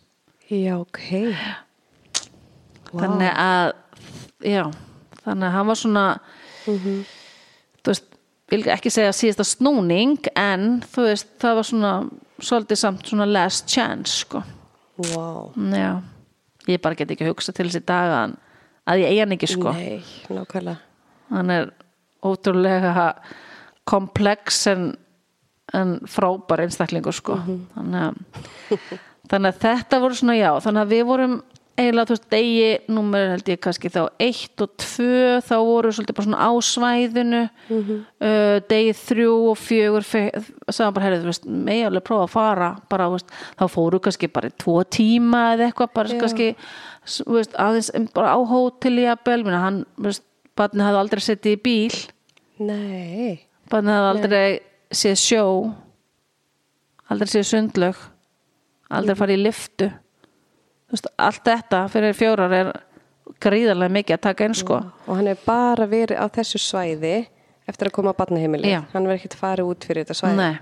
já, 0.51 0.75
ok 0.81 1.01
Vá. 2.91 3.01
þannig 3.05 3.33
að 3.39 3.73
já, 4.51 4.65
þannig 5.25 5.47
að 5.49 5.55
hann 5.57 5.67
var 5.71 5.79
svona 5.79 6.05
Mhm. 6.67 7.05
þú 7.81 7.89
veist, 7.89 8.05
vil 8.51 8.63
ekki 8.69 8.91
segja 8.93 9.13
síðasta 9.17 9.45
snúning 9.49 10.19
en 10.37 10.83
þú 10.83 11.07
veist, 11.09 11.27
það 11.41 11.55
var 11.55 11.65
svona 11.65 11.93
svolítið 12.41 12.77
samt 12.77 13.07
svona 13.07 13.27
last 13.27 13.67
chance 13.69 14.19
sko, 14.25 14.43
wow. 15.15 15.53
já 15.57 16.03
ég 16.69 16.81
bara 16.83 16.95
get 16.95 17.11
ekki 17.11 17.27
hugsa 17.29 17.53
til 17.55 17.67
þessi 17.69 17.85
dag 17.87 18.11
að, 18.13 18.99
ég 19.01 19.07
eigi 19.09 19.21
hann 19.21 19.33
ekki 19.33 19.49
sko 19.49 19.73
nei, 19.73 20.03
hann 21.31 21.51
er 21.51 21.71
ótrúlega 22.27 23.07
komplex 23.89 24.67
en, 24.71 24.91
en 25.75 25.97
frábær 26.11 26.65
einstaklingur 26.67 27.17
sko. 27.17 27.39
Þannig, 27.77 28.11
að, 28.11 28.99
þannig 29.31 29.55
að 29.55 29.63
þetta 29.65 30.03
voru 30.03 30.21
svona 30.21 30.39
já 30.39 30.51
þannig 30.61 30.85
að 30.85 30.95
við 30.95 31.09
vorum 31.09 31.41
eiginlega 31.81 32.09
þú 32.09 32.17
veist 32.17 32.29
degi 32.35 32.71
númer 32.93 33.31
held 33.35 33.51
ég 33.51 33.61
kannski 33.65 33.91
þá 33.93 34.01
1 34.21 34.65
og 34.65 34.73
2 34.83 35.07
þá 35.47 35.55
voru 35.65 35.93
svolítið 35.95 36.17
bara 36.19 36.27
svona 36.27 36.49
á 36.49 36.51
svæðinu. 36.67 37.43
Uh, 37.71 38.57
degi 38.71 38.95
3 38.99 39.27
og 39.31 39.59
4 39.61 40.03
sagði 40.11 40.91
bara 40.97 41.07
herrið 41.07 41.25
þú 41.25 41.31
veist 41.33 41.49
megi 41.69 41.87
alveg 41.89 42.07
prófa 42.07 42.27
að 42.27 42.35
fara. 42.35 42.71
Bara 42.93 43.11
veist 43.15 43.35
þá 43.61 43.65
fóru 43.73 44.03
kannski 44.05 44.31
bara 44.33 44.51
í 44.51 44.57
2 44.61 44.77
tíma 44.99 45.45
eða 45.55 45.69
eitthvað 45.71 45.95
bara 45.97 46.15
Já. 46.15 46.21
kannski 46.25 46.51
veist, 47.31 47.57
aðeins 47.57 47.93
bara 48.17 48.35
á 48.37 48.39
hóteli 48.53 49.07
jafnvel, 49.07 49.45
minna 49.47 49.65
hann 49.65 49.85
veist, 50.01 50.27
barnið 50.61 50.87
hafði 50.87 51.03
aldrei 51.03 51.25
setið 51.25 51.57
í 51.57 51.61
bíl. 51.65 51.99
Nei, 52.61 53.41
barnið 53.73 53.97
hafði 53.99 54.15
aldrei 54.15 54.47
séð 55.03 55.21
sjó. 55.25 55.45
Aldrei 57.11 57.33
séð 57.33 57.47
sundlög 57.49 58.09
aldrei 58.91 59.19
farið 59.19 59.39
í 59.39 59.45
liftu 59.45 59.89
þú 59.91 60.97
veist, 60.97 61.11
allt 61.23 61.45
þetta 61.47 61.83
fyrir 61.93 62.17
fjórar 62.19 62.55
er 62.57 62.71
gríðarlega 63.41 63.95
mikið 63.95 64.17
að 64.17 64.25
taka 64.27 64.49
inn 64.49 64.57
sko. 64.59 64.81
Og 65.07 65.21
hann 65.21 65.31
hefur 65.31 65.47
bara 65.47 65.87
verið 65.91 66.19
á 66.19 66.27
þessu 66.35 66.61
svæði 66.61 67.15
eftir 67.71 67.91
að 67.91 67.95
koma 67.95 68.15
á 68.15 68.19
barnaheimili 68.19 68.73
hann 68.75 69.07
verið 69.07 69.21
ekkert 69.21 69.39
farið 69.39 69.71
út 69.71 69.87
fyrir 69.87 70.05
þetta 70.05 70.19
svæði. 70.19 70.39
Nei. 70.41 70.57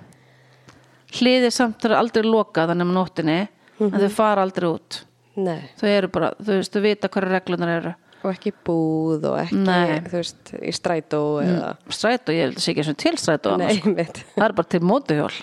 hliðið 1.17 1.55
samt 1.57 1.87
er 1.89 1.97
aldrei 1.97 2.27
lokað 2.27 2.75
þannig 2.75 2.91
með 2.91 2.99
nóttinni 2.99 3.39
en 3.87 4.03
þau 4.03 4.11
fara 4.13 4.45
aldrei 4.45 4.69
út. 4.69 5.03
Nei, 5.39 5.71
þau 5.79 5.89
eru 5.89 6.11
bara, 6.13 6.33
þú 6.43 6.59
veist, 6.59 6.75
þau 6.75 6.83
vita 6.85 7.09
hverju 7.15 7.31
reglunar 7.31 7.75
eru 7.77 7.95
og 8.29 8.35
ekki 8.37 8.53
búð 8.69 9.25
og 9.33 9.39
ekki, 9.43 9.61
Nei. 9.65 9.99
þú 10.07 10.17
veist, 10.21 10.53
í 10.61 10.73
strætó 10.77 11.21
eða, 11.43 11.71
strætó, 11.97 12.35
ég 12.37 12.45
held 12.47 12.59
að 12.59 12.65
sé 12.65 12.73
ekki 12.75 12.85
eins 12.85 12.93
og 12.93 12.99
til 13.03 13.15
strætó 13.21 13.55
annars, 13.57 13.81
nei, 13.85 13.95
mitt 14.03 14.21
það 14.37 14.47
er 14.51 14.57
bara 14.61 14.71
til 14.75 14.81
mótuhjól. 14.85 15.39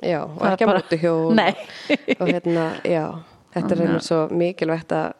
Já, 0.00 0.20
og 0.24 0.38
Það 0.40 0.54
ekki 0.54 0.64
að 0.64 0.70
bara- 0.70 0.82
mótu 0.84 0.98
hjól 1.02 1.34
Nei. 1.40 1.50
og 2.16 2.30
hérna, 2.30 2.66
já 2.88 3.04
þetta 3.54 3.74
er 3.76 3.82
einnig 3.84 4.04
svo 4.06 4.20
mikilvægt 4.32 4.94
að 4.96 5.10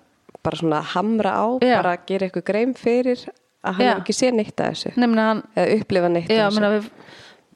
bara 0.40 0.56
svona 0.62 0.78
hamra 0.94 1.32
á, 1.36 1.46
Já. 1.60 1.74
bara 1.82 1.96
að 1.98 2.06
gera 2.08 2.28
eitthvað 2.30 2.46
greim 2.48 2.70
fyrir 2.78 3.26
að 3.60 3.74
hann 3.76 3.84
Já. 3.90 3.92
ekki 3.98 4.14
sé 4.16 4.30
neitt 4.32 4.56
af 4.64 4.70
þessu. 4.72 4.94
Nefnir 4.96 5.20
hann 5.26 5.42
eða 5.52 5.74
upplifa 5.82 6.08
neitt 6.14 6.30
Já, 6.32 6.46
af 6.46 6.54
þessu 6.54 6.70
við 6.78 6.86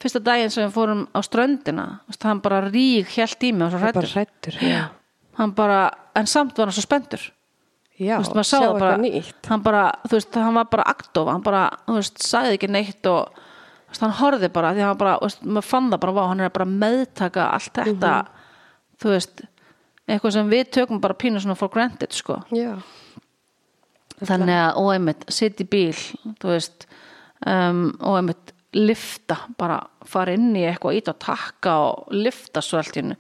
fyrsta 0.05 0.21
daginn 0.27 0.51
sem 0.53 0.67
við 0.67 0.75
fórum 0.75 1.07
á 1.17 1.19
ströndina 1.25 1.87
veist, 2.11 2.27
hann 2.29 2.43
bara 2.45 2.59
rík 2.67 3.09
hjælt 3.15 3.47
í 3.49 3.53
mig 3.57 3.73
svo 3.73 3.81
bara 3.81 4.27
já, 4.61 4.83
hann 5.39 5.55
bara, 5.57 5.79
en 6.19 6.27
samt 6.29 6.59
var 6.59 6.69
hann 6.69 6.77
svo 6.77 6.85
spendur 6.85 7.23
já 7.99 8.17
veist, 8.19 8.35
sjá 8.51 8.59
það 8.61 8.79
bara, 8.79 8.93
eitthvað 8.97 9.03
nýtt. 9.05 9.47
hann 9.49 9.63
bara 9.63 9.83
veist, 10.11 10.35
hann 10.35 10.55
var 10.59 10.65
bara 10.73 10.87
aktof, 10.91 11.29
hann 11.31 11.43
bara 11.47 11.65
þú 11.87 11.99
veist, 12.01 12.23
sagði 12.27 12.57
ekki 12.59 12.71
neitt 12.75 13.07
og 13.07 13.29
veist, 13.89 14.01
hann 14.03 14.17
horfði 14.19 14.49
bara, 14.53 14.73
því 14.75 14.87
hann 14.89 14.99
bara, 14.99 15.17
þú 15.21 15.29
veist, 15.29 15.45
maður 15.47 15.69
fann 15.71 15.91
það 15.93 16.01
bara, 16.07 16.13
vá, 16.19 16.23
hann 16.33 16.41
er 16.41 16.51
bara 16.51 16.65
meðtaka 16.71 17.49
allt 17.55 17.73
þetta 17.79 18.15
Mhm. 18.25 18.33
þú 19.05 19.15
veist 19.15 19.45
eitthvað 20.09 20.33
sem 20.33 20.51
við 20.51 20.65
tökum 20.71 21.01
bara 21.01 21.15
pínu 21.15 21.41
svona 21.41 21.57
for 21.57 21.69
granted, 21.69 22.13
sko. 22.13 22.43
Já, 22.53 22.75
þannig 24.25 24.55
að, 24.55 24.81
einmitt, 24.95 25.25
sitt 25.33 25.61
í 25.61 25.67
bíl 25.69 25.95
þú 26.41 26.51
veist 26.53 26.87
um, 27.47 27.87
og 28.01 28.19
einmitt, 28.21 28.53
lifta 28.75 29.37
bara 29.59 29.79
fara 30.05 30.35
inn 30.35 30.51
í 30.59 30.65
eitthvað, 30.67 30.97
ít 30.99 31.09
og 31.13 31.19
takka 31.23 31.75
og 31.89 32.13
lifta 32.15 32.63
svo 32.65 32.81
allt 32.81 32.97
hennu 32.99 33.17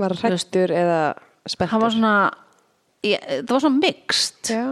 var 0.00 0.14
hrættur 0.16 0.72
eða 0.74 1.00
spenntur 1.46 1.72
hann 1.74 1.82
var 1.84 1.92
svona 1.94 2.14
ég, 3.04 3.24
það 3.44 3.66
var 3.66 3.74
mixt 3.78 4.52
já, 4.52 4.64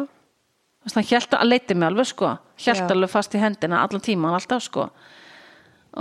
hann 0.92 1.08
held 1.10 1.36
að 1.38 1.48
leiti 1.48 1.76
mig 1.78 1.90
alveg 1.90 2.08
sko. 2.10 2.36
Held 2.62 2.94
alveg 2.94 3.12
fast 3.12 3.34
í 3.36 3.42
hendina 3.42 3.82
allan 3.84 4.04
tíman 4.04 4.38
alltaf 4.38 4.64
sko. 4.66 4.88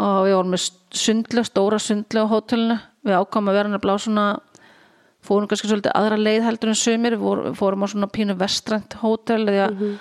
Og 0.02 0.22
við 0.26 0.38
vorum 0.38 0.56
með 0.56 0.70
sundlu, 0.96 1.44
stóra 1.46 1.82
sundlu 1.82 2.24
á 2.24 2.32
hótelinu. 2.32 2.78
Við 3.06 3.18
ákvæmum 3.18 3.52
að 3.52 3.58
vera 3.60 3.72
nefnilega 3.74 4.00
á 4.00 4.06
svona 4.06 4.26
fórum 5.26 5.50
kannski 5.50 5.70
svolítið 5.70 5.94
aðra 5.98 6.18
leið 6.22 6.46
heldur 6.48 6.72
en 6.72 6.80
sumir. 6.80 7.18
Við 7.20 7.58
fórum 7.60 7.84
á 7.84 7.88
svona 7.92 8.10
pínu 8.14 8.38
vestrænt 8.40 8.96
hótel 9.02 9.44
að 9.50 9.76
mm 9.76 10.00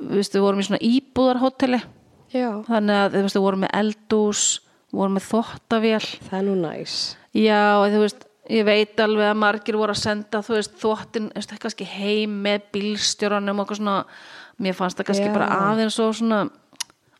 við, 0.00 0.28
við 0.34 0.42
vorum 0.42 0.62
í 0.62 0.66
svona 0.66 0.82
íbúðarhóteli. 0.84 1.80
Já, 2.34 2.48
þannig 2.66 3.02
að 3.02 3.18
við 3.18 3.38
vorum 3.44 3.62
með 3.64 3.74
eldús 3.80 4.44
vorum 4.96 5.16
með 5.16 5.28
þvottavél. 5.30 6.06
Það 6.28 6.38
er 6.38 6.46
nú 6.46 6.56
næs. 6.60 6.96
Já, 7.36 7.60
þú 7.92 8.02
veist, 8.02 8.25
ég 8.52 8.66
veit 8.66 9.00
alveg 9.02 9.30
að 9.30 9.38
margir 9.42 9.78
voru 9.78 9.94
að 9.94 10.02
senda, 10.02 10.42
þú 10.44 10.58
veist, 10.58 10.74
þvottin, 10.80 11.30
þú 11.32 11.40
veist, 11.40 11.54
kannski 11.62 11.86
heim 11.88 12.40
með 12.46 12.68
bílstjóranum 12.76 13.62
og 13.62 13.64
eitthvað 13.66 13.80
svona, 13.82 13.96
mér 14.62 14.76
fannst 14.78 15.00
það 15.00 15.10
kannski 15.12 15.30
Já. 15.30 15.32
bara 15.36 15.48
aðeins 15.70 15.96
og 16.02 16.12
svona, 16.18 16.42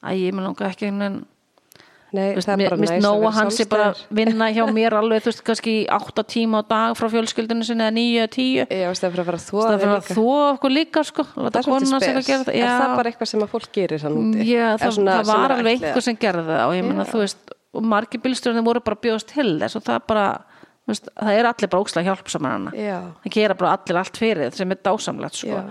að 0.03 0.21
ég 0.23 0.37
með 0.37 0.49
langa 0.51 0.71
ekki, 0.71 0.93
það 0.93 1.09
er 1.11 2.61
mér 2.63 2.77
finnst 2.79 3.03
nóg 3.03 3.25
að 3.27 3.35
hann 3.35 3.51
sé 3.53 3.67
bara 3.69 3.89
vinna 4.15 4.47
hjá 4.55 4.63
mér 4.79 4.95
alveg, 4.97 5.25
þú 5.25 5.33
veist, 5.33 5.43
kannski 5.49 5.75
í 5.81 5.83
átta 5.97 6.23
tíma 6.25 6.63
á 6.63 6.71
dag 6.71 6.95
frá 6.97 7.11
fjölskyldinu 7.13 7.67
sinni 7.67 7.85
eða 7.85 7.97
níu 7.97 8.21
eða 8.23 8.31
tíu. 8.33 8.63
Já, 8.71 8.87
veist 8.93 9.05
það 9.05 9.17
fyrir 9.17 9.25
að 9.25 9.29
fara 9.31 9.41
að 9.41 9.49
þvó 9.49 9.67
Það 9.67 9.83
fyrir 9.83 9.97
að 9.97 10.09
þvó 10.13 10.39
okkur 10.53 10.75
líka, 10.77 11.05
sko, 11.11 11.27
Það 11.35 11.43
er 11.43 12.23
það. 12.23 12.55
Er 12.55 12.71
það 12.71 12.97
bara 13.01 13.13
eitthvað 13.13 13.33
sem 13.33 13.45
að 13.45 13.53
fólk 13.53 13.69
gerir 13.75 13.99
Er 13.99 14.07
það, 14.07 15.03
það 15.11 15.31
var 15.33 15.51
er 15.51 15.57
alveg 15.59 15.77
einhver 15.77 16.07
sem 16.07 16.19
gerði 16.23 16.47
það 16.53 16.65
og 16.71 16.79
ég 16.79 17.37
margir 17.83 18.23
bílstjórnir 18.23 18.65
voru 18.65 18.83
bara 18.85 18.97
að 18.97 19.07
bjóðast 19.07 19.33
til 19.33 19.57
þess 19.61 19.79
og 19.79 19.85
það 19.87 20.05
bara, 20.09 20.27
veist, 20.93 21.09
það 21.19 21.39
er 21.41 21.49
allir 21.51 21.71
bara 21.73 21.83
ókslega 21.85 22.09
hjálpsamar 22.11 22.51
hana. 22.57 22.73
Já, 22.79 22.99
Það 23.25 23.33
gera 23.37 23.55
bara 23.55 23.73
allir 23.77 24.01
allt 24.03 24.17
fyrir 24.23 24.43
þetta 24.47 24.57
sem 24.63 24.71
er 24.77 24.83
dásamlegt, 24.87 25.35
sko. 25.41 25.63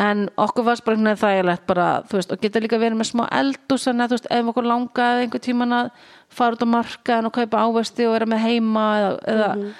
En 0.00 0.28
okkur 0.38 0.64
varst 0.64 0.84
bara 0.86 0.96
einhvern 0.96 1.16
veginn 1.18 1.22
þægilegt 1.24 1.64
bara, 1.66 1.86
veist, 2.12 2.30
og 2.32 2.40
geta 2.40 2.60
líka 2.62 2.78
verið 2.78 3.00
með 3.00 3.08
smá 3.10 3.24
eldús 3.40 3.86
þannig 3.88 4.04
að, 4.04 4.10
þú 4.12 4.16
veist, 4.18 4.28
ef 4.30 4.50
okkur 4.52 4.68
langaði 4.70 5.24
einhver 5.24 5.42
tíman 5.42 5.72
að 5.74 5.88
fara 6.30 6.54
út 6.54 6.62
á 6.62 6.68
markaðin 6.70 7.26
og 7.26 7.32
kaupa 7.34 7.62
ávesti 7.66 8.06
og 8.06 8.12
vera 8.14 8.28
með 8.30 8.44
heima 8.44 8.84
eða, 9.00 9.16
eða 9.34 9.48
Mhm. 9.56 9.72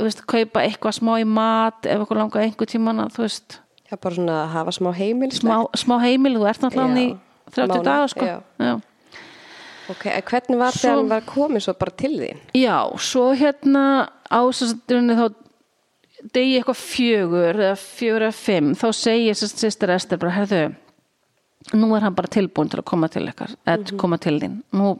þú 0.00 0.06
veist, 0.06 0.22
kaupa 0.26 0.62
eitthvað 0.64 0.96
smá 0.96 1.12
í 1.20 1.26
mat 1.26 1.86
ef 1.86 2.00
okkur 2.06 2.16
langaði 2.22 2.46
einhver 2.48 2.66
tíman 2.72 3.04
að, 3.04 3.20
já, 3.90 3.96
bara 4.00 4.14
svona 4.14 4.44
að 4.46 4.50
hafa 4.54 4.70
smá 4.70 4.90
heimil 4.94 5.30
smá, 5.30 5.66
smá 5.74 6.00
heimil, 6.00 6.36
þú 6.38 6.48
ert 6.48 6.60
náttúrulega 6.62 7.04
í 7.04 7.18
30 7.50 7.68
Mánuð, 7.68 7.84
daga 7.84 8.08
sko 8.08 8.24
já. 8.24 8.40
já. 8.58 8.80
Ok, 9.90 10.06
en 10.06 10.24
hvernig 10.30 10.58
var 10.60 10.76
þegar 10.76 10.98
hann 11.00 11.10
var 11.10 11.28
komið 11.28 11.66
svo 11.66 11.76
bara 11.80 11.94
til 11.98 12.12
þín? 12.20 12.42
Já, 12.56 12.76
svo 13.02 13.30
hérna 13.38 13.84
á 14.30 14.40
þá 14.46 15.24
degi 16.34 16.58
eitthvað 16.58 16.80
fjögur 16.80 17.58
eða 17.58 17.76
fjögur 17.80 18.26
eða 18.28 18.36
fimm 18.36 18.72
þá 18.78 18.86
segir 18.96 19.38
sýstir 19.38 19.92
Ester 19.94 20.20
bara 20.20 20.34
herðu, 20.36 20.62
nú 21.76 21.90
er 21.96 22.04
hann 22.06 22.16
bara 22.16 22.30
tilbúin 22.32 22.70
til 22.70 22.80
að 22.82 22.88
koma 22.92 23.08
til 23.12 23.26
ykkar, 23.30 23.54
eða 23.68 23.96
koma 24.00 24.18
til 24.20 24.36
þín 24.42 24.58
nú, 24.76 24.94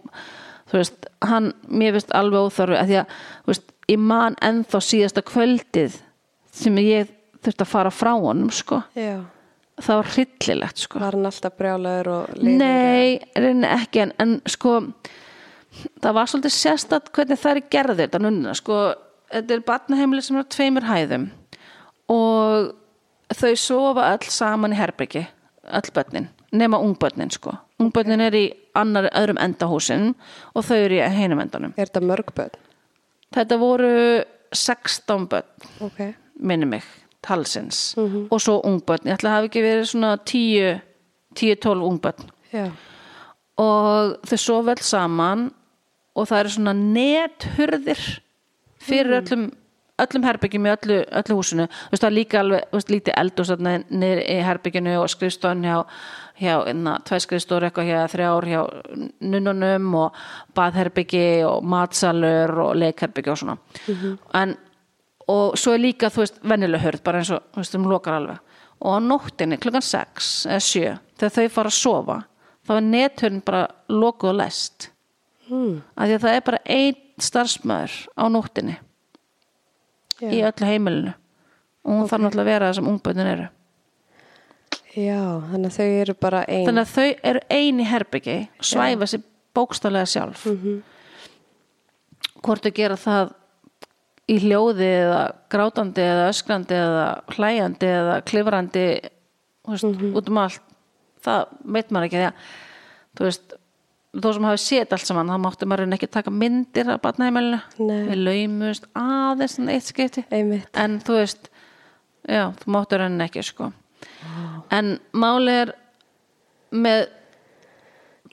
þú 0.70 0.80
veist, 0.80 1.10
hann 1.26 1.52
mér 1.68 1.96
veist 1.98 2.14
alveg 2.16 2.48
óþarfi, 2.48 2.78
að 2.80 2.92
því 2.92 3.00
að 3.02 3.18
veist, 3.50 3.74
ég 3.92 4.04
man 4.12 4.38
ennþá 4.44 4.82
síðasta 4.86 5.24
kvöldið 5.28 5.98
sem 6.60 6.80
ég 6.82 7.12
þurfti 7.44 7.66
að 7.66 7.72
fara 7.74 7.92
frá 7.94 8.14
honum, 8.16 8.50
sko, 8.54 8.82
Já. 8.96 9.20
Það 9.84 10.00
var 10.00 10.08
hryllilegt, 10.14 10.78
sko 10.84 11.00
Var 11.02 11.16
hann 11.16 11.26
alltaf 11.30 11.56
brjálaður 11.58 12.08
og 12.14 12.34
leiður? 12.38 12.58
Nei, 12.60 13.20
reyni 13.36 13.68
ekki 13.70 14.02
en, 14.06 14.12
en 14.22 14.36
sko 14.50 14.74
það 16.02 16.16
var 16.18 16.30
svolítið 16.30 16.54
sérstætt 16.56 17.10
hvernig 17.16 17.38
það 17.40 17.56
er 17.56 17.62
gerðið 17.76 18.02
þetta 18.04 18.20
nunna 18.24 18.54
sko, 18.58 18.78
þetta 19.32 19.56
er 19.56 19.64
barnaheimili 19.68 20.24
sem 20.26 20.38
er 20.40 20.46
á 20.46 20.52
tveimur 20.56 20.88
hæðum 20.88 21.28
og 22.10 22.72
þau 23.38 23.52
sofa 23.62 24.08
öll 24.16 24.30
saman 24.34 24.74
í 24.74 24.78
herbyggi 24.80 25.22
öll 25.70 25.92
börnin, 25.94 26.26
nema 26.50 26.80
ungbörnin 26.82 27.30
sko 27.30 27.54
ungbörnin 27.80 28.20
er 28.24 28.34
í 28.34 28.44
annar 28.76 29.06
öðrum 29.14 29.38
endahúsin 29.40 30.10
og 30.54 30.66
þau 30.66 30.76
eru 30.82 30.98
í 30.98 31.06
hinum 31.14 31.40
endanum 31.44 31.74
Er 31.78 31.86
þetta 31.86 32.02
mörg 32.04 32.32
börn? 32.36 32.58
þetta 33.36 33.58
voru 33.62 33.92
16 34.52 35.28
börn 35.30 35.46
Ok. 35.86 36.00
minni 36.42 36.66
mig, 36.66 36.82
talsins. 37.22 37.94
Og 38.30 38.40
svo 38.40 38.60
ungbörn, 38.64 39.08
ég 39.08 39.18
ætla 39.18 39.30
að 39.30 39.36
hafa 39.36 39.50
ekki 39.50 39.64
verið 39.64 39.90
svona 39.92 40.16
10 40.24 40.80
10-12 41.38 41.86
ungbörn. 41.86 42.30
Já. 42.50 42.70
og 43.60 44.16
þau 44.26 44.38
sofa 44.40 44.72
öll 44.72 44.82
saman 44.82 45.50
og 46.16 46.26
það 46.26 46.40
eru 46.40 46.52
svona 46.54 46.72
nethurðir 46.74 48.04
fyrir 48.80 49.20
öllum 49.20 49.50
öllum 50.00 50.24
herbyggjum 50.24 50.66
í 50.66 50.72
öllu, 50.72 50.96
öllu 51.20 51.36
húsinu. 51.36 51.66
Þú 51.68 51.92
veist 51.92 52.04
það 52.04 52.08
er 52.08 52.16
líka 52.16 52.40
alveg, 52.40 52.62
veist, 52.72 52.92
lítið 52.92 53.16
eldur 53.20 53.50
niður 53.60 54.22
í 54.24 54.36
herbygginu 54.46 54.96
og 55.00 55.10
skrifstofan 55.12 55.66
hjá, 55.66 55.76
hjá 56.40 56.54
na, 56.78 56.96
tvær 57.04 57.24
skrifstofur 57.26 57.66
eitthvað 57.68 57.90
hjá 57.90 58.00
þrjár 58.14 58.48
hjá 58.48 58.60
nunnunum 59.20 59.94
og 60.00 60.18
baðherbyggi 60.56 61.26
og 61.48 61.68
matsalur 61.68 62.54
og 62.64 62.74
leikherbyggi 62.80 63.34
og 63.34 63.40
svona. 63.42 63.58
En, 64.40 64.56
og 65.30 65.56
svo 65.60 65.74
er 65.76 65.82
líka 65.84 66.10
þú 66.10 66.22
veist 66.24 66.40
vennileg 66.42 66.82
hörð, 66.84 67.02
bara 67.06 67.20
eins 67.22 67.30
og 67.34 67.42
þú 67.54 67.62
veist, 67.62 67.74
um 67.78 67.88
lokar 67.90 68.16
alveg. 68.18 68.38
Og 68.80 68.96
á 68.96 68.98
nóttinni 69.04 69.58
klukkan 69.60 69.84
6 69.84 70.30
eða 70.48 70.60
7, 70.66 70.98
þegar 71.20 71.34
þau 71.36 71.48
fara 71.56 71.70
að 71.72 71.78
sofa 71.78 72.18
þá 72.66 72.72
er 72.76 72.86
nethörn 72.86 73.40
bara 73.44 73.62
lokuð 73.88 74.32
og 74.34 74.40
læst 74.42 74.90
Mm. 75.50 75.80
af 75.98 76.06
því 76.06 76.14
að 76.14 76.22
það 76.22 76.34
er 76.36 76.42
bara 76.46 76.58
einn 76.70 76.98
starfsmæður 77.18 77.94
á 78.14 78.24
nóttinni 78.30 78.76
Já. 80.20 80.28
í 80.30 80.38
öllu 80.46 80.66
heimilinu. 80.68 81.14
Og 81.84 81.90
hún 81.96 82.06
þarf 82.12 82.22
náttúrulega 82.22 82.44
að 82.44 82.50
vera 82.52 82.68
það 82.68 82.74
sem 82.78 82.88
ungböndin 82.92 83.30
eru. 83.32 83.48
Já, 84.94 85.18
þannig 85.50 85.66
að 85.72 85.76
þau 85.80 85.88
eru 86.04 86.14
bara 86.22 86.44
ein. 86.46 86.66
þannig 86.68 86.84
að 86.86 86.94
þau 86.94 87.08
eru 87.32 87.40
ein 87.50 87.80
í 87.82 87.88
herbyggi 87.90 88.36
svæfa 88.62 89.06
sér 89.10 89.22
bókstaflega 89.58 90.06
sjálf. 90.06 90.46
Hvort 92.44 92.62
þau 92.64 92.72
gera 92.78 92.96
það 93.00 93.32
í 94.30 94.36
hljóði 94.44 94.88
eða 95.00 95.22
grátandi 95.52 96.04
eða 96.04 96.26
öskrandi 96.30 96.76
eða 96.78 97.06
hlæjandi 97.34 97.88
eða 97.90 98.18
klifrandi 98.28 98.84
veist, 99.68 99.86
út 99.86 100.30
um 100.30 100.42
allt 100.42 100.66
það 101.24 101.56
veit 101.76 101.90
maður 101.90 102.08
ekki 102.08 102.20
því 102.20 102.28
að 102.28 102.44
þú 103.18 103.26
veist, 103.26 103.56
þó 104.16 104.28
sem 104.34 104.48
hafi 104.48 104.62
séð 104.64 104.94
allt 104.96 105.10
saman 105.10 105.32
þá 105.32 105.42
mátti 105.44 105.68
maður 105.70 105.96
ekki 105.96 106.10
taka 106.10 106.32
myndir 106.34 106.92
af 106.94 107.02
barnaheimilinu. 107.04 107.60
Nei. 107.84 108.00
við 108.08 108.22
laumust 108.24 108.88
aðeins 108.98 109.58
eitt 109.66 109.90
skipti. 109.90 110.24
Einmitt. 110.30 110.70
en 110.74 110.98
þú 111.04 111.18
veist 111.20 111.50
já, 112.24 112.50
þú 112.62 112.74
máttu 112.74 112.98
reyna 113.00 113.28
ekki 113.28 113.44
sko. 113.46 113.70
En 114.70 114.98
máli 115.12 115.54
er 115.64 115.72
með 116.70 117.08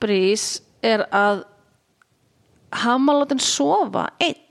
brís 0.01 0.49
er 0.85 1.07
að 1.09 1.45
hann 2.83 3.01
má 3.05 3.15
látin 3.17 3.41
sofa 3.41 4.09
einn 4.21 4.46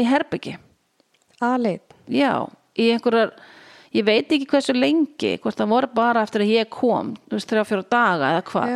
í 0.00 0.08
herbyggi 0.08 0.56
Aleit. 1.40 1.94
já, 2.10 2.34
í 2.76 2.90
einhverjar 2.94 3.32
ég 3.96 4.06
veit 4.06 4.30
ekki 4.30 4.48
hversu 4.50 4.74
lengi 4.76 5.36
hvort 5.42 5.58
það 5.58 5.72
voru 5.74 5.90
bara 5.94 6.22
eftir 6.26 6.44
að 6.44 6.52
ég 6.54 6.70
kom 6.72 7.14
þú 7.26 7.38
veist, 7.38 7.50
þrjá 7.50 7.64
fjóra 7.68 7.88
daga 7.90 8.34
eða 8.36 8.44
hvað. 8.52 8.74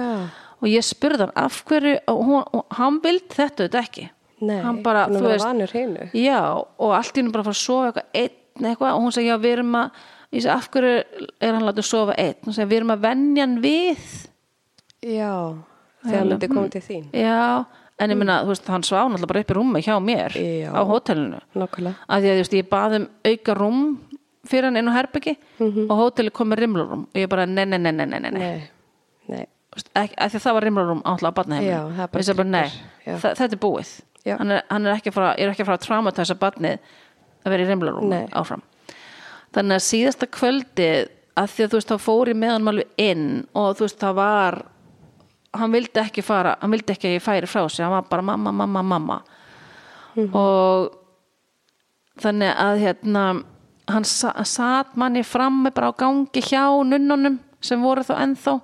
Og 0.65 0.71
ég 0.71 0.85
spurði 0.87 1.27
hann 1.27 1.35
af 1.37 1.59
hverju 1.69 1.97
og, 2.09 2.21
hún, 2.25 2.45
og 2.57 2.77
hann 2.79 2.97
vildi 3.05 3.35
þetta 3.37 3.67
þetta 3.67 3.83
ekki? 3.85 4.07
Nei, 4.45 4.57
hann 4.65 4.81
bara, 4.85 5.05
að 5.07 5.19
þú 5.21 5.29
veist 5.29 6.17
já, 6.17 6.41
og 6.57 6.95
allt 6.97 7.15
í 7.15 7.21
hennu 7.21 7.33
bara 7.35 7.45
að 7.45 7.51
fara 7.51 7.59
að 7.59 7.61
sofa 7.61 7.91
eitthvað 7.91 8.19
einn 8.23 8.69
eitthvað 8.71 8.97
og 8.97 9.05
hún 9.05 9.15
segi, 9.15 9.29
já, 9.29 9.37
við 9.43 9.57
erum 9.59 9.77
að 9.79 10.01
ég 10.35 10.43
segi, 10.45 10.51
af 10.55 10.69
hverju 10.75 10.95
er 11.45 11.55
hann 11.55 11.69
látið 11.69 11.87
sofa 11.89 12.17
einn? 12.25 12.41
Hún 12.47 12.57
segi, 12.57 12.69
við 12.71 12.81
erum 12.81 12.93
að 12.95 13.05
venja 13.05 13.45
hann 13.45 13.57
við. 13.63 14.05
Já, 15.05 15.33
þegar 16.05 16.19
hann 16.19 16.33
myndi 16.33 16.51
koma 16.53 16.73
til 16.75 16.85
þín. 16.89 17.07
já, 17.13 17.39
en 17.99 18.11
ég 18.11 18.16
minna, 18.19 18.41
þú 18.43 18.51
veist, 18.53 18.66
hann 18.69 18.83
svá 18.83 19.05
náttúrulega 19.07 19.27
bara 19.31 19.41
upp 19.45 19.51
í 19.51 19.55
rúmi 19.59 19.83
hjá 19.85 19.95
mér 20.03 20.33
Já. 20.35 20.71
á 20.75 20.81
hótelinu 20.83 21.39
Nákvæmlega. 21.55 21.95
að 22.09 22.21
því 22.23 22.29
að 22.31 22.35
þú 22.35 22.43
veist, 22.43 22.57
ég 22.59 22.69
bað 22.69 22.97
um 22.99 23.09
auka 23.25 23.55
rúm 23.55 23.81
fyrir 24.49 24.65
hann 24.65 24.77
inn 24.77 24.89
á 24.91 24.95
herbyggi 24.99 25.37
Mhm. 25.61 25.91
og 25.91 25.97
hóteli 26.03 26.31
kom 26.33 26.49
með 26.51 26.59
rimlarúm 26.65 27.03
og 27.07 27.15
ég 27.15 27.29
bara, 27.29 27.47
nei, 27.47 27.65
nei, 27.65 27.79
nei, 27.79 27.93
nei, 27.93 28.07
nei, 28.07 28.19
nei, 28.21 28.31
nei. 28.31 28.41
Nei, 28.41 28.62
nei. 29.29 29.47
Þú 29.71 29.77
veist, 29.79 29.91
ekki, 29.95 30.15
að 30.19 30.31
því 30.31 30.37
að 30.39 30.45
það 30.45 30.55
var 30.55 30.62
rimlarúm 30.62 31.03
átlað 31.03 31.31
á 31.31 31.37
barnaheimil 31.39 31.71
Já, 31.71 31.81
það 31.85 32.03
er 32.05 32.09
bara 32.12 32.35
bara, 32.35 32.49
nei, 32.51 32.71
já. 33.07 33.15
þa- 33.16 33.35
þetta 33.39 33.53
er 33.53 33.62
búið 33.65 34.01
Já. 34.25 34.37
hann 34.39 34.51
er, 34.51 34.62
hann 34.71 34.87
er 34.87 34.95
ekki 34.97 35.11
að 35.11 35.12
fara, 35.15 35.35
ég 35.37 35.41
er 35.47 35.51
ekki 35.51 35.62
að 35.62 35.66
fara 35.66 35.79
að 35.79 35.87
traumatæsa 35.87 36.35
barnið 36.39 36.79
að 37.45 37.51
vera 37.51 37.62
í 37.62 37.69
rimlarúm 37.69 38.09
Nei. 38.09 38.27
áfram 38.33 38.62
þannig 39.55 39.77
að 39.79 39.85
síðasta 39.87 40.27
kvöldið 40.27 41.09
að 41.37 41.49
því 41.51 41.65
að 41.65 41.69
þú 41.71 41.79
veist, 41.79 41.89
þá 41.91 41.99
fór 41.99 42.27
ég 42.29 42.37
með 42.37 42.51
hann 42.55 42.69
alveg 42.69 42.87
inn 42.99 43.47
og 43.55 43.77
þú 43.77 43.81
veist, 43.87 43.99
það 43.99 44.15
var 44.15 44.62
hann 45.55 45.72
vildi 45.72 46.01
ekki 46.02 46.24
fara, 46.26 46.56
hann 46.60 46.74
vildi 46.74 46.94
ekki 46.94 47.10
að 47.10 47.16
ég 47.18 47.24
færi 47.24 47.51
frá 47.51 47.64
sig, 47.68 47.85
hann 47.85 47.94
var 47.94 48.06
bara 48.10 48.22
mamma, 48.22 48.52
mamma, 48.52 48.82
mamma. 48.82 49.22
Mhm. 50.14 50.31
og 50.35 50.93
þannig 52.22 52.55
að 52.55 52.81
hérna 52.85 53.24
hann 53.90 54.05
sa 54.05 54.32
satt 54.44 54.97
manni 54.97 55.24
frammi 55.26 55.72
bara 55.74 55.90
á 55.90 55.98
gangi 55.98 56.40
hjá 56.40 56.70
nunnunum 56.86 57.40
sem 57.60 57.82
voru 57.82 58.05
þá 58.06 58.14
ennþá 58.22 58.60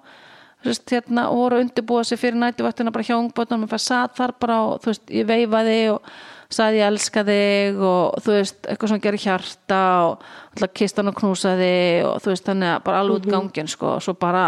veist, 0.65 0.85
hérna, 0.93 1.29
og 1.31 1.41
voru 1.45 1.59
að 1.59 1.65
undirbúa 1.65 2.05
sig 2.05 2.21
fyrir 2.21 2.39
nætuvættina 2.39 2.93
bara 2.93 3.07
hjá 3.07 3.17
ungbóttunum 3.17 3.65
og 3.65 3.73
það 3.73 3.83
satt 3.85 4.19
þar 4.19 4.35
bara 4.41 4.59
og 4.69 4.85
veist, 4.85 5.07
ég 5.09 5.27
veifaði 5.29 5.79
og 5.95 6.11
sagði 6.51 6.83
ég 6.83 6.91
elska 6.91 7.25
þig 7.27 7.81
og 7.87 8.19
þú 8.25 8.35
veist, 8.37 8.61
eitthvað 8.67 8.93
svona 8.93 9.05
gerir 9.07 9.25
hjarta 9.25 9.81
og 10.07 10.27
alltaf 10.55 10.75
kist 10.75 10.99
hann 11.01 11.13
og 11.13 11.19
knúsaði 11.21 11.75
og 12.07 12.21
þú 12.23 12.33
veist, 12.33 12.47
þannig 12.49 12.75
að 12.75 12.85
bara 12.89 13.03
alveg 13.03 13.21
út 13.21 13.31
gangin 13.31 13.71
sko, 13.71 13.97
og 13.97 14.05
svo 14.05 14.17
bara 14.21 14.45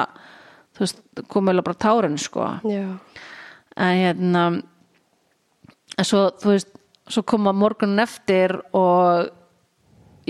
þú 0.73 0.85
veist, 0.85 1.03
komið 1.33 1.63
bara 1.63 1.83
tárin 1.87 2.19
sko 2.21 2.49
Já. 2.65 2.87
en 3.77 3.99
hérna 4.01 4.45
en 5.99 6.09
svo, 6.09 6.31
þú 6.41 6.55
veist 6.55 6.73
svo 7.13 7.25
koma 7.27 7.53
morgunin 7.53 8.03
eftir 8.03 8.55
og 8.73 9.29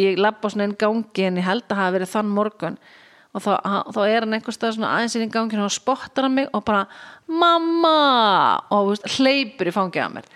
ég 0.00 0.18
labba 0.18 0.50
svona 0.50 0.66
inn 0.68 0.78
gangin 0.78 1.38
ég 1.40 1.46
held 1.46 1.66
að 1.68 1.80
hafa 1.82 1.96
verið 1.98 2.12
þann 2.14 2.32
morgun 2.32 2.78
og 3.32 3.40
þá, 3.44 3.52
þá 3.94 4.00
er 4.04 4.24
hann 4.24 4.36
einhvers 4.36 4.58
stað 4.58 4.76
svona 4.76 4.94
aðeins 4.96 5.16
inn 5.16 5.26
í 5.26 5.32
gangin 5.32 5.64
og 5.64 5.72
spottar 5.72 6.26
hann 6.26 6.36
mig 6.36 6.48
og 6.52 6.64
bara 6.66 6.86
mamma 7.28 7.92
og 8.72 8.92
veist, 8.92 9.06
hleypur 9.18 9.70
í 9.70 9.74
fangið 9.74 10.06
að 10.06 10.16
mér 10.16 10.32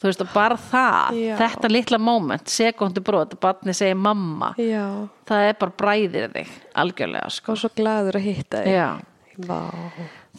þú 0.00 0.08
veist, 0.08 0.24
og 0.24 0.32
bara 0.32 0.56
það, 0.56 1.20
Já. 1.20 1.34
þetta 1.42 1.70
litla 1.70 2.00
moment 2.00 2.50
sekundu 2.50 3.02
brot, 3.04 3.36
barni 3.42 3.74
segir 3.76 3.98
mamma 4.00 4.54
Já. 4.58 4.86
það 5.28 5.50
er 5.50 5.60
bara 5.60 5.78
bræðir 5.82 6.30
þig 6.34 6.52
algjörlega, 6.82 7.30
sko 7.34 7.54
Og 7.54 7.62
svo 7.64 7.72
gladur 7.76 8.18
að 8.18 8.28
hitta 8.30 8.64
þig. 8.64 8.74
Vá. 9.46 9.60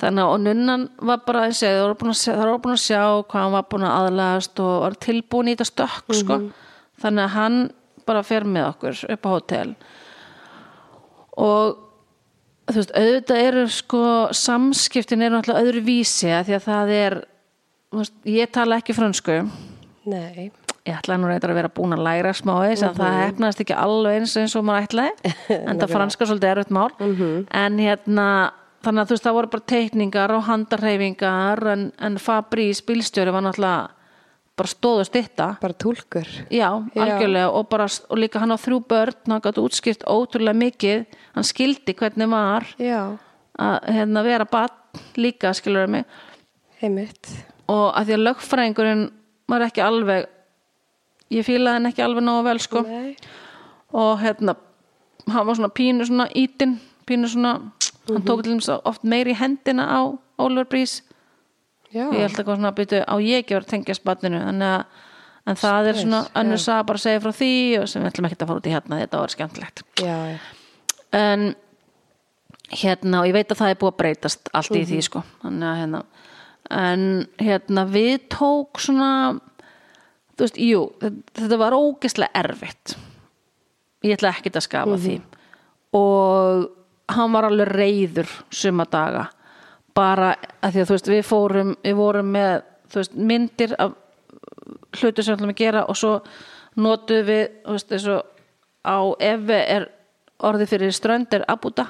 Þannig 0.01 0.23
að 0.23 0.31
og 0.31 0.39
nunnan 0.45 0.87
var 1.01 1.21
bara 1.25 1.45
eins 1.47 1.61
og 1.61 1.69
það 1.69 1.83
voru 1.83 1.99
búin 2.01 2.15
að 2.15 2.55
búin 2.63 2.75
að 2.75 2.83
sjá 2.85 3.01
hvað 3.01 3.41
hann 3.41 3.55
var 3.55 3.67
búin 3.71 3.85
að 3.87 3.97
aðlagast 3.99 4.63
og 4.63 4.73
var 4.85 4.97
tilbúin 5.05 5.51
í 5.51 5.55
þetta 5.55 5.69
stökk 5.69 6.17
sko. 6.21 6.39
þannig 7.01 7.23
að 7.25 7.35
hann 7.35 7.61
bara 8.07 8.23
fer 8.25 8.47
með 8.47 8.67
okkur 8.71 9.01
upp 9.15 9.27
á 9.27 9.29
hótel 9.31 9.73
og 11.41 11.77
þú 12.71 12.77
veist, 12.79 12.95
auðvitað 12.95 13.43
eru 13.49 13.65
sko 13.71 14.05
samskiptin 14.37 15.25
eru 15.25 15.37
náttúrulega 15.37 15.65
öðru 15.65 15.83
vísi 15.85 16.31
því 16.31 16.57
að 16.57 16.65
það 16.67 16.95
er 16.97 17.17
veist, 17.97 18.17
ég 18.27 18.51
tala 18.53 18.79
ekki 18.81 18.95
frönsku 18.97 19.37
Nei. 20.11 20.49
ég 20.87 20.97
ætlaði 20.97 21.21
nú 21.21 21.29
reyndar 21.29 21.53
að 21.53 21.59
vera 21.61 21.73
búin 21.73 21.95
að 21.97 22.05
læra 22.07 22.33
smá 22.37 22.53
eins 22.65 22.83
en 22.85 22.97
það 22.97 23.19
hefnaðist 23.25 23.63
ekki 23.65 23.77
alveg 23.77 24.21
eins 24.21 24.37
eins 24.41 24.57
og 24.57 24.65
maður 24.67 24.89
ætlaði 24.89 25.35
en 25.67 25.83
það 25.83 25.95
franska 25.97 26.25
er 26.25 26.31
svolítið 26.31 26.53
erfitt 26.55 26.75
mál 26.77 26.89
en 27.61 27.81
hérna 27.81 28.27
þannig 28.81 29.01
að 29.03 29.07
þú 29.09 29.15
veist 29.15 29.25
það 29.27 29.35
voru 29.37 29.49
bara 29.55 29.69
teikningar 29.71 30.31
og 30.35 30.43
handarreifingar 30.47 31.61
en, 31.73 31.87
en 32.01 32.17
Fabrís 32.21 32.81
bílstjóri 32.85 33.33
var 33.33 33.43
náttúrulega 33.45 33.89
bara 34.61 34.67
stóðu 34.69 35.05
stitta 35.07 35.47
Bara 35.61 35.73
túlkur. 35.73 36.27
já, 36.51 36.67
algjörlega 36.95 37.49
og, 37.55 37.69
bara, 37.71 37.85
og 38.09 38.17
líka 38.19 38.41
hann 38.43 38.51
á 38.53 38.57
þrjú 38.59 38.81
börn 38.89 39.31
hann 39.31 39.41
gæti 39.41 39.63
útskipt 39.63 40.03
ótrúlega 40.05 40.57
mikið 40.59 41.05
hann 41.37 41.47
skildi 41.47 41.95
hvernig 41.97 42.29
var 42.29 42.67
Já. 42.77 43.17
að 43.57 43.77
hérna, 43.95 44.23
vera 44.27 44.45
barn 44.45 45.01
líka 45.17 45.53
skilur 45.55 45.87
mig 45.87 46.05
Heimitt. 46.81 47.29
og 47.71 47.93
að 47.95 48.09
því 48.11 48.17
að 48.17 48.25
lögfræðingurinn 48.27 49.05
var 49.49 49.65
ekki 49.65 49.81
alveg 49.85 50.27
ég 51.31 51.45
fílaði 51.47 51.77
hann 51.79 51.89
ekki 51.93 52.03
alveg 52.05 52.25
nógu 52.27 52.43
vel 52.49 52.59
sko 52.59 52.81
Nei. 52.85 53.15
og 53.93 54.19
hérna 54.19 54.57
hann 55.31 55.47
var 55.47 55.55
svona 55.55 55.71
pínu 55.71 56.05
svona 56.09 56.27
ítin 56.35 56.75
pínu 57.07 57.29
svona, 57.31 57.55
hann 58.15 58.27
tók 58.27 58.43
til 58.43 58.57
þess 58.57 58.81
oft 58.91 59.03
meiri 59.03 59.33
hendina 59.37 59.87
á 59.87 60.01
Breeze 60.69 61.01
Já. 61.91 62.07
ég 62.07 62.21
held 62.23 62.37
eitthvað 62.39 62.55
svona 62.55 62.71
að 62.71 62.77
byrja 62.79 63.03
á 63.03 63.15
ég 63.19 63.41
ekki 63.43 63.55
verið 63.57 63.65
að 63.67 63.73
tengja 63.75 63.95
spatninu 63.97 64.39
þannig 64.45 64.69
að 64.71 64.85
en 65.51 65.57
það 65.57 65.89
er 65.89 65.97
Spes, 65.97 66.03
svona 66.05 66.21
önnur 66.37 66.61
saga 66.61 66.85
bara 66.87 66.99
að 66.99 67.05
segja 67.05 67.21
frá 67.23 67.31
því 67.35 67.51
og 67.81 67.89
sem 67.89 68.03
við 68.03 68.11
ætlum 68.11 68.27
ekki 68.29 68.37
að 68.37 68.51
fara 68.51 68.61
út 68.61 68.69
í 68.69 68.73
hérna 68.75 68.99
þetta 69.01 69.21
var 69.21 69.33
skemmtilegt. 69.33 69.83
Já, 69.99 70.17
já. 70.31 70.37
en 71.17 71.45
hérna 72.71 73.21
og 73.21 73.29
ég 73.29 73.35
veit 73.35 73.51
að 73.51 73.61
það 73.61 73.73
er 73.73 73.79
búið 73.81 73.91
að 73.91 73.99
breytast 74.01 74.51
allt 74.55 74.77
í 74.77 74.83
því 74.87 74.99
sko. 75.07 75.23
Þannig 75.43 75.67
að 75.71 75.79
hérna 75.81 76.03
en 76.71 77.05
hérna 77.41 77.85
við 77.91 78.27
tók 78.31 78.79
svona 78.79 79.09
þú 80.37 80.45
veist, 80.45 80.61
jú 80.61 80.83
þetta- 81.01 81.59
var 81.59 81.75
ógeðslega 81.75 82.45
erfitt. 82.45 82.95
Ég 84.05 84.15
ætla 84.17 84.31
ekkert 84.31 84.55
að 84.61 84.67
skafa 84.69 84.97
því. 84.97 85.17
Og 85.93 86.69
hann 87.15 87.33
var 87.33 87.47
alveg 87.47 87.71
reyður 87.71 88.29
suma 88.53 88.85
daga 88.89 89.27
bara 89.95 90.35
að 90.63 90.75
því 90.75 90.81
að 90.81 90.89
þú 90.89 90.95
veist 90.97 91.11
við 91.11 91.23
fórum 91.27 91.73
við 91.83 91.97
vorum 91.99 92.31
með 92.35 92.53
veist, 92.95 93.15
myndir 93.15 93.75
af 93.79 93.95
hlutu 94.99 95.23
sem 95.23 95.33
við 95.33 95.37
ætlum 95.37 95.53
að 95.53 95.61
gera 95.61 95.85
og 95.87 95.97
svo 95.99 96.13
notuðum 96.79 97.27
við 97.27 97.43
veist, 97.67 97.95
á 98.81 98.97
ef 99.19 99.49
er 99.57 99.89
orðið 100.41 100.73
fyrir 100.73 100.95
strönd 100.95 101.33
er 101.35 101.45
abuda 101.51 101.87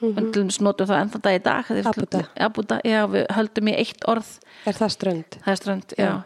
mm 0.00 0.14
-hmm. 0.14 0.60
notuðum 0.60 0.88
það 0.88 1.02
ennþá 1.02 1.20
dag 1.22 1.34
í 1.34 1.42
dag 1.42 1.86
Abuda. 1.86 2.24
abuda, 2.36 2.80
já, 2.84 3.06
við 3.06 3.26
höldum 3.30 3.68
í 3.68 3.74
eitt 3.76 4.04
orð 4.08 4.38
Er 4.66 4.74
það 4.74 4.88
strönd? 4.88 5.38
það 5.44 5.52
er 5.52 5.56
strönd, 5.56 5.94
já. 5.98 6.22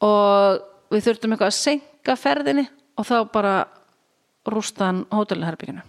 og 0.00 0.62
við 0.90 1.04
þurftum 1.04 1.32
eitthvað 1.32 1.46
að 1.46 1.60
senka 1.60 2.16
ferðinni 2.16 2.68
og 2.96 3.06
þá 3.06 3.32
bara 3.32 3.68
rústa 4.48 4.84
hann 4.86 5.06
hótelherbygginu 5.10 5.82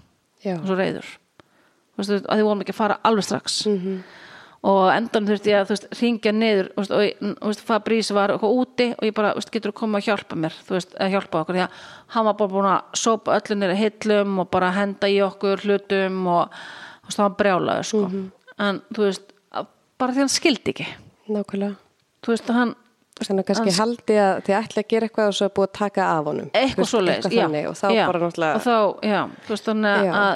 Já. 0.43 0.57
og 0.59 0.67
svo 0.67 0.75
reyður 0.75 1.05
veist, 1.97 2.11
að 2.27 2.37
því 2.37 2.45
vorum 2.47 2.63
ekki 2.63 2.73
að 2.73 2.79
fara 2.81 2.99
alveg 3.07 3.27
strax 3.27 3.57
-hmm. 3.67 3.97
og 4.71 4.83
endan 4.93 5.27
þurfti 5.27 5.51
ég 5.51 5.61
að 5.61 5.73
veist, 5.73 5.87
ringja 6.01 6.31
niður 6.31 6.71
veist, 6.77 6.93
og 7.41 7.55
Fabrice 7.55 8.13
var 8.13 8.35
úti 8.37 8.93
og 8.97 9.03
ég 9.03 9.13
bara, 9.13 9.33
getur 9.51 9.71
þú 9.71 9.79
koma 9.81 9.99
að 9.99 10.07
hjálpa 10.07 10.35
mér 10.35 10.53
að 10.99 11.13
hjálpa 11.15 11.41
okkur, 11.41 11.55
því 11.55 11.65
að 11.65 11.83
hann 12.07 12.25
var 12.25 12.33
bara 12.33 12.53
búin 12.53 12.71
að 12.71 12.81
sópa 12.93 13.37
öllu 13.39 13.55
niður 13.55 13.81
hillum 13.83 14.39
og 14.39 14.49
bara 14.49 14.71
henda 14.71 15.07
í 15.07 15.21
okkur 15.21 15.65
hlutum 15.65 16.27
og 16.27 16.49
það 17.09 17.23
var 17.23 17.37
brjálaður 17.37 17.83
sko. 17.83 18.09
en 18.59 18.81
þú 18.93 19.09
veist, 19.09 19.33
bara 19.97 20.11
því 20.11 20.19
hann 20.19 20.29
skildi 20.29 20.71
ekki 20.71 20.87
Nákvæmlega. 21.27 21.75
þú 22.23 22.31
veist, 22.31 22.49
hann 22.49 22.75
Þannig 23.21 23.43
að 23.43 23.49
kannski 23.51 23.73
haldi 23.77 24.15
að 24.17 24.39
þið 24.47 24.55
ætla 24.57 24.81
að 24.81 24.87
gera 24.89 25.07
eitthvað 25.07 25.27
og 25.29 25.35
svo 25.37 25.49
búið 25.53 25.67
að 25.67 25.73
taka 25.77 26.05
af 26.09 26.29
honum. 26.29 26.47
Eitthvað 26.57 26.89
svo 26.89 27.01
leiðis 27.03 27.27
Og 27.69 27.75
þá 27.77 27.85
bara 27.93 28.21
náttúrulega... 28.23 28.55
og 28.57 28.63
þá, 28.65 28.77
já, 29.05 29.19
þú 29.45 29.53
veist 29.53 29.69
þannig 29.69 30.07
Já. 30.07 30.13
að 30.17 30.33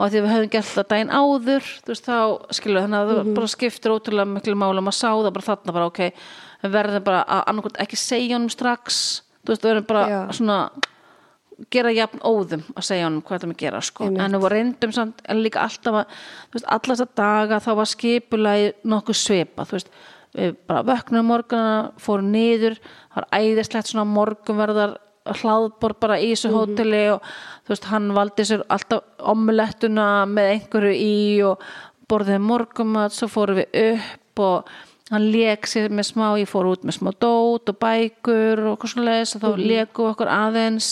og 0.00 0.04
að 0.06 0.12
því 0.14 0.20
að 0.20 0.24
við 0.24 0.32
höfum 0.34 0.52
gert 0.54 0.70
það 0.72 0.86
daginn 0.94 1.10
áður 1.12 1.66
þú 1.84 1.90
veist 1.92 2.06
þá, 2.08 2.18
skilur 2.56 2.80
þannig 2.86 3.00
að 3.00 3.10
Mhm. 3.10 3.18
það 3.20 3.34
bara 3.36 3.50
skiptir 3.54 3.92
ótrúlega 3.92 4.32
miklu 4.32 4.54
málum 4.56 4.88
að 4.88 4.96
sá 4.96 5.10
það 5.12 5.32
bara 5.36 5.48
þarna 5.50 5.74
bara 5.76 5.86
ok, 5.90 6.00
við 6.64 6.70
verðum 6.78 7.04
bara 7.04 7.24
að 7.28 7.42
annarkvæmt 7.52 7.80
ekki 7.84 7.96
segja 8.00 8.36
honum 8.38 8.48
strax 8.54 9.00
þú 9.44 9.52
veist, 9.52 9.62
við 9.62 9.70
verðum 9.74 9.86
bara 9.90 10.06
Já. 10.08 10.20
svona 10.32 10.70
gera 11.70 11.90
jafn 11.92 12.22
óðum 12.24 12.62
að 12.72 12.86
segja 12.88 13.04
honum 13.04 13.20
hvað 13.22 13.42
það 13.42 13.50
með 13.50 13.58
gera 13.60 13.80
sko. 13.84 14.04
Einmitt. 14.06 14.22
en 14.24 14.32
við 14.40 14.48
reyndum 14.54 14.92
samt 14.96 15.20
en 15.28 15.42
líka 15.44 15.60
alltaf 15.60 15.94
að, 16.00 16.06
þú 16.48 16.56
veist, 16.56 16.68
alla 16.72 16.94
þessa 16.94 17.08
daga 17.20 17.58
þá 17.60 17.70
var 17.76 17.90
skipulagi 17.90 18.72
nokkuð 18.88 19.18
svipa 19.20 19.66
þú 19.68 19.76
veist, 19.76 19.90
við 20.34 20.56
bara 20.70 20.82
vöknum 20.88 21.26
morgunna 21.28 21.92
fórum 22.00 22.30
niður, 22.32 22.78
það 23.12 23.16
var 23.20 23.28
æðislegt 23.42 23.90
svona 23.92 24.06
morgunverðar 24.08 24.96
hlaðbor 25.38 25.94
bara 26.02 26.18
í 26.20 26.32
þessu 26.32 26.50
hóteli 26.54 27.04
og 27.14 27.24
þú 27.64 27.74
veist, 27.74 27.88
hann 27.92 28.10
valdi 28.16 28.46
sér 28.48 28.64
alltaf 28.68 29.26
omulettuna 29.32 30.06
með 30.30 30.52
einhverju 30.56 30.94
í 30.96 31.16
og 31.46 31.64
borðið 32.10 32.40
morgumat, 32.42 33.14
svo 33.14 33.28
fórum 33.30 33.60
við 33.60 33.82
upp 33.84 34.42
og 34.42 34.70
hann 35.10 35.26
lék 35.34 35.66
sér 35.70 35.90
með 35.90 36.10
smá, 36.12 36.26
ég 36.38 36.50
fór 36.50 36.68
út 36.70 36.84
með 36.86 37.00
smá 37.00 37.10
dót 37.12 37.70
og 37.70 37.78
bækur 37.82 38.62
og 38.64 38.74
eitthvað 38.74 38.92
svona 38.94 39.08
leis 39.08 39.34
og 39.34 39.42
þá 39.44 39.48
mm 39.50 39.64
léku 39.70 40.06
okkur 40.10 40.30
aðeins 40.30 40.90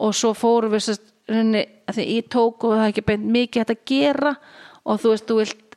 og 0.00 0.14
svo 0.16 0.32
fórum 0.36 0.72
við 0.74 0.86
sérst, 0.88 1.10
henni, 1.30 1.64
því 1.92 2.06
ég 2.10 2.30
tók 2.32 2.64
og 2.66 2.76
það 2.76 2.84
er 2.84 2.92
ekki 2.92 3.06
beint 3.08 3.28
mikið 3.36 3.62
hægt 3.62 3.74
að 3.74 3.84
gera 3.88 4.34
og 4.84 5.00
þú 5.00 5.12
veist, 5.12 5.28
þú 5.28 5.38
vilt 5.40 5.76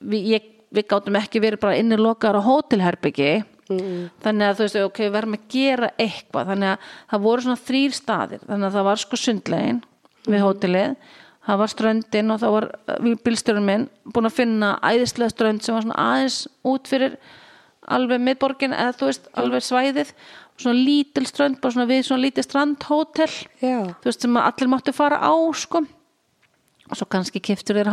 við, 0.00 0.20
ég, 0.34 0.46
við 0.74 0.88
gátum 0.90 1.18
ekki 1.18 1.42
verið 1.42 1.62
bara 1.62 1.78
inni 1.78 1.98
lokaðar 1.98 2.40
á 2.42 2.48
hótelherbyggi 2.48 3.32
þannig 3.68 4.46
að 4.46 4.56
þú 4.58 4.66
veist, 4.66 4.80
ok, 4.84 5.02
við 5.04 5.12
verðum 5.16 5.36
að 5.38 5.44
gera 5.54 5.90
eitthvað, 5.96 6.48
þannig 6.52 6.72
að 6.74 6.88
það 7.12 7.26
voru 7.26 7.44
svona 7.46 7.64
þrýr 7.64 7.98
staðir, 7.98 8.42
þannig 8.48 8.68
að 8.68 8.78
það 8.78 8.88
var 8.90 9.04
sko 9.04 9.20
sundlegin 9.20 9.84
við 10.24 10.44
hótelið 10.44 10.96
það 11.44 11.60
var 11.60 11.72
ströndin 11.72 12.32
og 12.32 12.40
þá 12.40 12.46
var 12.54 12.68
bílstjórun 13.24 13.66
minn 13.66 13.88
búin 14.14 14.28
að 14.28 14.38
finna 14.38 14.70
æðislega 14.84 15.32
strönd 15.34 15.64
sem 15.64 15.76
var 15.76 15.84
svona 15.84 15.98
aðeins 16.00 16.38
út 16.64 16.88
fyrir 16.88 17.18
alveg 17.94 18.22
miðborgin 18.24 18.72
eða 18.76 18.94
þú 18.96 19.10
veist, 19.10 19.28
alveg 19.36 19.64
svæðið. 19.64 20.14
Svona 20.54 20.84
lítil 20.86 21.26
strönd, 21.28 21.58
bara 21.60 21.74
svona 21.74 21.90
við 21.90 22.06
svona 22.06 22.24
lítið 22.24 22.46
strandhótel. 22.46 23.28
Já. 23.60 23.80
þú 24.00 24.08
veist, 24.08 24.24
sem 24.24 24.40
allir 24.40 24.70
máttu 24.70 24.94
fara 24.96 25.18
á 25.20 25.34
sko 25.58 25.84
og 26.84 26.98
svo 26.98 27.06
kannski 27.08 27.40
kiftur 27.40 27.78
þér 27.78 27.90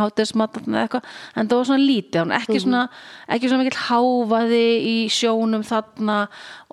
eitthvað, 0.82 1.06
en 1.36 1.48
það 1.48 1.60
var 1.60 1.68
svona 1.70 1.86
lítið 1.88 2.34
ekki 2.36 2.60
svona, 2.60 2.82
ekki 3.32 3.48
svona 3.48 3.64
mikill 3.64 3.80
háfaði 3.86 4.64
í 4.90 4.96
sjónum 5.12 5.64
þarna 5.66 6.18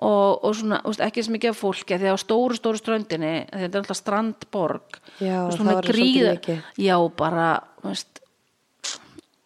og, 0.04 0.44
og 0.44 0.56
svona, 0.58 0.80
ekki 1.06 1.24
mikið 1.32 1.54
af 1.54 1.60
fólki. 1.62 1.96
Því 1.96 2.10
að 2.10 2.18
á 2.20 2.24
stóru, 2.24 2.58
stóru 2.58 2.80
ströndinni 2.80 3.34
þetta 3.48 3.70
er 3.70 3.80
alltaf 3.80 4.00
strandborg. 4.02 5.00
Já, 5.16 5.38
það 5.48 5.70
var 5.72 5.90
svolítið 5.90 6.28
mikið. 6.36 6.64
já, 6.84 6.96
bara, 7.16 7.48
veist 7.86 8.20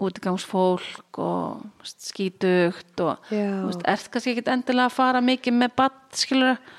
útigangsfólk 0.05 1.18
og 1.18 1.64
skítugt 1.85 3.01
og 3.05 3.16
veist, 3.31 3.82
ert 3.89 4.09
kannski 4.12 4.35
ekkit 4.35 4.48
endilega 4.52 4.86
að 4.90 4.97
fara 4.97 5.20
mikið 5.24 5.56
með 5.62 5.74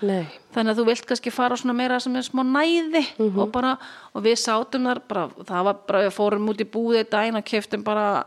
Nei. 0.01 0.27
þannig 0.55 0.71
að 0.73 0.79
þú 0.81 0.85
vilt 0.89 1.05
kannski 1.09 1.31
fara 1.31 1.55
svona 1.59 1.73
meira 1.77 1.99
sem 1.99 2.15
er 2.15 2.21
smá 2.27 2.43
næði 2.43 3.03
Mhm. 3.19 3.39
og 3.39 3.51
bara, 3.51 3.77
og 4.13 4.23
við 4.23 4.37
sátum 4.41 4.85
þar 4.89 5.01
bara, 5.07 5.27
það 5.43 5.63
var 5.63 5.73
bara, 5.87 6.03
við 6.07 6.13
fórum 6.17 6.49
út 6.49 6.61
í 6.61 6.65
búðið 6.65 7.09
dæn 7.09 7.37
og 7.37 7.43
keftum 7.45 7.83
bara 7.83 8.23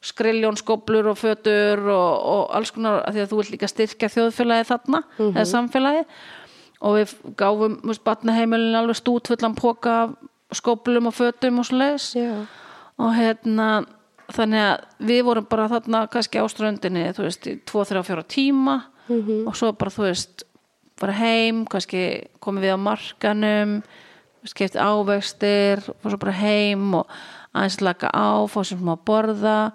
skriljónskoblur 0.00 1.06
og 1.10 1.16
fötur 1.18 1.80
og, 1.90 2.26
og 2.26 2.50
alls 2.56 2.70
konar, 2.70 3.02
af 3.06 3.14
því 3.14 3.22
að 3.24 3.30
þú 3.32 3.36
vilt 3.40 3.50
líka 3.54 3.68
styrkja 3.70 4.08
þjóðfélagið 4.14 4.68
þarna, 4.72 5.02
Mhm. 5.18 5.36
eða 5.36 5.52
samfélagið 5.52 6.04
og 6.80 6.94
við 6.96 7.14
gáfum, 7.36 7.80
batnaheimilin 7.98 8.76
alveg 8.78 8.96
stútfullan 9.00 9.56
póka 9.58 10.14
skoblum 10.54 11.06
og 11.10 11.14
fötum 11.14 11.58
og 11.58 11.66
Já. 12.14 12.46
og 12.98 13.14
hérna 13.14 13.86
þannig 14.34 14.60
að 14.60 15.06
við 15.08 15.22
vorum 15.24 15.46
bara 15.48 15.68
þarna 15.72 16.02
kannski 16.12 16.38
á 16.42 16.44
ströndinni 16.50 17.06
þú 17.16 17.22
veist, 17.28 17.46
í 17.48 17.56
2-3-4 17.68 18.24
tíma 18.28 18.76
og 19.48 19.56
svo 19.56 19.72
bara 19.72 19.90
þú 19.90 20.02
veist 20.08 20.44
fara 20.98 21.12
heim, 21.16 21.64
kannski 21.70 22.28
komið 22.40 22.62
við 22.66 22.74
á 22.76 22.78
markanum 22.78 23.82
skipti 24.44 24.78
ávextir 24.78 25.80
og 25.88 26.10
svo 26.10 26.18
bara 26.18 26.32
heim 26.32 26.94
og 26.94 27.06
aðeins 27.54 27.80
laka 27.80 28.08
á, 28.12 28.44
fá 28.48 28.60
sér 28.64 28.78
smá 28.78 28.92
að 28.96 29.04
borða 29.08 29.72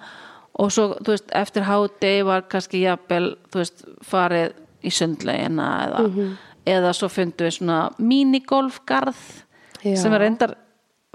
og 0.53 0.69
svo, 0.71 0.95
þú 1.01 1.15
veist, 1.15 1.31
eftir 1.33 1.63
háti 1.65 2.13
var 2.25 2.45
kannski 2.45 2.83
jafnvel, 2.83 3.35
þú 3.49 3.57
veist, 3.63 3.85
farið 4.05 4.53
í 4.83 4.91
sundlegina 4.93 5.67
eða, 5.87 6.03
eða 6.65 6.93
svo 6.93 7.09
fundum 7.09 7.47
við 7.47 7.57
svona 7.57 7.79
minigolfgarð 7.97 9.23
sem 9.97 10.13
er 10.13 10.21
reyndar 10.21 10.53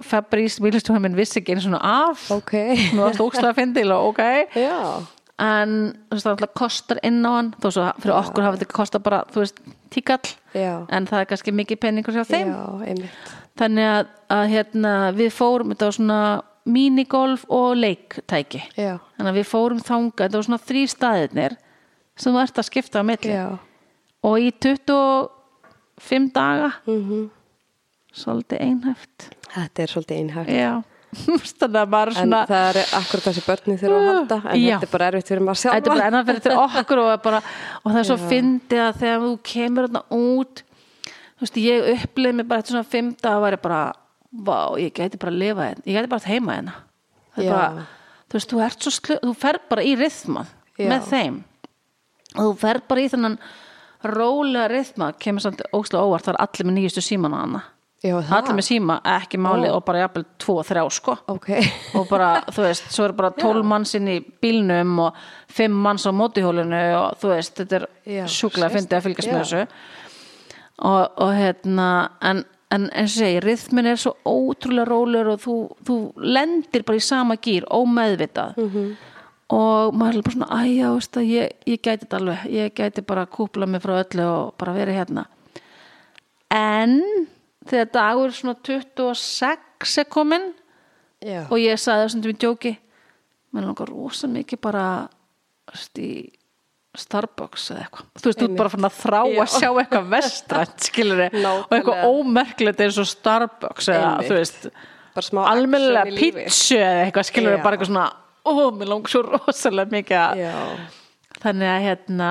Fabrice 0.04 0.62
bílstjóðan 0.62 1.02
minn 1.06 1.16
vissi 1.18 1.40
ekki 1.40 1.54
einu 1.56 1.64
svona 1.64 1.80
af 1.82 2.26
Ok. 2.34 2.52
nú 2.94 3.02
varst 3.04 3.20
ókslega 3.24 3.50
að 3.52 3.58
fyndil 3.62 3.88
og 3.96 4.10
ok 4.12 4.20
Já. 4.54 4.76
en 5.42 5.72
þú 6.08 6.14
veist 6.16 6.26
það 6.26 6.32
alltaf 6.34 6.54
kostar 6.58 7.00
inn 7.06 7.20
á 7.26 7.30
hann 7.34 7.50
þó 7.62 7.68
svo 7.74 7.86
fyrir 8.02 8.14
okkur 8.18 8.46
hafa 8.46 8.58
þetta 8.60 8.76
kostar 8.78 9.02
bara 9.04 9.22
þú 9.32 9.42
veist 9.44 9.62
tíkall 9.94 10.32
Já. 10.54 10.74
en 10.88 11.06
það 11.10 11.20
er 11.24 11.28
kannski 11.32 11.54
mikið 11.54 11.80
penningur 11.86 12.14
hjá 12.18 12.24
þeim 12.28 12.52
Já, 12.54 12.62
einmitt. 12.92 13.32
þannig 13.58 13.88
að, 13.94 14.12
að 14.38 14.44
hérna, 14.54 14.92
við 15.18 15.32
fórum 15.34 15.72
þetta 15.74 15.88
var 15.90 15.96
svona 15.98 16.20
minigolf 16.68 17.46
og 17.48 17.70
leiktæki 17.80 18.60
Já. 18.76 18.98
þannig 19.16 19.30
að 19.32 19.38
við 19.40 19.48
fórum 19.50 19.80
þangað 19.80 20.26
þetta 20.28 20.38
var 20.42 20.46
svona 20.50 20.64
þrý 20.68 20.82
staðirnir 20.92 21.56
sem 22.18 22.34
þú 22.34 22.42
ert 22.42 22.58
að 22.60 22.66
skipta 22.68 23.00
á 23.02 23.08
milli 23.08 23.32
Já. 23.34 23.46
og 24.26 24.38
í 24.42 24.52
25 24.62 26.30
daga 26.34 26.70
Mm 26.86 27.30
svolítið 28.20 28.62
einhæft 28.66 29.28
Þetta 29.48 29.82
er 29.84 29.92
svolítið 29.94 30.22
einhægt. 30.22 30.54
já 30.54 30.72
að 31.64 32.16
En 32.20 32.34
það 32.48 32.66
er 32.68 32.78
akkur 32.98 33.22
þessi 33.24 33.42
börni 33.46 33.76
þurfa 33.80 33.98
að 33.98 34.08
halda 34.08 34.36
en 34.52 34.60
Já. 34.60 34.74
þetta 34.76 34.86
er 34.88 34.92
bara 34.92 35.06
erfitt 35.08 35.30
fyrir 35.30 35.44
maður 35.46 35.60
sjálfa. 35.62 35.76
Þetta 35.78 35.88
er 35.88 35.94
bara 35.94 36.08
ennar 36.10 36.26
fyrir 36.28 36.58
okkur 36.64 37.00
og, 37.02 37.12
bara, 37.24 37.38
og 37.80 37.92
það 37.92 38.00
er 38.00 38.08
svo 38.10 38.16
fyndið 38.28 38.82
að 38.84 38.98
þegar 39.02 39.22
þú 39.24 39.30
kemur 39.48 39.88
þarna 39.88 40.02
út 40.18 40.62
þú 41.38 41.46
veist, 41.46 41.60
ég 41.62 41.88
upplið 41.94 42.36
mig 42.36 42.48
bara 42.50 42.64
eftir 42.64 42.76
svona 42.76 43.14
daga 43.22 43.40
var 43.44 43.56
ég 43.56 43.62
bara, 43.64 43.80
vá, 44.44 44.58
ég 44.82 44.92
gæti 44.98 45.20
bara 45.22 45.32
að 45.32 45.40
lifa 45.44 45.68
hérna, 45.70 45.86
ég 45.86 45.96
gæti 45.96 46.12
bara 46.12 46.20
að 46.24 46.28
heima 46.32 46.58
hérna 46.58 46.76
Já. 47.38 47.52
bara, 47.54 47.86
þú 48.28 48.38
veist, 48.38 48.52
þú 48.52 48.62
ert 48.66 48.84
svo 48.84 48.94
slu, 48.98 49.18
þú 49.24 49.34
fer 49.38 49.60
bara 49.70 49.86
í 49.86 49.94
rithmað 49.96 50.52
Já. 50.76 50.90
með 50.92 51.08
þeim 51.12 51.40
og 52.34 52.42
þú 52.42 52.52
fer 52.66 52.82
bara 52.90 53.00
í 53.06 53.08
þennan 53.14 53.38
rólega 54.04 54.68
rithmað, 54.74 55.16
kemur 55.24 55.42
samt 55.46 55.64
óslega 55.72 56.04
óvart 56.04 56.28
það 56.28 56.34
er 56.36 56.42
allir 56.44 56.68
með 56.68 56.78
nýjustu 56.82 57.06
símana 57.06 57.40
hana 57.46 57.62
Já, 57.62 57.77
allir 58.06 58.54
með 58.54 58.66
síma, 58.68 59.00
ekki 59.16 59.40
máli 59.42 59.70
og 59.74 59.80
bara 59.86 60.04
jafnvel 60.04 60.24
tvo, 60.38 60.60
þrjá 60.62 60.82
sko. 60.94 61.16
Ok, 61.34 61.48
og 61.98 62.04
bara, 62.10 62.28
þú 62.54 62.66
veist, 62.68 62.90
svo 62.94 63.08
er 63.08 63.14
bara 63.18 63.32
12 63.34 63.64
manns 63.66 63.94
inn 63.98 64.06
í 64.12 64.18
bílnum 64.22 64.92
og 65.08 65.16
5 65.56 65.74
manns 65.74 66.06
á 66.06 66.14
mótihólinu 66.14 66.82
og 66.98 67.16
þú 67.18 67.32
veist, 67.32 67.56
þetta 67.58 67.80
er 67.80 68.28
sjúklega 68.30 68.70
fyndið 68.76 68.98
að 69.00 69.08
fylgjast 69.08 69.32
með 69.32 69.40
Já. 69.40 69.42
þessu. 69.42 69.64
Og, 70.78 71.18
og 71.24 71.32
hérna 71.34 71.88
en, 72.22 72.44
en 72.70 72.84
eins 72.92 73.16
og 73.16 73.24
segi, 73.24 73.40
rithmin 73.42 73.90
er 73.90 73.98
svo 73.98 74.12
ótrúlega 74.22 74.86
rólur 74.86 75.32
og 75.32 75.40
þú, 75.42 75.56
þú 75.88 75.96
lendir 76.22 76.84
bara 76.86 77.00
í 77.00 77.02
sama 77.02 77.34
gýr, 77.42 77.66
ómeðvitað. 77.66 78.60
Mhm. 78.62 78.90
og 79.48 79.94
maður 79.96 80.18
er 80.18 80.24
bara 80.26 80.36
svona, 80.36 80.60
æja, 80.60 80.88
veist 80.92 81.10
það, 81.16 81.28
ég, 81.32 81.52
ég 81.66 81.78
gæti 81.80 82.04
þetta 82.04 82.18
alveg, 82.20 82.46
ég 82.52 82.72
gæti 82.76 83.02
bara 83.08 83.26
kúpla 83.26 83.66
mig 83.66 83.80
frá 83.80 83.94
öllu 84.04 84.26
og 84.28 84.54
bara 84.60 84.74
verið 84.76 84.98
hérna. 85.00 85.24
En 86.52 87.00
þegar 87.68 87.90
dagur 87.98 88.34
svona 88.36 88.56
26 88.68 89.98
er 90.02 90.08
kominn 90.12 90.50
já, 91.24 91.44
og 91.48 91.56
ég 91.60 91.78
sagði 91.80 92.04
það 92.06 92.12
sem 92.14 92.26
í 92.32 92.36
djóki 92.44 92.74
mér 93.54 93.68
langar 93.70 93.90
rosa 93.92 94.28
mikið 94.30 94.60
bara 94.64 94.84
í 95.98 96.10
Starbucks 96.98 97.66
eða 97.70 97.82
eitthvað 97.84 98.06
þú 98.18 98.28
veist, 98.30 98.38
þú 98.40 98.46
ert 98.48 98.58
bara 98.58 98.70
fann 98.72 98.88
að 98.88 98.94
þrá 98.98 99.18
Já. 99.28 99.40
að 99.42 99.50
sjá 99.54 99.68
eitthvað 99.82 100.06
vestrænt 100.14 100.84
skilur 100.88 101.20
og 101.24 101.34
Nákvæmlega. 101.36 101.76
eitthvað 101.78 102.06
ómerkilegt 102.08 102.80
eins 102.86 102.98
og 103.02 103.08
Starbucks 103.10 103.90
eða 103.92 104.08
Einmitt. 104.08 104.30
þú 104.30 104.38
veist 104.38 104.70
lífi. 106.08 106.32
pítsu 106.38 106.78
eða 106.80 107.04
eitthvað 107.04 107.28
skilur 107.28 107.54
Já. 107.58 107.62
bara 107.62 107.76
eitthvað 107.76 107.90
svona, 107.92 108.06
ó, 108.48 108.52
mér 108.78 108.90
langar 108.94 109.12
svo 109.12 109.22
rosalega 109.28 109.94
mikið 109.94 110.18
að 110.24 110.42
þannig 111.44 111.70
að 111.74 111.84
hérna 111.86 112.30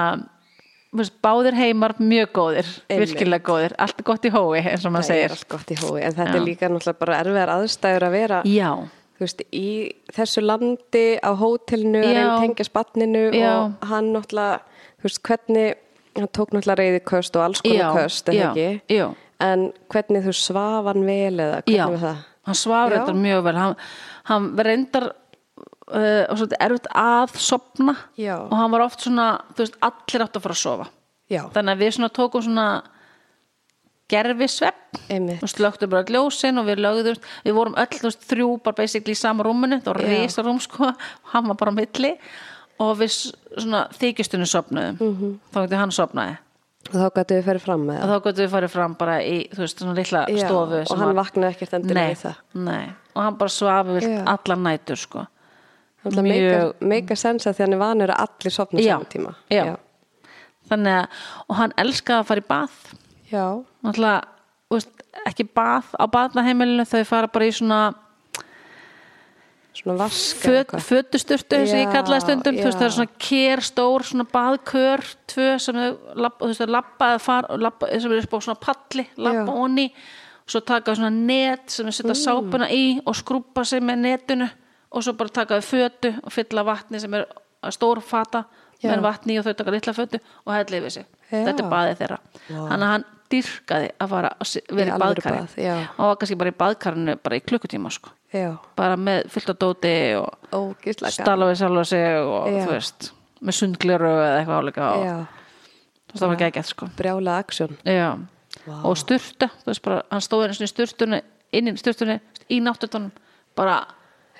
báðir 0.96 1.54
heimar 1.58 1.94
mjög 2.00 2.30
góðir 2.34 2.68
Einmitt. 2.90 3.10
virkilega 3.12 3.44
góðir, 3.44 3.74
allt 3.78 4.04
gott 4.08 4.26
í 4.26 4.32
hói 4.32 4.62
eins 4.62 4.86
og 4.86 4.94
maður 4.96 5.10
segir. 5.10 5.32
allt 5.36 5.48
gott 5.52 5.72
í 5.72 5.76
hói 5.82 6.02
En 6.04 6.14
þetta 6.16 6.34
Já. 6.34 6.36
er 6.40 6.46
líka 6.46 6.70
náttúrulega 6.70 7.00
bara 7.00 7.18
erfiðar 7.24 7.52
aðstæður 7.58 8.08
að 8.08 8.12
vera 8.12 8.42
já, 8.46 8.72
Þú 9.18 9.26
veist, 9.26 9.42
í 9.52 9.70
þessu 10.14 10.42
landi 10.46 11.06
á 11.26 11.32
hótelinu 11.34 12.04
að 12.04 12.14
reyna 12.14 12.40
tengja 12.40 12.66
spanninu 12.68 13.24
og 13.34 13.88
hann 13.90 14.12
náttúrulega, 14.14 14.60
þú 15.02 15.08
veist, 15.08 15.22
hvernig 15.26 15.76
hann 16.18 16.28
tók 16.30 16.52
náttúrulega 16.54 16.78
reyði 16.78 17.00
köst 17.10 17.36
og 17.36 17.42
alls 17.48 17.62
konar 17.66 17.98
köst, 17.98 18.30
eða 18.30 18.52
ekki? 18.52 18.68
Já. 18.94 19.08
En 19.42 19.72
hvernig 19.90 20.24
þú 20.26 20.34
svafan 20.38 21.04
vel 21.06 21.34
eða 21.34 21.64
hvernig 21.66 21.98
var 21.98 22.04
það? 22.06 22.22
hann 22.48 22.56
svaf 22.56 22.90
reyndar 22.94 23.18
mjög 23.18 23.44
vel. 23.44 23.56
Hann, 23.58 23.76
hann 24.30 24.46
reyndar 24.58 25.08
uh, 25.92 26.24
og 26.30 26.38
svolítið 26.38 26.62
erfitt 26.68 26.88
að 26.96 27.38
sopna 27.40 27.96
Já. 28.20 28.36
og 28.42 28.54
hann 28.58 28.72
var 28.72 28.82
oft 28.88 29.02
svona 29.06 29.28
þú 29.54 29.64
veist, 29.66 29.78
allir 29.82 30.26
átt 30.28 30.36
að 30.40 30.46
fara 30.48 30.58
að 30.58 30.62
sofa. 30.64 30.88
Já, 31.30 31.42
þannig 31.56 31.74
að 31.76 31.82
við 31.84 31.92
svona 31.98 32.10
tókum 32.16 32.44
svona 32.46 32.68
gerfi 34.08 34.48
svepp 34.48 35.00
einmitt 35.12 35.42
og 35.44 35.50
slögtum 35.52 35.90
bara 35.92 36.08
ljósin 36.08 36.60
og 36.62 36.68
við 36.70 36.80
lögðum 36.86 37.18
við 37.44 37.56
vorum 37.58 37.76
öll 37.76 37.92
þú 37.98 38.06
veist, 38.08 38.22
þrjú 38.30 38.50
bara 38.64 38.78
basically 38.80 39.12
í 39.16 39.20
sama 39.20 39.44
rúminu. 39.44 39.82
Það 39.84 39.94
var 39.94 40.02
Já. 40.06 40.12
risa 40.24 40.46
rúm 40.48 40.60
sko. 40.64 40.88
Og 40.94 41.32
hann 41.34 41.48
var 41.52 41.58
bara 41.60 41.74
á 41.76 41.78
milli. 41.82 42.14
Og 42.80 42.92
við 43.00 43.14
svona 43.58 43.88
þykistunni 43.98 44.46
sopnuðum 44.48 45.00
mm 45.02 45.16
Mhm. 45.18 45.40
þá 45.52 45.58
getur 45.66 45.78
hann 45.82 45.92
sopnaði 45.92 46.38
og 46.88 46.94
þá 46.94 47.08
gætu 47.18 47.34
við 47.36 47.44
ferið 47.50 47.64
fram 47.66 47.82
með 47.90 47.98
og 48.04 48.08
þá 48.14 48.18
getur 48.28 48.44
við 48.46 48.52
farið 48.54 48.70
fram 48.72 48.94
bara 48.96 49.16
í 49.20 49.38
þú 49.52 49.60
veist 49.60 49.80
svona 49.82 49.96
litla 49.98 50.20
Já, 50.30 50.38
stofu 50.46 50.78
og 50.80 50.88
sem 50.88 51.00
hann 51.02 51.10
var- 51.10 51.18
vaknaði 51.26 51.50
ekkert 51.56 51.74
endilega 51.74 52.04
nei, 52.06 52.14
við 52.14 52.22
það. 52.22 52.38
nei, 52.54 52.86
og 53.16 53.24
hann 53.26 53.36
bara 53.42 53.50
svafi 53.58 53.96
vilt 53.98 54.08
Já. 54.14 54.22
allar 54.36 54.58
nætur 54.62 54.96
sko 55.02 55.26
Það 56.16 56.24
meika, 56.94 57.16
sensa 57.16 57.54
því 57.54 57.64
hann 57.66 57.74
er 57.74 57.82
vanur 57.84 58.14
að 58.16 58.24
allir 58.28 58.52
sopna 58.56 58.80
Já, 58.84 58.94
saman 58.96 59.12
tíma 59.14 59.36
já. 59.52 59.76
þannig 60.70 60.98
að 61.02 61.22
og 61.50 61.56
hann 61.62 61.74
elskaði 61.78 62.20
að 62.24 62.28
fara 62.32 62.44
í 62.44 62.48
bað 62.48 62.82
já, 63.32 63.46
þú 64.68 64.76
veist, 64.78 65.06
ekki 65.28 65.46
bað 65.56 65.94
á 66.00 66.04
baðnaheimilinu, 66.12 66.86
þau 66.88 67.04
fara 67.08 67.28
bara 67.32 67.48
í 67.48 67.56
svona 67.56 67.82
svona 69.78 69.98
vask 70.00 70.40
eða 70.42 70.44
föt, 70.44 70.60
eitthvað. 70.64 70.86
fötusturtu 70.88 71.58
og 71.62 71.68
ég 71.70 71.84
Já, 71.84 71.92
kallaði 71.94 72.24
stundum 72.26 72.56
veist, 72.58 72.66
já. 72.66 72.78
það 72.80 72.88
er 72.88 72.96
svona 72.96 73.20
kér 73.28 73.62
stór, 73.68 74.06
svona 74.08 74.26
baðkör 74.34 75.04
tvö 75.30 75.50
sem 75.62 75.76
þau 75.78 75.92
labba, 76.18 76.50
sem 78.02 78.16
er 78.16 78.24
upp 78.24 78.34
á 78.34 78.40
svona 78.42 78.58
palli 78.64 79.06
Já. 79.18 79.44
onni 79.54 79.86
og 80.48 80.50
svo 80.56 80.62
taka 80.66 80.96
svona 80.98 81.12
net 81.14 81.70
sem 81.70 81.86
þau 81.86 81.94
setja 81.94 82.16
Mm. 82.16 82.24
sápuna 82.26 82.70
í 82.74 83.02
og 83.06 83.16
skrúpa 83.16 83.66
sig 83.66 83.82
með 83.84 83.98
netinu 84.02 84.50
og 84.92 85.04
svo 85.04 85.14
bara 85.20 85.34
taka 85.34 85.60
þau 85.60 85.68
fötu 85.68 86.14
og 86.24 86.34
fylla 86.34 86.64
vatni 86.68 87.00
sem 87.04 87.14
er 87.14 87.28
stór 87.74 88.02
fata 88.02 88.46
Já. 88.82 88.92
með 88.92 89.04
vatni 89.08 89.38
og 89.40 89.46
þau 89.48 89.54
taka 89.58 89.74
litla 89.74 89.94
fötu 89.98 90.20
og 90.46 90.54
helli 90.54 90.82
yfir 90.82 90.96
sig. 91.00 91.06
Já. 91.32 91.44
þetta 91.44 91.64
er 91.64 91.72
baðið 91.72 92.02
þeirra. 92.02 92.20
Þannig 92.48 92.86
að 92.88 92.92
hann 92.94 93.08
dyrkaði 93.28 93.90
að 94.00 94.14
fara 94.14 94.30
vera 94.78 94.96
Í 94.96 95.00
baðkari 95.02 95.42
bað, 95.42 95.82
og 95.98 96.06
var 96.06 96.20
kannski 96.22 96.38
bara 96.40 96.52
í 96.54 96.58
baðkarinu 96.62 97.16
bara 97.24 97.40
í 97.40 97.44
klukkutíma 97.44 97.92
sko. 97.92 98.14
Bara 98.78 98.96
með 99.00 99.28
fullt 99.34 99.52
af 99.52 99.60
dóti 99.60 99.94
og 100.20 100.56
ógislega 100.56 101.12
stala 101.16 101.50
við 101.50 101.60
sjálfa 101.62 101.84
sig 101.88 102.08
og 102.22 102.48
Já. 102.52 102.62
þú 102.64 102.72
veist 102.72 103.10
með 103.42 103.58
sundgliru 103.60 104.10
eða 104.14 104.40
eitthvað 104.40 104.62
áleika 104.62 104.88
og 104.98 106.18
það 106.18 106.32
var 106.32 106.40
geggjað 106.42 106.70
sko. 106.72 106.90
brjála 106.98 107.38
aksjón 107.44 107.78
Já. 107.86 108.10
og 108.84 108.98
sturta, 108.98 109.50
þú 109.62 109.72
veist 109.72 109.84
bara 109.86 110.02
hann 110.12 110.24
stóð 110.26 110.46
einu 110.48 110.58
sinni 110.58 110.70
í 110.70 110.74
sturtunni 110.74 111.22
inn 111.52 111.72
í 111.72 111.76
sturtunni 111.80 112.20
í 112.50 112.60
náttutunum 112.64 113.12
bara, 113.58 113.82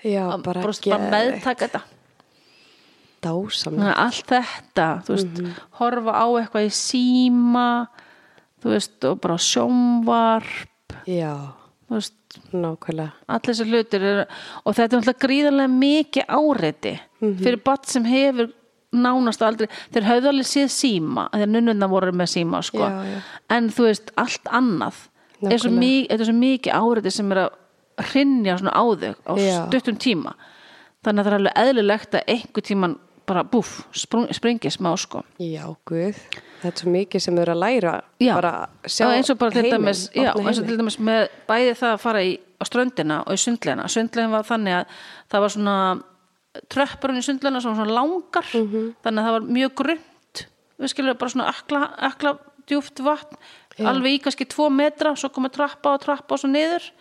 já, 0.08 0.26
bara, 0.44 0.62
bara, 0.64 1.00
meðtaka 1.12 1.68
þetta 1.68 1.82
dásamlega 3.24 3.94
allt 3.98 4.28
þetta, 4.30 4.88
þú 5.06 5.16
veist 5.16 5.40
Mhm. 5.42 5.54
horfa 5.80 6.12
á 6.14 6.26
eitthvað 6.38 6.68
í 6.68 6.74
síma 6.78 7.88
þú 8.62 8.70
veist, 8.74 9.04
og 9.06 9.20
bara 9.22 9.38
sjónvarp 9.38 10.94
já, 11.08 11.34
veist, 11.90 12.14
nákvæmlega 12.54 13.12
allir 13.28 13.50
þessar 13.54 13.72
hlutir 13.72 14.02
eru, 14.02 14.26
og 14.66 14.76
þetta 14.76 14.94
er 14.94 15.02
náttúrulega 15.02 15.26
gríðarlega 15.26 15.74
mikið 15.80 16.26
áreiti 16.28 17.00
Mhm. 17.22 17.38
fyrir 17.44 17.64
bat 17.64 17.86
sem 17.88 18.04
hefur 18.06 18.54
nánast 18.94 19.42
aldrei, 19.42 19.68
þeir 19.92 20.04
höfðu 20.04 20.28
alveg 20.32 20.48
séð 20.48 20.70
síma 20.72 21.30
þeir 21.32 21.48
nunnuna 21.50 21.88
voru 21.90 22.12
með 22.12 22.30
síma 22.38 22.64
sko. 22.64 22.80
Já, 22.80 23.04
já. 23.04 23.22
en 23.50 23.70
þú 23.70 23.84
veist, 23.84 24.12
allt 24.18 24.44
annað 24.46 24.94
er 25.44 25.50
þetta 25.60 26.20
er 26.20 26.26
svo 26.26 26.34
mikið 26.34 26.74
áreiti 26.74 27.12
sem 27.12 27.32
er 27.32 27.38
að 27.38 27.50
hrinja 27.98 28.58
svona 28.60 28.74
á 28.78 28.84
þau 28.84 29.14
á 29.26 29.34
Já. 29.42 29.58
stuttum 29.68 29.98
tíma. 29.98 30.34
Þannig 31.06 31.22
að 31.22 31.28
það 31.28 31.32
er 31.34 31.38
alveg 31.38 31.60
eðlilegt 31.64 32.18
að 32.18 32.32
einhver 32.34 32.66
tíman 32.68 32.98
bara 33.28 33.44
búf, 33.44 33.82
springi 33.92 34.72
smá 34.72 34.94
sko. 35.00 35.22
Já, 35.44 35.66
guð, 35.88 36.20
þetta 36.62 36.70
er 36.70 36.82
svo 36.82 36.92
mikið 36.94 37.24
sem 37.26 37.40
erum 37.42 37.58
að 37.58 37.64
læra 37.66 37.94
Já, 38.24 38.34
bara 38.38 38.54
sjá 38.88 39.08
og 39.10 39.16
eins 39.18 39.32
og 39.34 39.40
bara 39.42 39.52
til 39.52 39.66
heiminn, 39.66 39.84
dæmis, 39.84 40.04
já, 40.16 40.30
eins 40.32 40.62
og 40.62 40.70
til 40.70 40.78
dæmis 40.80 40.98
með 41.04 41.26
bæði 41.50 41.74
það 41.82 41.96
að 41.96 42.04
fara 42.06 42.22
í, 42.24 42.32
á 42.40 42.64
ströndina 42.70 43.18
og 43.26 43.36
í 43.36 43.42
sundlegina 43.44 43.90
sundlegin 43.92 44.32
var 44.32 44.48
þannig 44.48 44.78
að 44.78 44.96
það 45.34 45.44
var 45.44 45.56
svona 45.58 45.76
tröppurinn 46.72 47.20
í 47.20 47.26
sundlegina 47.28 47.62
sem 47.62 47.74
var 47.74 47.82
svona 47.84 47.98
langar. 48.00 48.48
Mhm. 48.54 48.88
þannig 49.04 49.22
að 49.22 49.28
það 49.28 49.36
var 49.38 49.52
mjög 49.60 49.76
grunnt. 49.84 50.46
Við 50.78 50.94
skilum 50.94 51.18
bara 51.20 51.34
svona 51.36 51.52
akla, 51.52 51.84
akla 52.08 52.38
djúft 52.68 53.04
vatn, 53.04 53.38
alveg 53.84 54.18
í 54.18 54.24
kannski 54.24 54.48
tvo 54.48 54.70
metra, 54.72 55.16
svo 55.16 55.30
komið 55.30 55.58
trappa 55.60 55.98
og 55.98 56.02
trappa 56.02 56.36
og 56.36 56.40
svo 56.40 56.50
niður 56.50 56.92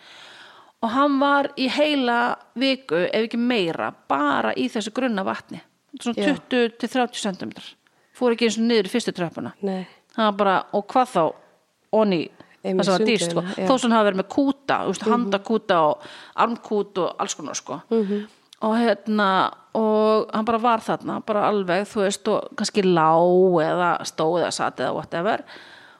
og 0.83 0.93
hann 0.93 1.19
var 1.19 1.51
í 1.57 1.67
heila 1.73 2.35
viku, 2.55 2.95
ef 3.07 3.27
ekki 3.27 3.39
meira 3.41 3.91
bara 4.09 4.53
í 4.53 4.67
þessu 4.69 4.93
grunna 4.93 5.25
vatni. 5.25 5.61
Svona 5.97 6.21
Já. 6.21 6.35
20-30 6.51 7.23
cm 7.23 7.51
fór 8.17 8.33
ekki 8.33 8.47
eins 8.47 8.57
og 8.57 8.65
niður 8.67 8.89
í 8.89 8.91
fyrstu 8.91 9.13
bara, 10.37 10.57
og 10.73 10.87
hvað 10.89 11.13
þá? 11.13 11.23
Onni 11.97 12.23
það 12.63 12.83
sem 12.83 12.93
var 12.93 13.05
dýrst 13.07 13.31
sko. 13.31 13.43
þó 13.69 13.73
sem 13.79 13.93
hafa 13.93 14.07
verið 14.09 14.19
með 14.21 14.29
kúta, 14.33 14.79
þú 14.81 14.91
veist, 14.91 15.05
handakúta 15.07 15.77
og 15.87 16.07
armkút 16.43 17.01
og 17.03 17.21
alls 17.21 17.37
konar 17.37 17.55
sko. 17.55 17.81
Mhm. 17.89 18.27
og 18.59 18.73
hérna 18.73 19.53
og 19.77 20.31
hann 20.33 20.45
bara 20.45 20.57
var 20.57 20.79
þarna, 20.79 21.23
bara 21.23 21.47
alveg 21.47 21.85
þú 21.85 22.01
veist, 22.01 22.27
og 22.27 22.55
kannski 22.57 22.81
lá 22.81 23.13
eða 23.61 24.01
stóð 24.01 24.41
eða 24.41 24.51
satt 24.51 24.79
eða 24.79 24.95
whatever. 24.95 25.43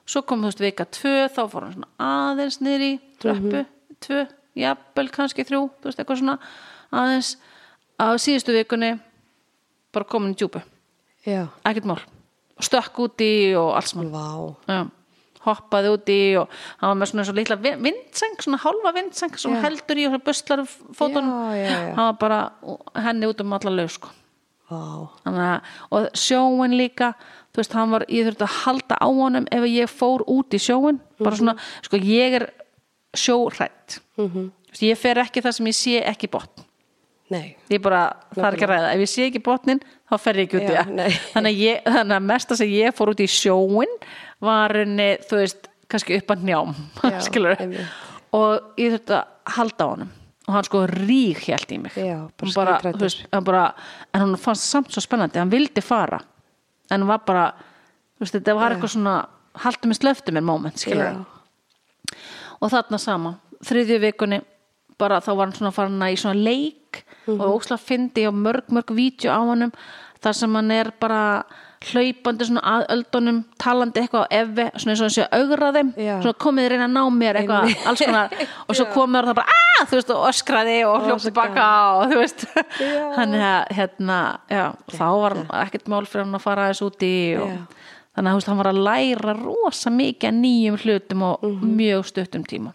Svo 0.08 0.24
kom 0.26 0.42
þú 0.42 0.50
veist 0.50 0.60
vika 0.60 0.86
tvö, 0.86 1.30
þá 1.30 1.42
fór 1.52 1.62
hann 1.68 1.74
svona 1.74 1.88
aðeins 2.00 2.60
niður 2.60 2.82
í 2.82 3.00
tröppu 3.22 3.66
tvö, 4.02 4.28
jafnvel 4.58 5.10
kannski 5.14 5.46
þrjú 5.48 5.62
þú 5.82 5.90
veist, 5.90 6.00
eitthvað 6.02 6.22
svona 6.22 6.38
aðeins. 6.92 7.36
Á 7.98 8.14
síðustu 8.22 8.54
vikunni 8.54 8.92
bara 9.94 10.06
komin 10.06 10.36
í 10.36 10.38
djúpu, 10.38 10.62
já, 11.26 11.48
ekkert 11.66 11.86
mál. 11.90 12.02
Stökk 12.62 13.00
úti 13.06 13.32
og 13.58 13.74
vá. 14.14 14.28
Já, 14.68 14.80
hoppaði 15.48 15.90
úti 15.96 16.20
og 16.42 16.50
hann 16.82 16.90
var 16.92 16.98
með 17.02 17.10
svona, 17.12 17.26
svona 17.26 17.40
litla 17.42 17.56
vi- 17.62 17.76
vindseng, 17.86 18.38
svona 18.42 18.58
hálfa 18.62 18.92
vindseng 18.94 19.38
sem 19.40 19.54
heldur 19.64 19.98
í 19.98 20.06
og 20.10 20.24
buslar 20.26 20.64
fótunum. 20.66 21.32
Hann 21.96 21.96
var 21.96 22.18
bara 22.20 22.40
henni 22.96 23.26
út 23.30 23.42
um 23.42 23.54
alla 23.54 23.70
laug 23.72 23.90
sko. 23.90 24.10
Þannig 24.70 25.62
og 25.96 26.10
sjóin 26.14 26.74
líka 26.76 27.14
þú 27.54 27.62
veist, 27.62 27.74
hann 27.74 27.90
var, 27.94 28.04
ég 28.12 28.28
þurfti 28.28 28.44
að 28.46 28.56
halda 28.66 28.98
á 29.00 29.08
honum 29.08 29.48
ef 29.52 29.64
ég 29.72 29.90
fór 29.90 30.22
út 30.28 30.50
í 30.54 30.60
sjóin 30.60 31.00
bara 31.18 31.32
Mhm. 31.36 31.40
svona, 31.40 31.56
sko, 31.82 31.98
ég 31.98 32.34
er 32.42 32.50
sjórætt 33.20 34.00
mm 34.18 34.30
-hmm. 34.30 34.50
ég 34.82 34.98
fer 34.98 35.22
ekki 35.24 35.44
það 35.44 35.58
sem 35.58 35.68
ég 35.68 35.78
sé 35.78 36.02
ekki 36.14 36.30
botn. 36.32 36.66
Nei, 37.30 37.58
ég 37.70 37.82
bara, 37.84 38.14
það 38.32 38.46
er 38.46 38.54
ekki 38.56 38.66
að 38.66 38.70
ræða. 38.72 38.92
Ef 38.94 39.00
ég 39.04 39.10
sé 39.12 39.24
ekki 39.28 39.40
botnin, 39.44 39.82
þá 40.08 40.18
fer 40.24 40.38
ég 40.40 40.46
ekki 40.48 40.58
út 40.58 40.70
í 40.70 40.74
Já, 40.74 40.84
það. 40.84 41.18
þannig 41.34 41.82
þannig 41.84 42.16
að 42.16 42.28
mesta 42.28 42.56
sem 42.56 42.70
ég 42.72 42.96
fór 42.96 43.12
út 43.12 43.20
í 43.20 43.28
sjóin 43.28 43.98
var 44.40 44.72
henni, 44.72 45.10
þú 45.28 45.42
veist 45.42 45.68
kannski 45.92 46.20
upp 46.22 46.32
að 46.32 46.46
njám 46.48 46.76
Já, 47.04 47.20
skilur 47.28 47.58
og 48.32 48.80
ég 48.80 48.96
þurfti 48.96 49.14
að 49.18 49.26
halda 49.58 49.84
á 49.84 49.88
honum. 49.92 50.12
Og 50.48 50.54
hann 50.56 50.64
sko 50.64 50.86
rík 50.88 51.42
hjælt 51.44 51.72
í 51.76 51.78
mig. 51.78 51.96
Já, 52.00 52.30
bara 52.40 52.80
bara, 52.80 52.92
veist, 52.96 53.26
hann 53.34 53.44
bara, 53.44 53.74
en 54.14 54.22
hún 54.22 54.38
fannst 54.40 54.64
samt 54.64 54.92
svo 54.92 55.04
spennandi, 55.04 55.40
hann 55.40 55.52
vildi 55.52 55.84
fara. 55.84 56.22
En 56.88 57.02
hann 57.02 57.08
var 57.08 57.26
bara 57.28 57.50
þú 58.18 58.24
veist, 58.24 58.38
þetta 58.38 58.56
var 58.56 58.76
eitthvað 58.76 58.94
svona 58.96 59.18
haltu 59.64 59.90
mig 59.90 60.00
slöftu 60.00 60.32
mér 60.32 60.46
moment, 60.48 60.80
skilur 60.80 61.04
Já. 61.04 61.26
Og 62.62 62.72
þarna 62.74 63.00
sama, 63.00 63.36
þriðju 63.64 64.00
vikunni 64.08 64.42
bara 64.98 65.20
þá 65.22 65.32
var 65.36 65.46
hann 65.46 65.54
svona 65.58 65.72
farin 65.76 66.02
að 66.02 66.14
í 66.16 66.20
svona 66.24 66.44
leik 66.44 67.04
Mhm. 67.28 67.42
og 67.44 67.58
ósla 67.62 67.76
fyndi 67.78 68.24
og 68.28 68.34
mörg 68.34 68.70
mörg 68.72 68.88
vídeo 68.96 69.30
á 69.36 69.44
honum 69.44 69.72
þar 70.24 70.34
sem 70.34 70.54
hann 70.56 70.72
er 70.72 70.92
bara 71.00 71.44
hlaupandi 71.92 72.46
svona 72.48 72.62
að 72.64 72.86
öldunum 72.96 73.42
talandi 73.60 74.00
eitthvað 74.02 74.24
á 74.26 74.34
evi, 74.34 74.66
svona 74.80 74.94
eins 74.94 75.02
og 75.02 75.06
hann 75.06 75.14
sé 75.14 75.26
að 75.28 75.36
augra 75.42 75.72
þeim. 75.76 75.92
Já. 76.00 76.16
svona 76.24 76.38
komið 76.42 76.72
inn 76.78 76.86
að 76.88 76.94
ná 76.96 77.04
mér 77.14 77.36
eitthvað 77.42 77.86
alls 77.86 78.00
konar. 78.02 78.30
Og 78.70 78.76
svo 78.80 78.86
komið 78.96 79.28
það 79.28 79.36
bara 79.36 79.54
aaa, 79.60 79.86
þú 79.86 80.00
veist, 80.00 80.10
og 80.16 80.26
öskraði 80.32 80.78
og 80.88 81.04
hljóp 81.06 81.20
svo 81.22 81.30
tilbaka 81.30 81.68
og 82.00 82.08
þú 82.12 82.18
veist. 82.24 82.46
Þannig 83.18 83.44
að 83.52 83.76
hérna, 83.78 84.18
já, 84.50 84.64
þá 84.96 85.06
var 85.22 85.36
hann 85.36 85.48
ekkert 85.68 85.88
mál 85.92 86.06
fyrir 86.08 86.26
hann 86.26 86.40
að 86.40 86.46
fara 86.48 86.70
þess 86.72 86.82
út 86.88 87.06
í 87.06 87.14
og, 87.38 87.52
Já. 87.52 87.77
Þannig 88.18 88.32
að 88.34 88.38
veist, 88.40 88.48
hann 88.50 88.58
var 88.58 88.70
að 88.72 88.84
læra 88.88 89.34
rosa 89.38 89.90
mikið 89.94 90.34
nýjum 90.42 90.78
hlutum 90.82 91.22
og 91.24 91.44
Mhm. 91.44 91.76
mjög 91.78 92.06
stuttum 92.10 92.44
tíma 92.44 92.74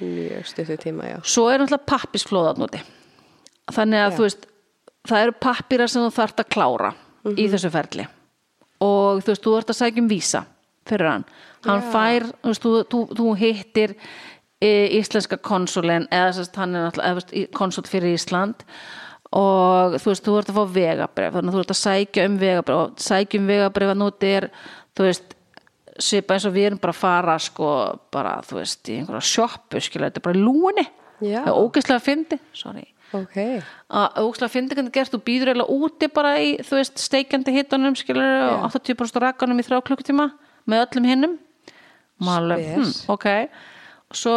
mjög 0.00 0.46
stuttu 0.46 0.76
tíma, 0.76 1.02
já 1.10 1.18
svo 1.24 1.48
er 1.50 1.58
náttúrulega 1.58 1.86
pappisflóðat 1.86 2.58
núti 2.58 2.80
þannig 3.72 3.98
að 4.06 4.10
Já. 4.12 4.16
þú 4.16 4.22
veist 4.26 4.46
það 5.08 5.22
eru 5.22 5.32
pappira 5.40 5.88
sem 5.88 6.02
þú 6.02 6.12
þarft 6.14 6.40
að 6.44 6.48
klára 6.50 6.94
Mhm. 7.24 7.36
í 7.36 7.48
þessu 7.50 7.70
ferli 7.70 8.06
og 8.80 9.22
þú 9.24 9.26
veist, 9.32 9.42
þú 9.42 9.56
ert 9.58 9.66
að 9.70 9.80
sækja 9.80 9.98
um 10.02 10.08
vísa 10.08 10.44
fyrir 10.86 11.08
hann, 11.10 11.24
hann 11.64 11.82
Já. 11.82 11.90
fær 11.92 12.22
þú, 12.42 12.46
veist, 12.52 12.62
þú, 12.62 12.84
þú, 12.84 13.08
þú 13.16 13.36
hittir 13.36 13.96
e, 14.62 14.88
íslenska 15.00 15.36
konsulin 15.36 16.06
eða 16.10 16.32
sérst, 16.32 16.54
hann 16.56 16.74
er 16.74 16.90
náttúrulega 16.90 17.10
eða, 17.10 17.12
þú 17.12 17.20
veist, 17.20 17.32
í- 17.34 17.50
konsul 17.52 17.82
fyrir 17.84 18.14
Ísland 18.14 18.54
og 19.34 19.96
þú 20.00 20.10
veist, 20.12 20.24
þú 20.26 20.36
ert 20.40 20.50
að 20.52 20.58
fá 20.58 20.74
vegabref 20.76 21.32
þannig 21.34 21.50
að 21.50 21.56
þú 21.56 21.62
ert 21.64 21.72
að 21.74 21.80
sækja 21.80 22.26
um 22.28 22.36
vegabref 22.40 22.82
og 22.82 23.06
sækja 23.06 23.40
um 23.40 23.48
vegabref 23.50 23.92
að 23.92 24.00
núti 24.02 24.32
er 24.36 24.48
þú 24.96 25.06
veist, 25.08 25.32
svipa 25.98 26.36
eins 26.36 26.46
og 26.46 26.54
við 26.54 26.68
erum 26.70 26.82
bara 26.82 26.94
að 26.94 27.00
fara 27.00 27.38
sko, 27.40 27.70
bara, 28.12 28.36
þú 28.46 28.60
veist, 28.60 28.82
í 28.90 29.00
einhverja 29.00 29.30
sjoppu, 29.30 29.80
skilja, 29.80 30.10
þetta 30.10 30.20
er 30.22 30.26
bara 30.28 30.38
í 30.38 30.44
lúinni 30.44 30.86
Já. 31.24 31.40
það 31.40 31.50
er 31.52 31.58
ógeðslega 31.62 32.04
fyndi 32.04 32.38
sorry. 32.56 32.86
Ok, 33.14 33.36
að 33.96 34.16
ógeðslega 34.20 34.52
fyndi 34.52 34.76
hvernig 34.76 34.94
gert, 34.96 35.12
þú 35.14 35.20
býður 35.24 35.52
eiginlega 35.52 35.76
úti 35.78 36.08
bara 36.12 36.32
í, 36.42 36.48
þú 36.66 36.78
veist, 36.80 36.98
steikjandi 37.00 37.54
hittunum 37.54 37.96
skilur, 37.96 38.26
og 38.50 38.66
80% 38.74 39.22
rakanum 39.22 39.62
í 39.62 39.64
þrjá 39.64 39.78
klukkutíma 39.86 40.26
með 40.66 40.82
öllum 40.84 41.06
hinnum. 41.06 41.36
Hm, 42.82 42.90
ok. 43.14 43.26
Svo 44.16 44.34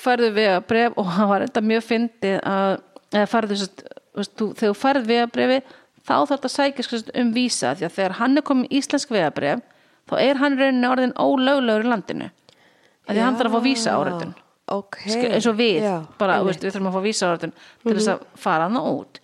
færðu 0.00 0.30
við 0.38 0.48
að 0.56 0.66
bref 0.72 0.96
og 0.98 1.10
það 1.16 1.30
var 1.34 1.44
þetta 1.46 1.64
mjög 1.70 1.86
fyndið 1.90 2.36
að 2.50 3.26
færðu 3.34 3.60
sérst, 3.60 3.84
veist, 4.16 4.34
þú, 4.38 4.50
þegar 4.58 4.74
þú 4.74 4.78
færð 4.82 5.06
vegabrifi 5.10 5.58
þá 6.00 6.12
þarf 6.14 6.30
þetta 6.34 6.48
að 6.50 6.54
sækja 6.56 6.86
sérst, 6.86 7.10
um 7.20 7.32
vísa 7.36 7.74
því 7.76 7.86
að 7.88 7.96
þegar 7.98 8.16
hann 8.20 8.36
er 8.40 8.46
komin 8.50 8.70
íslensk 8.80 9.10
vegabrif 9.14 9.60
þá 10.10 10.14
er 10.24 10.40
hann 10.40 10.56
í 10.56 10.60
rauninni 10.62 10.88
orðin 10.90 11.12
ólöglegur 11.20 11.84
í 11.86 11.90
landinu 11.92 12.30
að 12.30 13.12
því 13.12 13.18
að 13.20 13.26
hann 13.26 13.38
þarf 13.40 13.50
að 13.50 13.58
fá 13.60 13.66
vísa 13.68 13.94
áreitun 13.98 14.34
ok. 14.70 14.96
Skil- 15.02 15.30
eins 15.34 15.46
og 15.50 15.56
við, 15.58 15.80
já, 15.82 15.94
bara, 16.18 16.40
veist, 16.46 16.62
við 16.62 16.74
þurfum 16.76 16.90
að 16.90 16.96
fá 16.98 17.02
vísa 17.06 17.30
áreitun 17.30 17.54
til 17.84 17.94
þess 17.96 18.10
að 18.12 18.20
fara 18.38 18.68
hann 18.68 18.76
út. 18.80 19.18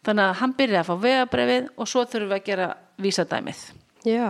Þannig 0.00 0.24
að 0.24 0.38
hann 0.40 0.54
byrjaði 0.58 0.80
að 0.80 0.88
fá 0.88 0.96
vegabrifið 1.04 1.68
og 1.76 1.90
svo 1.90 2.02
þurfum 2.08 2.30
við 2.32 2.36
að 2.38 2.46
gera 2.48 2.66
vísadæmið. 3.04 3.60
Já, 4.08 4.28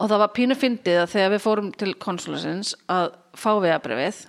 og 0.00 0.08
það 0.12 0.22
var 0.22 0.32
pínu 0.36 0.56
fyndið 0.60 1.00
að 1.02 1.10
þegar 1.16 1.32
við 1.34 1.42
fórum 1.44 1.70
til 1.82 1.94
konsulasins 2.04 2.74
að 2.92 3.08
fá 3.40 3.50
vegabrifið 3.64 4.20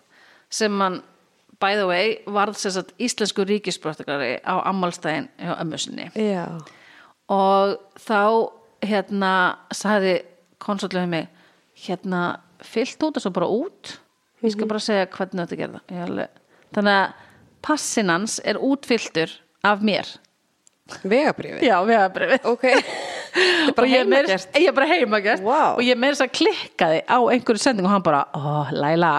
sem 0.51 0.81
hann 0.83 0.97
by 1.61 1.77
the 1.77 1.87
way 1.89 2.17
varð 2.25 2.57
sér 2.59 2.75
satt 2.77 2.93
íslensku 3.01 3.45
ríkisbrottakari 3.47 4.39
á 4.41 4.53
ammálstæðin 4.71 5.29
hjá 5.39 5.53
ömmusinni 5.61 6.09
já. 6.17 6.45
Og 7.31 7.77
þá 8.01 8.21
hérna 8.83 9.33
sagði 9.75 10.17
konsullega 10.61 11.09
mig 11.09 11.27
hérna 11.85 12.41
fyllt 12.65 13.01
út 13.07 13.17
og 13.17 13.23
svo 13.23 13.33
bara 13.33 13.49
út? 13.49 13.97
Ég 14.41 14.55
skal 14.55 14.69
bara 14.69 14.81
segja 14.81 15.09
hvernig 15.13 15.45
þetta 15.45 15.59
gerða 15.59 16.27
þannig 16.73 16.97
að 16.97 17.29
passin 17.61 18.09
hans 18.09 18.39
er 18.47 18.57
útfylltur 18.57 19.33
af 19.67 19.83
mér. 19.85 20.07
Vegabrifi 21.05 21.67
já, 21.67 21.77
vegabrifið 21.87 22.47
ok, 22.51 22.63
þetta 23.67 23.85
er 23.85 23.85
og 23.85 23.91
ég 23.93 24.47
ég 24.65 24.73
bara 24.75 24.89
heimagert. 24.89 25.43
Vá. 25.45 25.77
og 25.77 25.83
ég 25.85 25.99
meir 25.99 26.17
þess 26.17 26.25
að 26.25 26.33
klikkaði 26.39 27.03
á 27.05 27.17
einhverju 27.21 27.63
sendingu 27.63 27.87
og 27.87 27.95
hann 27.95 28.05
bara, 28.05 28.25
ó, 28.33 28.67
Laila 28.73 29.13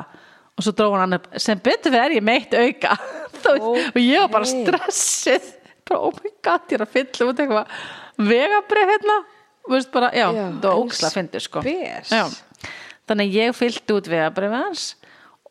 og 0.58 0.64
svo 0.66 0.72
dróð 0.76 0.96
hann 1.00 1.16
upp, 1.18 1.26
sem 1.40 1.58
betur 1.64 1.94
er 1.96 2.14
ég 2.18 2.22
meitt 2.24 2.52
auka. 2.54 2.96
Veist, 3.42 3.48
og 3.66 3.98
ég 4.00 4.20
var 4.22 4.28
bara 4.36 4.48
stressið. 4.48 5.46
Bara, 5.88 6.00
oh 6.06 6.12
my 6.22 6.30
god, 6.46 6.66
ég 6.70 6.76
er 6.78 6.84
að 6.86 6.92
fylla 6.94 7.28
út 7.32 7.40
eitthvað 7.42 7.76
vegabrif 8.30 8.92
hérna. 8.92 9.16
Bara, 9.92 10.10
já, 10.14 10.26
Já, 10.34 10.44
það 10.58 10.66
var 10.66 10.78
óksla 10.82 11.10
fyndir 11.14 11.42
sko. 11.44 11.60
spes. 11.62 12.10
Já. 12.10 12.24
þannig 13.08 13.28
að 13.32 13.36
ég 13.40 13.56
fylgdi 13.58 13.94
út 13.96 14.08
vegabrif 14.10 14.52
hans 14.54 14.82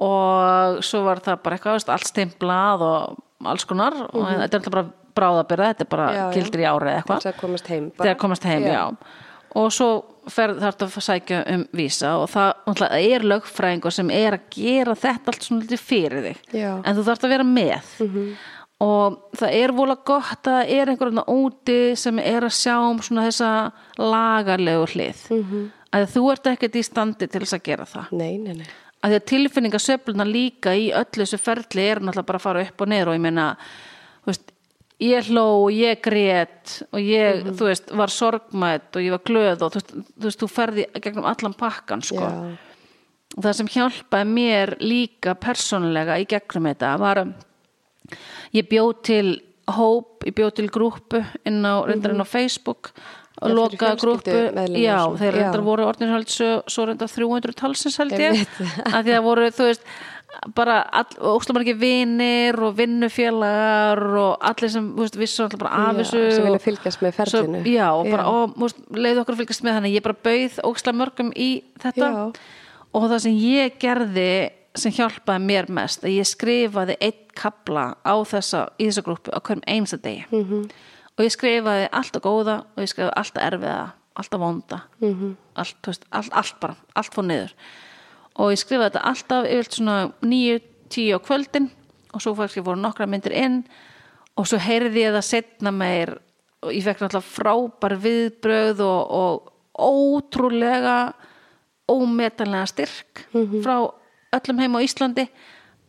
og 0.01 0.79
svo 0.87 1.01
var 1.05 1.19
það 1.21 1.41
bara 1.43 1.57
eitthvað, 1.57 1.75
veist, 1.77 1.89
allt 1.93 2.07
stimplað 2.09 2.81
og 2.87 3.19
alls 3.51 3.65
konar. 3.69 3.93
Og 4.11 4.23
þetta 4.25 4.47
er 4.47 4.59
alltaf 4.61 4.73
bara 4.73 4.85
bráðabyrða, 5.17 5.67
þetta 5.73 5.85
er 5.85 5.89
bara 5.91 6.07
Mhm. 6.11 6.31
Gildir 6.37 6.61
í 6.63 6.67
árið 6.71 6.93
eitthvað. 6.95 7.19
Þess 7.21 7.31
að 7.33 7.39
komast 7.41 7.67
heim 7.67 7.91
þegar 7.99 8.17
komast 8.17 8.43
heim, 8.47 8.63
já, 8.63 8.95
og 9.55 9.71
svo 9.71 9.89
þarf 10.29 10.83
að 10.85 11.05
sækja 11.05 11.41
um 11.49 11.63
vísa 11.75 12.15
og 12.21 12.29
það 12.29 12.97
er 12.99 13.25
lögfræðingur 13.25 13.95
sem 13.95 14.09
er 14.13 14.37
að 14.37 14.47
gera 14.53 14.95
þetta 14.95 15.31
allt 15.33 15.47
svona 15.47 15.63
litið 15.65 15.81
fyrir 15.81 16.25
þig. 16.27 16.41
Já. 16.53 16.71
en 16.85 16.97
þú 16.97 17.05
þarft 17.07 17.25
að 17.25 17.33
vera 17.35 17.47
með. 17.47 17.93
Og 18.81 19.17
það 19.37 19.55
er 19.59 19.71
vola 19.77 19.95
gott 19.95 20.47
að 20.49 20.55
það 20.55 20.71
er 20.73 20.89
einhverjum 20.89 21.23
úti 21.29 21.79
sem 22.01 22.19
er 22.19 22.47
að 22.47 22.55
sjá 22.57 22.75
um 22.81 23.01
svona 23.05 23.27
þessa 23.27 23.49
lagarlegu 24.01 24.87
hlið. 24.95 25.25
Að 25.91 26.07
þú 26.13 26.23
ert 26.31 26.47
ekkert 26.53 26.79
í 26.79 26.83
standi 26.87 27.27
til 27.27 27.43
þess 27.43 27.57
að 27.57 27.65
gera 27.67 27.85
það. 27.85 28.15
Nei, 28.17 28.37
nei, 28.41 28.55
nei. 28.61 28.69
Að 29.01 29.11
því 29.11 29.17
að 29.17 29.27
tilfinningasöfluna 29.31 30.25
líka 30.29 30.73
í 30.77 30.91
öllu 30.93 31.25
þessu 31.25 31.39
ferli 31.41 31.85
er 31.89 32.01
náttúrulega 32.01 32.27
bara 32.27 32.39
að 32.41 32.45
fara 32.45 32.65
upp 32.67 32.81
og 32.85 32.89
neður 32.91 33.09
og 33.11 33.17
ég 33.17 33.23
meina 33.23 33.45
þú 34.21 34.29
veist, 34.29 34.51
ég 35.01 35.29
hló 35.31 35.45
og 35.65 35.71
ég 35.73 36.01
grét 36.03 36.81
og 36.91 36.99
ég, 37.01 37.45
þú 37.49 37.69
veist, 37.69 37.93
var 37.97 38.13
sorgmætt 38.13 38.97
og 38.97 39.05
ég 39.05 39.15
var 39.15 39.23
glöð 39.27 39.63
og 39.65 39.73
þú 39.73 39.79
veist, 39.79 39.93
þú, 39.95 40.25
veist, 40.27 40.41
þú 40.41 40.49
ferði 40.51 40.87
gegnum 41.01 41.29
allan 41.31 41.57
pakkan 41.57 42.03
sko. 42.05 42.27
og 43.37 43.39
það 43.39 43.57
sem 43.59 43.71
hjálpaði 43.77 44.33
mér 44.35 44.75
líka 44.83 45.35
persónulega 45.39 46.19
í 46.21 46.27
gegnum 46.29 46.69
þetta 46.69 46.91
var 47.01 47.23
að 47.23 47.33
ég 48.57 48.69
bjóð 48.69 48.93
til 49.07 49.25
hóp, 49.71 50.25
ég 50.27 50.35
bjóð 50.35 50.53
til 50.59 50.69
grúpu 50.73 51.23
inn 51.47 51.63
á, 51.63 51.81
reyndar 51.87 52.13
inn 52.13 52.23
á 52.23 52.27
Facebook 52.27 52.91
og 53.41 53.53
loka 53.55 53.95
grúpu 53.97 54.37
já, 54.75 54.97
þeir 55.17 55.37
reyndar 55.37 55.63
voru 55.65 55.87
orðin 55.87 56.11
held 56.13 56.29
svo, 56.29 56.85
reyndar 56.85 57.09
300 57.09 57.55
talsins 57.57 57.97
held 57.97 58.13
ég. 58.19 58.43
Að 58.91 59.07
því 59.07 59.15
að 59.17 59.23
voru, 59.25 59.47
þú 59.55 59.69
veist 59.69 59.87
bara 60.55 60.77
óslega 61.19 61.61
ekki 61.61 61.73
vinir 61.79 62.55
og 62.63 62.75
vinnufélagar 62.77 64.01
og 64.21 64.37
allir 64.47 64.71
sem 64.71 64.87
veist, 64.95 65.17
vissu 65.19 65.43
alltaf 65.43 65.59
bara 65.59 65.89
af 65.89 65.99
þessu 65.99 66.21
sem 66.35 66.45
vilja 66.47 66.61
fylgjast 66.63 67.01
með 67.03 67.17
ferlinu. 67.17 67.61
svo, 67.63 67.73
já, 67.73 67.87
og 67.93 68.09
bara, 68.11 68.25
og 68.31 68.55
veist, 68.61 68.79
leiði 68.95 69.21
okkur 69.23 69.35
að 69.35 69.41
fylgjast 69.43 69.65
með 69.67 69.77
þannig 69.77 69.95
ég 69.97 70.05
bara 70.07 70.17
bauð 70.29 70.57
óslega 70.69 70.97
mörgum 71.01 71.31
í 71.35 71.49
þetta 71.83 72.09
Já. 72.11 72.23
og 72.93 73.09
það 73.11 73.19
sem 73.25 73.37
ég 73.43 73.77
gerði 73.81 74.29
sem 74.75 74.91
hjálpaði 74.95 75.43
mér 75.49 75.67
mest 75.69 76.03
að 76.07 76.15
ég 76.15 76.29
skrifaði 76.31 76.95
einn 77.03 77.19
kapla 77.35 77.85
á 78.07 78.15
þessa, 78.23 78.69
í 78.79 78.87
þessa 78.87 79.03
grúpu 79.03 79.33
á 79.35 79.39
hverjum 79.43 79.63
einsta 79.67 79.97
degi 79.99 80.25
Mhm. 80.31 80.43
-hmm. 80.47 80.71
og 81.17 81.25
ég 81.25 81.31
skrifaði 81.35 81.89
allt 81.91 82.15
og 82.15 82.21
góða 82.23 82.57
og 82.75 82.79
ég 82.79 82.87
skrifaði 82.87 83.13
allt 83.17 83.35
erfiða 83.35 83.91
allt 84.15 84.33
og 84.33 84.39
vonda 84.39 84.81
Mhm. 85.01 85.11
-hmm. 85.13 85.35
allt, 85.55 85.75
veist, 85.87 86.05
allt, 86.11 86.31
allt 86.33 86.59
bara, 86.61 86.75
allt 86.95 87.13
fór 87.13 87.23
niður 87.25 87.51
og 88.39 88.51
ég 88.53 88.61
skrifaði 88.61 88.89
þetta 88.89 89.05
alltaf 89.11 89.47
yfir 89.49 89.69
svona 89.75 89.95
nýju, 90.23 90.59
tíu 90.91 91.17
á 91.17 91.19
kvöldin. 91.23 91.69
Og 92.11 92.23
svo 92.23 92.35
fannst 92.35 92.59
ég 92.59 92.65
voru 92.67 92.79
nokkra 92.81 93.07
myndir 93.07 93.35
inn. 93.35 93.61
Og 94.39 94.47
svo 94.47 94.59
heyrði 94.61 95.05
ég 95.05 95.15
það 95.15 95.27
setna 95.27 95.73
meir. 95.75 96.15
Og 96.61 96.73
ég 96.75 96.85
fekk 96.85 97.03
náttúrulega 97.03 97.31
frábær 97.31 97.97
viðbröð 98.03 98.83
og, 98.85 99.15
og 99.21 99.51
ótrúlega 99.81 101.13
ómetanlega 101.91 102.67
styrk 102.69 103.25
frá 103.63 103.75
öllum 104.35 104.61
heim 104.61 104.77
á 104.77 104.79
Íslandi. 104.85 105.27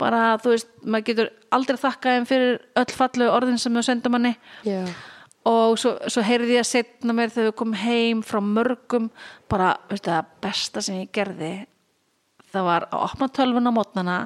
Bara 0.00 0.36
þú 0.42 0.54
veist, 0.54 0.70
maður 0.82 1.06
getur 1.10 1.32
aldrei 1.54 1.78
þakkað 1.78 2.16
þeim 2.16 2.28
fyrir 2.30 2.54
öll 2.80 2.94
fallu 2.96 3.28
orðin 3.30 3.60
sem 3.60 3.76
þau 3.76 3.84
senda 3.86 4.10
manni 4.10 4.32
já, 4.66 4.80
og 5.46 5.76
svo, 5.78 5.92
svo 6.10 6.24
heyrði 6.26 6.56
ég 6.56 6.64
að 6.64 6.70
setna 6.70 7.14
mér 7.14 7.30
þegar 7.34 7.50
við 7.50 7.58
komum 7.60 7.78
heim 7.78 8.22
frá 8.26 8.40
mörgum. 8.42 9.10
Bara, 9.50 9.76
veistu 9.90 10.10
það, 10.10 10.32
besta 10.42 10.82
sem 10.82 11.02
ég 11.02 11.12
gerði 11.14 11.52
það 12.52 12.66
var 12.68 12.88
að 12.90 13.04
opna 13.08 13.28
tölvun 13.28 13.70
á 13.70 13.72
mótnana 13.72 14.16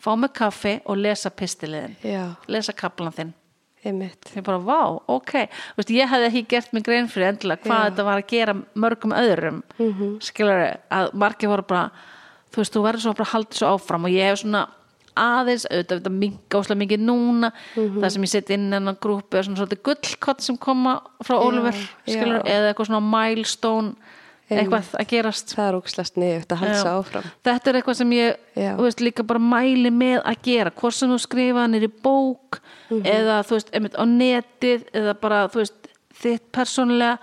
fá 0.00 0.14
mig 0.16 0.32
kaffi 0.36 0.78
og 0.84 0.96
lesa 1.00 1.30
pistiliðin 1.30 1.96
já, 2.04 2.24
lesa 2.48 2.72
kaplan 2.72 3.12
þinn 3.12 3.34
einmitt 3.84 4.32
ég 4.36 4.44
bara, 4.44 4.58
vá, 4.60 5.00
ok 5.08 5.32
Þú 5.48 5.78
veist, 5.80 5.92
ég 5.96 6.10
hefði 6.10 6.26
ekki 6.28 6.42
gert 6.52 6.72
mig 6.76 6.84
grein 6.84 7.08
fyrir 7.08 7.30
endilega 7.32 7.64
hvað 7.64 7.78
Já. 7.78 7.86
þetta 7.90 8.04
var 8.08 8.20
að 8.20 8.26
gera 8.32 8.56
mörgum 8.74 9.14
öðrum 9.16 9.62
mm 9.78 9.92
-hmm. 9.92 10.18
skilur 10.20 10.66
að 10.90 11.14
margir 11.14 11.48
voru 11.48 11.62
bara 11.62 11.90
þú 12.52 12.56
veist, 12.60 12.74
þú 12.74 12.82
verður 12.84 13.00
svo 13.00 13.14
bara 13.14 13.32
halda 13.32 13.56
svo 13.56 13.72
áfram 13.74 14.04
og 14.04 14.10
ég 14.10 14.28
hef 14.28 14.38
svona 14.42 14.68
aðeins 15.16 15.66
auðvitað 15.66 16.38
óslega 16.54 16.78
mikið 16.78 17.00
núna 17.00 17.52
Mhm. 17.76 18.00
það 18.00 18.08
sem 18.10 18.22
ég 18.22 18.28
set 18.28 18.50
inn 18.50 18.72
en 18.72 18.88
að 18.88 19.00
grúpi 19.00 19.38
er 19.38 19.44
svona 19.44 19.56
svolítið 19.56 19.82
gullkott 19.82 20.40
sem 20.40 20.56
koma 20.56 21.00
frá 21.24 21.36
Oliver 21.38 21.72
já. 21.72 21.88
skilur, 22.06 22.42
eða 22.44 22.72
eitthvað 22.74 22.86
svona 22.86 23.00
milestone 23.00 23.94
eitthvað 24.58 24.88
að 25.00 25.06
gerast. 25.12 25.54
Það 25.56 25.68
er 25.68 25.76
ógislega 25.78 26.08
sniðugt 26.10 26.54
að 26.54 26.62
sig 26.74 26.90
áfram. 26.90 27.26
Þetta 27.46 27.70
er 27.70 27.78
eitthvað 27.80 27.98
sem 28.00 28.10
ég 28.16 28.36
veist, 28.80 29.00
líka 29.00 29.26
bara 29.26 29.38
mæli 29.40 29.90
með 29.94 30.22
að 30.24 30.40
gera. 30.42 30.70
Hvort 30.70 30.94
sem 30.94 31.10
þú 31.10 31.18
skrifa 31.22 31.60
hann 31.64 31.74
er 31.74 31.86
í 31.86 31.92
bók 32.02 32.60
Mhm. 32.90 33.04
eða 33.06 33.36
þú 33.46 33.50
veist, 33.56 33.70
einmitt 33.72 33.94
á 33.94 34.04
netið 34.04 34.84
eða 34.92 35.14
bara, 35.20 35.48
þú 35.48 35.60
veist, 35.62 35.74
þitt 36.22 36.50
persónlega 36.52 37.18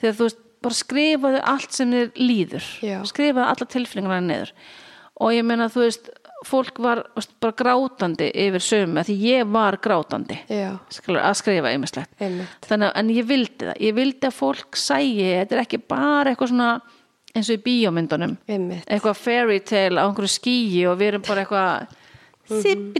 þegar 0.00 0.14
þú 0.16 0.24
veist, 0.28 0.36
bara 0.62 0.74
skrifaðu 0.74 1.40
allt 1.44 1.72
sem 1.72 1.90
þér 1.90 2.10
líður. 2.16 2.64
Já. 2.80 3.02
skrifaðu 3.04 3.44
alla 3.46 3.66
tilfinningarna 3.66 4.26
niður. 4.26 4.50
Og 5.20 5.32
ég 5.32 5.44
meina, 5.44 5.68
þú 5.68 5.84
veist, 5.84 6.08
fólk 6.46 6.78
var 6.80 7.02
bara 7.40 7.52
grátandi 7.52 8.30
yfir 8.32 8.64
sömu 8.64 9.04
því 9.04 9.16
ég 9.26 9.50
var 9.52 9.76
grátandi. 9.82 10.38
Já, 10.48 10.78
skilur, 10.92 11.20
að 11.20 11.36
skrifa 11.42 11.72
einmislegt 11.72 12.14
þannig 12.18 12.88
að, 12.88 12.94
en 12.96 13.12
ég 13.14 13.28
vildi 13.28 13.68
það, 13.68 13.76
ég 13.80 13.94
vildi 13.94 14.26
að 14.30 14.38
fólk 14.38 14.76
sæi, 14.80 15.16
þetta 15.20 15.56
er 15.56 15.62
ekki 15.66 15.82
bara 15.90 16.32
eitthvað 16.32 16.52
svona 16.54 16.70
eins 17.30 17.50
og 17.50 17.58
í 17.58 17.62
bíómyndunum. 17.62 18.36
Einmitt, 18.50 18.84
eitthvað 18.90 19.20
fairy 19.20 19.60
tale 19.60 20.00
á 20.00 20.06
einhverju 20.08 20.32
skýi 20.32 20.86
og 20.90 20.98
við 20.98 21.12
erum 21.12 21.26
bara 21.28 21.44
eitthvað 21.44 21.96
mm 22.50 22.96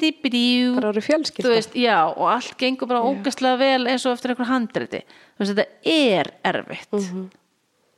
bara 0.77 0.89
eru 0.93 1.01
þú 1.01 1.07
fjölskylda 1.09 1.95
og 2.15 2.27
allt 2.31 2.57
gengur 2.59 2.87
bara 2.87 3.03
ógæslega 3.03 3.59
vel 3.59 3.89
eins 3.91 4.07
og 4.07 4.12
eftir 4.15 4.31
einhver 4.31 4.47
handriti. 4.47 5.01
Veist, 5.39 5.57
þetta 5.57 5.67
er 5.85 6.31
erfitt. 6.45 6.93
Mhm. 6.93 7.31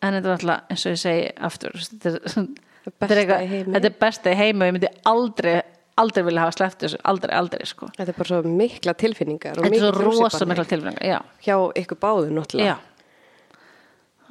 en 0.03 0.15
þetta 0.15 0.27
er 0.27 0.33
alltaf, 0.33 0.63
eins 0.71 0.87
og 0.87 0.93
ég 0.93 0.99
segi 0.99 1.27
aftur, 1.37 1.71
þetta 1.71 2.09
er, 2.09 2.21
besta 2.25 2.72
þetta 2.87 3.83
er 3.83 3.95
besta 4.01 4.33
í 4.33 4.39
heimi 4.39 4.65
og 4.65 4.71
ég 4.71 4.77
myndi 4.79 4.93
aldrei, 5.09 5.57
aldrei 6.03 6.25
vilja 6.27 6.47
hafa 6.47 6.57
sleppt 6.57 6.87
þessu, 6.87 7.03
aldrei, 7.13 7.35
aldrei, 7.39 7.67
sko. 7.69 7.91
Þetta 7.99 8.15
er 8.15 8.19
bara 8.19 8.31
svo 8.31 8.55
mikla 8.63 8.97
tilfinningar 8.99 9.61
þetta 9.61 9.77
er 9.77 9.85
svo 9.85 9.93
rosa 10.23 10.49
mikla 10.49 10.67
tilfengar, 10.71 11.05
já, 11.07 11.21
hjá 11.45 11.57
ykkur 11.83 12.01
báðu 12.03 12.33
náttúrulega. 12.35 12.81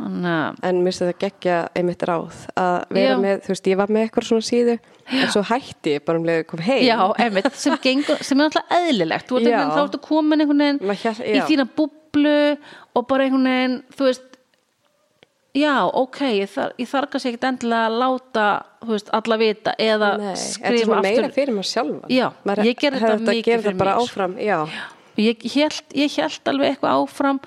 Að 0.01 0.57
en 0.65 0.79
mér 0.81 0.89
finnst 0.89 1.03
þetta 1.03 1.19
geggja 1.21 1.57
einmitt 1.77 2.03
ráð 2.07 2.45
að 2.57 2.77
vera 2.95 3.11
Já. 3.11 3.19
með, 3.21 3.41
þú 3.43 3.51
veist, 3.51 3.67
ég 3.69 3.77
var 3.77 3.91
með 3.93 4.05
eitthvað 4.07 4.27
svona 4.29 4.45
síðu 4.47 4.75
en 5.11 5.33
svo 5.33 5.43
hætti 5.45 5.93
ég 5.97 6.05
bara 6.07 6.21
um 6.21 6.25
að 6.31 6.39
koma 6.49 6.65
heim. 6.65 6.85
Já, 6.87 6.97
einmitt, 7.21 7.49
sem, 7.59 7.75
gengur, 7.83 8.23
sem 8.25 8.41
er 8.41 8.49
alltaf 8.49 8.73
eðlilegt. 8.79 9.27
Þú 9.29 9.37
ert 9.37 9.45
einhvern 9.45 9.61
veginn, 9.61 9.75
þá 9.75 9.83
ertu 9.83 10.01
komin 10.07 10.45
einhvern 10.45 10.65
veginn 10.65 11.35
í 11.35 11.43
þína 11.51 11.67
búblu 11.77 12.35
og 12.97 13.07
bara 13.11 13.27
einhvern 13.27 13.49
veginn, 13.51 13.77
þú 13.93 14.07
veist 14.09 14.30
já, 15.57 15.75
ok, 15.87 16.19
ég, 16.37 16.49
þar, 16.51 16.73
ég 16.79 16.87
þarf 16.91 17.11
kannski 17.11 17.31
ekkert 17.33 17.47
endilega 17.49 17.89
að 17.89 17.97
láta 18.01 18.45
veist, 18.87 19.11
alla 19.17 19.37
vita 19.41 19.73
eða 19.81 20.13
Nei, 20.21 20.29
er 20.31 20.39
skrifa 20.39 20.85
svona 20.87 21.03
meira 21.05 21.25
aftur. 21.27 21.35
fyrir 21.35 21.57
maður 21.57 21.69
sjálfa 21.71 22.11
Já, 22.15 22.25
maður 22.47 22.69
ég 22.69 22.79
gerði 22.79 23.01
þetta 23.03 23.17
að 23.17 23.27
mikið 23.27 23.51
fyrir 23.51 23.65
þetta 23.67 23.81
bara 23.83 23.95
mér. 23.97 24.07
áfram 24.07 24.37
já, 24.39 24.57
ég 25.21 25.45
held, 25.57 26.51
alveg 26.53 26.71
eitthvað 26.71 27.01
áfram 27.03 27.41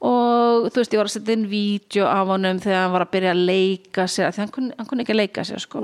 og 0.00 0.70
þú 0.72 0.80
veist, 0.80 0.94
ég 0.94 1.02
var 1.02 1.10
að 1.10 1.14
setja 1.18 1.36
inn 1.36 1.48
vídeo 1.50 2.06
af 2.08 2.30
honum 2.32 2.60
þegar 2.64 2.82
hann 2.86 2.94
var 2.94 3.04
að 3.04 3.12
byrja 3.12 3.34
að 3.34 3.42
leika 3.50 4.06
sér 4.08 4.32
því 4.32 4.40
hann 4.46 4.54
kunni, 4.54 4.76
hann 4.78 4.88
kunni 4.88 5.04
ekki 5.04 5.12
að 5.12 5.20
leika 5.20 5.44
sér 5.44 5.60
sko. 5.60 5.82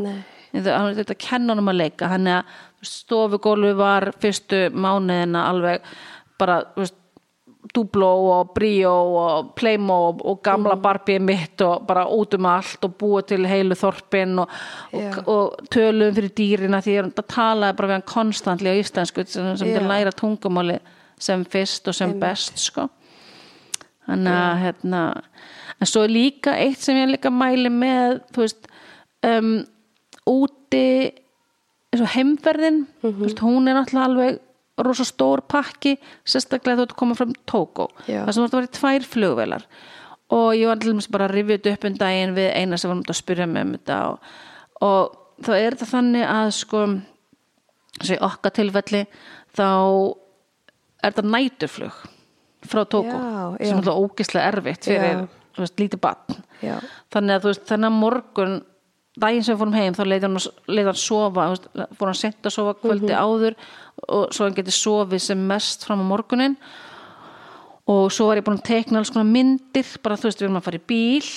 Hann 0.57 0.97
þetta 0.97 1.17
kenna 1.21 1.53
honum 1.53 1.69
að 1.69 1.81
leika 1.83 2.09
hann 2.09 2.31
er 2.33 2.39
að 2.41 2.89
stofugólfi 2.89 3.75
var 3.77 4.09
fyrstu 4.23 4.63
mánuðina 4.73 5.43
alveg 5.51 5.85
bara, 6.41 6.63
þú 6.73 6.87
veist 6.87 6.97
Duplo 7.75 8.09
og 8.31 8.53
Brio 8.55 8.93
og 9.19 9.55
Playmo 9.59 9.95
og, 10.09 10.21
og 10.25 10.43
gamla 10.47 10.77
Barbie 10.81 11.19
mitt 11.19 11.61
og 11.65 11.87
bara 11.89 12.05
út 12.07 12.35
um 12.39 12.47
allt 12.47 12.85
og 12.85 12.95
búa 13.01 13.23
til 13.27 13.47
heilu 13.49 13.75
þorpin 13.75 14.39
og, 14.43 14.49
og, 14.93 15.19
og 15.29 15.67
tölum 15.75 16.15
fyrir 16.15 16.31
dýrina 16.39 16.81
því 16.85 16.99
að 17.01 17.11
það 17.19 17.29
talaði 17.35 17.77
bara 17.79 17.89
við 17.91 17.97
hann 17.99 18.07
konstantli 18.13 18.71
á 18.71 18.81
íslensku 18.81 19.27
sem, 19.27 19.51
til 19.59 19.89
læra 19.89 20.13
tungumáli 20.15 20.79
sem 21.19 21.45
fyrst 21.45 21.89
og 21.89 21.95
sem 21.97 22.13
best 22.21 22.59
sko. 22.61 22.89
Þannig 24.07 24.33
að 24.39 24.59
hérna 24.63 25.03
en 25.81 25.89
svo 25.91 26.05
líka 26.07 26.55
eitt 26.61 26.79
sem 26.85 26.97
ég 27.01 27.11
líka 27.17 27.31
mæli 27.35 27.71
með 27.73 28.21
þú 28.33 28.45
veist 28.45 28.69
um, 29.27 29.55
úti 30.31 30.83
eins 31.93 32.03
og 32.03 32.13
heimferðin 32.15 32.85
Mhm. 33.03 33.17
þú 33.17 33.25
veist, 33.25 33.41
hún 33.43 33.69
er 33.69 33.75
náttúrulega 33.79 34.05
alveg 34.11 34.39
rosa 34.85 35.07
stór 35.09 35.43
pakki 35.49 35.97
sérstaklega 36.29 36.81
þú 36.81 36.87
ert 36.87 36.95
að 36.95 37.01
koma 37.01 37.17
frá 37.19 37.31
Tókó 37.49 37.87
það 38.07 38.33
sem 38.33 38.43
þú 38.43 38.47
ert 38.47 38.55
að 38.55 38.59
vera 38.59 38.69
í 38.69 38.75
tvær 38.79 39.07
flugvelar 39.13 39.69
og 40.37 40.49
ég 40.59 40.71
var 40.71 40.81
dæmis 40.83 41.09
bara 41.13 41.29
að 41.29 41.37
rifja 41.37 41.59
þetta 41.59 41.75
upp 41.77 41.87
um 41.89 41.99
daginn 42.03 42.37
við 42.37 42.51
eina 42.53 42.81
sem 42.81 42.91
var 42.91 42.99
náttúrulega 42.99 43.17
að 43.17 43.23
spyrja 43.23 43.49
mig 43.51 43.67
um 43.67 43.73
þetta 43.77 43.99
og, 44.11 44.29
og 44.87 45.45
þá 45.47 45.53
er 45.55 45.77
þetta 45.77 45.91
þannig 45.93 46.29
að 46.35 46.51
sko 46.59 46.85
í 48.07 48.21
okkar 48.29 48.55
tilfelli 48.59 49.03
þá 49.57 49.69
er 51.07 51.17
þetta 51.17 51.27
næturflug 51.31 52.05
frá 52.67 52.83
Tókó 52.85 53.19
sem 53.61 53.73
er 53.73 53.81
alltaf 53.81 54.01
ógislega 54.03 54.53
erfitt 54.53 54.89
fyrir 54.91 55.27
veist, 55.57 55.79
lítið 55.81 56.03
batn 56.03 56.41
já, 56.61 56.77
þannig 57.15 57.39
að 57.39 57.49
veist, 57.51 57.69
þennan 57.71 58.01
morgun 58.01 58.59
daginn 59.19 59.43
sem 59.45 59.57
við 59.57 59.61
fórum 59.63 59.75
heim, 59.79 59.95
þá 59.97 60.05
leið 60.07 60.27
hann, 60.27 60.39
hann 60.87 60.95
sofa, 60.95 61.47
fór 61.97 62.11
hann 62.11 62.15
sent 62.15 62.43
að 62.43 62.53
sofa 62.53 62.75
kvöldi 62.83 63.13
Mhm. 63.13 63.21
áður 63.23 63.55
og 64.09 64.33
svo 64.33 64.45
hann 64.45 64.55
geti 64.55 64.71
sofið 64.71 65.21
sem 65.21 65.47
mest 65.49 65.85
fram 65.87 66.01
á 66.05 66.07
morgunin 66.11 66.57
og 67.89 68.11
svo 68.13 68.27
var 68.29 68.37
ég 68.41 68.45
búin 68.47 68.59
að 68.59 68.67
teikna 68.67 68.99
alls 68.99 69.11
konar 69.15 69.31
myndir, 69.31 69.87
bara 70.03 70.17
þú 70.19 70.29
veist, 70.29 70.41
við 70.43 70.49
erum 70.49 70.59
að 70.61 70.67
fara 70.67 70.79
í 70.81 70.87
bíl 70.91 71.29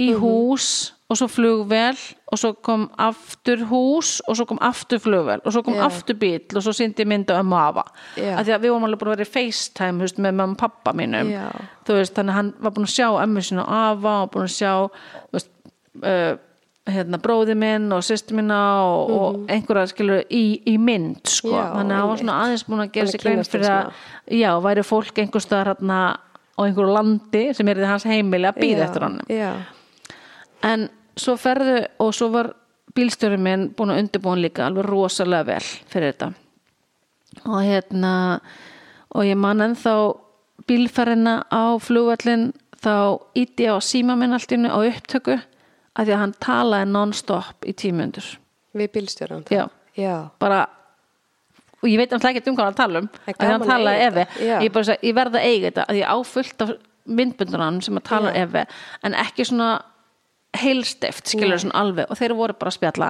í 0.00 0.08
Mhm. 0.12 0.20
hús 0.20 0.92
og 1.12 1.16
svo 1.18 1.28
flugvel 1.28 1.96
og 2.32 2.38
svo 2.38 2.54
kom 2.62 2.90
aftur 2.98 3.58
hús 3.68 4.20
og 4.26 4.34
svo 4.36 4.46
kom 4.46 4.58
aftur 4.60 4.98
flugvel 4.98 5.40
og 5.44 5.52
svo 5.52 5.62
kom 5.62 5.74
Já. 5.74 5.84
aftur 5.86 6.14
bíl 6.16 6.40
og 6.56 6.62
svo 6.62 6.72
sýndi 6.72 7.04
ég 7.04 7.06
mynda 7.06 7.38
um 7.38 7.52
afa 7.52 7.84
Já. 8.16 8.38
af 8.38 8.46
því 8.46 8.52
að 8.56 8.60
við 8.62 8.70
vorum 8.72 8.84
alveg 8.84 8.98
búin 8.98 9.12
að 9.12 9.16
vera 9.16 9.28
í 9.28 9.32
FaceTime 9.52 9.98
veist, 10.00 10.16
með 10.18 10.34
mamma 10.34 10.52
og 10.52 10.58
pappa 10.58 10.92
mínum 10.92 11.28
þú 11.84 11.92
veist, 11.98 12.14
þannig 12.14 12.30
að 12.30 12.34
hann 12.34 12.54
var 12.60 12.70
búin 12.72 12.84
að 12.86 12.96
sjá 12.96 13.08
ömmu 13.24 13.42
sinna 13.44 13.62
og 13.62 13.68
afa 13.98 14.22
og 14.22 14.30
búin 14.32 14.48
að 14.48 14.56
sjá 14.56 14.90
þú 14.90 15.32
veist, 15.32 15.48
uh, 16.02 16.36
hérna, 16.90 17.18
bróði 17.22 17.54
minn 17.58 17.92
og 17.94 18.02
sýsti 18.02 18.34
minna 18.34 18.58
og, 18.82 19.10
og 19.14 19.52
einhverja 19.52 19.90
skilur 19.92 20.24
í, 20.26 20.44
í 20.66 20.74
mynd 20.82 21.20
sko. 21.30 21.52
Mhm. 21.52 21.58
Já, 21.58 21.66
þannig 21.76 21.94
að 21.94 22.00
hann 22.00 22.10
var 22.10 22.22
svona 22.22 22.38
aðeins 22.44 22.64
búin 22.66 22.82
að 22.84 22.96
gera 22.96 23.12
sig 23.12 23.22
grein 23.22 23.44
fyrir 23.46 23.70
að 23.70 23.92
já, 24.38 24.50
væri 24.64 24.86
fólk 24.86 25.20
einhver 25.22 25.44
staðar 25.44 25.72
hérna 25.72 26.00
á 26.18 26.60
einhverju 26.66 26.96
landi 26.96 27.44
sem 27.56 27.70
er 27.70 27.82
í 27.82 27.86
hans 27.88 28.08
heimili 28.08 28.50
að 28.50 28.58
býða 28.64 28.88
eftir 28.88 29.06
já, 29.30 29.52
en 30.66 30.88
svo 31.16 31.36
ferðu 31.40 31.78
og 32.02 32.12
svo 32.16 32.28
var 32.34 32.50
bílstjóri 32.96 33.38
minn 33.40 33.70
búin 33.76 33.94
að 33.94 34.02
undirbúin 34.02 34.42
líka 34.42 34.66
alveg 34.66 34.88
rosalega 34.88 35.48
vel 35.54 35.62
fyrir 35.62 36.12
þetta. 36.12 36.32
Og 37.46 37.62
hérna 37.64 38.12
og 39.14 39.24
ég 39.24 39.38
man 39.38 39.64
ennþá 39.64 39.94
bílferðina 40.68 41.38
á 41.48 41.78
flugvallin 41.80 42.50
þá 42.82 43.22
íti 43.38 43.68
ég 43.68 43.78
á 43.78 43.80
síma 43.80 44.16
minn 44.18 44.34
allt 44.34 44.52
einu 44.52 44.68
á 44.68 44.78
upptöku 44.82 45.38
að 45.98 46.06
því 46.08 46.14
að 46.16 46.22
hann 46.24 46.34
talaði 46.40 46.90
non-stop 46.92 47.66
í 47.68 47.72
tímundur 47.76 48.30
við 48.78 48.92
bílstjóran 48.94 49.44
Já. 49.52 49.66
já, 49.96 50.14
bara 50.40 50.62
og 51.82 51.88
ég 51.90 51.98
veit 51.98 52.10
náttúrulega 52.14 52.38
ekki 52.40 52.50
um 52.52 52.56
hvað 52.56 52.70
hann 52.70 52.80
tala 52.80 53.02
um 53.02 53.08
að 53.26 53.52
hann 53.52 53.66
talaði 53.68 54.26
já. 54.40 54.56
ég, 54.62 54.72
bara, 54.72 54.96
ég 55.02 55.14
verða 55.14 55.40
eiga 55.44 55.70
þetta 55.70 55.86
að 55.88 56.00
ég 56.00 56.12
áfullt 56.16 56.62
af 56.66 56.74
myndbundunum 57.06 57.80
sem 57.82 57.96
að 57.98 58.04
tala 58.06 58.30
Já. 58.32 58.44
efi 58.46 58.62
en 59.02 59.16
ekki 59.18 59.44
svona 59.48 59.70
heilstift 60.52 61.30
skilur 61.32 61.56
svona 61.62 61.80
alveg. 61.80 62.10
Og 62.12 62.18
þeir 62.20 62.34
voru 62.36 62.54
bara 62.60 62.68
að 62.68 62.74
spjalla. 62.76 63.06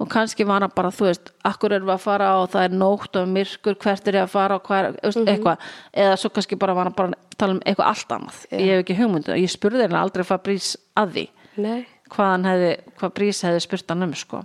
Og 0.00 0.08
kannski 0.08 0.46
var 0.48 0.64
hann 0.64 0.72
bara 0.74 0.88
þú 0.88 1.10
veist 1.10 1.28
akkur 1.44 1.74
erum 1.76 1.90
við 1.90 1.94
að 1.98 2.04
fara 2.06 2.28
og 2.40 2.46
það 2.54 2.64
er 2.64 2.76
nótt 2.80 3.18
og 3.20 3.28
myrkur 3.28 3.76
hvert 3.82 4.08
er 4.08 4.16
ég 4.16 4.24
að 4.24 4.32
fara 4.32 4.56
og 4.56 4.62
hvað 4.64 4.86
er 4.86 4.96
mm 4.96 5.12
Mhm. 5.20 5.28
eitthvað. 5.34 5.58
Eða 5.92 6.14
svo 6.16 6.30
kannski 6.32 6.58
bara 6.58 6.74
var 6.74 6.84
hann 6.84 6.96
bara 6.96 7.08
að 7.08 7.36
tala 7.36 7.52
um 7.52 7.60
eitthvað 7.60 7.86
allt 7.86 8.08
annað. 8.08 8.38
Ég 8.50 8.72
hef 8.72 8.84
ekki 8.84 8.96
hugmyndu 8.96 9.36
ég 9.36 9.50
spurði 9.52 9.82
hérna 9.84 10.00
aldrei 10.00 10.24
Fabrís 10.24 10.76
að 10.96 11.12
því. 11.12 11.28
Nei 11.56 11.86
hvað 12.12 12.48
hefði, 12.50 12.72
hvað 13.00 13.14
Brís 13.18 13.42
hefði 13.46 13.64
spurt 13.64 13.92
hann 13.92 14.06
um 14.06 14.14
sko 14.16 14.42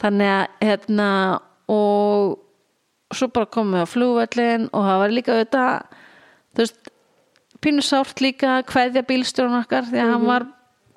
þannig 0.00 0.30
að 0.34 0.68
hérna 0.68 1.08
og 1.70 2.38
svo 3.16 3.28
bara 3.34 3.50
komum 3.50 3.76
við 3.78 3.84
á 3.84 3.92
flugvöllin 3.92 4.70
og 4.70 4.86
það 4.86 5.02
var 5.02 5.14
líka 5.14 5.34
auðvitað 5.34 5.98
þú 6.54 6.62
veist, 6.64 6.90
pínu 7.60 7.84
sárt 7.84 8.22
líka 8.24 8.60
kveðja 8.68 9.04
bílstjórun 9.08 9.60
okkar 9.60 9.88
því 9.90 10.02
að 10.02 10.12
hann 10.14 10.26
var 10.28 10.46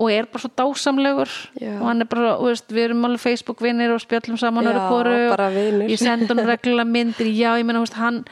og 0.03 0.09
er 0.11 0.27
bara 0.29 0.41
svo 0.41 0.51
dásamlegur 0.57 1.31
Já. 1.61 1.75
og 1.77 1.85
hann 1.87 2.03
er 2.03 2.09
bara, 2.09 2.33
veist, 2.41 2.67
við 2.73 2.89
erum 2.89 3.05
alveg 3.07 3.23
Facebook 3.23 3.61
vinnir 3.63 3.93
og 3.93 4.01
spjöllum 4.03 4.39
saman 4.41 4.67
Já, 4.67 4.73
vinir. 5.53 5.93
ég 5.93 6.01
sendi 6.01 6.29
hann 6.29 6.43
reglulega 6.51 6.89
myndir, 6.89 7.29
já, 7.29 7.53
ég 7.59 7.67
veist, 7.69 7.97
hann 7.99 8.23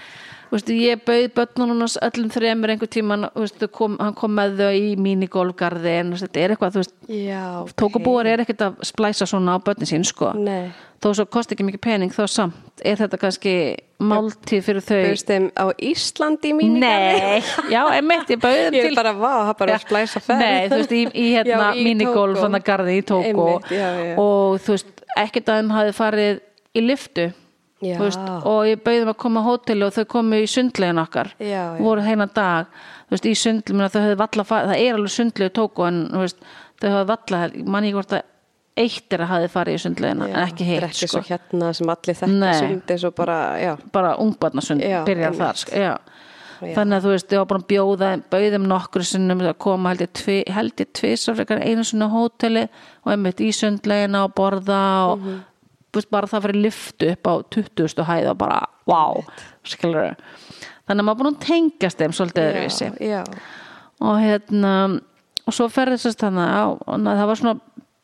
veist, 0.52 0.70
ég 0.76 1.02
bauð 1.08 1.28
börnunum 1.38 1.84
hans 1.86 1.98
öllum 2.04 2.32
þremur 2.34 2.74
einhver 2.74 2.90
tíman 2.92 3.28
veist, 3.36 3.64
kom, 3.76 3.98
hann 4.02 4.16
kom 4.18 4.34
með 4.36 4.58
þau 4.60 4.72
í 4.76 4.94
minigolfgarðin 5.00 6.14
þetta 6.20 6.42
er 6.44 6.54
eitthvað, 6.56 6.80
veist, 6.82 6.96
Já, 7.08 7.44
ok. 7.64 7.76
tókubúar 7.80 8.30
er 8.32 8.44
ekkert 8.44 8.66
að 8.68 8.82
splæsa 8.92 9.28
svona 9.30 9.56
á 9.56 9.64
börnin 9.64 9.90
sín 9.90 10.04
sko, 10.08 10.34
Nei. 10.36 10.72
þó 11.02 11.12
svo 11.18 11.26
kosti 11.32 11.56
ekki 11.56 11.68
mikið 11.70 11.84
pening 11.88 12.14
þá 12.16 12.24
samt 12.32 12.84
er 12.86 13.00
þetta 13.00 13.20
kannski 13.22 13.56
máltíð 14.02 14.64
fyrir 14.66 14.86
þau 14.86 15.02
Bauðst 15.06 15.28
þeim 15.30 15.48
á 15.54 15.66
Íslandi 15.92 16.52
í 16.52 16.56
mínigarði? 16.58 17.20
Nei, 17.22 17.74
já, 17.74 17.82
einmitt, 17.96 18.32
ég 18.34 18.42
bauð 18.42 18.58
þeim 18.64 18.78
Ég 18.80 18.88
til 18.88 18.92
er 18.92 18.98
bara, 18.98 19.14
vá, 19.14 19.34
það 19.52 19.54
bara 19.60 19.76
að 19.78 19.84
splæsa 19.86 20.22
ferð. 20.26 20.42
Nei, 20.42 20.64
þú 20.72 20.80
veist, 20.80 20.96
í, 20.98 21.02
í 21.14 21.26
hérna 21.36 21.68
Já, 21.70 21.78
í 21.78 21.84
já. 24.10 24.16
og 24.18 24.58
þú 24.66 24.76
veist, 24.76 25.06
ekkert 25.22 25.52
að 25.54 25.62
þeim 25.62 25.72
hafi 25.78 25.96
farið 26.02 26.42
í 26.74 26.84
liftu 26.88 27.28
veist, 27.82 28.26
og 28.46 28.66
ég 28.70 28.82
bauði 28.84 29.04
þeim 29.04 29.14
að 29.14 29.20
koma 29.24 29.42
á 29.42 29.48
hóteli 29.48 29.86
og 29.88 29.94
þau 29.96 30.06
komu 30.16 30.42
í 30.42 30.50
sundlegin 30.50 31.02
okkar. 31.02 31.32
Já, 31.40 31.48
já. 31.50 31.80
voru 31.82 32.04
heina 32.06 32.28
dag, 32.30 32.68
veist, 33.12 33.26
höfðu 34.06 34.18
valla, 34.20 34.46
það 34.50 34.76
er 34.78 34.98
alveg 34.98 35.16
sundlegu 35.16 35.56
Tóko 35.58 35.88
en 35.90 36.04
veist, 36.14 36.44
þau 36.82 36.90
höfðu 36.90 37.08
valla 37.14 37.42
mann 37.66 37.90
ég 37.90 37.98
hvort 37.98 38.18
að 38.18 38.28
eitt 38.80 39.14
er 39.14 39.26
að 39.26 39.32
hafi 39.34 39.52
farið 39.52 39.78
í 39.78 39.84
sundlegina 39.84 40.28
en 40.30 40.42
ekki 40.46 40.64
Þetta 40.64 40.70
heilt, 40.70 40.88
ekki 40.88 41.08
sko. 41.08 41.20
svo 41.20 41.22
hérna 41.28 41.72
sem 41.76 41.92
allir 41.92 42.20
þekka 42.22 42.40
Nei. 42.40 42.60
sund 42.60 42.94
eins 42.96 43.06
og 43.08 43.16
bara, 43.18 43.38
bara 43.92 44.14
ungbarnasund 44.24 44.86
byrjar 45.08 45.38
þar 45.38 45.60
sko, 45.60 45.84
þannig 46.62 46.98
að 46.98 47.06
þú 47.06 47.14
veist, 47.16 47.34
ég 47.34 47.42
var 47.42 47.50
búin 47.50 47.62
að 47.64 47.70
bjóða 47.74 48.12
bauðum 48.32 48.68
nokkur 48.70 49.06
sinnum 49.12 49.44
að 49.44 49.60
koma 49.66 49.92
held 49.92 50.06
ég, 50.06 50.14
tvi, 50.96 51.14
frekar 51.36 51.64
einu 51.66 51.84
á 51.84 52.08
hóteli 52.14 52.68
og 53.04 53.14
einmitt 53.16 53.44
í 53.44 53.52
sundlegina 53.56 54.26
og 54.28 54.36
borða 54.38 54.84
og 55.10 55.18
mm 55.20 55.32
veist, 55.32 55.51
bara 56.12 56.30
það 56.32 56.46
fyrir 56.48 56.64
lyftu 56.66 57.10
upp 57.12 57.28
á 57.28 57.34
20. 57.58 58.06
hæð 58.08 58.30
og 58.32 58.38
bara, 58.42 58.60
wow. 58.90 59.24
Skilur 59.68 60.14
þannig 60.88 61.04
að 61.04 61.08
maður 61.08 61.20
búin 61.22 61.32
að 61.32 61.42
tengjast 61.46 62.02
þeim 62.02 62.16
svolítið 62.16 62.48
öðruvísi. 62.50 62.92
og 64.02 64.22
hérna 64.22 64.74
og 65.48 65.56
svo 65.56 65.68
ferði 65.72 66.00
þess 66.02 66.24
að 66.24 66.40
það 67.06 67.28
var 67.30 67.40
svona 67.40 67.60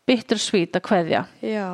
bitter 0.07 0.39
sweet 0.39 0.77
að 0.77 0.85
kveðja. 0.87 1.23
Já, 1.43 1.69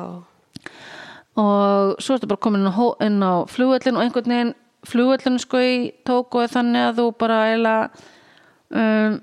og 1.40 1.94
svo 2.02 2.16
ertu 2.16 2.30
bara 2.30 2.42
komin 2.42 2.66
inn 3.02 3.22
á, 3.22 3.34
flugvöllin 3.50 3.98
og 3.98 4.04
einhvern 4.04 4.34
veginn 4.34 4.54
flugvöllin 4.86 5.38
sko 5.42 5.60
í 5.62 5.76
tóku 6.06 6.42
er 6.44 6.52
þannig 6.52 6.88
að 6.88 6.98
þú 7.00 7.06
bara 7.18 7.38
eiginlega 7.48 7.88
um, 8.70 9.16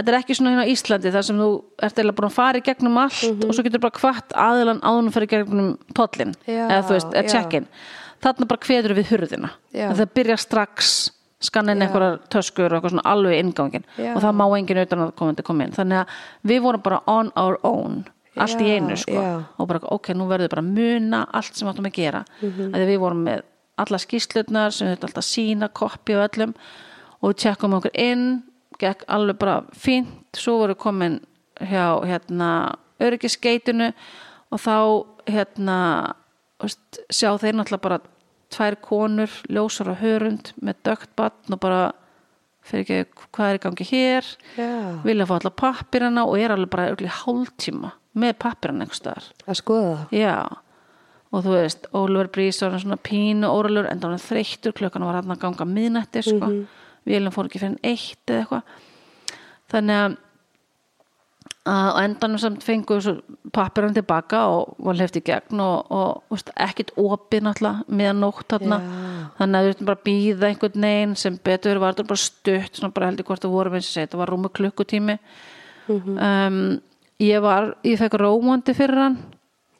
þetta 0.00 0.12
er 0.14 0.18
ekki 0.22 0.34
svona 0.38 0.50
hérna 0.54 0.64
á 0.64 0.72
Íslandi 0.72 1.12
þar 1.12 1.22
sem 1.28 1.36
þú 1.40 1.48
ert 1.82 1.94
eiginlega 1.98 2.16
búin 2.18 2.30
að 2.30 2.36
fara 2.40 2.58
í 2.58 2.64
gegnum 2.64 2.96
allt 2.98 3.44
og 3.44 3.54
svo 3.54 3.62
getur 3.66 3.80
bara 3.84 4.00
hvart 4.00 4.32
aðilan 4.34 4.80
áðunum 4.80 5.12
fyrir 5.12 5.28
gegnum 5.28 5.70
tollin 5.94 6.34
Já, 6.48 6.64
eða 6.66 6.82
þú 6.88 6.96
veist, 6.96 7.14
eða 7.14 7.28
check-in. 7.34 7.66
Þarna 8.20 8.46
bara 8.50 8.60
kveður 8.60 8.94
við 8.98 9.10
hurðina. 9.14 9.50
Það 9.72 10.10
byrja 10.14 10.36
strax 10.42 11.10
skannin 11.40 11.80
einhverjar 11.80 12.18
töskur 12.28 12.66
og 12.68 12.76
eitthvað 12.76 12.92
svona 12.92 13.04
alveg 13.08 13.38
inngangin 13.40 13.84
Já. 13.96 14.10
og 14.14 14.20
það 14.20 14.34
má 14.36 14.44
enginn 14.58 14.80
utan 14.82 15.04
að 15.06 15.12
komandi 15.16 15.42
koma 15.46 15.64
inn. 15.64 15.72
Þannig 15.72 16.02
að 16.02 16.18
við 16.50 16.60
vorum 16.66 16.82
bara 16.84 16.98
on 17.08 17.30
our 17.36 17.56
own 17.64 18.02
allt 18.36 18.60
í 18.60 18.68
einu 18.76 18.96
sko. 18.96 19.22
og 19.58 19.68
bara 19.68 19.80
ok, 19.88 20.12
nú 20.14 20.26
verður 20.28 20.50
bara 20.52 20.62
að 20.62 20.74
muna 20.76 21.22
allt 21.32 21.56
sem 21.56 21.68
áttum 21.68 21.86
að 21.88 21.92
gera. 21.96 22.24
Mm 22.42 22.50
Mhm. 22.50 22.74
að 22.74 22.86
við 22.92 22.98
vorum 23.00 23.24
með 23.24 23.42
alla 23.78 23.96
skýslutnar 23.98 24.70
sem 24.72 24.88
þetta 24.88 25.08
alltaf 25.08 25.24
sína, 25.24 25.68
koppi 25.72 26.14
og 26.14 26.28
öllum. 26.28 26.54
Og 27.22 27.32
við 27.32 27.36
tjekkum 27.40 27.74
okkur 27.80 27.90
inn 27.94 28.42
gekk 28.80 29.04
alveg 29.08 29.38
bara 29.40 29.60
fínt 29.76 30.38
svo 30.38 30.58
voru 30.62 30.76
komin 30.78 31.20
hjá 31.60 32.00
hérna 32.06 32.50
öryggisgeitinu 33.00 33.92
og 34.50 34.60
þá 34.60 34.76
hérna 35.30 35.76
veist, 36.60 37.00
sjá 37.12 37.32
þeir 37.40 37.58
náttúrulega 37.58 37.86
bara 37.86 38.00
tvær 38.50 38.76
konur, 38.82 39.32
ljósar 39.48 39.92
og 39.92 40.00
hörund 40.02 40.52
með 40.60 40.80
dögt 40.88 41.12
batn 41.18 41.54
og 41.54 41.62
bara 41.62 41.82
fyrir 42.66 42.82
ekki 42.84 43.28
hvað 43.36 43.50
er 43.50 43.58
í 43.58 43.62
gangi 43.64 43.86
hér 43.88 44.32
já. 44.58 44.72
vilja 45.04 45.28
fá 45.28 45.36
alla 45.38 45.52
pappirana 45.62 46.26
og 46.28 46.40
er 46.40 46.54
alveg 46.54 46.72
bara 46.72 46.90
í 46.92 47.12
hálftíma 47.20 47.94
með 48.20 48.34
pappirana 48.42 48.84
einhvers 48.84 49.00
staðar 49.00 49.30
Að 49.46 49.60
skoða 49.62 49.94
það. 50.00 50.18
já 50.18 50.34
og 51.30 51.44
þú 51.46 51.54
veist, 51.54 51.86
Ólfur 51.94 52.28
Brís 52.34 52.58
var 52.64 52.74
svona 52.82 52.98
pínu 52.98 53.46
óralur 53.46 53.86
en 53.86 54.00
það 54.02 54.14
var 54.16 54.22
þreyttur 54.24 54.74
klukkan 54.80 55.06
var 55.06 55.20
hann 55.20 55.34
að 55.34 55.42
ganga 55.44 55.66
miðnætti 55.68 56.22
sko. 56.26 56.46
mm 56.46 56.56
-hmm. 56.56 56.79
Fór 57.06 57.48
ekki 57.48 57.62
fyrir 57.62 57.72
en 57.72 57.78
eitt 57.82 58.30
eða 58.30 58.42
eitthvað. 58.42 58.74
Þannig 59.70 60.02
að 60.04 60.18
á 61.70 62.00
endanum 62.00 62.40
samt 62.40 62.64
fengu 62.64 62.96
pappirann 63.52 63.94
tilbaka 63.94 64.46
og 64.48 64.78
var 64.80 64.96
hleyft 64.96 65.18
í 65.20 65.22
gegn 65.24 65.60
og, 65.60 65.90
og 65.92 66.32
veist, 66.32 66.50
ekkit 66.56 66.92
opið 66.98 67.44
náttúrulega 67.44 67.84
meðan 68.00 68.22
nótt 68.24 68.46
þarna. 68.48 68.78
Já. 68.80 69.26
þannig 69.38 69.58
að 69.58 69.66
við 69.66 69.74
þurfum 69.74 69.90
bara 69.90 70.00
að 70.00 70.06
býða 70.08 70.48
einhvern 70.48 70.86
veginn 70.86 71.16
sem 71.20 71.36
betur 71.44 71.80
var 71.82 71.94
þetta 71.94 72.08
bara 72.10 72.22
stutt 72.24 72.94
bara 72.96 73.10
heldur 73.10 73.28
hvort 73.28 73.44
það 73.44 73.56
voru 73.56 73.74
eins 73.76 73.90
og 73.90 73.92
segja, 73.92 74.08
þetta 74.08 74.22
var 74.22 74.32
rúmu 74.32 74.52
klukkutími. 74.56 75.18
Mhm. 75.90 76.18
um, 76.18 76.80
ég 77.20 77.42
var, 77.44 77.74
ég 77.84 78.00
fekk 78.00 78.16
rómandi 78.20 78.74
fyrir 78.76 79.02
hann 79.04 79.18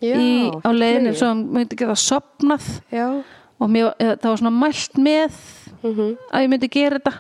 Já, 0.01 0.17
í, 0.17 0.49
á 0.65 0.71
leiðinu 0.73 1.13
svo 1.17 1.29
hann 1.33 1.45
myndi 1.55 1.77
geta 1.79 1.97
sopnað 1.97 2.67
Já, 2.93 3.07
og 3.61 3.73
mér, 3.73 3.93
það 3.97 4.29
var 4.29 4.41
svona 4.41 4.57
mælt 4.57 5.01
með 5.01 5.37
Mhm. 5.83 6.17
að 6.33 6.43
ég 6.45 6.49
myndi 6.53 6.69
gera 6.71 6.99
þetta. 6.99 7.15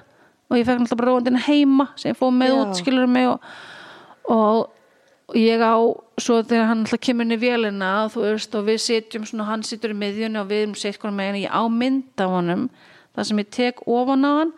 Og 0.50 0.56
ég 0.58 0.66
fekk 0.66 0.80
náttúrulega 0.80 0.96
bara 0.98 1.10
róandina 1.10 1.40
heima 1.46 1.88
sem 1.96 2.14
fóð 2.14 2.32
með 2.34 2.54
út 2.58 2.76
skilur 2.80 3.06
mig 3.06 3.26
og, 3.28 3.40
og 4.28 5.36
ég 5.38 5.60
á 5.62 5.78
svo 6.18 6.42
þegar 6.42 6.66
hann 6.66 6.80
alltaf 6.82 7.00
kemur 7.00 7.22
inn 7.22 7.36
í 7.36 7.38
vélina 7.38 7.90
þú 8.10 8.24
veist 8.24 8.54
og 8.58 8.66
við 8.66 8.80
sitjum 8.82 9.26
svona 9.28 9.46
hann 9.46 9.62
situr 9.62 9.94
í 9.94 9.98
miðjunni 10.00 10.40
og 10.40 10.48
við 10.50 10.64
erum 10.64 10.74
sitt 10.74 10.98
konar 10.98 11.14
megin 11.14 11.44
ég 11.44 11.54
á 11.54 11.62
mynd 11.70 12.18
af 12.18 12.34
honum 12.34 12.68
þar 13.14 13.28
sem 13.28 13.38
ég 13.38 13.50
tek 13.50 13.86
ofan 13.86 14.26
á 14.26 14.32
hann 14.40 14.52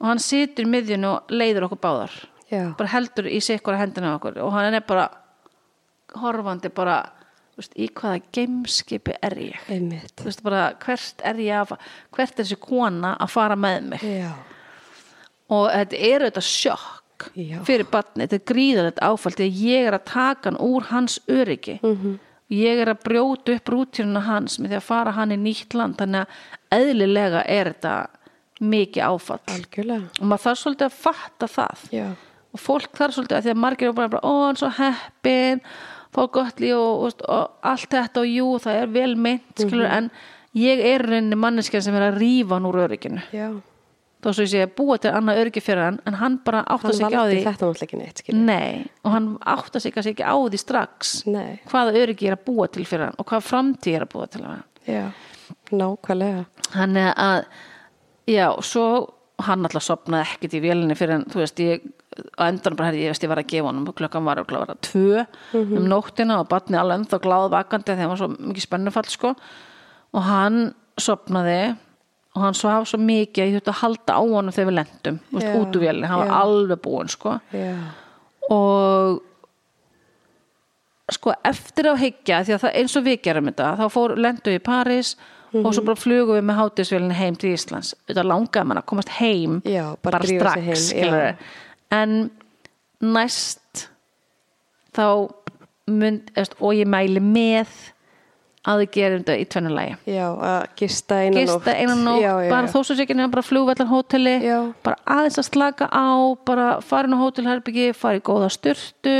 og 0.00 0.06
hann 0.08 0.18
situr 0.18 0.66
í 0.66 0.72
miðjunni 0.72 1.06
og 1.06 1.30
leiður 1.30 1.68
okkur 1.68 1.78
báðar. 1.84 2.10
Já, 2.50 2.74
bara 2.74 2.90
heldur 2.90 3.28
í 3.30 3.38
sig 3.40 3.60
ykkur 3.60 3.78
hendina 3.78 4.16
okkur 4.18 4.40
og 4.42 4.50
hann 4.52 4.74
er 4.74 4.82
bara 4.82 5.06
horfandi 6.18 6.72
bara 6.74 7.04
veist, 7.60 7.74
í 7.76 7.88
hvaða 8.00 8.20
geimskipi 8.36 9.14
er 9.22 9.36
ég? 9.38 9.58
Einmitt. 9.68 10.14
þú 10.18 10.28
veist 10.30 10.42
bara 10.46 10.62
hvert 10.84 11.24
er 11.30 11.42
ég 11.44 11.60
að 11.60 11.76
hvert 12.16 12.32
er 12.38 12.44
þessi 12.44 12.58
kona 12.60 13.16
að 13.20 13.30
fara 13.36 13.56
með 13.60 13.90
mig? 13.92 14.02
Já, 14.02 14.32
og 15.50 15.68
þetta 15.74 16.00
er 16.10 16.26
þetta 16.28 16.44
sjokk 16.46 17.28
Já. 17.36 17.58
fyrir 17.68 17.84
batni, 17.92 18.24
þetta 18.24 18.38
er 18.38 18.46
gríðalegt 18.48 19.00
áfall 19.04 19.34
því 19.36 19.46
að 19.48 19.58
ég 19.66 19.88
er 19.90 19.96
að 19.98 20.04
taka 20.08 20.48
hann 20.50 20.60
úr 20.64 20.86
hans 20.88 21.18
öryggi. 21.28 21.78
Mhm. 21.82 22.18
ég 22.50 22.80
er 22.82 22.88
að 22.90 23.02
brjóta 23.04 23.54
upp 23.54 23.68
rútínuna 23.70 24.20
hans 24.26 24.58
með 24.58 24.72
því 24.72 24.76
að 24.80 24.82
fara 24.82 25.10
hann 25.14 25.30
í 25.30 25.36
nýtt 25.38 25.74
land. 25.74 25.94
Þannig 26.00 26.24
að 26.24 26.80
eðlilega 26.80 27.44
er 27.46 27.68
þetta 27.70 27.92
mikið 28.60 29.04
áfall. 29.06 29.38
Algjörlega. 29.46 30.08
og 30.20 30.26
maður 30.26 30.42
þarf 30.46 30.58
svolítið 30.58 30.86
að 30.88 30.96
fatta 31.04 31.46
það. 31.46 31.84
Já, 31.94 32.08
og 32.52 32.60
fólk 32.60 32.90
þarf 32.98 33.14
svolítið 33.14 33.36
að 33.36 33.44
því 33.44 33.50
að 33.54 33.62
margir 33.62 33.88
eru 33.88 33.94
bara, 34.00 34.20
ó, 34.26 34.32
hann 34.46 34.56
er 34.56 34.60
svo 34.64 34.72
heppin 34.80 35.60
fá 35.60 35.99
gott 36.32 36.60
líf 36.60 36.74
og, 36.74 37.02
og, 37.06 37.24
og 37.28 37.50
allt 37.62 37.90
þetta 37.90 38.20
og 38.20 38.26
jú, 38.26 38.46
það 38.58 38.82
er 38.82 38.86
vel 38.86 39.16
meint 39.16 39.54
skilur, 39.56 39.86
Mhm. 39.86 39.96
en 39.96 40.10
ég 40.56 40.80
er 40.94 41.02
reyni 41.06 41.36
manneskjan 41.38 41.82
sem 41.82 41.94
er 41.94 42.12
að 42.12 42.18
rífa 42.18 42.56
hann 42.56 42.66
úr 42.66 42.80
örygginu 42.88 43.22
já. 43.32 43.50
þó 44.20 44.32
svo 44.34 44.42
ég 44.44 44.50
sé 44.50 44.62
að 44.66 44.74
búa 44.76 44.98
til 45.00 45.10
annað 45.14 45.38
öryggi 45.44 45.62
fyrir 45.62 45.84
hann 45.84 46.00
en 46.06 46.14
hann 46.14 46.38
bara 46.44 46.64
átta 46.66 46.88
Hann 46.88 46.92
sig 46.92 47.06
ekki 47.06 47.14
á 47.16 47.24
því 47.24 47.36
neitt, 47.96 48.28
nei, 48.34 48.86
og 49.04 49.10
hann 49.12 49.38
átta 49.46 49.80
sig 49.80 49.94
kannski 49.94 50.12
ekki 50.16 50.26
á 50.26 50.34
því 50.36 50.58
strax 50.58 51.26
Nei, 51.26 51.60
hvaða 51.70 51.94
öryggi 52.02 52.26
er 52.28 52.36
að 52.36 52.44
búa 52.44 52.66
til 52.70 52.84
fyrir 52.84 53.06
hann 53.06 53.14
og 53.18 53.26
hvaða 53.26 53.46
framtíð 53.46 53.94
er 53.96 54.02
að 54.04 54.12
búa 54.12 54.26
til 54.28 54.42
hann 54.44 54.62
já, 54.86 55.06
nákvæmlega. 55.70 56.44
Þannig 56.74 57.14
að, 57.16 57.44
já, 58.26 58.46
svo 58.62 58.84
hann 59.40 59.64
alltaf 59.64 59.82
sopnaði 59.86 60.26
ekkert 60.34 60.54
í 60.58 60.60
vélinni 60.60 60.96
fyrir 60.98 61.14
en, 61.14 61.24
þú 61.30 61.40
veist, 61.42 61.56
ég 61.64 61.80
á 62.38 62.42
endan 62.48 62.76
bara 62.78 62.90
hefði, 62.90 63.04
ég 63.04 63.14
veist, 63.14 63.24
ég 63.24 63.32
var 63.32 63.42
að 63.42 63.50
gefa 63.52 63.68
honum 63.68 63.86
klokkan 63.96 64.26
var 64.26 64.40
að 64.42 64.52
vera 64.54 64.76
tvö 64.86 65.24
um 65.58 65.86
nóttina 65.90 66.40
og 66.40 66.48
batni 66.50 66.78
alveg 66.80 67.00
ennþá 67.00 67.20
gláð 67.24 67.46
vakandi 67.54 67.92
þegar 67.92 68.02
hann 68.04 68.12
var 68.12 68.20
svo 68.22 68.30
mikið 68.34 68.66
spennufall, 68.66 69.08
sko. 69.10 69.32
Og 70.10 70.26
hann 70.26 70.60
sopnaði 71.00 71.62
og 72.36 72.44
hann 72.44 72.58
svaf 72.58 72.86
svo 72.90 73.00
mikið 73.02 73.42
að 73.42 73.48
ég 73.48 73.56
þurfti 73.58 73.74
að 73.74 73.80
halda 73.80 74.18
á 74.18 74.22
honum 74.22 74.54
þegar 74.54 74.70
við 74.70 74.78
lendum, 74.78 75.18
Já, 75.34 75.50
út 75.58 75.74
úr 75.74 75.82
vélinni. 75.82 76.10
Hann 76.10 76.22
var 76.22 76.30
já. 76.30 76.38
alveg 76.44 76.82
búinn, 76.84 77.10
sko. 77.10 77.36
Já, 77.54 77.74
og 78.50 79.20
sko 81.10 81.34
eftir 81.46 81.90
á 81.90 81.94
hyggja 81.98 82.40
því 82.46 82.54
að 82.54 82.64
það 82.64 82.78
eins 82.80 82.96
og 82.98 83.06
við 83.06 83.20
gerum 83.24 83.50
þetta 83.50 83.70
þá 83.80 83.84
fór 83.94 84.14
lendu 84.18 84.54
í 84.54 84.62
París 84.62 85.14
og 85.50 85.72
svo 85.74 85.82
bara 85.86 85.98
flugum 85.98 86.36
við 86.38 86.44
með 86.46 86.60
hátíðsvélinni 86.60 87.16
heim 87.18 87.38
til 87.38 87.54
Íslands. 87.56 87.94
Þetta 88.06 88.24
langaði 88.26 88.70
mann 88.70 88.78
að 88.78 88.86
komast 88.92 89.10
heim 89.16 89.58
Já, 89.66 89.84
bara 90.02 90.20
drífa 90.22 90.54
sig 90.78 91.02
heim. 91.02 91.40
En 91.94 92.30
næst 93.00 93.86
þá 94.96 95.06
mynd, 95.90 96.28
eftir, 96.38 96.58
og 96.60 96.74
ég 96.76 96.86
mæli 96.90 97.22
með 97.22 97.70
að 98.68 98.82
þið 98.82 98.90
gerum 98.92 99.22
þetta 99.22 99.36
í 99.40 99.44
tvennulægi 99.54 99.94
já, 100.12 100.26
að 100.36 100.64
gista 100.76 101.16
einan 101.24 101.38
nótt. 101.38 101.46
gista 101.48 101.74
einan 101.80 102.02
nótt, 102.04 102.20
Já, 102.20 102.32
já, 102.44 102.50
bara 102.52 102.66
já. 102.68 102.72
þó 102.74 102.78
svo 102.84 102.96
sé 102.98 103.04
ekki 103.06 103.16
nefnum 103.16 103.32
bara 103.32 103.46
flugvellan 103.46 103.88
hóteli 103.88 104.34
bara 104.84 104.98
aðeins 105.16 105.38
að 105.40 105.48
slaka 105.48 105.88
á 105.88 106.08
bara 106.44 106.66
farin 106.84 107.16
á 107.16 107.22
hótelherbyggi, 107.22 107.86
fara 107.96 108.20
í 108.20 108.24
góða 108.26 108.50
styrtu 108.52 109.16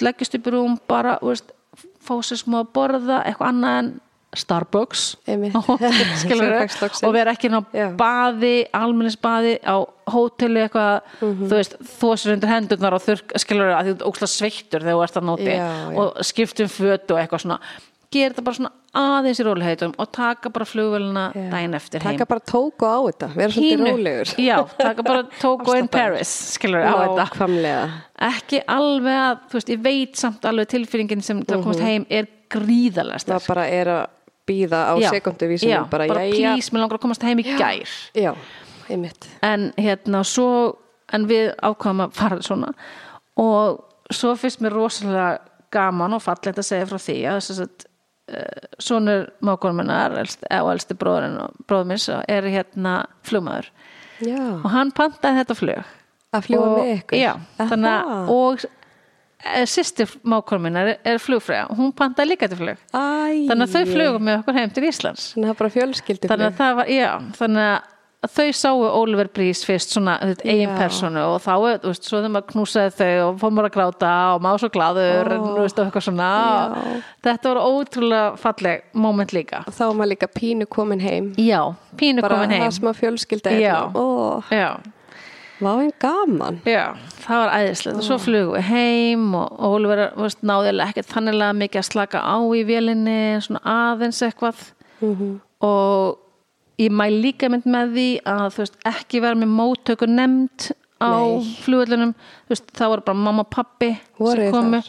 leggjast 0.00 0.38
upp 0.40 0.48
í 0.48 0.54
rúm 0.56 0.78
bara 0.88 1.18
veist, 1.22 1.52
fá 2.00 2.16
sér 2.24 2.40
smá 2.40 2.62
að 2.64 2.72
borða 2.78 3.20
eitthvað 3.28 3.52
annað 3.52 3.78
en 3.82 3.92
Starbucks. 4.36 5.04
Og 7.06 7.12
vera 7.14 7.32
ekki 7.34 7.48
inn 7.50 7.58
á 7.58 7.62
Já. 7.74 7.86
baði 7.98 8.54
almennisbaði 8.76 9.56
á 9.64 9.76
hóteli 10.12 10.62
eitthvað, 10.66 11.00
Mhm. 11.20 11.48
þú 11.50 11.54
veist, 11.58 11.76
þú 11.96 12.12
sér 12.20 12.34
undir 12.36 12.52
hendurnar 12.52 12.94
og 12.94 13.02
þurrk, 13.02 13.34
skilur 13.42 13.72
að 13.74 13.84
þú 13.90 13.94
ert 13.96 14.06
ókslega 14.10 14.32
sveittur 14.36 14.80
þegar 14.86 14.96
þú 14.96 15.04
ert 15.06 15.20
að 15.20 15.28
nóti 15.30 15.58
og 15.98 16.24
skiptum 16.24 16.68
fötu 16.70 17.10
og 17.16 17.20
eitthvað 17.24 17.44
svona. 17.46 17.58
Gera 18.14 18.30
þetta 18.32 18.44
bara 18.46 18.54
svona 18.56 18.70
aðeins 18.96 19.40
í 19.42 19.44
róliheitum 19.44 19.94
og 19.98 20.12
taka 20.14 20.48
bara 20.54 20.64
flugvélina 20.64 21.24
Já. 21.34 21.50
daginn 21.50 21.74
eftir 21.74 22.00
heim. 22.00 22.16
taka 22.16 22.24
bara 22.30 22.40
tóku 22.40 22.86
á 22.86 22.98
þetta, 23.10 23.28
vera 23.34 23.50
svolítið 23.50 23.82
rólegur. 23.82 24.30
Já, 24.38 24.56
taka 24.78 25.02
bara 25.02 25.22
Togo 25.42 25.72
in. 25.74 25.88
Paris 25.88 26.28
skilur 26.54 26.86
á 26.86 26.94
þetta. 27.02 27.26
Nákvæmlega. 27.26 27.90
Ekki 28.30 28.62
alveg 28.68 29.18
að, 29.26 29.38
þú 29.50 29.58
veist, 29.58 29.68
ég 29.74 29.82
veit 29.82 30.16
samt 30.16 30.40
alveg 30.48 30.68
tilfinningin 30.70 31.22
sem 31.22 31.42
það 31.42 31.62
komast 31.66 31.80
heim 31.82 32.06
er 32.08 32.28
gríðarlega 32.48 33.18
það 33.18 33.24
sterk 33.26 33.48
bara 33.50 33.66
er 33.74 33.86
að 33.90 34.06
býða 34.46 34.82
á 34.90 34.94
Já. 35.00 35.10
sekunduvísum 35.16 35.70
já, 35.70 35.80
bara, 35.90 36.06
bara 36.10 36.28
please, 36.30 36.70
mér 36.72 36.84
langar 36.84 36.98
að 37.00 37.04
komast 37.06 37.26
heim 37.26 37.42
í 37.42 37.46
gær. 37.46 37.96
Já, 38.14 38.32
einmitt. 38.88 39.28
En 39.46 39.72
hérna 39.80 40.22
svo 40.26 40.76
en 41.14 41.26
við 41.30 41.52
ákvæmum 41.62 42.06
að 42.06 42.16
fara 42.16 42.38
svona. 42.44 42.72
Og 43.40 43.82
svo 44.14 44.34
finnst 44.38 44.62
mér 44.64 44.76
rosalega 44.76 45.36
gaman 45.74 46.16
og 46.16 46.24
fallegt 46.24 46.60
að 46.62 46.68
segja 46.68 46.88
frá 46.88 46.98
því 47.02 47.18
að 47.26 47.40
þess 47.40 47.64
að 47.64 47.86
uh, 48.36 48.64
sonur 48.82 49.28
mákonminnar 49.44 50.16
og 50.16 50.72
elsti 50.72 50.98
bróðurinn 50.98 51.38
og 51.42 51.60
bróður 51.66 51.92
minns 51.92 52.08
er 52.14 52.50
hérna 52.50 52.96
flugmaður. 53.26 53.70
Já, 54.24 54.40
og 54.62 54.70
hann 54.72 54.92
pantaði 54.96 55.42
þetta 55.42 55.58
flug. 55.58 55.94
Að 56.34 56.48
fljúa 56.48 56.70
með 56.74 56.88
ykkur? 56.96 57.18
já, 57.20 57.32
þannig 57.58 58.14
og 58.34 58.64
sýstir 59.70 60.14
mákonminnar 60.26 60.92
er, 60.94 61.02
er 61.14 61.20
flugfræða 61.22 61.74
hún 61.78 61.92
pantaði 61.96 62.34
líka 62.34 62.48
til 62.52 62.60
flug. 62.60 62.80
Æ, 62.92 63.02
þannig 63.50 63.66
að 63.66 63.74
þau 63.74 63.92
flugum 63.92 64.24
með 64.28 64.40
okkur 64.42 64.60
heim 64.60 64.72
til 64.76 64.86
Íslands. 64.90 65.28
Þannig 65.34 65.48
að 65.48 65.52
það 65.52 65.60
bara 65.64 65.76
fjölskyldi 65.76 66.32
þannig 66.32 66.64
að 66.64 66.80
var, 66.80 66.90
já, 66.92 67.10
þannig 67.40 67.68
að 67.74 67.92
þau 68.32 68.46
sáu 68.56 68.80
Oliver 68.88 69.28
Brís 69.30 69.60
fyrst 69.66 69.92
svona 69.94 70.16
eigin 70.42 70.72
personu 70.74 71.20
og 71.22 71.36
þá, 71.44 71.52
þú 71.84 71.90
veist, 71.92 72.08
svo 72.08 72.18
þegar 72.18 72.32
maður 72.34 72.48
knúsaði 72.50 72.94
þau 72.96 73.10
og 73.26 73.38
fór 73.42 73.52
maður 73.54 73.68
að 73.68 73.74
gráta 73.76 74.12
og 74.32 74.40
maður 74.42 74.56
var 74.56 74.62
svo 74.64 74.70
glaður 74.74 75.30
Ó. 75.30 75.34
en, 75.36 75.44
þú 75.46 75.60
veist, 75.60 75.78
og 75.78 75.86
eitthvað 75.86 76.06
svona. 76.08 76.30
Já. 76.32 76.96
þetta 77.28 77.52
var 77.52 77.60
ótrúlega 77.62 78.26
falleg 78.42 78.84
moment 79.06 79.36
líka. 79.36 79.62
Þá 79.68 79.84
er 79.86 79.94
maður 80.00 80.12
líka 80.14 80.30
pínu 80.32 80.66
komin 80.66 81.04
heim. 81.04 81.30
Já, 81.38 81.60
pínu 82.00 82.24
bara 82.24 82.40
komin 82.40 82.56
heim. 82.56 82.66
það 82.66 82.76
sem 82.80 82.90
að 82.90 83.00
fjölskylda 83.04 83.54
er. 83.54 83.62
Já. 83.62 83.76
ó, 83.94 84.06
já, 84.50 84.68
vá 85.60 85.72
en 85.80 85.92
gaman. 86.02 86.60
Já, 86.68 86.94
það 87.24 87.42
var 87.42 87.54
æðislegt. 87.56 87.96
Og 87.96 88.06
svo 88.06 88.18
flugum 88.20 88.54
við 88.56 88.68
heim 88.70 89.26
og 89.34 89.56
og 89.56 89.76
Oliver 89.78 90.04
þú 90.14 90.26
veist, 90.26 90.42
náði 90.42 90.72
alveg 90.72 90.92
ekkert 90.92 91.12
þannig 91.14 91.42
mikið 91.62 91.82
að 91.82 91.88
slaka 91.90 92.22
á 92.22 92.36
í 92.42 92.62
vélinni 92.68 93.18
svona 93.44 93.62
aðeins 93.64 94.22
eitthvað. 94.26 94.72
Mhm. 95.00 95.40
og 95.60 96.18
ég 96.78 96.92
mæ 96.92 97.06
líka 97.10 97.48
mynd 97.50 97.64
með 97.64 97.92
því 97.96 98.08
að 98.28 98.46
þú 98.54 98.62
veist, 98.62 98.76
ekki 98.84 99.20
vera 99.24 99.38
með 99.38 99.52
móttöku 99.56 100.08
nefnd 100.08 100.70
á 101.00 101.12
Nei. 101.12 101.44
flugvöllunum 101.64 102.12
þú 102.16 102.52
veist, 102.52 102.72
það 102.72 102.92
voru 102.92 103.04
bara 103.08 103.18
mamma 103.18 103.44
og 103.44 103.50
pappi 103.50 103.90
sem 104.16 104.52
komu 104.52 104.80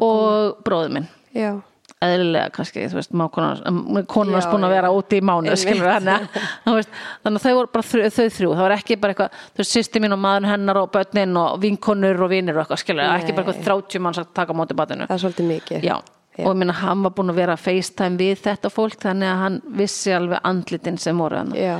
og 0.00 0.62
bróður 0.64 0.92
minn. 0.96 1.08
Já, 1.34 1.62
eðlilega 2.06 2.52
kannski, 2.54 2.86
þú 2.90 2.98
veist, 2.98 3.12
konan 3.34 4.06
konans 4.10 4.46
Já, 4.46 4.50
búin 4.52 4.66
að 4.66 4.72
já. 4.72 4.74
vera 4.76 4.92
úti 4.94 5.18
í 5.20 5.24
mánu 5.24 5.56
skilur 5.58 5.90
veist, 6.78 6.96
þannig 7.24 7.38
að 7.38 7.44
þau 7.44 7.54
voru 7.58 7.70
bara 7.76 7.88
þrjú, 7.90 8.08
þau 8.16 8.26
þrjú, 8.36 8.50
það 8.52 8.64
var 8.66 8.74
ekki 8.76 8.98
bara 9.02 9.14
eitthvað 9.14 9.36
þú 9.42 9.62
veist, 9.62 9.76
sýsti 9.76 10.02
mín 10.02 10.16
og 10.16 10.22
maður 10.22 10.48
hennar 10.52 10.80
og 10.82 10.90
börnin 10.94 11.38
og 11.42 11.60
vinkonur 11.62 12.24
og 12.26 12.32
vinir 12.32 12.58
og 12.58 12.64
eitthvað, 12.64 12.82
skilur, 12.84 13.04
ekki 13.16 13.36
bara 13.36 13.52
eitthvað 13.52 13.70
30 13.70 14.04
manns 14.06 14.22
að 14.22 14.32
taka 14.40 14.56
á 14.56 14.58
móti 14.58 14.78
batinu 14.78 15.08
það 15.08 15.16
er 15.16 15.24
svolítið 15.26 15.50
mikið. 15.52 15.86
Já, 15.86 15.96
og 16.38 16.48
ég 16.48 16.60
minna 16.62 16.78
hann 16.80 17.04
var 17.04 17.14
búin 17.16 17.32
að 17.32 17.42
vera 17.42 17.58
að 17.58 17.66
FaceTime 17.66 18.20
við 18.20 18.46
þetta 18.46 18.72
fólk 18.72 19.02
þannig 19.02 19.28
að 19.32 19.42
hann 19.42 19.60
vissi 19.82 20.14
alveg 20.16 20.40
andlitin 20.48 20.98
sem 21.00 21.20
voru 21.20 21.42
hann 21.42 21.52
já, 21.56 21.76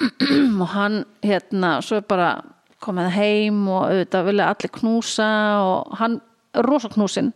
og 0.62 0.68
hann 0.74 1.04
hérna 1.22 1.76
svo 1.84 2.00
er 2.00 2.08
bara 2.10 2.34
komið 2.84 3.14
heim 3.14 3.62
og 3.70 3.86
auðvitað 3.88 4.28
vilja 4.28 4.50
allir 4.52 4.72
knúsa 4.74 5.30
og 5.64 5.96
hann 6.00 6.18
rosa 6.66 6.90
knúsin 6.92 7.32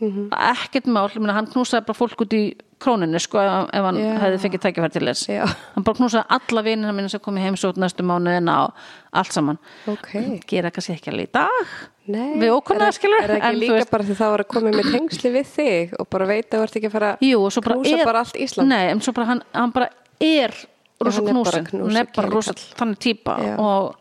Mhm. 0.00 0.28
ekkert 0.34 0.86
mál, 0.90 1.08
minna 1.14 1.32
hann 1.36 1.46
knúsaði 1.46 1.86
bara 1.86 1.96
fólk 1.98 2.20
út 2.24 2.32
í 2.34 2.56
króninu 2.82 3.18
sko 3.22 3.38
ef 3.38 3.84
hann 3.86 3.96
Já. 3.96 4.18
hefði 4.20 4.40
fengið 4.42 4.62
tækifæri 4.64 4.92
til 4.92 5.06
þess 5.06 5.28
Já. 5.30 5.44
hann 5.74 5.84
bara 5.86 5.96
knúsaði 5.96 6.24
alla 6.36 6.62
vinina 6.66 6.92
minna 6.92 7.08
sem 7.08 7.20
komið 7.20 7.44
heimsótt 7.46 7.78
næstu 7.80 8.02
mánuðina 8.04 8.56
og 8.66 8.72
allt 9.12 9.32
saman 9.32 9.58
ok 9.86 10.42
gera 10.50 10.70
kannski 10.74 10.96
ekki 10.98 11.12
alveg 11.14 11.28
í 11.28 11.32
dag 11.38 11.74
Nei, 12.06 12.34
Við 12.36 12.50
er, 12.84 12.92
skilur, 12.92 13.22
er 13.22 13.30
það 13.30 13.36
en 13.38 13.40
ekki 13.40 13.54
þú 13.56 13.60
líka 13.62 13.76
veist- 13.78 13.90
bara 13.94 14.04
því 14.04 14.14
það 14.18 14.30
var 14.34 14.42
að 14.44 14.48
koma 14.52 14.70
með 14.74 14.90
tengsli 14.92 15.30
við 15.32 15.46
þig 15.54 15.94
og 16.00 16.08
bara 16.10 16.26
veit 16.26 16.50
að 16.50 16.58
þú 16.58 16.62
ert 16.66 16.76
ekki 16.76 16.88
að 16.90 16.96
fara 16.98 17.16
bara 17.64 17.76
knúsa 17.78 17.98
er 17.98 18.04
bara 18.04 18.18
allt 18.18 18.34
Ísland 18.36 18.68
Nei, 18.68 18.84
en 18.90 19.00
svo 19.00 19.12
bara 19.14 19.26
hann, 19.26 19.42
hann 19.54 19.72
bara 19.72 19.88
er 20.20 20.52
rosa 21.00 21.22
bara 21.22 21.62
knúsin, 21.64 21.96
er 21.96 22.08
bara 22.14 22.28
rosa 22.28 22.52
þannig 22.52 22.98
típa 22.98 23.38
Já. 23.40 23.54
og 23.58 23.94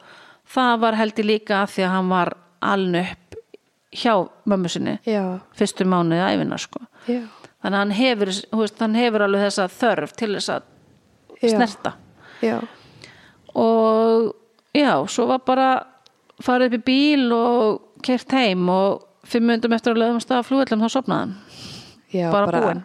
það 0.53 0.79
var 0.83 0.95
held 0.99 1.15
ég 1.15 1.25
líka 1.31 1.61
af 1.63 1.71
því 1.77 1.85
að 1.87 1.93
hann 1.95 2.09
var 2.09 2.33
aln 2.63 2.95
upp 2.95 3.22
hjá 3.93 4.13
mömmu 4.49 4.69
sinni 4.69 4.97
já, 5.05 5.39
fyrstu 5.57 5.85
mánuði 5.85 6.21
æfinar 6.25 6.59
sko. 6.63 6.79
Þannig 7.63 7.77
að 7.77 7.79
hann 7.79 7.91
hefur, 7.95 8.31
veist, 8.59 8.79
hann 8.83 8.95
hefur 8.99 9.23
alveg 9.27 9.45
þessa 9.45 9.67
þörf 9.71 10.15
til 10.19 10.31
þess 10.35 10.49
að 10.49 10.63
snerta. 11.43 11.93
Já, 12.43 12.57
og 13.55 14.33
já, 14.75 14.93
svo 15.07 15.27
var 15.29 15.41
bara 15.45 15.67
farið 16.43 16.73
upp 16.73 16.77
í 16.79 16.83
bíl 16.87 17.27
og 17.35 18.01
kert 18.03 18.31
heim 18.35 18.65
og 18.73 19.03
fimm 19.27 19.47
myndum 19.47 19.75
eftir 19.75 19.93
að 19.93 20.01
lögum 20.03 20.23
stað 20.23 20.47
flugvellum 20.49 20.81
þá 20.83 20.89
sopnaði 20.97 21.19
hann. 21.21 21.35
Já 22.13 22.27
Bara 22.33 22.51
búinn. 22.61 22.81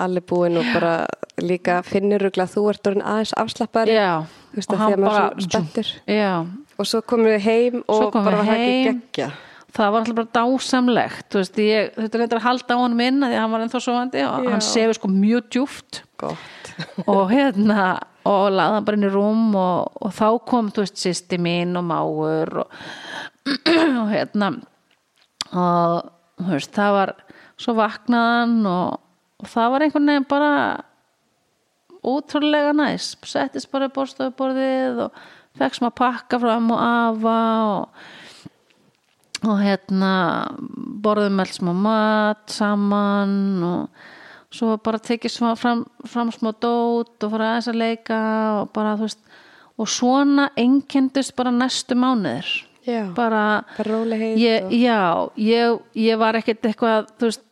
allir 0.00 0.24
búin 0.28 0.56
og 0.60 0.66
bara 0.74 0.94
líka 1.40 1.82
finnir 1.84 2.20
rugla 2.24 2.44
að 2.48 2.54
þú 2.56 2.64
ert 2.72 2.88
orðin 2.90 3.04
aðeins 3.06 3.34
afslappari 3.36 3.94
og 4.00 4.78
hann 4.80 5.00
bara- 5.00 5.30
svo 5.36 5.46
spenntur. 5.46 5.86
Já, 6.08 6.46
og 6.78 6.86
svo 6.86 7.00
komum 7.02 7.26
við 7.30 7.40
heim 7.46 7.84
og 7.88 8.12
komum 8.12 8.24
bara 8.24 8.36
var 8.36 8.44
það 8.44 8.66
ekki 8.66 9.22
heim. 9.22 9.32
Það 9.74 9.92
var 9.92 10.02
alltaf 10.02 10.18
bara 10.18 10.34
dásamlegt 10.36 11.26
þú 11.30 11.40
veist, 11.40 11.58
ég, 11.62 11.90
þetta 11.96 12.20
eitthvað 12.20 12.38
að 12.38 12.46
halda 12.46 12.76
á 12.76 12.82
honum 12.82 13.02
inn 13.04 13.22
af 13.22 13.30
því 13.30 13.36
að 13.36 13.44
hann 13.44 13.54
var 13.54 13.64
ennþá 13.64 13.82
sofandi 13.84 14.22
og 14.26 14.46
Já. 14.46 14.50
hann 14.54 14.64
sefur 14.66 14.98
sko 14.98 15.10
mjög 15.12 15.50
djúft 15.50 16.02
gott. 16.20 16.72
Og 17.10 17.30
hérna 17.32 17.84
og 18.28 18.50
laði 18.52 18.76
hann 18.76 18.86
bara 18.86 18.98
inn 18.98 19.08
í 19.08 19.12
rúm 19.12 19.54
og, 19.56 19.96
og 20.04 20.12
þá 20.16 20.26
kom, 20.48 20.68
þú 20.72 20.84
veist, 20.84 20.98
sýsti 21.00 21.38
mín 21.40 21.76
og 21.80 21.86
máur 21.88 22.62
og, 22.64 22.76
og 24.00 24.10
hérna 24.12 24.52
og 25.50 26.10
þú 26.40 26.52
veist, 26.52 26.72
það 26.76 26.96
var 26.98 27.14
svo 27.60 27.74
vaknaðan 27.78 28.60
og, 28.68 29.00
og 29.40 29.50
það 29.52 29.74
var 29.74 29.84
einhvern 29.86 30.12
veginn 30.12 30.30
bara 30.30 30.52
ótrúlega 32.00 32.72
næs. 32.76 33.12
Settist 33.28 33.70
bara 33.72 33.90
í 33.90 33.94
borstofuborðið 33.94 35.04
og 35.06 35.20
fekk 35.60 35.80
smá 35.80 35.90
pakka 35.92 36.40
frá 36.40 36.54
ömmu 36.56 36.76
og 36.76 36.84
afa 36.84 37.38
og 37.74 38.08
og 39.46 39.60
hérna 39.62 40.12
borðum 41.00 41.40
alls 41.40 41.56
smá 41.60 41.72
mat 41.76 42.52
saman 42.52 43.34
og 43.64 44.08
svo 44.52 44.74
bara 44.82 44.98
tekið 45.00 45.32
smá, 45.32 45.52
fram, 45.56 45.84
fram 46.04 46.32
smá 46.34 46.50
dót 46.52 47.22
og 47.22 47.32
fara 47.32 47.52
aðeins 47.54 47.70
að 47.70 47.80
leika 47.80 48.20
og 48.60 48.72
bara 48.74 48.96
þú 48.98 49.06
veist 49.06 49.22
og 49.80 49.88
svona 49.88 50.50
einkendust 50.60 51.32
bara 51.38 51.52
næstu 51.54 51.96
mánuðir. 51.96 52.48
Já, 52.84 53.04
bara 53.14 53.62
ég, 54.40 54.64
og, 54.64 54.72
já, 54.72 55.30
ég, 55.36 55.78
ég 55.94 56.18
var 56.20 56.36
ekkert 56.38 56.64
eitthvað 56.64 57.10
þú 57.20 57.28
veist, 57.28 57.46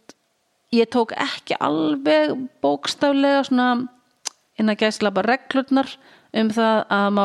ég 0.75 0.89
tók 0.93 1.13
ekki 1.17 1.57
alveg 1.61 2.35
bókstaflega 2.65 3.45
svona 3.49 3.69
inn 4.59 4.73
að 4.73 4.85
gæsla 4.85 5.13
bara 5.15 5.37
reglurnar 5.37 5.93
um 6.37 6.51
það 6.53 6.81
að 6.97 7.09
má 7.17 7.25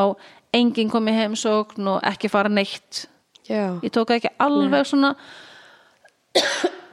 enginn 0.54 0.92
komi 0.92 1.16
heimsókn 1.16 1.90
og 1.96 2.04
ekki 2.06 2.30
fara 2.32 2.52
neitt 2.52 3.06
já, 3.48 3.64
ég 3.82 3.90
tók 3.92 4.10
ekki 4.10 4.30
alveg 4.40 4.86
svona 4.88 5.14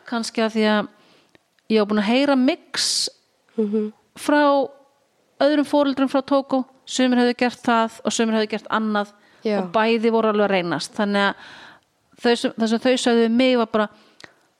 kannski 0.09 0.43
að 0.43 0.55
því 0.57 0.65
að 0.71 0.87
ég 1.71 1.79
var 1.81 1.89
búin 1.91 2.01
að 2.03 2.09
heyra 2.11 2.35
mix 2.37 3.09
Mhm. 3.57 3.91
frá 4.17 4.67
öðrum 5.41 5.67
fóreldrum 5.67 6.09
frá 6.11 6.21
Tóko 6.23 6.65
sumir 6.85 7.19
hefðu 7.19 7.37
gert 7.37 7.61
það 7.63 7.99
og 8.05 8.11
sumir 8.13 8.35
hefðu 8.37 8.49
gert 8.49 8.67
annað 8.69 9.11
Já. 9.43 9.59
og 9.61 9.71
bæði 9.73 10.11
voru 10.11 10.29
alveg 10.31 10.45
að 10.47 10.51
reynast. 10.55 10.93
Þannig 10.93 11.23
að 11.27 11.35
þau 12.21 12.35
sem, 12.37 12.53
sem 12.67 12.79
þau 12.79 12.93
sagði 12.97 13.25
við 13.25 13.31
mig 13.31 13.57
var 13.57 13.65
bara 13.71 13.87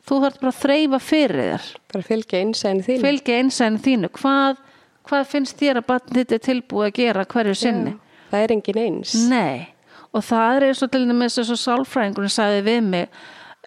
þú 0.07 0.19
þarf 0.23 0.39
bara 0.41 0.51
að 0.51 0.61
þreyfa 0.63 0.99
fyrir 0.99 1.41
þér. 1.45 1.65
Bara 1.93 2.03
fylgja 2.03 2.41
innsæðin 2.41 2.83
þín 2.87 3.01
fylgja 3.05 3.39
einsæðin 3.43 3.79
þínu. 3.85 4.09
Hvað, 4.17 4.57
hvað 5.05 5.25
finnst 5.27 5.57
þér 5.61 5.77
að 5.81 5.85
batn 5.91 6.15
þetta 6.15 6.33
er 6.39 6.43
tilbúið 6.47 6.87
að 6.89 6.93
gera 6.97 7.25
hverju 7.25 7.55
sinni? 7.55 7.91
Já, 7.91 7.99
það 8.31 8.43
er 8.43 8.51
engin 8.55 8.81
eins. 8.85 9.13
Nei, 9.29 9.67
og 10.11 10.25
það 10.27 10.55
er 10.55 10.67
eins 10.67 10.83
og 10.83 10.91
til 10.91 11.05
dæmis 11.07 11.39
eins 11.39 11.53
og 11.53 11.61
sálfræðingurinn 11.61 12.33
sagði 12.33 12.65
við 12.67 12.81
mig 12.89 13.07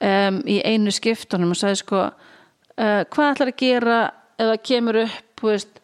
um, 0.01 0.41
í 0.49 0.61
einu 0.65 0.93
skiptunum 0.95 1.55
og 1.55 1.61
sagði 1.61 1.81
sko 1.81 2.03
uh, 2.05 3.01
hvað 3.09 3.31
ætlar 3.31 3.53
að 3.53 3.61
gera 3.63 3.99
eða 4.41 4.57
kemur 4.67 5.01
upp 5.05 5.45
veist, 5.45 5.81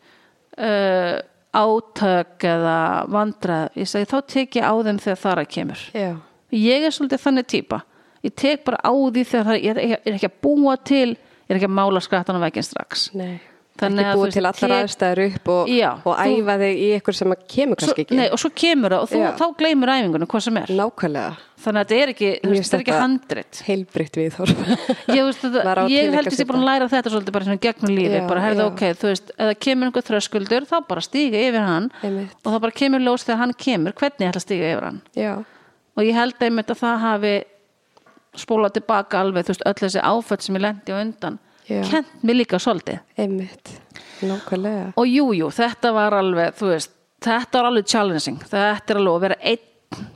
uh, 0.59 1.17
átök 1.51 2.47
eða 2.47 2.79
vandrað 3.11 3.79
ég 3.81 3.91
segi 3.91 4.09
þá 4.11 4.19
tek 4.31 4.61
ég 4.61 4.67
á 4.67 4.75
þeim 4.87 5.01
þegar 5.03 5.23
það 5.23 5.33
er 5.33 5.43
að 5.43 5.53
kemur. 5.57 5.87
Já, 5.95 6.11
ég 6.55 6.87
er 6.87 6.95
svolítið 6.95 7.25
þannig 7.25 7.49
típa. 7.51 7.81
Ég 8.21 8.35
tek 8.37 8.65
bara 8.67 8.81
á 8.85 8.93
því 8.93 9.25
þegar 9.25 9.49
það 9.49 9.57
er, 9.59 9.81
ég 9.81 10.05
er 10.05 10.17
ekki 10.19 10.29
að 10.29 10.41
búa 10.45 10.77
til 10.77 11.09
ég 11.11 11.55
er 11.55 11.59
ekki 11.59 11.71
að 11.71 11.79
mála 11.79 12.03
skrattan 12.05 12.39
á 12.39 12.45
veginn 12.45 12.67
strax. 12.67 13.09
Nei, 13.19 13.41
Þannig 13.81 14.03
ekki 14.05 14.13
þú 14.13 14.21
búið 14.21 14.33
til 14.35 14.43
allar 14.45 14.73
aðstæður 14.77 15.21
upp 15.25 15.47
og, 15.55 15.69
Já, 15.73 15.91
og 16.05 16.17
þú- 16.19 16.33
æfa 16.41 16.55
þig 16.61 16.81
í 16.81 16.89
eitthvað 16.97 17.15
sem 17.17 17.35
kemur 17.49 17.77
kannski 17.81 18.03
ekki. 18.05 18.17
nei, 18.19 18.27
og 18.29 18.39
svo 18.43 18.51
kemur 18.61 18.91
það 18.93 19.05
og 19.05 19.09
þú, 19.09 19.21
þá 19.41 19.45
gleymur 19.57 19.93
æfingunum 19.95 20.29
hvað 20.29 20.43
sem 20.45 20.57
er. 20.61 20.73
Nákvæmlega, 20.81 21.31
þannig 21.65 21.81
að 21.81 21.87
þetta 21.89 22.01
er 22.03 22.13
ekki, 22.13 22.29
þú 22.43 22.51
veist, 22.51 22.67
þetta 22.75 22.77
er 22.77 22.83
ekki 22.85 22.99
handrit. 23.01 23.61
heilbritt 23.71 24.19
við 24.21 24.35
þorf 24.37 24.61
ég, 25.17 25.23
veist, 25.25 25.41
þetta, 25.47 25.63
Maður 25.65 25.81
á 25.81 25.83
að 25.87 25.95
ég 25.95 26.13
held 26.19 26.29
að 26.29 26.37
ég 26.43 26.51
búin 26.51 26.61
að 26.61 26.69
læra 26.69 26.89
þetta 26.93 27.13
svolítið 27.15 27.33
bara 27.39 27.45
svona 27.49 27.63
gegnum 27.65 27.95
lífi, 27.97 28.19
Já, 28.21 28.27
bara 28.29 28.41
herða 28.45 28.61
já. 28.61 28.69
ok 28.75 28.83
þú 29.01 29.09
veist, 29.15 29.31
ef 29.33 29.47
það 29.49 29.59
kemur 29.65 29.89
einhver 29.89 30.07
þröskuldur 30.11 30.69
þá 30.69 30.77
bara 30.93 31.01
stíga 31.09 31.41
yfir 31.49 31.65
hann 31.71 31.91
Einmitt. 32.05 32.37
og 32.45 32.53
það 32.53 32.61
bara 32.67 32.79
kemur 32.83 33.01
ljós 33.07 33.25
þegar 33.25 33.41
hann 33.47 33.55
kemur 33.57 33.93
hvernig 33.97 34.21
ég 34.27 34.29
ætla 34.35 34.43
að 34.43 34.49
stíga 34.51 34.73
yfir 34.75 34.85
hann. 34.91 35.01
Já, 35.17 35.33
og 35.97 36.05
ég 36.05 36.15
held 36.21 36.35
einmitt 36.45 36.69
að 36.77 36.83
það 36.85 37.01
hafi 37.07 37.35
spólað 38.37 38.77
tilbaka 38.77 39.21
alveg 39.25 39.47
þú 39.49 39.55
veist, 39.55 39.65
öll 39.67 39.81
þessi 39.81 40.03
áföll 40.05 40.41
sem 40.45 40.55
ég 40.61 40.63
lendi 40.69 40.93
á 40.93 41.01
undan. 41.01 41.39
Kent 41.69 42.07
mér 42.23 42.35
líka 42.41 42.59
svolítið. 42.59 43.01
Einmitt. 43.19 43.81
Nákvæmlega. 44.23 44.93
Og 44.97 45.07
jú, 45.07 45.33
jú, 45.35 45.49
þetta 45.51 45.93
var 45.95 46.13
alveg 46.13 46.55
þú 46.59 46.67
veist, 46.75 46.91
þetta 47.23 47.53
var 47.61 47.65
alveg 47.71 47.87
challenging. 47.87 48.39
Þetta 48.43 48.91
er 48.95 48.97
alveg 48.97 49.15
að 49.17 49.21
vera 49.21 49.37
1 49.43 49.59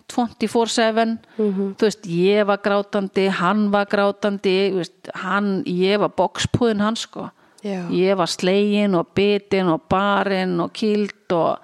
24-7 0.08 1.18
Mhm. 1.38 1.74
þú 1.76 1.86
veist, 1.88 2.04
ég 2.06 2.46
var 2.46 2.58
grátandi 2.58 3.28
hann 3.30 3.70
var 3.70 3.86
grátandi 3.86 4.72
veist, 4.74 5.10
hann, 5.14 5.64
ég 5.66 5.98
var 5.98 6.08
bokspúðin 6.10 6.80
hann 6.80 6.96
sko. 6.96 7.30
Já. 7.64 7.88
ég 7.90 8.14
var 8.16 8.26
slegin 8.26 8.94
og 8.94 9.06
bitin 9.14 9.68
og 9.72 9.88
barinn 9.88 10.60
og 10.60 10.70
kýld 10.74 11.32
og 11.32 11.58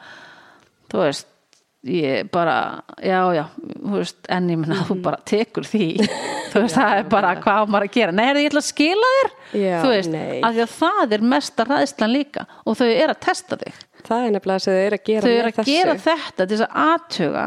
þú 0.88 0.96
veist 1.04 1.26
ég 1.84 2.28
bara, 2.30 2.82
já, 3.00 3.20
já 3.32 3.44
veist, 3.88 4.16
en 4.28 4.48
ég 4.52 4.58
minna, 4.60 4.74
Mhm. 4.76 4.84
þú 4.90 4.96
bara 5.02 5.16
tekur 5.24 5.64
því 5.64 5.86
þú 6.52 6.60
veist, 6.64 6.76
það 6.76 6.96
er 6.98 7.04
bara 7.08 7.30
hvað 7.40 7.60
á 7.60 7.64
maður 7.72 7.86
að 7.88 7.94
gera, 7.94 8.12
nei, 8.12 8.24
heyrðu, 8.26 8.42
ég 8.44 8.50
ætla 8.50 8.60
að 8.60 8.68
skila 8.68 9.12
þér 9.16 9.30
Já, 9.60 9.76
þú 9.82 9.88
veist, 9.94 10.10
nei. 10.12 10.40
af 10.44 10.54
því 10.54 10.64
að 10.66 10.74
það 10.80 11.12
er 11.16 11.24
mesta 11.32 11.64
ræðslan 11.64 12.12
líka 12.12 12.44
og 12.66 12.76
þau 12.76 12.86
eru 12.90 13.14
að 13.14 13.20
testa 13.24 13.56
þig 13.56 13.80
það 14.04 14.26
er 14.26 14.30
nefnilega 14.36 14.60
sem 14.66 14.74
þau 14.76 14.84
eru 14.86 14.98
að 15.00 15.04
gera 15.08 15.22
þau 15.24 15.32
eru 15.38 15.48
að 15.54 15.64
gera 15.72 15.94
þetta 16.04 16.46
til 16.46 16.56
þess 16.56 16.66
að 16.68 16.76
aðtuga 16.84 17.46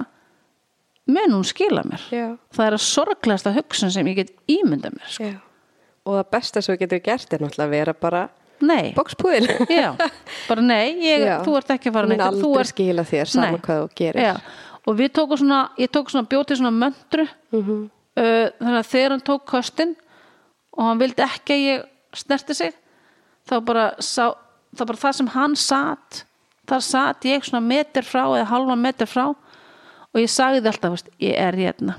mun 1.13 1.33
hún 1.35 1.43
skila 1.47 1.83
mér 1.83 2.03
Já. 2.09 2.27
það 2.55 2.65
er 2.69 2.77
að 2.77 2.85
sorglegasta 2.89 3.53
hugsun 3.57 3.91
sem 3.91 4.07
ég 4.07 4.15
get 4.21 4.31
ímynda 4.49 4.89
mér 4.93 5.09
sko. 5.13 5.23
Já. 5.29 5.37
og 6.05 6.17
það 6.19 6.29
besta 6.31 6.61
sem 6.63 6.73
þú 6.75 6.79
getur 6.85 7.03
gert 7.05 7.33
er 7.33 7.39
náttúrulega 7.43 7.67
að 7.69 7.75
vera 7.77 7.93
bara 7.93 8.29
nei, 8.63 8.91
bókspúðil 8.97 9.47
bara 10.49 10.61
nei 10.65 10.93
ég, 11.05 11.25
þú 11.45 11.55
ert 11.59 11.73
ekki 11.75 11.91
að 11.91 11.97
fara 11.99 12.11
neitt, 12.11 12.23
þú 12.41 12.51
ert 12.61 12.71
skila 12.73 13.05
þér 13.07 13.31
sama 13.33 13.51
Nei. 13.55 13.63
hvað 13.65 13.81
þú 13.83 13.89
gerir. 13.99 14.21
Já. 14.27 14.33
og 14.87 14.97
við 14.99 15.11
tókum 15.19 15.39
svona 15.43 15.59
ég 15.79 15.91
tók 15.93 16.11
svona 16.13 16.29
bjótið 16.31 16.61
svona 16.61 16.73
möndru 16.77 17.27
Mhm. 17.53 17.81
uh, 18.17 18.47
þannig 18.59 18.79
að 18.81 18.91
þegar 18.93 19.15
hann 19.15 19.25
tók 19.29 19.45
kostin 19.49 19.95
og 20.77 20.83
hann 20.89 20.99
vildi 21.01 21.23
ekki 21.25 21.53
að 21.57 21.65
ég 21.67 21.83
snerti 22.17 22.55
sig 22.57 22.73
þá 23.49 23.55
bara, 23.65 23.85
sá, 23.99 24.33
þá 24.75 24.85
bara 24.85 25.01
það 25.03 25.13
sem 25.19 25.27
hann 25.35 25.55
satt 25.59 26.23
þar 26.69 26.81
satt 26.85 27.25
ég 27.27 27.43
svona 27.45 27.61
meter 27.65 28.01
frá 28.07 28.23
eða 28.37 28.45
halva 28.49 28.75
meter 28.79 29.05
frá 29.09 29.25
og 29.33 30.19
ég 30.21 30.29
sagði 30.29 30.61
alltaf, 30.69 30.93
veist, 30.93 31.07
ég 31.19 31.33
er 31.41 31.55
hérna. 31.57 31.95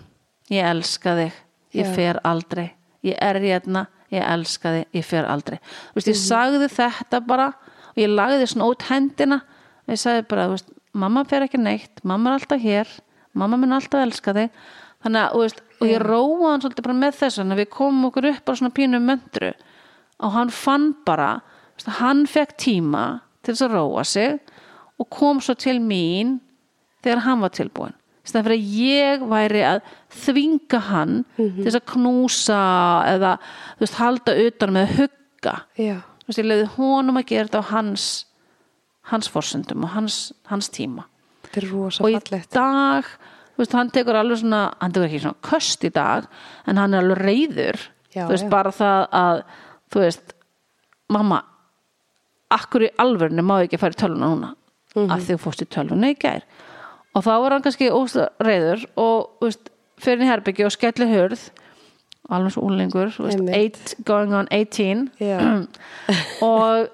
Ég 0.51 0.63
elska 0.71 1.17
þig, 1.19 1.33
ég 1.75 1.87
Já. 1.89 1.95
fer 1.97 2.19
aldrei. 2.25 2.69
Ég 3.03 3.17
er 3.21 3.39
hérna, 3.43 3.87
ég 4.13 4.25
elska 4.25 4.73
þig 4.75 4.99
ég 4.99 5.09
fer 5.09 5.29
aldrei, 5.31 5.59
þú 5.91 5.99
veist, 6.01 6.13
ég 6.13 6.21
sagði 6.21 6.71
þetta 6.73 7.21
bara 7.25 7.51
og 7.95 8.01
ég 8.03 8.11
lagði 8.11 8.49
svona 8.51 8.71
út 8.73 8.89
hendina. 8.91 9.43
Og 9.85 9.93
ég 9.95 10.01
sagði 10.01 10.25
bara, 10.29 10.49
þú 10.49 10.57
veist, 10.57 10.73
mamma 10.95 11.25
fer 11.29 11.45
ekki 11.47 11.61
neitt 11.61 12.03
mamma 12.03 12.33
er 12.33 12.41
alltaf 12.41 12.63
hér, 12.63 12.91
mamma 13.35 13.59
mun 13.61 13.77
alltaf 13.77 14.03
elska 14.03 14.35
þig. 14.35 14.51
Þannig 15.05 15.21
að, 15.21 15.33
þú 15.35 15.43
veist, 15.45 15.65
og 15.81 15.91
ég 15.91 16.03
róa 16.03 16.53
hann 16.53 16.63
svolítið 16.63 16.87
bara 16.87 16.97
með 16.99 17.19
þess 17.19 17.43
að 17.43 17.59
við 17.61 17.71
komum 17.73 18.09
okkur 18.09 18.31
upp 18.31 18.45
bara 18.47 18.61
svona 18.61 18.75
pínu 18.75 19.01
möndru 19.03 19.51
og 20.23 20.35
hann 20.37 20.53
fann 20.55 20.93
bara 21.07 21.31
veist, 21.75 21.91
hann 22.01 22.25
fekk 22.31 22.57
tíma 22.61 23.05
til 23.45 23.55
þess 23.55 23.67
að 23.67 23.77
róa 23.77 24.05
sig 24.09 24.39
og 25.01 25.11
kom 25.13 25.43
svo 25.45 25.57
til 25.59 25.81
mín 25.83 26.39
þegar 27.05 27.25
hann 27.27 27.43
var 27.45 27.55
tilbúin 27.55 27.97
stæðan 28.25 28.47
fyrir 28.47 28.59
að 28.59 28.75
ég 28.81 29.25
væri 29.31 29.63
að 29.69 29.81
þvinga 30.25 30.81
hann 30.91 31.15
til 31.37 31.65
þess 31.67 31.79
að 31.81 31.87
knúsa 31.93 32.61
eða 33.15 33.33
veist, 33.81 33.99
halda 34.01 34.35
utan 34.47 34.73
með 34.77 34.87
að 34.89 34.95
hugga. 35.01 35.55
Já, 35.77 35.97
þú 36.25 36.31
veist, 36.31 36.41
ég 36.41 36.49
leiði 36.49 36.69
honum 36.79 37.21
að 37.21 37.27
gera 37.33 37.49
þetta 37.51 37.63
á 37.65 37.71
hans 37.75 38.07
hans 39.13 39.29
forsendum 39.29 39.85
og 39.85 39.91
hans, 39.93 40.19
hans 40.49 40.71
tíma. 40.73 41.05
Þetta 41.45 41.61
er 41.61 41.67
rosa 41.75 42.05
og 42.05 42.09
í 42.09 42.15
fallegt. 42.17 42.51
dag 42.57 43.11
veist, 43.61 43.75
hann 43.77 43.91
tekur 43.93 44.17
alveg 44.17 44.41
svona 44.41 44.63
hann 44.81 44.95
tekur 44.97 45.11
ekki 45.11 45.21
svona 45.27 45.43
köst 45.45 45.85
í 45.85 45.91
dag 45.93 46.25
en 46.67 46.81
hann 46.81 46.95
er 46.97 47.05
alveg 47.05 47.21
reyður 47.21 47.83
Já, 48.15 48.25
þú 48.25 48.31
veist, 48.33 48.47
já. 48.47 48.51
bara 48.51 48.73
það 48.73 49.03
að 49.21 49.43
þú 49.93 50.01
veist, 50.07 50.33
mamma 51.13 51.43
akkur 52.55 52.87
í 52.87 52.91
alvörinu 53.03 53.45
má 53.45 53.59
ekki 53.65 53.79
fara 53.83 53.93
í 53.95 54.01
tölvuna 54.01 54.31
núna? 54.33 54.51
Mhm. 54.95 55.11
af 55.11 55.21
því 55.27 55.35
þú 55.35 55.41
fórst 55.43 55.63
í 55.65 55.67
tölvuna 55.75 56.11
í 56.13 56.17
gær 56.23 56.43
og 57.15 57.23
þá 57.25 57.31
var 57.45 57.53
hann 57.57 57.63
kannski 57.63 57.91
ósla 57.95 58.29
reyður 58.43 58.85
og 58.97 59.31
veist, 59.45 59.71
fyrir 60.03 60.25
í 60.27 60.29
herbyggju 60.31 60.67
og 60.67 60.73
skelli 60.75 61.07
hurð. 61.13 61.45
Alveg 62.33 62.53
svo 62.55 63.29
eight, 63.53 63.95
going 64.05 64.33
on 64.35 64.49
18 64.51 65.11
Já. 65.21 65.39
og 66.49 66.89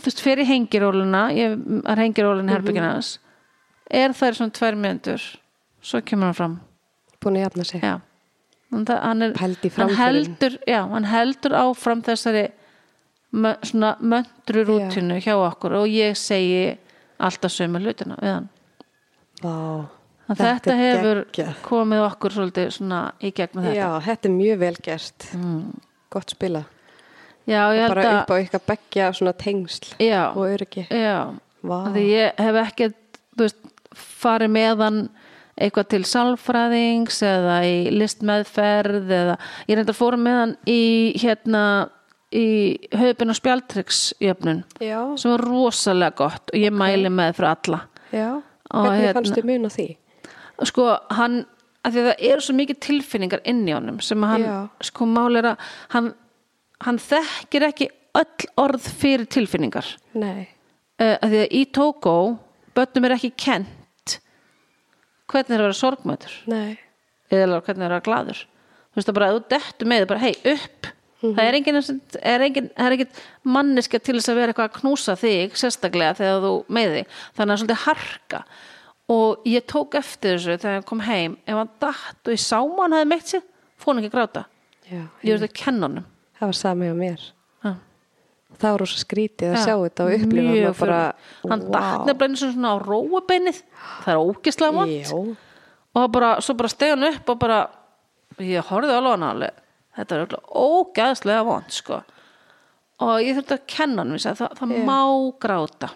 þú 0.00 0.08
veist, 0.08 0.20
fyrir 0.24 0.44
hengiróluna 0.48 1.28
ég 1.36 1.54
er 1.86 1.96
hengirólin 2.02 2.44
Mhm. 2.44 2.50
í 2.50 2.56
herbyggina 2.56 2.92
hans. 2.96 3.18
Er 3.90 4.10
þær 4.10 4.34
svona 4.38 4.52
tvær 4.56 4.74
myndur 4.76 5.20
svo 5.82 6.00
kemur 6.02 6.24
hann 6.30 6.34
fram. 6.34 6.60
Búin 7.20 7.36
að 7.38 7.44
jafna 7.46 7.64
sig. 7.64 7.80
Já. 7.82 8.00
Hann 8.72 8.84
það- 8.86 9.22
er, 9.22 9.70
hann 9.76 9.94
heldur 9.96 10.58
já, 10.66 10.88
hann 10.90 11.04
heldur 11.04 11.52
áfram 11.52 12.02
þessari 12.02 12.50
möndru 13.32 14.64
rútinu 14.66 15.20
hjá 15.20 15.34
okkur. 15.36 15.72
Og 15.82 15.86
ég 15.88 16.16
segi 16.16 16.78
alltaf 17.20 17.52
sömu 17.52 17.78
hlutina 17.80 18.16
við 18.20 18.32
hann 18.34 18.48
Vá, 19.42 19.88
að 20.30 20.42
þetta, 20.42 20.76
hefur 20.78 21.22
geggjað. 21.24 21.56
komið 21.66 22.04
okkur 22.06 22.36
svolítið 22.36 22.76
í 23.20 23.32
gegnum 23.34 23.66
þetta. 23.66 23.78
Já, 23.78 23.88
þetta 24.06 24.28
er 24.28 24.36
mjög 24.36 24.60
vel 24.62 24.76
gert. 24.86 25.28
Gott 26.12 26.34
spila. 26.34 26.64
Já 27.48 27.62
ég 27.74 27.80
held 27.82 27.90
Bara 27.96 28.02
að 28.06 28.20
upp 28.20 28.30
á 28.30 28.36
ykkar 28.38 28.62
beggja 28.70 29.08
svona 29.18 29.32
tengsl 29.34 29.96
já, 29.98 30.30
og 30.30 30.44
öryggi. 30.46 30.84
Já, 30.86 31.34
því 31.66 32.04
ég 32.06 32.38
hef 32.38 32.58
ekki 32.60 32.88
veist, 33.40 33.64
farið 33.98 34.52
með 34.54 34.84
hann 34.84 35.00
eitthvað 35.58 35.88
til 35.92 36.02
sálfræðings 36.08 37.18
eða 37.26 37.56
í 37.66 37.74
listmeðferð 37.92 39.10
eða 39.12 39.34
ég 39.66 39.76
reyndar 39.76 39.98
fórum 39.98 40.22
með 40.24 40.38
hann 40.38 40.54
í 40.70 40.84
hérna 41.18 41.64
í 42.32 42.46
höfbin 42.96 43.34
og 43.34 43.36
spjaltryggsjöfnun 43.36 44.62
sem 44.78 45.34
var 45.34 45.44
rosalega 45.44 46.16
gott 46.22 46.54
og 46.54 46.62
ég 46.62 46.72
mæli 46.72 47.10
með 47.12 47.34
fyrir 47.36 47.50
alla. 47.50 47.82
Já 48.14 48.30
Hvernig 48.72 49.02
hérna- 49.02 49.16
fannst 49.18 49.36
þið 49.38 49.50
mun 49.50 49.68
á 49.68 49.70
því? 49.72 49.88
sko 50.62 50.84
hann 51.10 51.46
af 51.82 51.92
því 51.92 52.02
að 52.02 52.08
það 52.08 52.26
eru 52.30 52.40
svo 52.46 52.54
mikið 52.54 52.78
tilfinningar 52.86 53.40
inn 53.44 53.64
í 53.66 53.72
honum 53.74 53.98
sem 54.00 54.22
hann, 54.22 54.44
Já. 54.46 54.68
sko 54.86 55.06
mál 55.10 55.34
að 55.40 55.56
hann, 55.90 56.14
hann 56.80 56.98
þekkir 56.98 57.66
ekki 57.66 57.88
öll 58.14 58.46
orð 58.60 58.86
fyrir 59.00 59.26
tilfinningar. 59.26 59.88
Nei, 60.14 60.46
uh, 61.00 61.16
að 61.18 61.28
því 61.32 61.40
að 61.42 61.56
í 61.58 61.62
Tókó 61.74 62.38
börnum 62.76 63.08
er 63.08 63.16
ekki 63.16 63.32
kent 63.36 64.18
hvernig 65.32 65.56
er 65.56 65.62
að 65.62 65.68
vera 65.68 65.78
sorgmætur 65.78 66.34
nei. 66.50 66.78
Eða 67.32 67.60
hvernig 67.64 67.86
er 67.86 67.88
að 67.88 67.94
vera 67.96 68.06
glaður 68.06 68.42
þú 68.42 68.98
veist 68.98 69.08
það 69.08 69.18
bara 69.18 69.30
þú 69.32 69.42
dettu 69.54 69.88
með 69.88 70.06
bara 70.10 70.24
hei 70.26 70.34
upp 70.52 70.90
það 71.22 71.42
er 71.44 71.58
engin, 71.58 71.80
er 72.34 72.44
engin, 72.48 72.68
er 72.76 72.96
engin 72.96 73.22
manneska 73.46 74.00
til 74.02 74.18
þess 74.18 74.32
að 74.32 74.40
vera 74.42 74.54
eitthvað 74.54 74.70
að 74.70 74.80
knúsa 74.80 75.16
þig 75.20 75.56
sérstaklega 75.58 76.18
þegar 76.18 76.44
þú 76.46 76.52
með 76.68 76.96
þig. 76.96 77.16
Þannig 77.38 77.40
að 77.40 77.46
það 77.46 77.54
er 77.54 77.62
svolítið 77.62 77.82
harka. 77.86 78.42
Og 79.12 79.48
ég 79.50 79.64
tók 79.68 79.96
eftir 79.98 80.36
þessu 80.38 80.58
þegar 80.58 80.78
ég 80.80 80.88
kom 80.88 81.02
heim. 81.06 81.38
Ef 81.46 81.58
hann 81.58 81.72
datt 81.82 82.26
og 82.26 82.34
ég 82.34 82.42
sá 82.42 82.58
hann 82.58 82.96
hefði 82.96 83.10
meitt 83.12 83.32
sig 83.32 83.46
fór 83.82 83.94
hann 83.94 84.02
ekki 84.02 84.12
að 84.12 84.18
gráta. 84.18 84.44
Já, 84.86 85.02
ég 85.24 85.36
veist 85.36 85.46
að 85.46 85.54
kenna 85.58 85.88
honum. 85.88 86.10
Það 86.38 86.50
var 86.50 86.58
sami 86.58 86.90
á 86.90 86.96
mér. 86.98 87.24
Ha. 87.62 87.72
Það 88.58 88.74
var 88.74 88.82
rosa 88.82 89.00
skrítið 89.02 89.52
að 89.52 89.56
Já, 89.56 89.62
sjá 89.66 89.74
þetta 89.82 90.06
og 90.06 90.14
upplifa 90.18 90.72
bara 90.80 91.00
hann 91.48 91.64
datt 91.72 92.04
nefnilega 92.06 92.28
eins 92.28 92.44
og 92.46 92.54
svona 92.56 92.74
á 92.74 92.76
róabeinið 92.82 93.62
það 94.04 94.12
er 94.12 94.22
ógislega 94.22 94.76
vant 94.76 95.38
og 95.92 96.12
bara, 96.12 96.30
svo 96.44 96.56
bara 96.58 96.70
steg 96.72 96.94
hann 96.94 97.08
upp 97.08 97.32
og 97.32 97.40
bara 97.40 97.58
ég 98.42 98.70
horfði 98.70 98.96
alveg 98.96 99.16
hann 99.16 99.26
alveg 99.28 99.62
þetta 99.96 100.18
er 100.20 100.36
ógæðslega 100.62 101.44
vond 101.46 101.70
sko. 101.72 102.02
og 103.02 103.16
ég 103.20 103.36
þurfti 103.38 103.56
að 103.58 103.66
kenna 103.66 104.04
hann 104.04 104.18
það, 104.18 104.42
það 104.58 104.72
Já. 104.76 104.84
má 104.86 105.00
gráta 105.42 105.88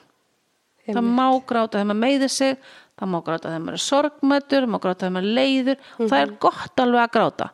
það 0.86 0.97
Einmitt. 0.97 1.14
má 1.18 1.28
gráta 1.47 1.78
þegar 1.78 1.89
maður 1.90 2.02
meiðir 2.05 2.31
sig 2.31 2.56
það 2.97 3.09
má 3.12 3.18
gráta 3.27 3.48
þegar 3.51 3.64
maður 3.66 3.78
er 3.78 3.85
sorgmættur 3.86 4.66
það 4.66 4.73
má 4.74 4.78
gráta 4.81 5.01
þegar 5.06 5.14
maður 5.16 5.28
er 5.31 5.36
leiður 5.39 5.78
og 6.01 6.10
það 6.10 6.20
er 6.23 6.27
Mhm. 6.31 6.39
gott 6.40 6.77
alveg 6.85 7.02
að 7.06 7.12
gráta 7.16 7.51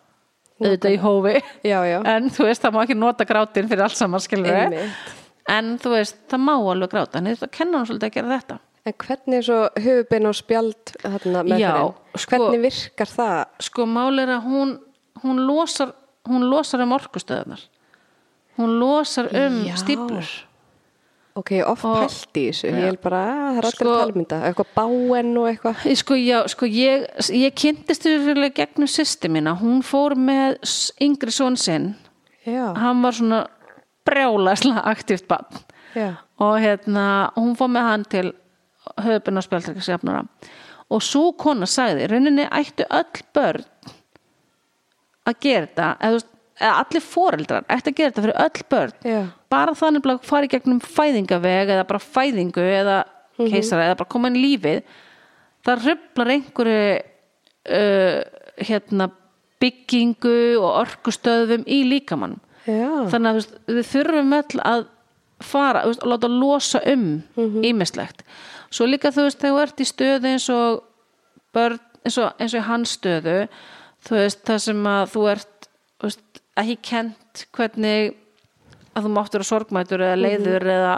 auðvitað 0.63 0.93
í 0.95 0.99
hófi 1.03 1.35
já, 1.65 1.79
já 1.93 1.99
en 2.07 2.31
þú 2.31 2.45
veist 2.47 2.63
það 2.63 2.73
má 2.77 2.83
ekki 2.85 2.97
nota 2.97 3.25
grátin 3.25 3.69
fyrir 3.69 3.83
allt 3.83 3.97
saman 3.97 4.21
en 5.49 5.79
þú 5.79 5.91
veist 5.97 6.17
það 6.31 6.41
má 6.47 6.55
alveg 6.73 6.91
gráta 6.93 7.19
en 7.19 7.27
ég 7.27 7.37
þurfti 7.37 7.49
að 7.49 7.57
kenna 7.59 7.79
hann 7.79 7.87
svolítið 7.87 8.11
að 8.11 8.15
gera 8.19 8.39
þetta 8.39 8.59
En 8.85 8.93
hvernig 8.99 9.37
er 9.39 9.43
svo 9.47 9.59
höfubein 9.79 10.27
og 10.27 10.35
spjald 10.35 10.91
þarna 10.99 11.43
með 11.47 11.61
Já, 11.63 11.71
þeirinn? 11.71 12.19
sko- 12.19 12.39
Hvernig 12.39 12.63
virkar 12.65 13.07
það? 13.13 13.47
sko 13.63 13.85
mál 13.87 14.19
er 14.19 14.27
að 14.35 14.43
hún 14.43 14.73
hún 15.23 15.39
losar, 15.47 15.93
hún 16.29 16.49
losar 16.51 16.81
um 16.85 16.95
orkustöðunar 16.97 17.61
hún 18.59 18.79
losar 18.81 19.31
um 19.33 19.65
Já. 19.67 19.77
stíplur 19.77 20.29
Ok, 21.33 21.55
oft 21.65 21.81
pælt 21.81 22.37
í 22.37 22.43
þessu, 22.51 22.69
ég 22.69 22.89
er 22.91 22.97
bara, 23.01 23.21
"Ah, 23.25 23.53
það 23.53 23.57
er 23.57 23.65
allir 23.65 23.73
Sko- 23.73 23.95
tala 23.97 24.13
um 24.13 24.25
eitthvað 24.53 24.67
báen 24.77 25.39
og 25.39 25.47
eitthvað. 25.49 25.97
Sko, 25.97 26.15
já, 26.15 26.47
sko, 26.47 26.67
ég, 26.67 27.07
ég 27.31 27.55
kynntist 27.55 28.03
þessu 28.03 28.53
gegnum 28.55 28.87
sýsti 28.87 29.31
mína, 29.31 29.57
hún 29.59 29.81
fór 29.83 30.13
með 30.15 30.59
yngri 31.01 31.31
son 31.33 31.57
sinn, 31.57 31.97
Já, 32.45 32.75
hann 32.75 33.01
var 33.03 33.13
svona 33.13 33.47
brjálaslega 34.05 34.83
aktíft 34.85 35.27
bann 35.27 35.47
já, 35.95 36.19
og 36.39 36.59
hérna, 36.61 37.33
hún 37.35 37.57
fór 37.57 37.71
með 37.71 37.81
hann 37.81 38.05
til 38.05 38.33
höfbun 39.01 40.29
og 40.91 41.01
svo 41.03 41.33
kona 41.33 41.65
sagði, 41.67 42.09
rauninni 42.11 42.45
ættu 42.51 42.85
öll 42.91 43.23
börn 43.33 43.65
að 45.29 45.39
gera 45.45 45.67
þetta, 45.67 45.89
eða, 46.01 46.19
veist, 46.19 46.29
eða 46.63 46.75
allir 46.83 47.07
foreldrar 47.07 47.65
ættu 47.69 47.93
að 47.93 47.97
gera 47.99 48.13
þetta 48.13 48.27
fyrir 48.27 48.43
öll 48.45 48.67
börn. 48.75 48.99
Já, 49.13 49.23
bara 49.53 49.79
þannig 49.79 50.11
að 50.13 50.29
fara 50.29 50.49
í 50.49 50.53
gegnum 50.53 50.83
fæðingaveg 50.85 51.73
eða 51.77 51.89
bara 51.89 52.03
fæðingu 52.03 52.67
eða 52.67 52.99
keisara 53.39 53.89
eða 53.89 53.99
bara 54.03 54.13
koma 54.15 54.31
inn 54.31 54.39
í 54.39 54.45
lífið. 54.47 54.85
Það 55.63 55.85
röflar 55.87 56.33
einhverju 56.37 56.87
uh, 57.71 58.23
hérna 58.63 59.09
byggingu 59.63 60.39
og 60.61 60.71
orkustöðum 60.83 61.67
í 61.71 61.83
líkamann 61.87 62.39
já, 62.67 62.89
þannig 63.13 63.29
að 63.29 63.39
veist, 63.39 63.55
við 63.69 63.87
þurfum 63.93 64.35
öll 64.39 64.63
að 64.67 64.87
fara 65.43 65.85
veist, 65.87 66.03
og 66.03 66.13
láta 66.13 66.31
losa 66.31 66.83
um 66.93 67.07
ímislegt 67.67 68.25
svo 68.73 68.89
líka 68.89 69.13
þú 69.15 69.29
veist 69.29 69.43
þegar 69.43 69.55
þú 69.55 69.63
ert 69.67 69.85
í 69.85 69.89
stöðu 69.91 70.33
eins 70.33 70.49
og 70.55 70.83
börn 71.55 71.81
eins 72.03 72.19
og, 72.19 72.35
eins 72.43 72.57
og 72.59 72.67
hans 72.67 72.97
stöðu 72.99 73.39
þú 74.07 74.19
veist 74.19 74.45
það 74.49 74.61
sem 74.67 74.87
að 74.93 75.03
þú 75.15 75.25
ert 75.33 75.69
veist, 76.03 76.43
ekki 76.63 76.77
kent 76.91 77.45
hvernig 77.57 78.15
að 78.93 79.07
þú 79.07 79.13
máttur 79.17 79.45
að 79.45 79.51
sorgmætur 79.51 80.05
eða 80.05 80.21
leiður 80.21 80.67
eða 80.69 80.95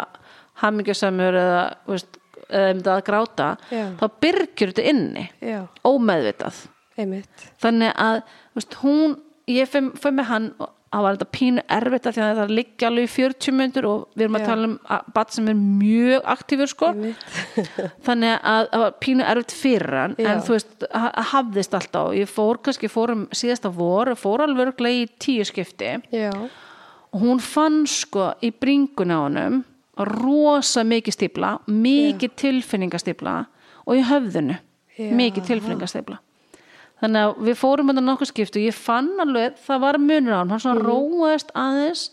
hamingjusamur 0.62 1.38
eða, 1.40 1.62
þú 1.86 1.96
veist, 1.96 2.20
eða 2.48 2.70
um 2.74 2.80
það 2.84 2.94
að 2.94 3.04
gráta 3.08 3.48
Já. 3.70 3.84
þá 4.00 4.04
byrgjur 4.24 4.72
þetta 4.72 4.86
inni 4.92 5.26
já, 5.42 5.60
ómeðvitað 5.86 6.62
einmitt. 7.00 7.46
þannig 7.62 7.94
að 8.04 8.20
veist, 8.58 8.78
hún, 8.82 9.16
ég 9.50 9.70
fyrir 9.70 10.16
með 10.18 10.30
hann 10.30 10.50
og 10.62 10.73
það 10.94 11.04
var 11.06 11.16
þetta 11.18 11.28
pínu 11.36 11.62
erfitt 11.76 12.06
af 12.10 12.14
því 12.16 12.22
að 12.24 12.40
það 12.40 12.52
liggja 12.58 12.88
alveg 12.90 13.04
í 13.08 13.12
40 13.14 13.56
myndur 13.58 13.88
og 13.90 14.02
við 14.14 14.24
erum 14.26 14.38
að 14.38 14.44
Já. 14.44 14.46
tala 14.50 14.68
um 14.70 14.74
bat 15.18 15.34
sem 15.36 15.48
er 15.52 15.58
mjög 15.60 16.28
aktífur 16.34 16.70
sko. 16.72 16.90
Þannig 18.06 18.34
að 18.54 18.68
það 18.72 18.84
var 18.84 18.96
pínu 19.04 19.26
erfitt 19.34 19.56
fyrir 19.58 19.98
hann 20.00 20.16
Já. 20.18 20.28
en 20.32 20.42
þú 20.46 20.56
veist, 20.56 20.88
ha- 20.94 21.26
hafðist 21.34 21.78
alltaf. 21.80 22.12
Ég 22.18 22.30
fór 22.30 22.60
kannski, 22.64 22.90
fórum 22.92 23.26
síðasta 23.34 23.72
vor 23.74 24.12
fór 24.18 24.46
alveg 24.46 24.68
örugglega 24.68 25.04
í 25.04 25.08
tíu 25.26 25.46
skipti. 25.48 25.96
Já, 26.14 26.30
og 27.14 27.22
hún 27.22 27.38
fann 27.42 27.84
sko 27.86 28.32
í 28.42 28.50
bringuna 28.50 29.20
á 29.20 29.24
honum 29.26 29.60
rosa 30.10 30.82
mikið 30.82 31.14
stípla 31.14 31.50
mikið 31.70 32.32
tilfinningastipla 32.40 33.34
og 33.86 33.98
í 34.00 34.02
höfðinu 34.08 34.56
mikið 35.14 35.46
tilfinningastipla 35.52 36.18
þannig 37.04 37.24
að 37.28 37.42
við 37.48 37.58
fórum 37.60 37.90
þetta 37.92 38.04
nokkuð 38.08 38.30
skipt 38.32 38.56
og 38.58 38.64
ég 38.64 38.74
fann 38.78 39.10
alveg, 39.24 39.58
það 39.66 39.80
var 39.84 39.98
munur 40.00 40.34
á 40.34 40.38
hann 40.42 40.50
hann 40.54 40.62
svona 40.64 40.80
Mhm. 40.80 40.88
róaðist 40.88 41.52
aðeins 41.54 42.04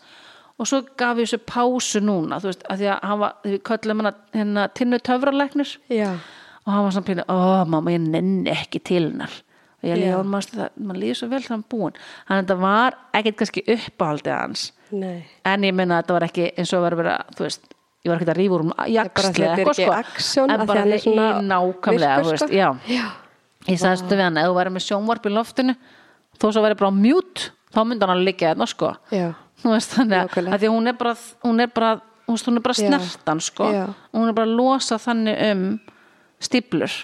og 0.60 0.68
svo 0.70 0.82
gaf 0.98 1.18
ég 1.18 1.26
þessu 1.30 1.40
pásu 1.48 2.02
núna 2.06 2.38
þú 2.44 2.52
veist, 2.52 2.64
að 2.70 2.78
því 2.84 2.90
að 2.94 3.00
hann 3.10 3.20
var, 3.20 3.34
við 3.44 3.62
köllum 3.66 4.02
hann 4.06 4.14
hérna 4.36 4.68
tinnu 4.78 5.00
töfralæknir. 5.00 5.72
Já, 5.90 6.12
og 6.66 6.74
hann 6.74 6.84
var 6.86 6.92
svona 6.92 7.08
pínu, 7.10 7.24
ó 7.26 7.66
mamma 7.66 7.92
ég 7.96 8.02
nenni 8.06 8.52
ekki 8.54 8.84
til 8.84 9.08
hennar. 9.10 9.32
Og 9.82 9.90
ég 9.90 9.98
líði, 9.98 10.24
manstu 10.30 10.58
það, 10.60 10.70
mann 10.78 10.98
líði 11.02 11.16
svo 11.18 11.28
vel 11.32 11.40
þegar 11.42 11.56
hann 11.56 11.64
búinn. 11.72 11.96
Hann 12.30 12.44
þetta 12.46 12.58
var 12.62 12.94
ekkert 13.18 13.38
kannski 13.40 13.64
uppáhaldið 13.66 14.36
hans. 14.38 14.72
Nei. 14.92 15.24
en 15.46 15.62
ég 15.64 15.74
minna 15.74 15.98
að 15.98 16.04
þetta 16.04 16.14
var 16.20 16.24
ekki 16.28 16.46
eins 16.60 16.74
og 16.76 16.84
verið 16.84 17.08
að 17.08 17.36
þú 17.38 17.44
veist, 17.48 17.62
ég 18.04 18.10
var 18.12 18.18
ekkert 18.20 18.32
að 18.36 18.40
rífa 18.42 18.54
úr 18.58 18.62
um 18.66 18.74
jaksli 18.92 19.46
ekki 19.48 19.86
aksjón, 19.88 20.52
en 20.52 20.60
af 20.62 20.68
bara 20.68 20.80
hann 20.82 20.92
er 20.92 20.98
í 21.00 21.14
nákvæmlega 21.48 22.18
virkur, 22.20 22.26
þú 22.28 22.32
veist, 22.36 22.44
sko. 22.44 22.54
já, 22.54 22.70
Já, 22.92 23.06
ég 23.68 23.80
sagðist 23.82 24.10
við 24.10 24.24
hann 24.26 24.40
ef 24.42 24.50
þú 24.50 24.56
væri 24.58 24.74
með 24.76 24.86
sjónvarp 24.88 25.28
í 25.28 25.34
loftinu 25.36 25.76
þó 26.42 26.48
svo 26.50 26.64
væri 26.66 26.80
bara 26.80 26.92
mute 26.96 27.52
þá 27.72 27.82
myndi 27.88 28.08
hann 28.08 28.16
að 28.18 28.26
liggja 28.28 28.52
hérna 28.54 28.68
sko. 28.70 28.94
Veist 29.62 29.94
þannig 29.94 30.24
að, 30.24 30.48
að 30.50 30.64
því 30.64 30.72
hún 30.74 30.90
er 30.90 30.98
bara 30.98 31.14
hún 31.46 31.62
er 31.62 31.70
bara, 31.70 31.92
hún 32.28 32.58
er 32.58 32.66
bara 32.66 32.78
snertan 32.80 33.42
sko. 33.46 33.70
Hún 34.16 34.32
er 34.32 34.38
bara 34.38 34.50
að 34.50 34.56
losa 34.58 34.98
þannig 35.02 35.42
um 35.52 35.66
stíplur 36.42 36.96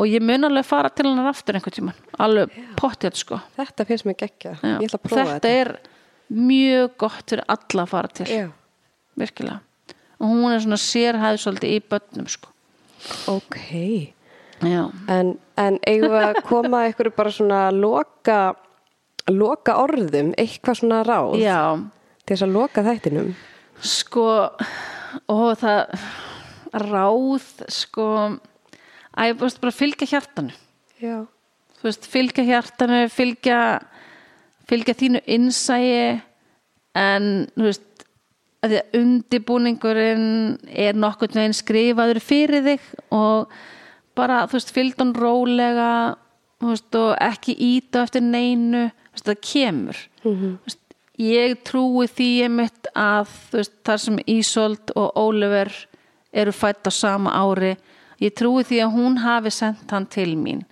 og 0.00 0.08
ég 0.08 0.22
mun 0.24 0.46
alveg 0.48 0.64
fara 0.64 0.88
til 0.94 1.08
hennar 1.10 1.28
aftur 1.28 1.58
einhvern 1.58 1.76
tímann. 1.76 1.98
Alveg 2.22 2.54
pottið 2.78 3.18
sko. 3.20 3.40
Þetta 3.58 3.84
finnst 3.88 4.06
mér 4.08 4.16
geggja. 4.22 4.54
Ég 4.62 4.86
ætla 4.86 5.00
að 5.00 5.04
prófa 5.04 5.26
þetta 5.34 5.50
þetta. 5.50 5.50
er 5.60 6.38
mjög 6.40 6.94
gott 7.02 7.34
fyrir 7.34 7.44
alla 7.52 7.84
að 7.84 7.90
fara 7.90 8.12
til. 8.20 8.28
Já, 8.30 8.46
virkilega. 9.20 9.58
Og 10.20 10.32
hún 10.32 10.54
er 10.54 10.62
svona 10.64 10.78
sérhæð 10.80 11.42
svolítið 11.42 11.74
í 11.74 11.82
börnum 11.90 12.30
sko. 12.32 12.54
Ok. 13.34 13.60
En, 15.08 15.34
en 15.60 15.78
eigum 15.88 16.12
við 16.12 16.26
að 16.28 16.40
koma 16.48 16.82
ykkur 16.90 17.12
bara 17.16 17.32
svona 17.32 17.60
loka, 17.72 18.40
loka 19.30 19.78
orðum, 19.80 20.34
eitthvað 20.40 20.82
svona 20.82 21.00
ráð? 21.06 21.38
Já. 21.40 21.60
Til 22.24 22.36
þess 22.36 22.46
að 22.46 22.56
loka 22.58 22.84
þættinum. 22.86 23.32
sko 23.80 24.26
og 25.30 25.58
það 25.60 26.08
ráð 26.76 27.46
sko 27.72 28.06
að 29.16 29.30
ég 29.30 29.38
veist 29.40 29.60
bara 29.62 29.74
fylgja 29.74 30.08
hjartanu. 30.12 30.54
Já, 31.00 31.24
þú 31.80 31.88
veist, 31.88 32.08
fylgja 32.12 32.44
hjartanu 32.46 33.04
fylgja 33.12 33.60
fylgja 34.70 34.96
þínu 35.00 35.22
innsæi 35.26 36.20
en 36.98 37.30
þú 37.56 37.66
veist 37.66 37.86
að 38.60 38.72
því 38.72 38.78
að 38.80 38.96
undibúningurinn 39.00 40.30
er 40.68 40.98
nokkurn 40.98 41.38
veginn 41.40 41.56
skrifaður 41.56 42.20
fyrir 42.22 42.66
þig 42.66 42.88
og 43.16 43.54
bara, 44.18 44.44
þú 44.48 44.58
veist, 44.58 44.74
fylgdan 44.74 45.14
rólega 45.16 45.92
veist, 46.60 46.94
og 46.98 47.14
ekki 47.20 47.56
íta 47.56 48.04
eftir 48.06 48.24
neinu, 48.24 48.88
veist, 49.12 49.26
það 49.26 49.42
kemur. 49.52 50.02
Þú 50.24 50.34
veist, 50.66 50.82
ég 51.20 51.60
trúi 51.68 52.08
því 52.08 52.30
einmitt 52.48 52.90
að 52.96 53.30
þú 53.50 53.62
veist, 53.62 53.78
þar 53.86 54.02
sem 54.06 54.20
Ísold 54.26 54.92
og 54.96 55.08
Oliver 55.20 55.72
eru 56.30 56.52
fætt 56.54 56.86
á 56.86 56.92
sama 56.94 57.32
ári 57.34 57.74
ég 58.20 58.34
trúi 58.36 58.64
því 58.66 58.82
að 58.84 58.96
hún 58.96 59.18
hafi 59.24 59.52
sendt 59.54 59.92
hann 59.94 60.06
til 60.10 60.34
mín. 60.38 60.64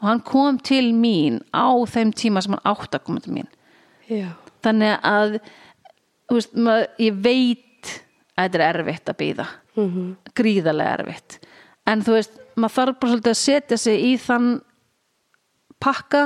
Og 0.00 0.08
hann 0.10 0.22
kom 0.26 0.58
til 0.58 0.92
mín 0.94 1.40
á 1.54 1.70
þeim 1.86 2.12
tíma 2.14 2.42
sem 2.42 2.56
hann 2.56 2.72
átt 2.72 2.96
að 2.96 3.04
koma 3.06 3.22
til 3.22 3.36
mín. 3.36 3.50
Já, 4.10 4.34
þannig 4.64 4.96
að 5.06 5.38
maður, 6.58 6.88
ég 7.02 7.18
veit 7.22 7.92
að 8.36 8.46
þetta 8.46 8.58
er 8.58 8.66
erfitt 8.70 9.12
að 9.12 9.18
býða 9.20 9.48
gríðarlega 10.38 10.96
erfitt. 10.98 11.38
En 11.88 12.02
þú 12.04 12.16
veist, 12.18 12.38
maður 12.56 12.76
þarf 12.76 12.98
bara 13.00 13.12
svolítið 13.12 13.32
að 13.32 13.40
setja 13.42 13.78
sig 13.80 14.06
í 14.06 14.12
þann 14.20 14.48
pakka 15.82 16.24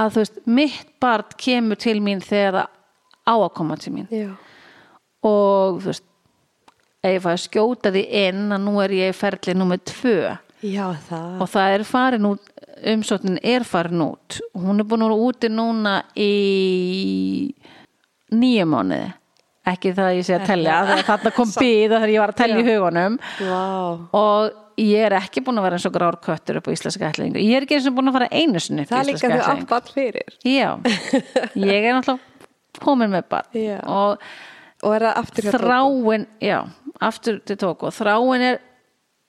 að 0.00 0.12
þú 0.14 0.22
veist, 0.22 0.38
mitt 0.46 0.92
barn 1.02 1.34
kemur 1.40 1.80
til 1.80 1.98
mín 2.04 2.22
þegar 2.24 2.62
það 2.62 2.78
á 3.30 3.34
að 3.34 3.50
koma 3.58 3.76
til 3.80 3.94
mín. 3.94 4.08
Já, 4.12 4.30
og 5.26 5.80
þú 5.82 5.90
veist 5.90 6.06
ef 7.00 7.14
ég 7.14 7.24
fæ 7.24 7.30
að 7.32 7.42
skjóta 7.44 7.92
því 7.94 8.04
inn 8.26 8.46
að 8.52 8.64
nú 8.66 8.78
er 8.84 8.94
ég 8.96 9.12
í 9.12 9.16
ferli 9.16 9.56
nummer 9.56 9.80
tvö. 9.80 10.36
Já, 10.60 10.90
það. 11.06 11.36
og 11.40 11.48
það 11.48 11.74
er 11.74 11.84
farin 11.88 12.26
út 12.28 12.50
umsóknin 12.90 13.38
er 13.44 13.64
farin 13.64 14.02
út. 14.04 14.40
Hún 14.56 14.80
er 14.80 14.88
búin 14.88 15.04
að 15.04 15.12
vera 15.12 15.28
úti 15.28 15.50
núna 15.52 15.94
í 16.16 17.54
nýju 18.32 18.66
mánuði. 18.68 19.08
Ekki 19.70 19.92
það 19.92 20.06
að 20.08 20.16
ég 20.16 20.26
sé 20.26 20.36
að 20.36 20.46
tellja 20.48 20.76
þegar 20.88 21.06
þarna 21.10 21.32
kom 21.36 21.50
bíð 21.60 21.94
þegar 21.94 22.12
ég 22.12 22.22
var 22.22 22.32
að 22.32 22.38
tellja 22.38 22.60
í 22.60 22.66
hugunum 22.70 23.16
Vá, 23.44 23.64
og 24.16 24.69
ég 24.80 25.04
er 25.06 25.16
ekki 25.20 25.42
búin 25.44 25.60
að 25.60 25.66
vera 25.68 25.78
eins 25.78 25.86
og 25.88 25.94
grár 25.96 26.16
köttur 26.24 26.58
upp 26.60 26.68
á 26.68 26.74
íslenska 26.74 27.10
ætlingu 27.12 27.40
ég 27.42 27.56
er 27.58 27.66
ekki 27.66 27.76
eins 27.78 27.88
og 27.90 27.96
búin 27.98 28.10
að 28.10 28.16
fara 28.18 28.28
einu 28.32 28.60
sinni 28.64 28.84
upp 28.86 28.90
á 28.90 28.94
það 28.94 29.00
er 29.02 29.08
líka 29.10 29.18
íslenska 29.20 29.40
þau 29.40 29.52
ætlingu 29.52 29.74
átt 29.76 29.90
all 29.90 29.94
fyrir. 29.94 30.28
já, 30.44 30.68
ég 31.54 31.88
er 31.90 31.98
náttúrulega 31.98 32.80
komin 32.80 33.10
með 33.12 33.42
Já. 33.54 33.80
og 33.86 34.30
Og 34.80 34.94
er 34.96 35.02
það 35.04 35.18
aftur 35.20 35.44
þráin 35.52 36.22
já, 36.40 36.58
aftur 37.04 37.40
til 37.44 37.56
tóku 37.60 37.90
þráin 37.92 38.40
er 38.46 38.60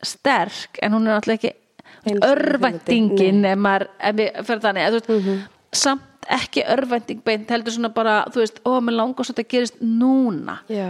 sterk 0.02 0.80
en 0.82 0.94
hún 0.96 1.08
er 1.10 1.18
náttúrulega 1.18 1.42
ekki 1.42 1.58
Eins 2.02 2.18
og 2.24 2.32
örvæntingin 2.32 3.44
ef 3.46 3.60
maður, 3.62 3.84
ef 4.02 4.16
við 4.18 4.38
fyrir 4.48 4.62
þannig. 4.64 4.86
Að, 4.88 4.96
veist, 4.96 5.10
Mhm. 5.12 5.42
samt 5.72 6.26
ekki 6.34 6.64
örvænting 6.66 7.20
beint 7.24 7.50
heldur 7.52 7.72
svona 7.76 7.92
bara, 7.94 8.16
þú 8.32 8.40
veist, 8.42 8.58
ó, 8.66 8.80
mér 8.82 8.96
langar 8.98 9.24
svo 9.26 9.34
að 9.34 9.38
þetta 9.44 9.50
gerist 9.52 9.76
núna. 9.84 10.56
Já, 10.70 10.88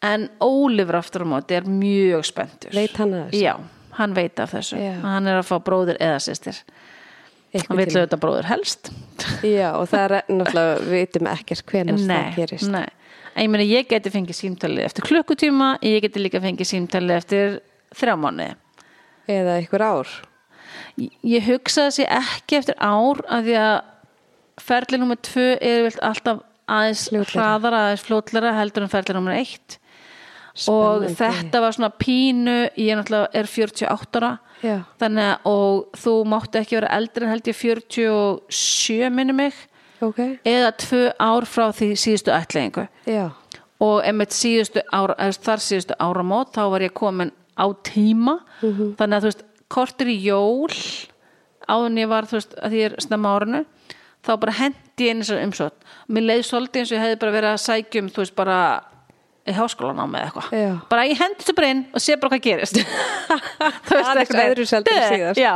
en 0.00 0.28
Ólifur 0.40 0.96
aftur 1.00 1.26
á 1.26 1.28
móti 1.28 1.56
er 1.58 1.66
mjög 1.68 2.24
spenntur 2.30 2.72
veit 2.76 2.96
hann 3.00 3.12
að 3.16 3.26
þessu? 3.30 3.42
já, 3.44 3.54
hann 3.98 4.14
veit 4.16 4.40
af 4.40 4.54
þessu 4.54 4.80
já. 4.80 4.94
hann 5.02 5.28
er 5.28 5.40
að 5.40 5.50
fá 5.50 5.56
bróður 5.64 6.00
eða 6.00 6.22
sýstir 6.24 6.62
hann 7.52 7.80
vil 7.80 7.88
auðvitað 7.90 8.22
bróður 8.22 8.48
helst 8.48 8.90
já 9.44 9.68
og 9.74 9.90
það 9.90 10.04
er 10.06 10.16
náttúrulega 10.30 10.80
við 10.86 10.96
veitum 10.96 11.30
ekkert 11.34 11.66
hvernig 11.72 12.06
það 12.06 12.38
gerist 12.38 12.72
nei. 12.72 12.88
ég 13.34 13.52
meina 13.52 13.66
ég 13.66 13.90
geti 13.90 14.14
fengið 14.14 14.40
símtalið 14.40 14.88
eftir 14.88 15.08
klukkutíma 15.10 15.74
ég 15.84 16.00
geti 16.06 16.22
líka 16.22 16.40
fengið 16.42 16.72
símtalið 16.72 17.16
eftir 17.18 17.56
þrjá 17.98 18.16
mánu 18.22 18.50
eða 19.30 19.58
ykkur 19.64 19.84
ár 19.84 20.14
ég, 20.96 21.12
ég 21.26 21.48
hugsa 21.50 21.90
þessi 21.90 22.08
ekki 22.08 22.60
eftir 22.62 22.78
ár 22.80 23.20
af 23.28 23.44
því 23.44 23.58
að 23.60 23.76
ferlið 24.60 25.04
nr. 25.04 25.20
2 25.26 25.44
er 25.58 25.84
vilt 25.86 26.00
alltaf 26.04 26.42
aðeins 26.70 27.06
hraðara, 27.32 27.86
aðeins 27.88 28.04
flótlara 28.06 28.54
heldur 28.58 28.86
en 28.86 28.92
ferlið 28.92 29.20
nr. 29.20 29.38
1 29.40 29.79
Spennandi. 30.60 31.10
og 31.10 31.18
þetta 31.18 31.60
var 31.64 31.76
svona 31.76 31.90
pínu 31.96 32.56
ég 32.76 32.98
náttúrulega 32.98 33.28
er 33.32 33.48
48 33.48 34.20
ára 34.20 34.32
Já. 34.60 34.76
þannig 35.00 35.24
að 35.24 35.50
og 35.50 36.00
þú 36.02 36.14
máttu 36.28 36.60
ekki 36.60 36.76
vera 36.76 36.94
eldri 36.98 37.24
en 37.24 37.32
held 37.32 37.48
ég 37.48 37.56
47 37.56 39.10
minni 39.14 39.36
mig 39.36 39.54
okay. 40.04 40.36
eða 40.44 40.72
tvö 40.84 41.04
ár 41.16 41.46
frá 41.48 41.70
því 41.76 41.92
síðustu 41.96 42.34
ætlingu 42.34 42.86
og 43.80 44.02
einmitt 44.04 44.36
síðustu 44.36 44.82
ára, 44.92 45.16
þar 45.32 45.64
síðustu 45.64 45.96
áramót 45.96 46.52
þá 46.56 46.64
var 46.74 46.84
ég 46.84 46.96
komin 46.96 47.32
á 47.56 47.66
tíma 47.84 48.40
mm 48.60 48.68
-hmm. 48.68 48.96
þannig 48.98 49.16
að 49.16 49.22
þú 49.22 49.30
veist, 49.30 49.44
kortur 49.68 50.08
í 50.08 50.18
jól 50.24 50.76
áðun 51.68 51.98
ég 51.98 52.08
var 52.08 52.24
þú 52.28 52.36
veist 52.38 52.54
að 52.60 52.70
því 52.70 52.78
ég 52.80 52.92
er 52.92 53.00
snemma 53.00 53.36
árinu 53.36 53.64
þá 54.26 54.32
bara 54.36 54.52
hendi 54.52 55.04
ég 55.04 55.10
inn 55.10 55.22
þessar 55.22 55.44
umsvöld 55.44 55.76
mér 56.08 56.22
leiði 56.22 56.42
svolítið 56.42 56.80
eins 56.80 56.92
og 56.92 56.96
ég 56.96 57.04
hefði 57.04 57.20
bara 57.20 57.36
verið 57.36 57.50
að 57.50 57.64
sækjum 57.64 58.10
þú 58.10 58.18
veist 58.24 58.36
bara 58.36 58.58
í 59.50 59.56
háskólanámi 59.58 60.18
eða 60.20 60.30
eitthvað, 60.30 60.78
bara 60.92 61.04
ég 61.10 61.20
hendi 61.20 61.42
þessu 61.42 61.54
bara 61.58 61.70
inn 61.74 61.82
og 61.94 62.04
sé 62.04 62.16
bara 62.20 62.32
hvað 62.34 62.42
gerist. 62.46 62.80
Einhvern 63.90 64.20
veginn. 64.20 64.40
öðruvísi 64.46 64.76
heldur 64.78 64.96
en 64.96 65.12
síðast. 65.14 65.40
já, 65.40 65.52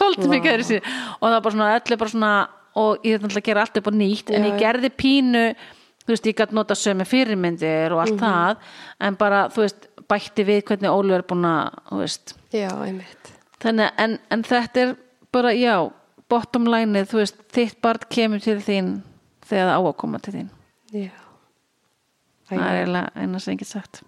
svolítið 0.00 0.32
mikið 0.34 0.52
öðru 0.56 0.68
síðan 0.70 1.00
og 1.16 1.26
það 1.26 1.34
var 1.36 1.42
bara 1.46 1.56
svona, 1.56 1.72
öllu 1.80 1.98
bara 2.02 2.14
svona 2.14 2.32
og 2.76 3.06
ég 3.08 3.18
ætla 3.20 3.40
að 3.40 3.46
gera 3.48 3.64
allt 3.64 3.80
upp 3.80 3.90
á 3.90 3.92
nýtt 3.96 4.32
en 4.36 4.46
ég 4.50 4.58
gerði 4.60 4.92
pínu 4.92 5.44
þú 6.06 6.12
veist, 6.14 6.28
ég 6.30 6.38
gætt 6.38 6.54
nota 6.54 6.76
sömu 6.78 7.06
fyrirmyndir 7.08 7.94
og 7.96 8.02
allt 8.04 8.20
það, 8.20 8.66
en 9.02 9.16
bara 9.18 9.46
þú 9.50 9.64
veist, 9.64 9.88
bætti 10.06 10.44
við 10.46 10.60
hvernig 10.68 10.92
Ólu 10.92 11.16
er 11.16 11.24
búin 11.26 11.46
að 11.48 11.80
þú 11.88 12.00
veist, 12.04 12.36
já, 12.54 12.68
einmitt. 12.84 13.32
þannig 13.64 14.02
en, 14.04 14.18
en 14.30 14.44
þetta 14.46 14.84
er 14.84 14.92
bara, 15.34 15.54
já, 15.56 15.74
bottom 16.30 16.68
line 16.70 17.02
þú 17.10 17.22
veist, 17.24 17.40
þitt 17.54 17.80
barn 17.82 18.06
kemur 18.12 18.44
til 18.44 18.60
þín 18.62 18.98
þegar 19.46 19.72
það 19.72 19.78
á 19.78 19.82
að 19.82 19.96
koma 20.02 20.20
til 20.22 20.34
þín. 20.36 20.48
Já. 20.94 21.10
Það 22.50 22.66
er 22.66 22.76
eiginlega 22.82 23.10
eina 23.24 23.40
sem 23.42 23.54
ég 23.56 23.62
get 23.64 23.68
sagt 23.74 24.02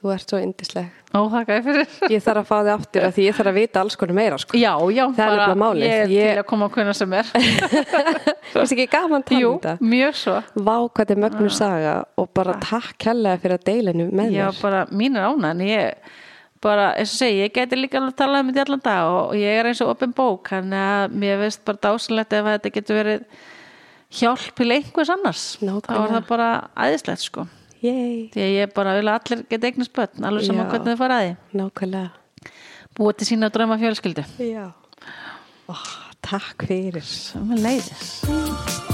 þú 0.00 0.08
ert 0.14 0.30
svo 0.32 0.38
yndisleg. 0.40 0.86
Ó, 1.12 1.28
ég 1.28 1.64
fyrir 1.66 1.96
Ég 2.14 2.22
þarf 2.24 2.40
að 2.40 2.46
fá 2.48 2.54
þig 2.64 2.70
aftur 2.72 3.04
af 3.04 3.12
því 3.18 3.24
ég 3.26 3.34
þarf 3.36 3.50
að 3.50 3.56
vita 3.58 3.80
alls 3.82 3.96
konar 4.00 4.16
meira, 4.16 4.38
sko. 4.40 4.56
Já, 4.56 4.70
já, 4.96 5.02
Það 5.18 5.34
er 5.44 5.58
málið. 5.60 5.82
ég 5.84 5.92
er 6.06 6.14
Ég- 6.14 6.30
til 6.30 6.40
að 6.40 6.46
koma 6.48 6.68
að 6.70 6.72
kunna 6.78 6.94
sem 6.96 7.12
er 7.18 7.28
Finnst 8.54 8.72
ekki 8.76 8.86
gaman 8.94 9.20
að 9.20 9.26
tala 9.28 9.42
Jú, 9.42 9.50
um 9.52 9.60
þetta? 9.60 9.74
mjög 9.92 10.16
svo 10.22 10.38
Vá, 10.56 10.72
hvað 10.88 11.02
þetta 11.02 11.16
er 11.16 11.20
mögnu 11.26 11.50
saga 11.52 11.92
og 12.16 12.30
bara 12.40 12.56
takk 12.64 12.96
kærlega 13.04 13.42
fyrir 13.44 13.58
að 13.58 13.68
deilinu 13.68 14.08
með 14.08 14.32
Já, 14.38 14.46
mér. 14.48 14.62
bara 14.64 14.80
mín 15.02 15.20
er 15.20 15.28
ánægn 15.28 15.62
ég 15.68 16.10
bara, 16.64 16.88
eins 16.96 17.12
og 17.14 17.20
segi, 17.20 17.38
ég 17.44 17.52
geti 17.60 17.76
líka 17.76 18.00
alveg 18.00 18.16
talað 18.18 18.42
um 18.46 18.50
þetta 18.54 18.64
allan 18.70 18.82
dag 18.88 19.12
og 19.20 19.36
ég 19.36 19.60
er 19.60 19.68
eins 19.70 19.84
og 19.84 19.92
opin 19.94 20.16
bók 20.16 20.48
þannig 20.52 20.80
að 20.96 21.14
mér 21.22 21.38
veist 21.44 21.62
bara 21.68 21.80
dásanlegt 21.90 22.34
ef 22.40 22.48
að 22.48 22.56
þetta 22.58 22.72
getur 22.80 22.98
verið 23.04 23.22
hjálp 24.20 24.50
til 24.58 24.72
einhvers 24.74 25.12
annars 25.12 25.44
Nákvæmlega. 25.60 25.88
þá 25.92 26.04
er 26.08 26.14
það 26.16 26.28
bara 26.32 26.50
æðislegt 26.88 27.28
sko 27.28 27.46
Yey, 27.80 28.28
því 28.34 28.42
að 28.44 28.50
ég 28.58 28.74
bara 28.76 28.92
vil 28.98 29.08
að 29.08 29.16
allir 29.16 29.44
geta 29.48 29.70
eignast 29.70 29.94
börn 29.96 30.28
alveg 30.28 30.48
saman 30.50 30.68
hvernig 30.68 30.92
þau 30.92 31.00
fara 31.00 31.20
að 31.20 31.26
því 31.30 31.60
nákvæmlega. 31.62 32.10
búið 32.98 33.16
til 33.22 33.30
sína 33.30 33.50
drauma 33.54 33.80
fjölskyldu 33.80 34.26
Já. 34.44 34.66
Ó, 35.70 35.74
takk 36.20 36.66
fyrir. 36.68 37.06
sem 37.06 37.56
leiðis 37.56 38.89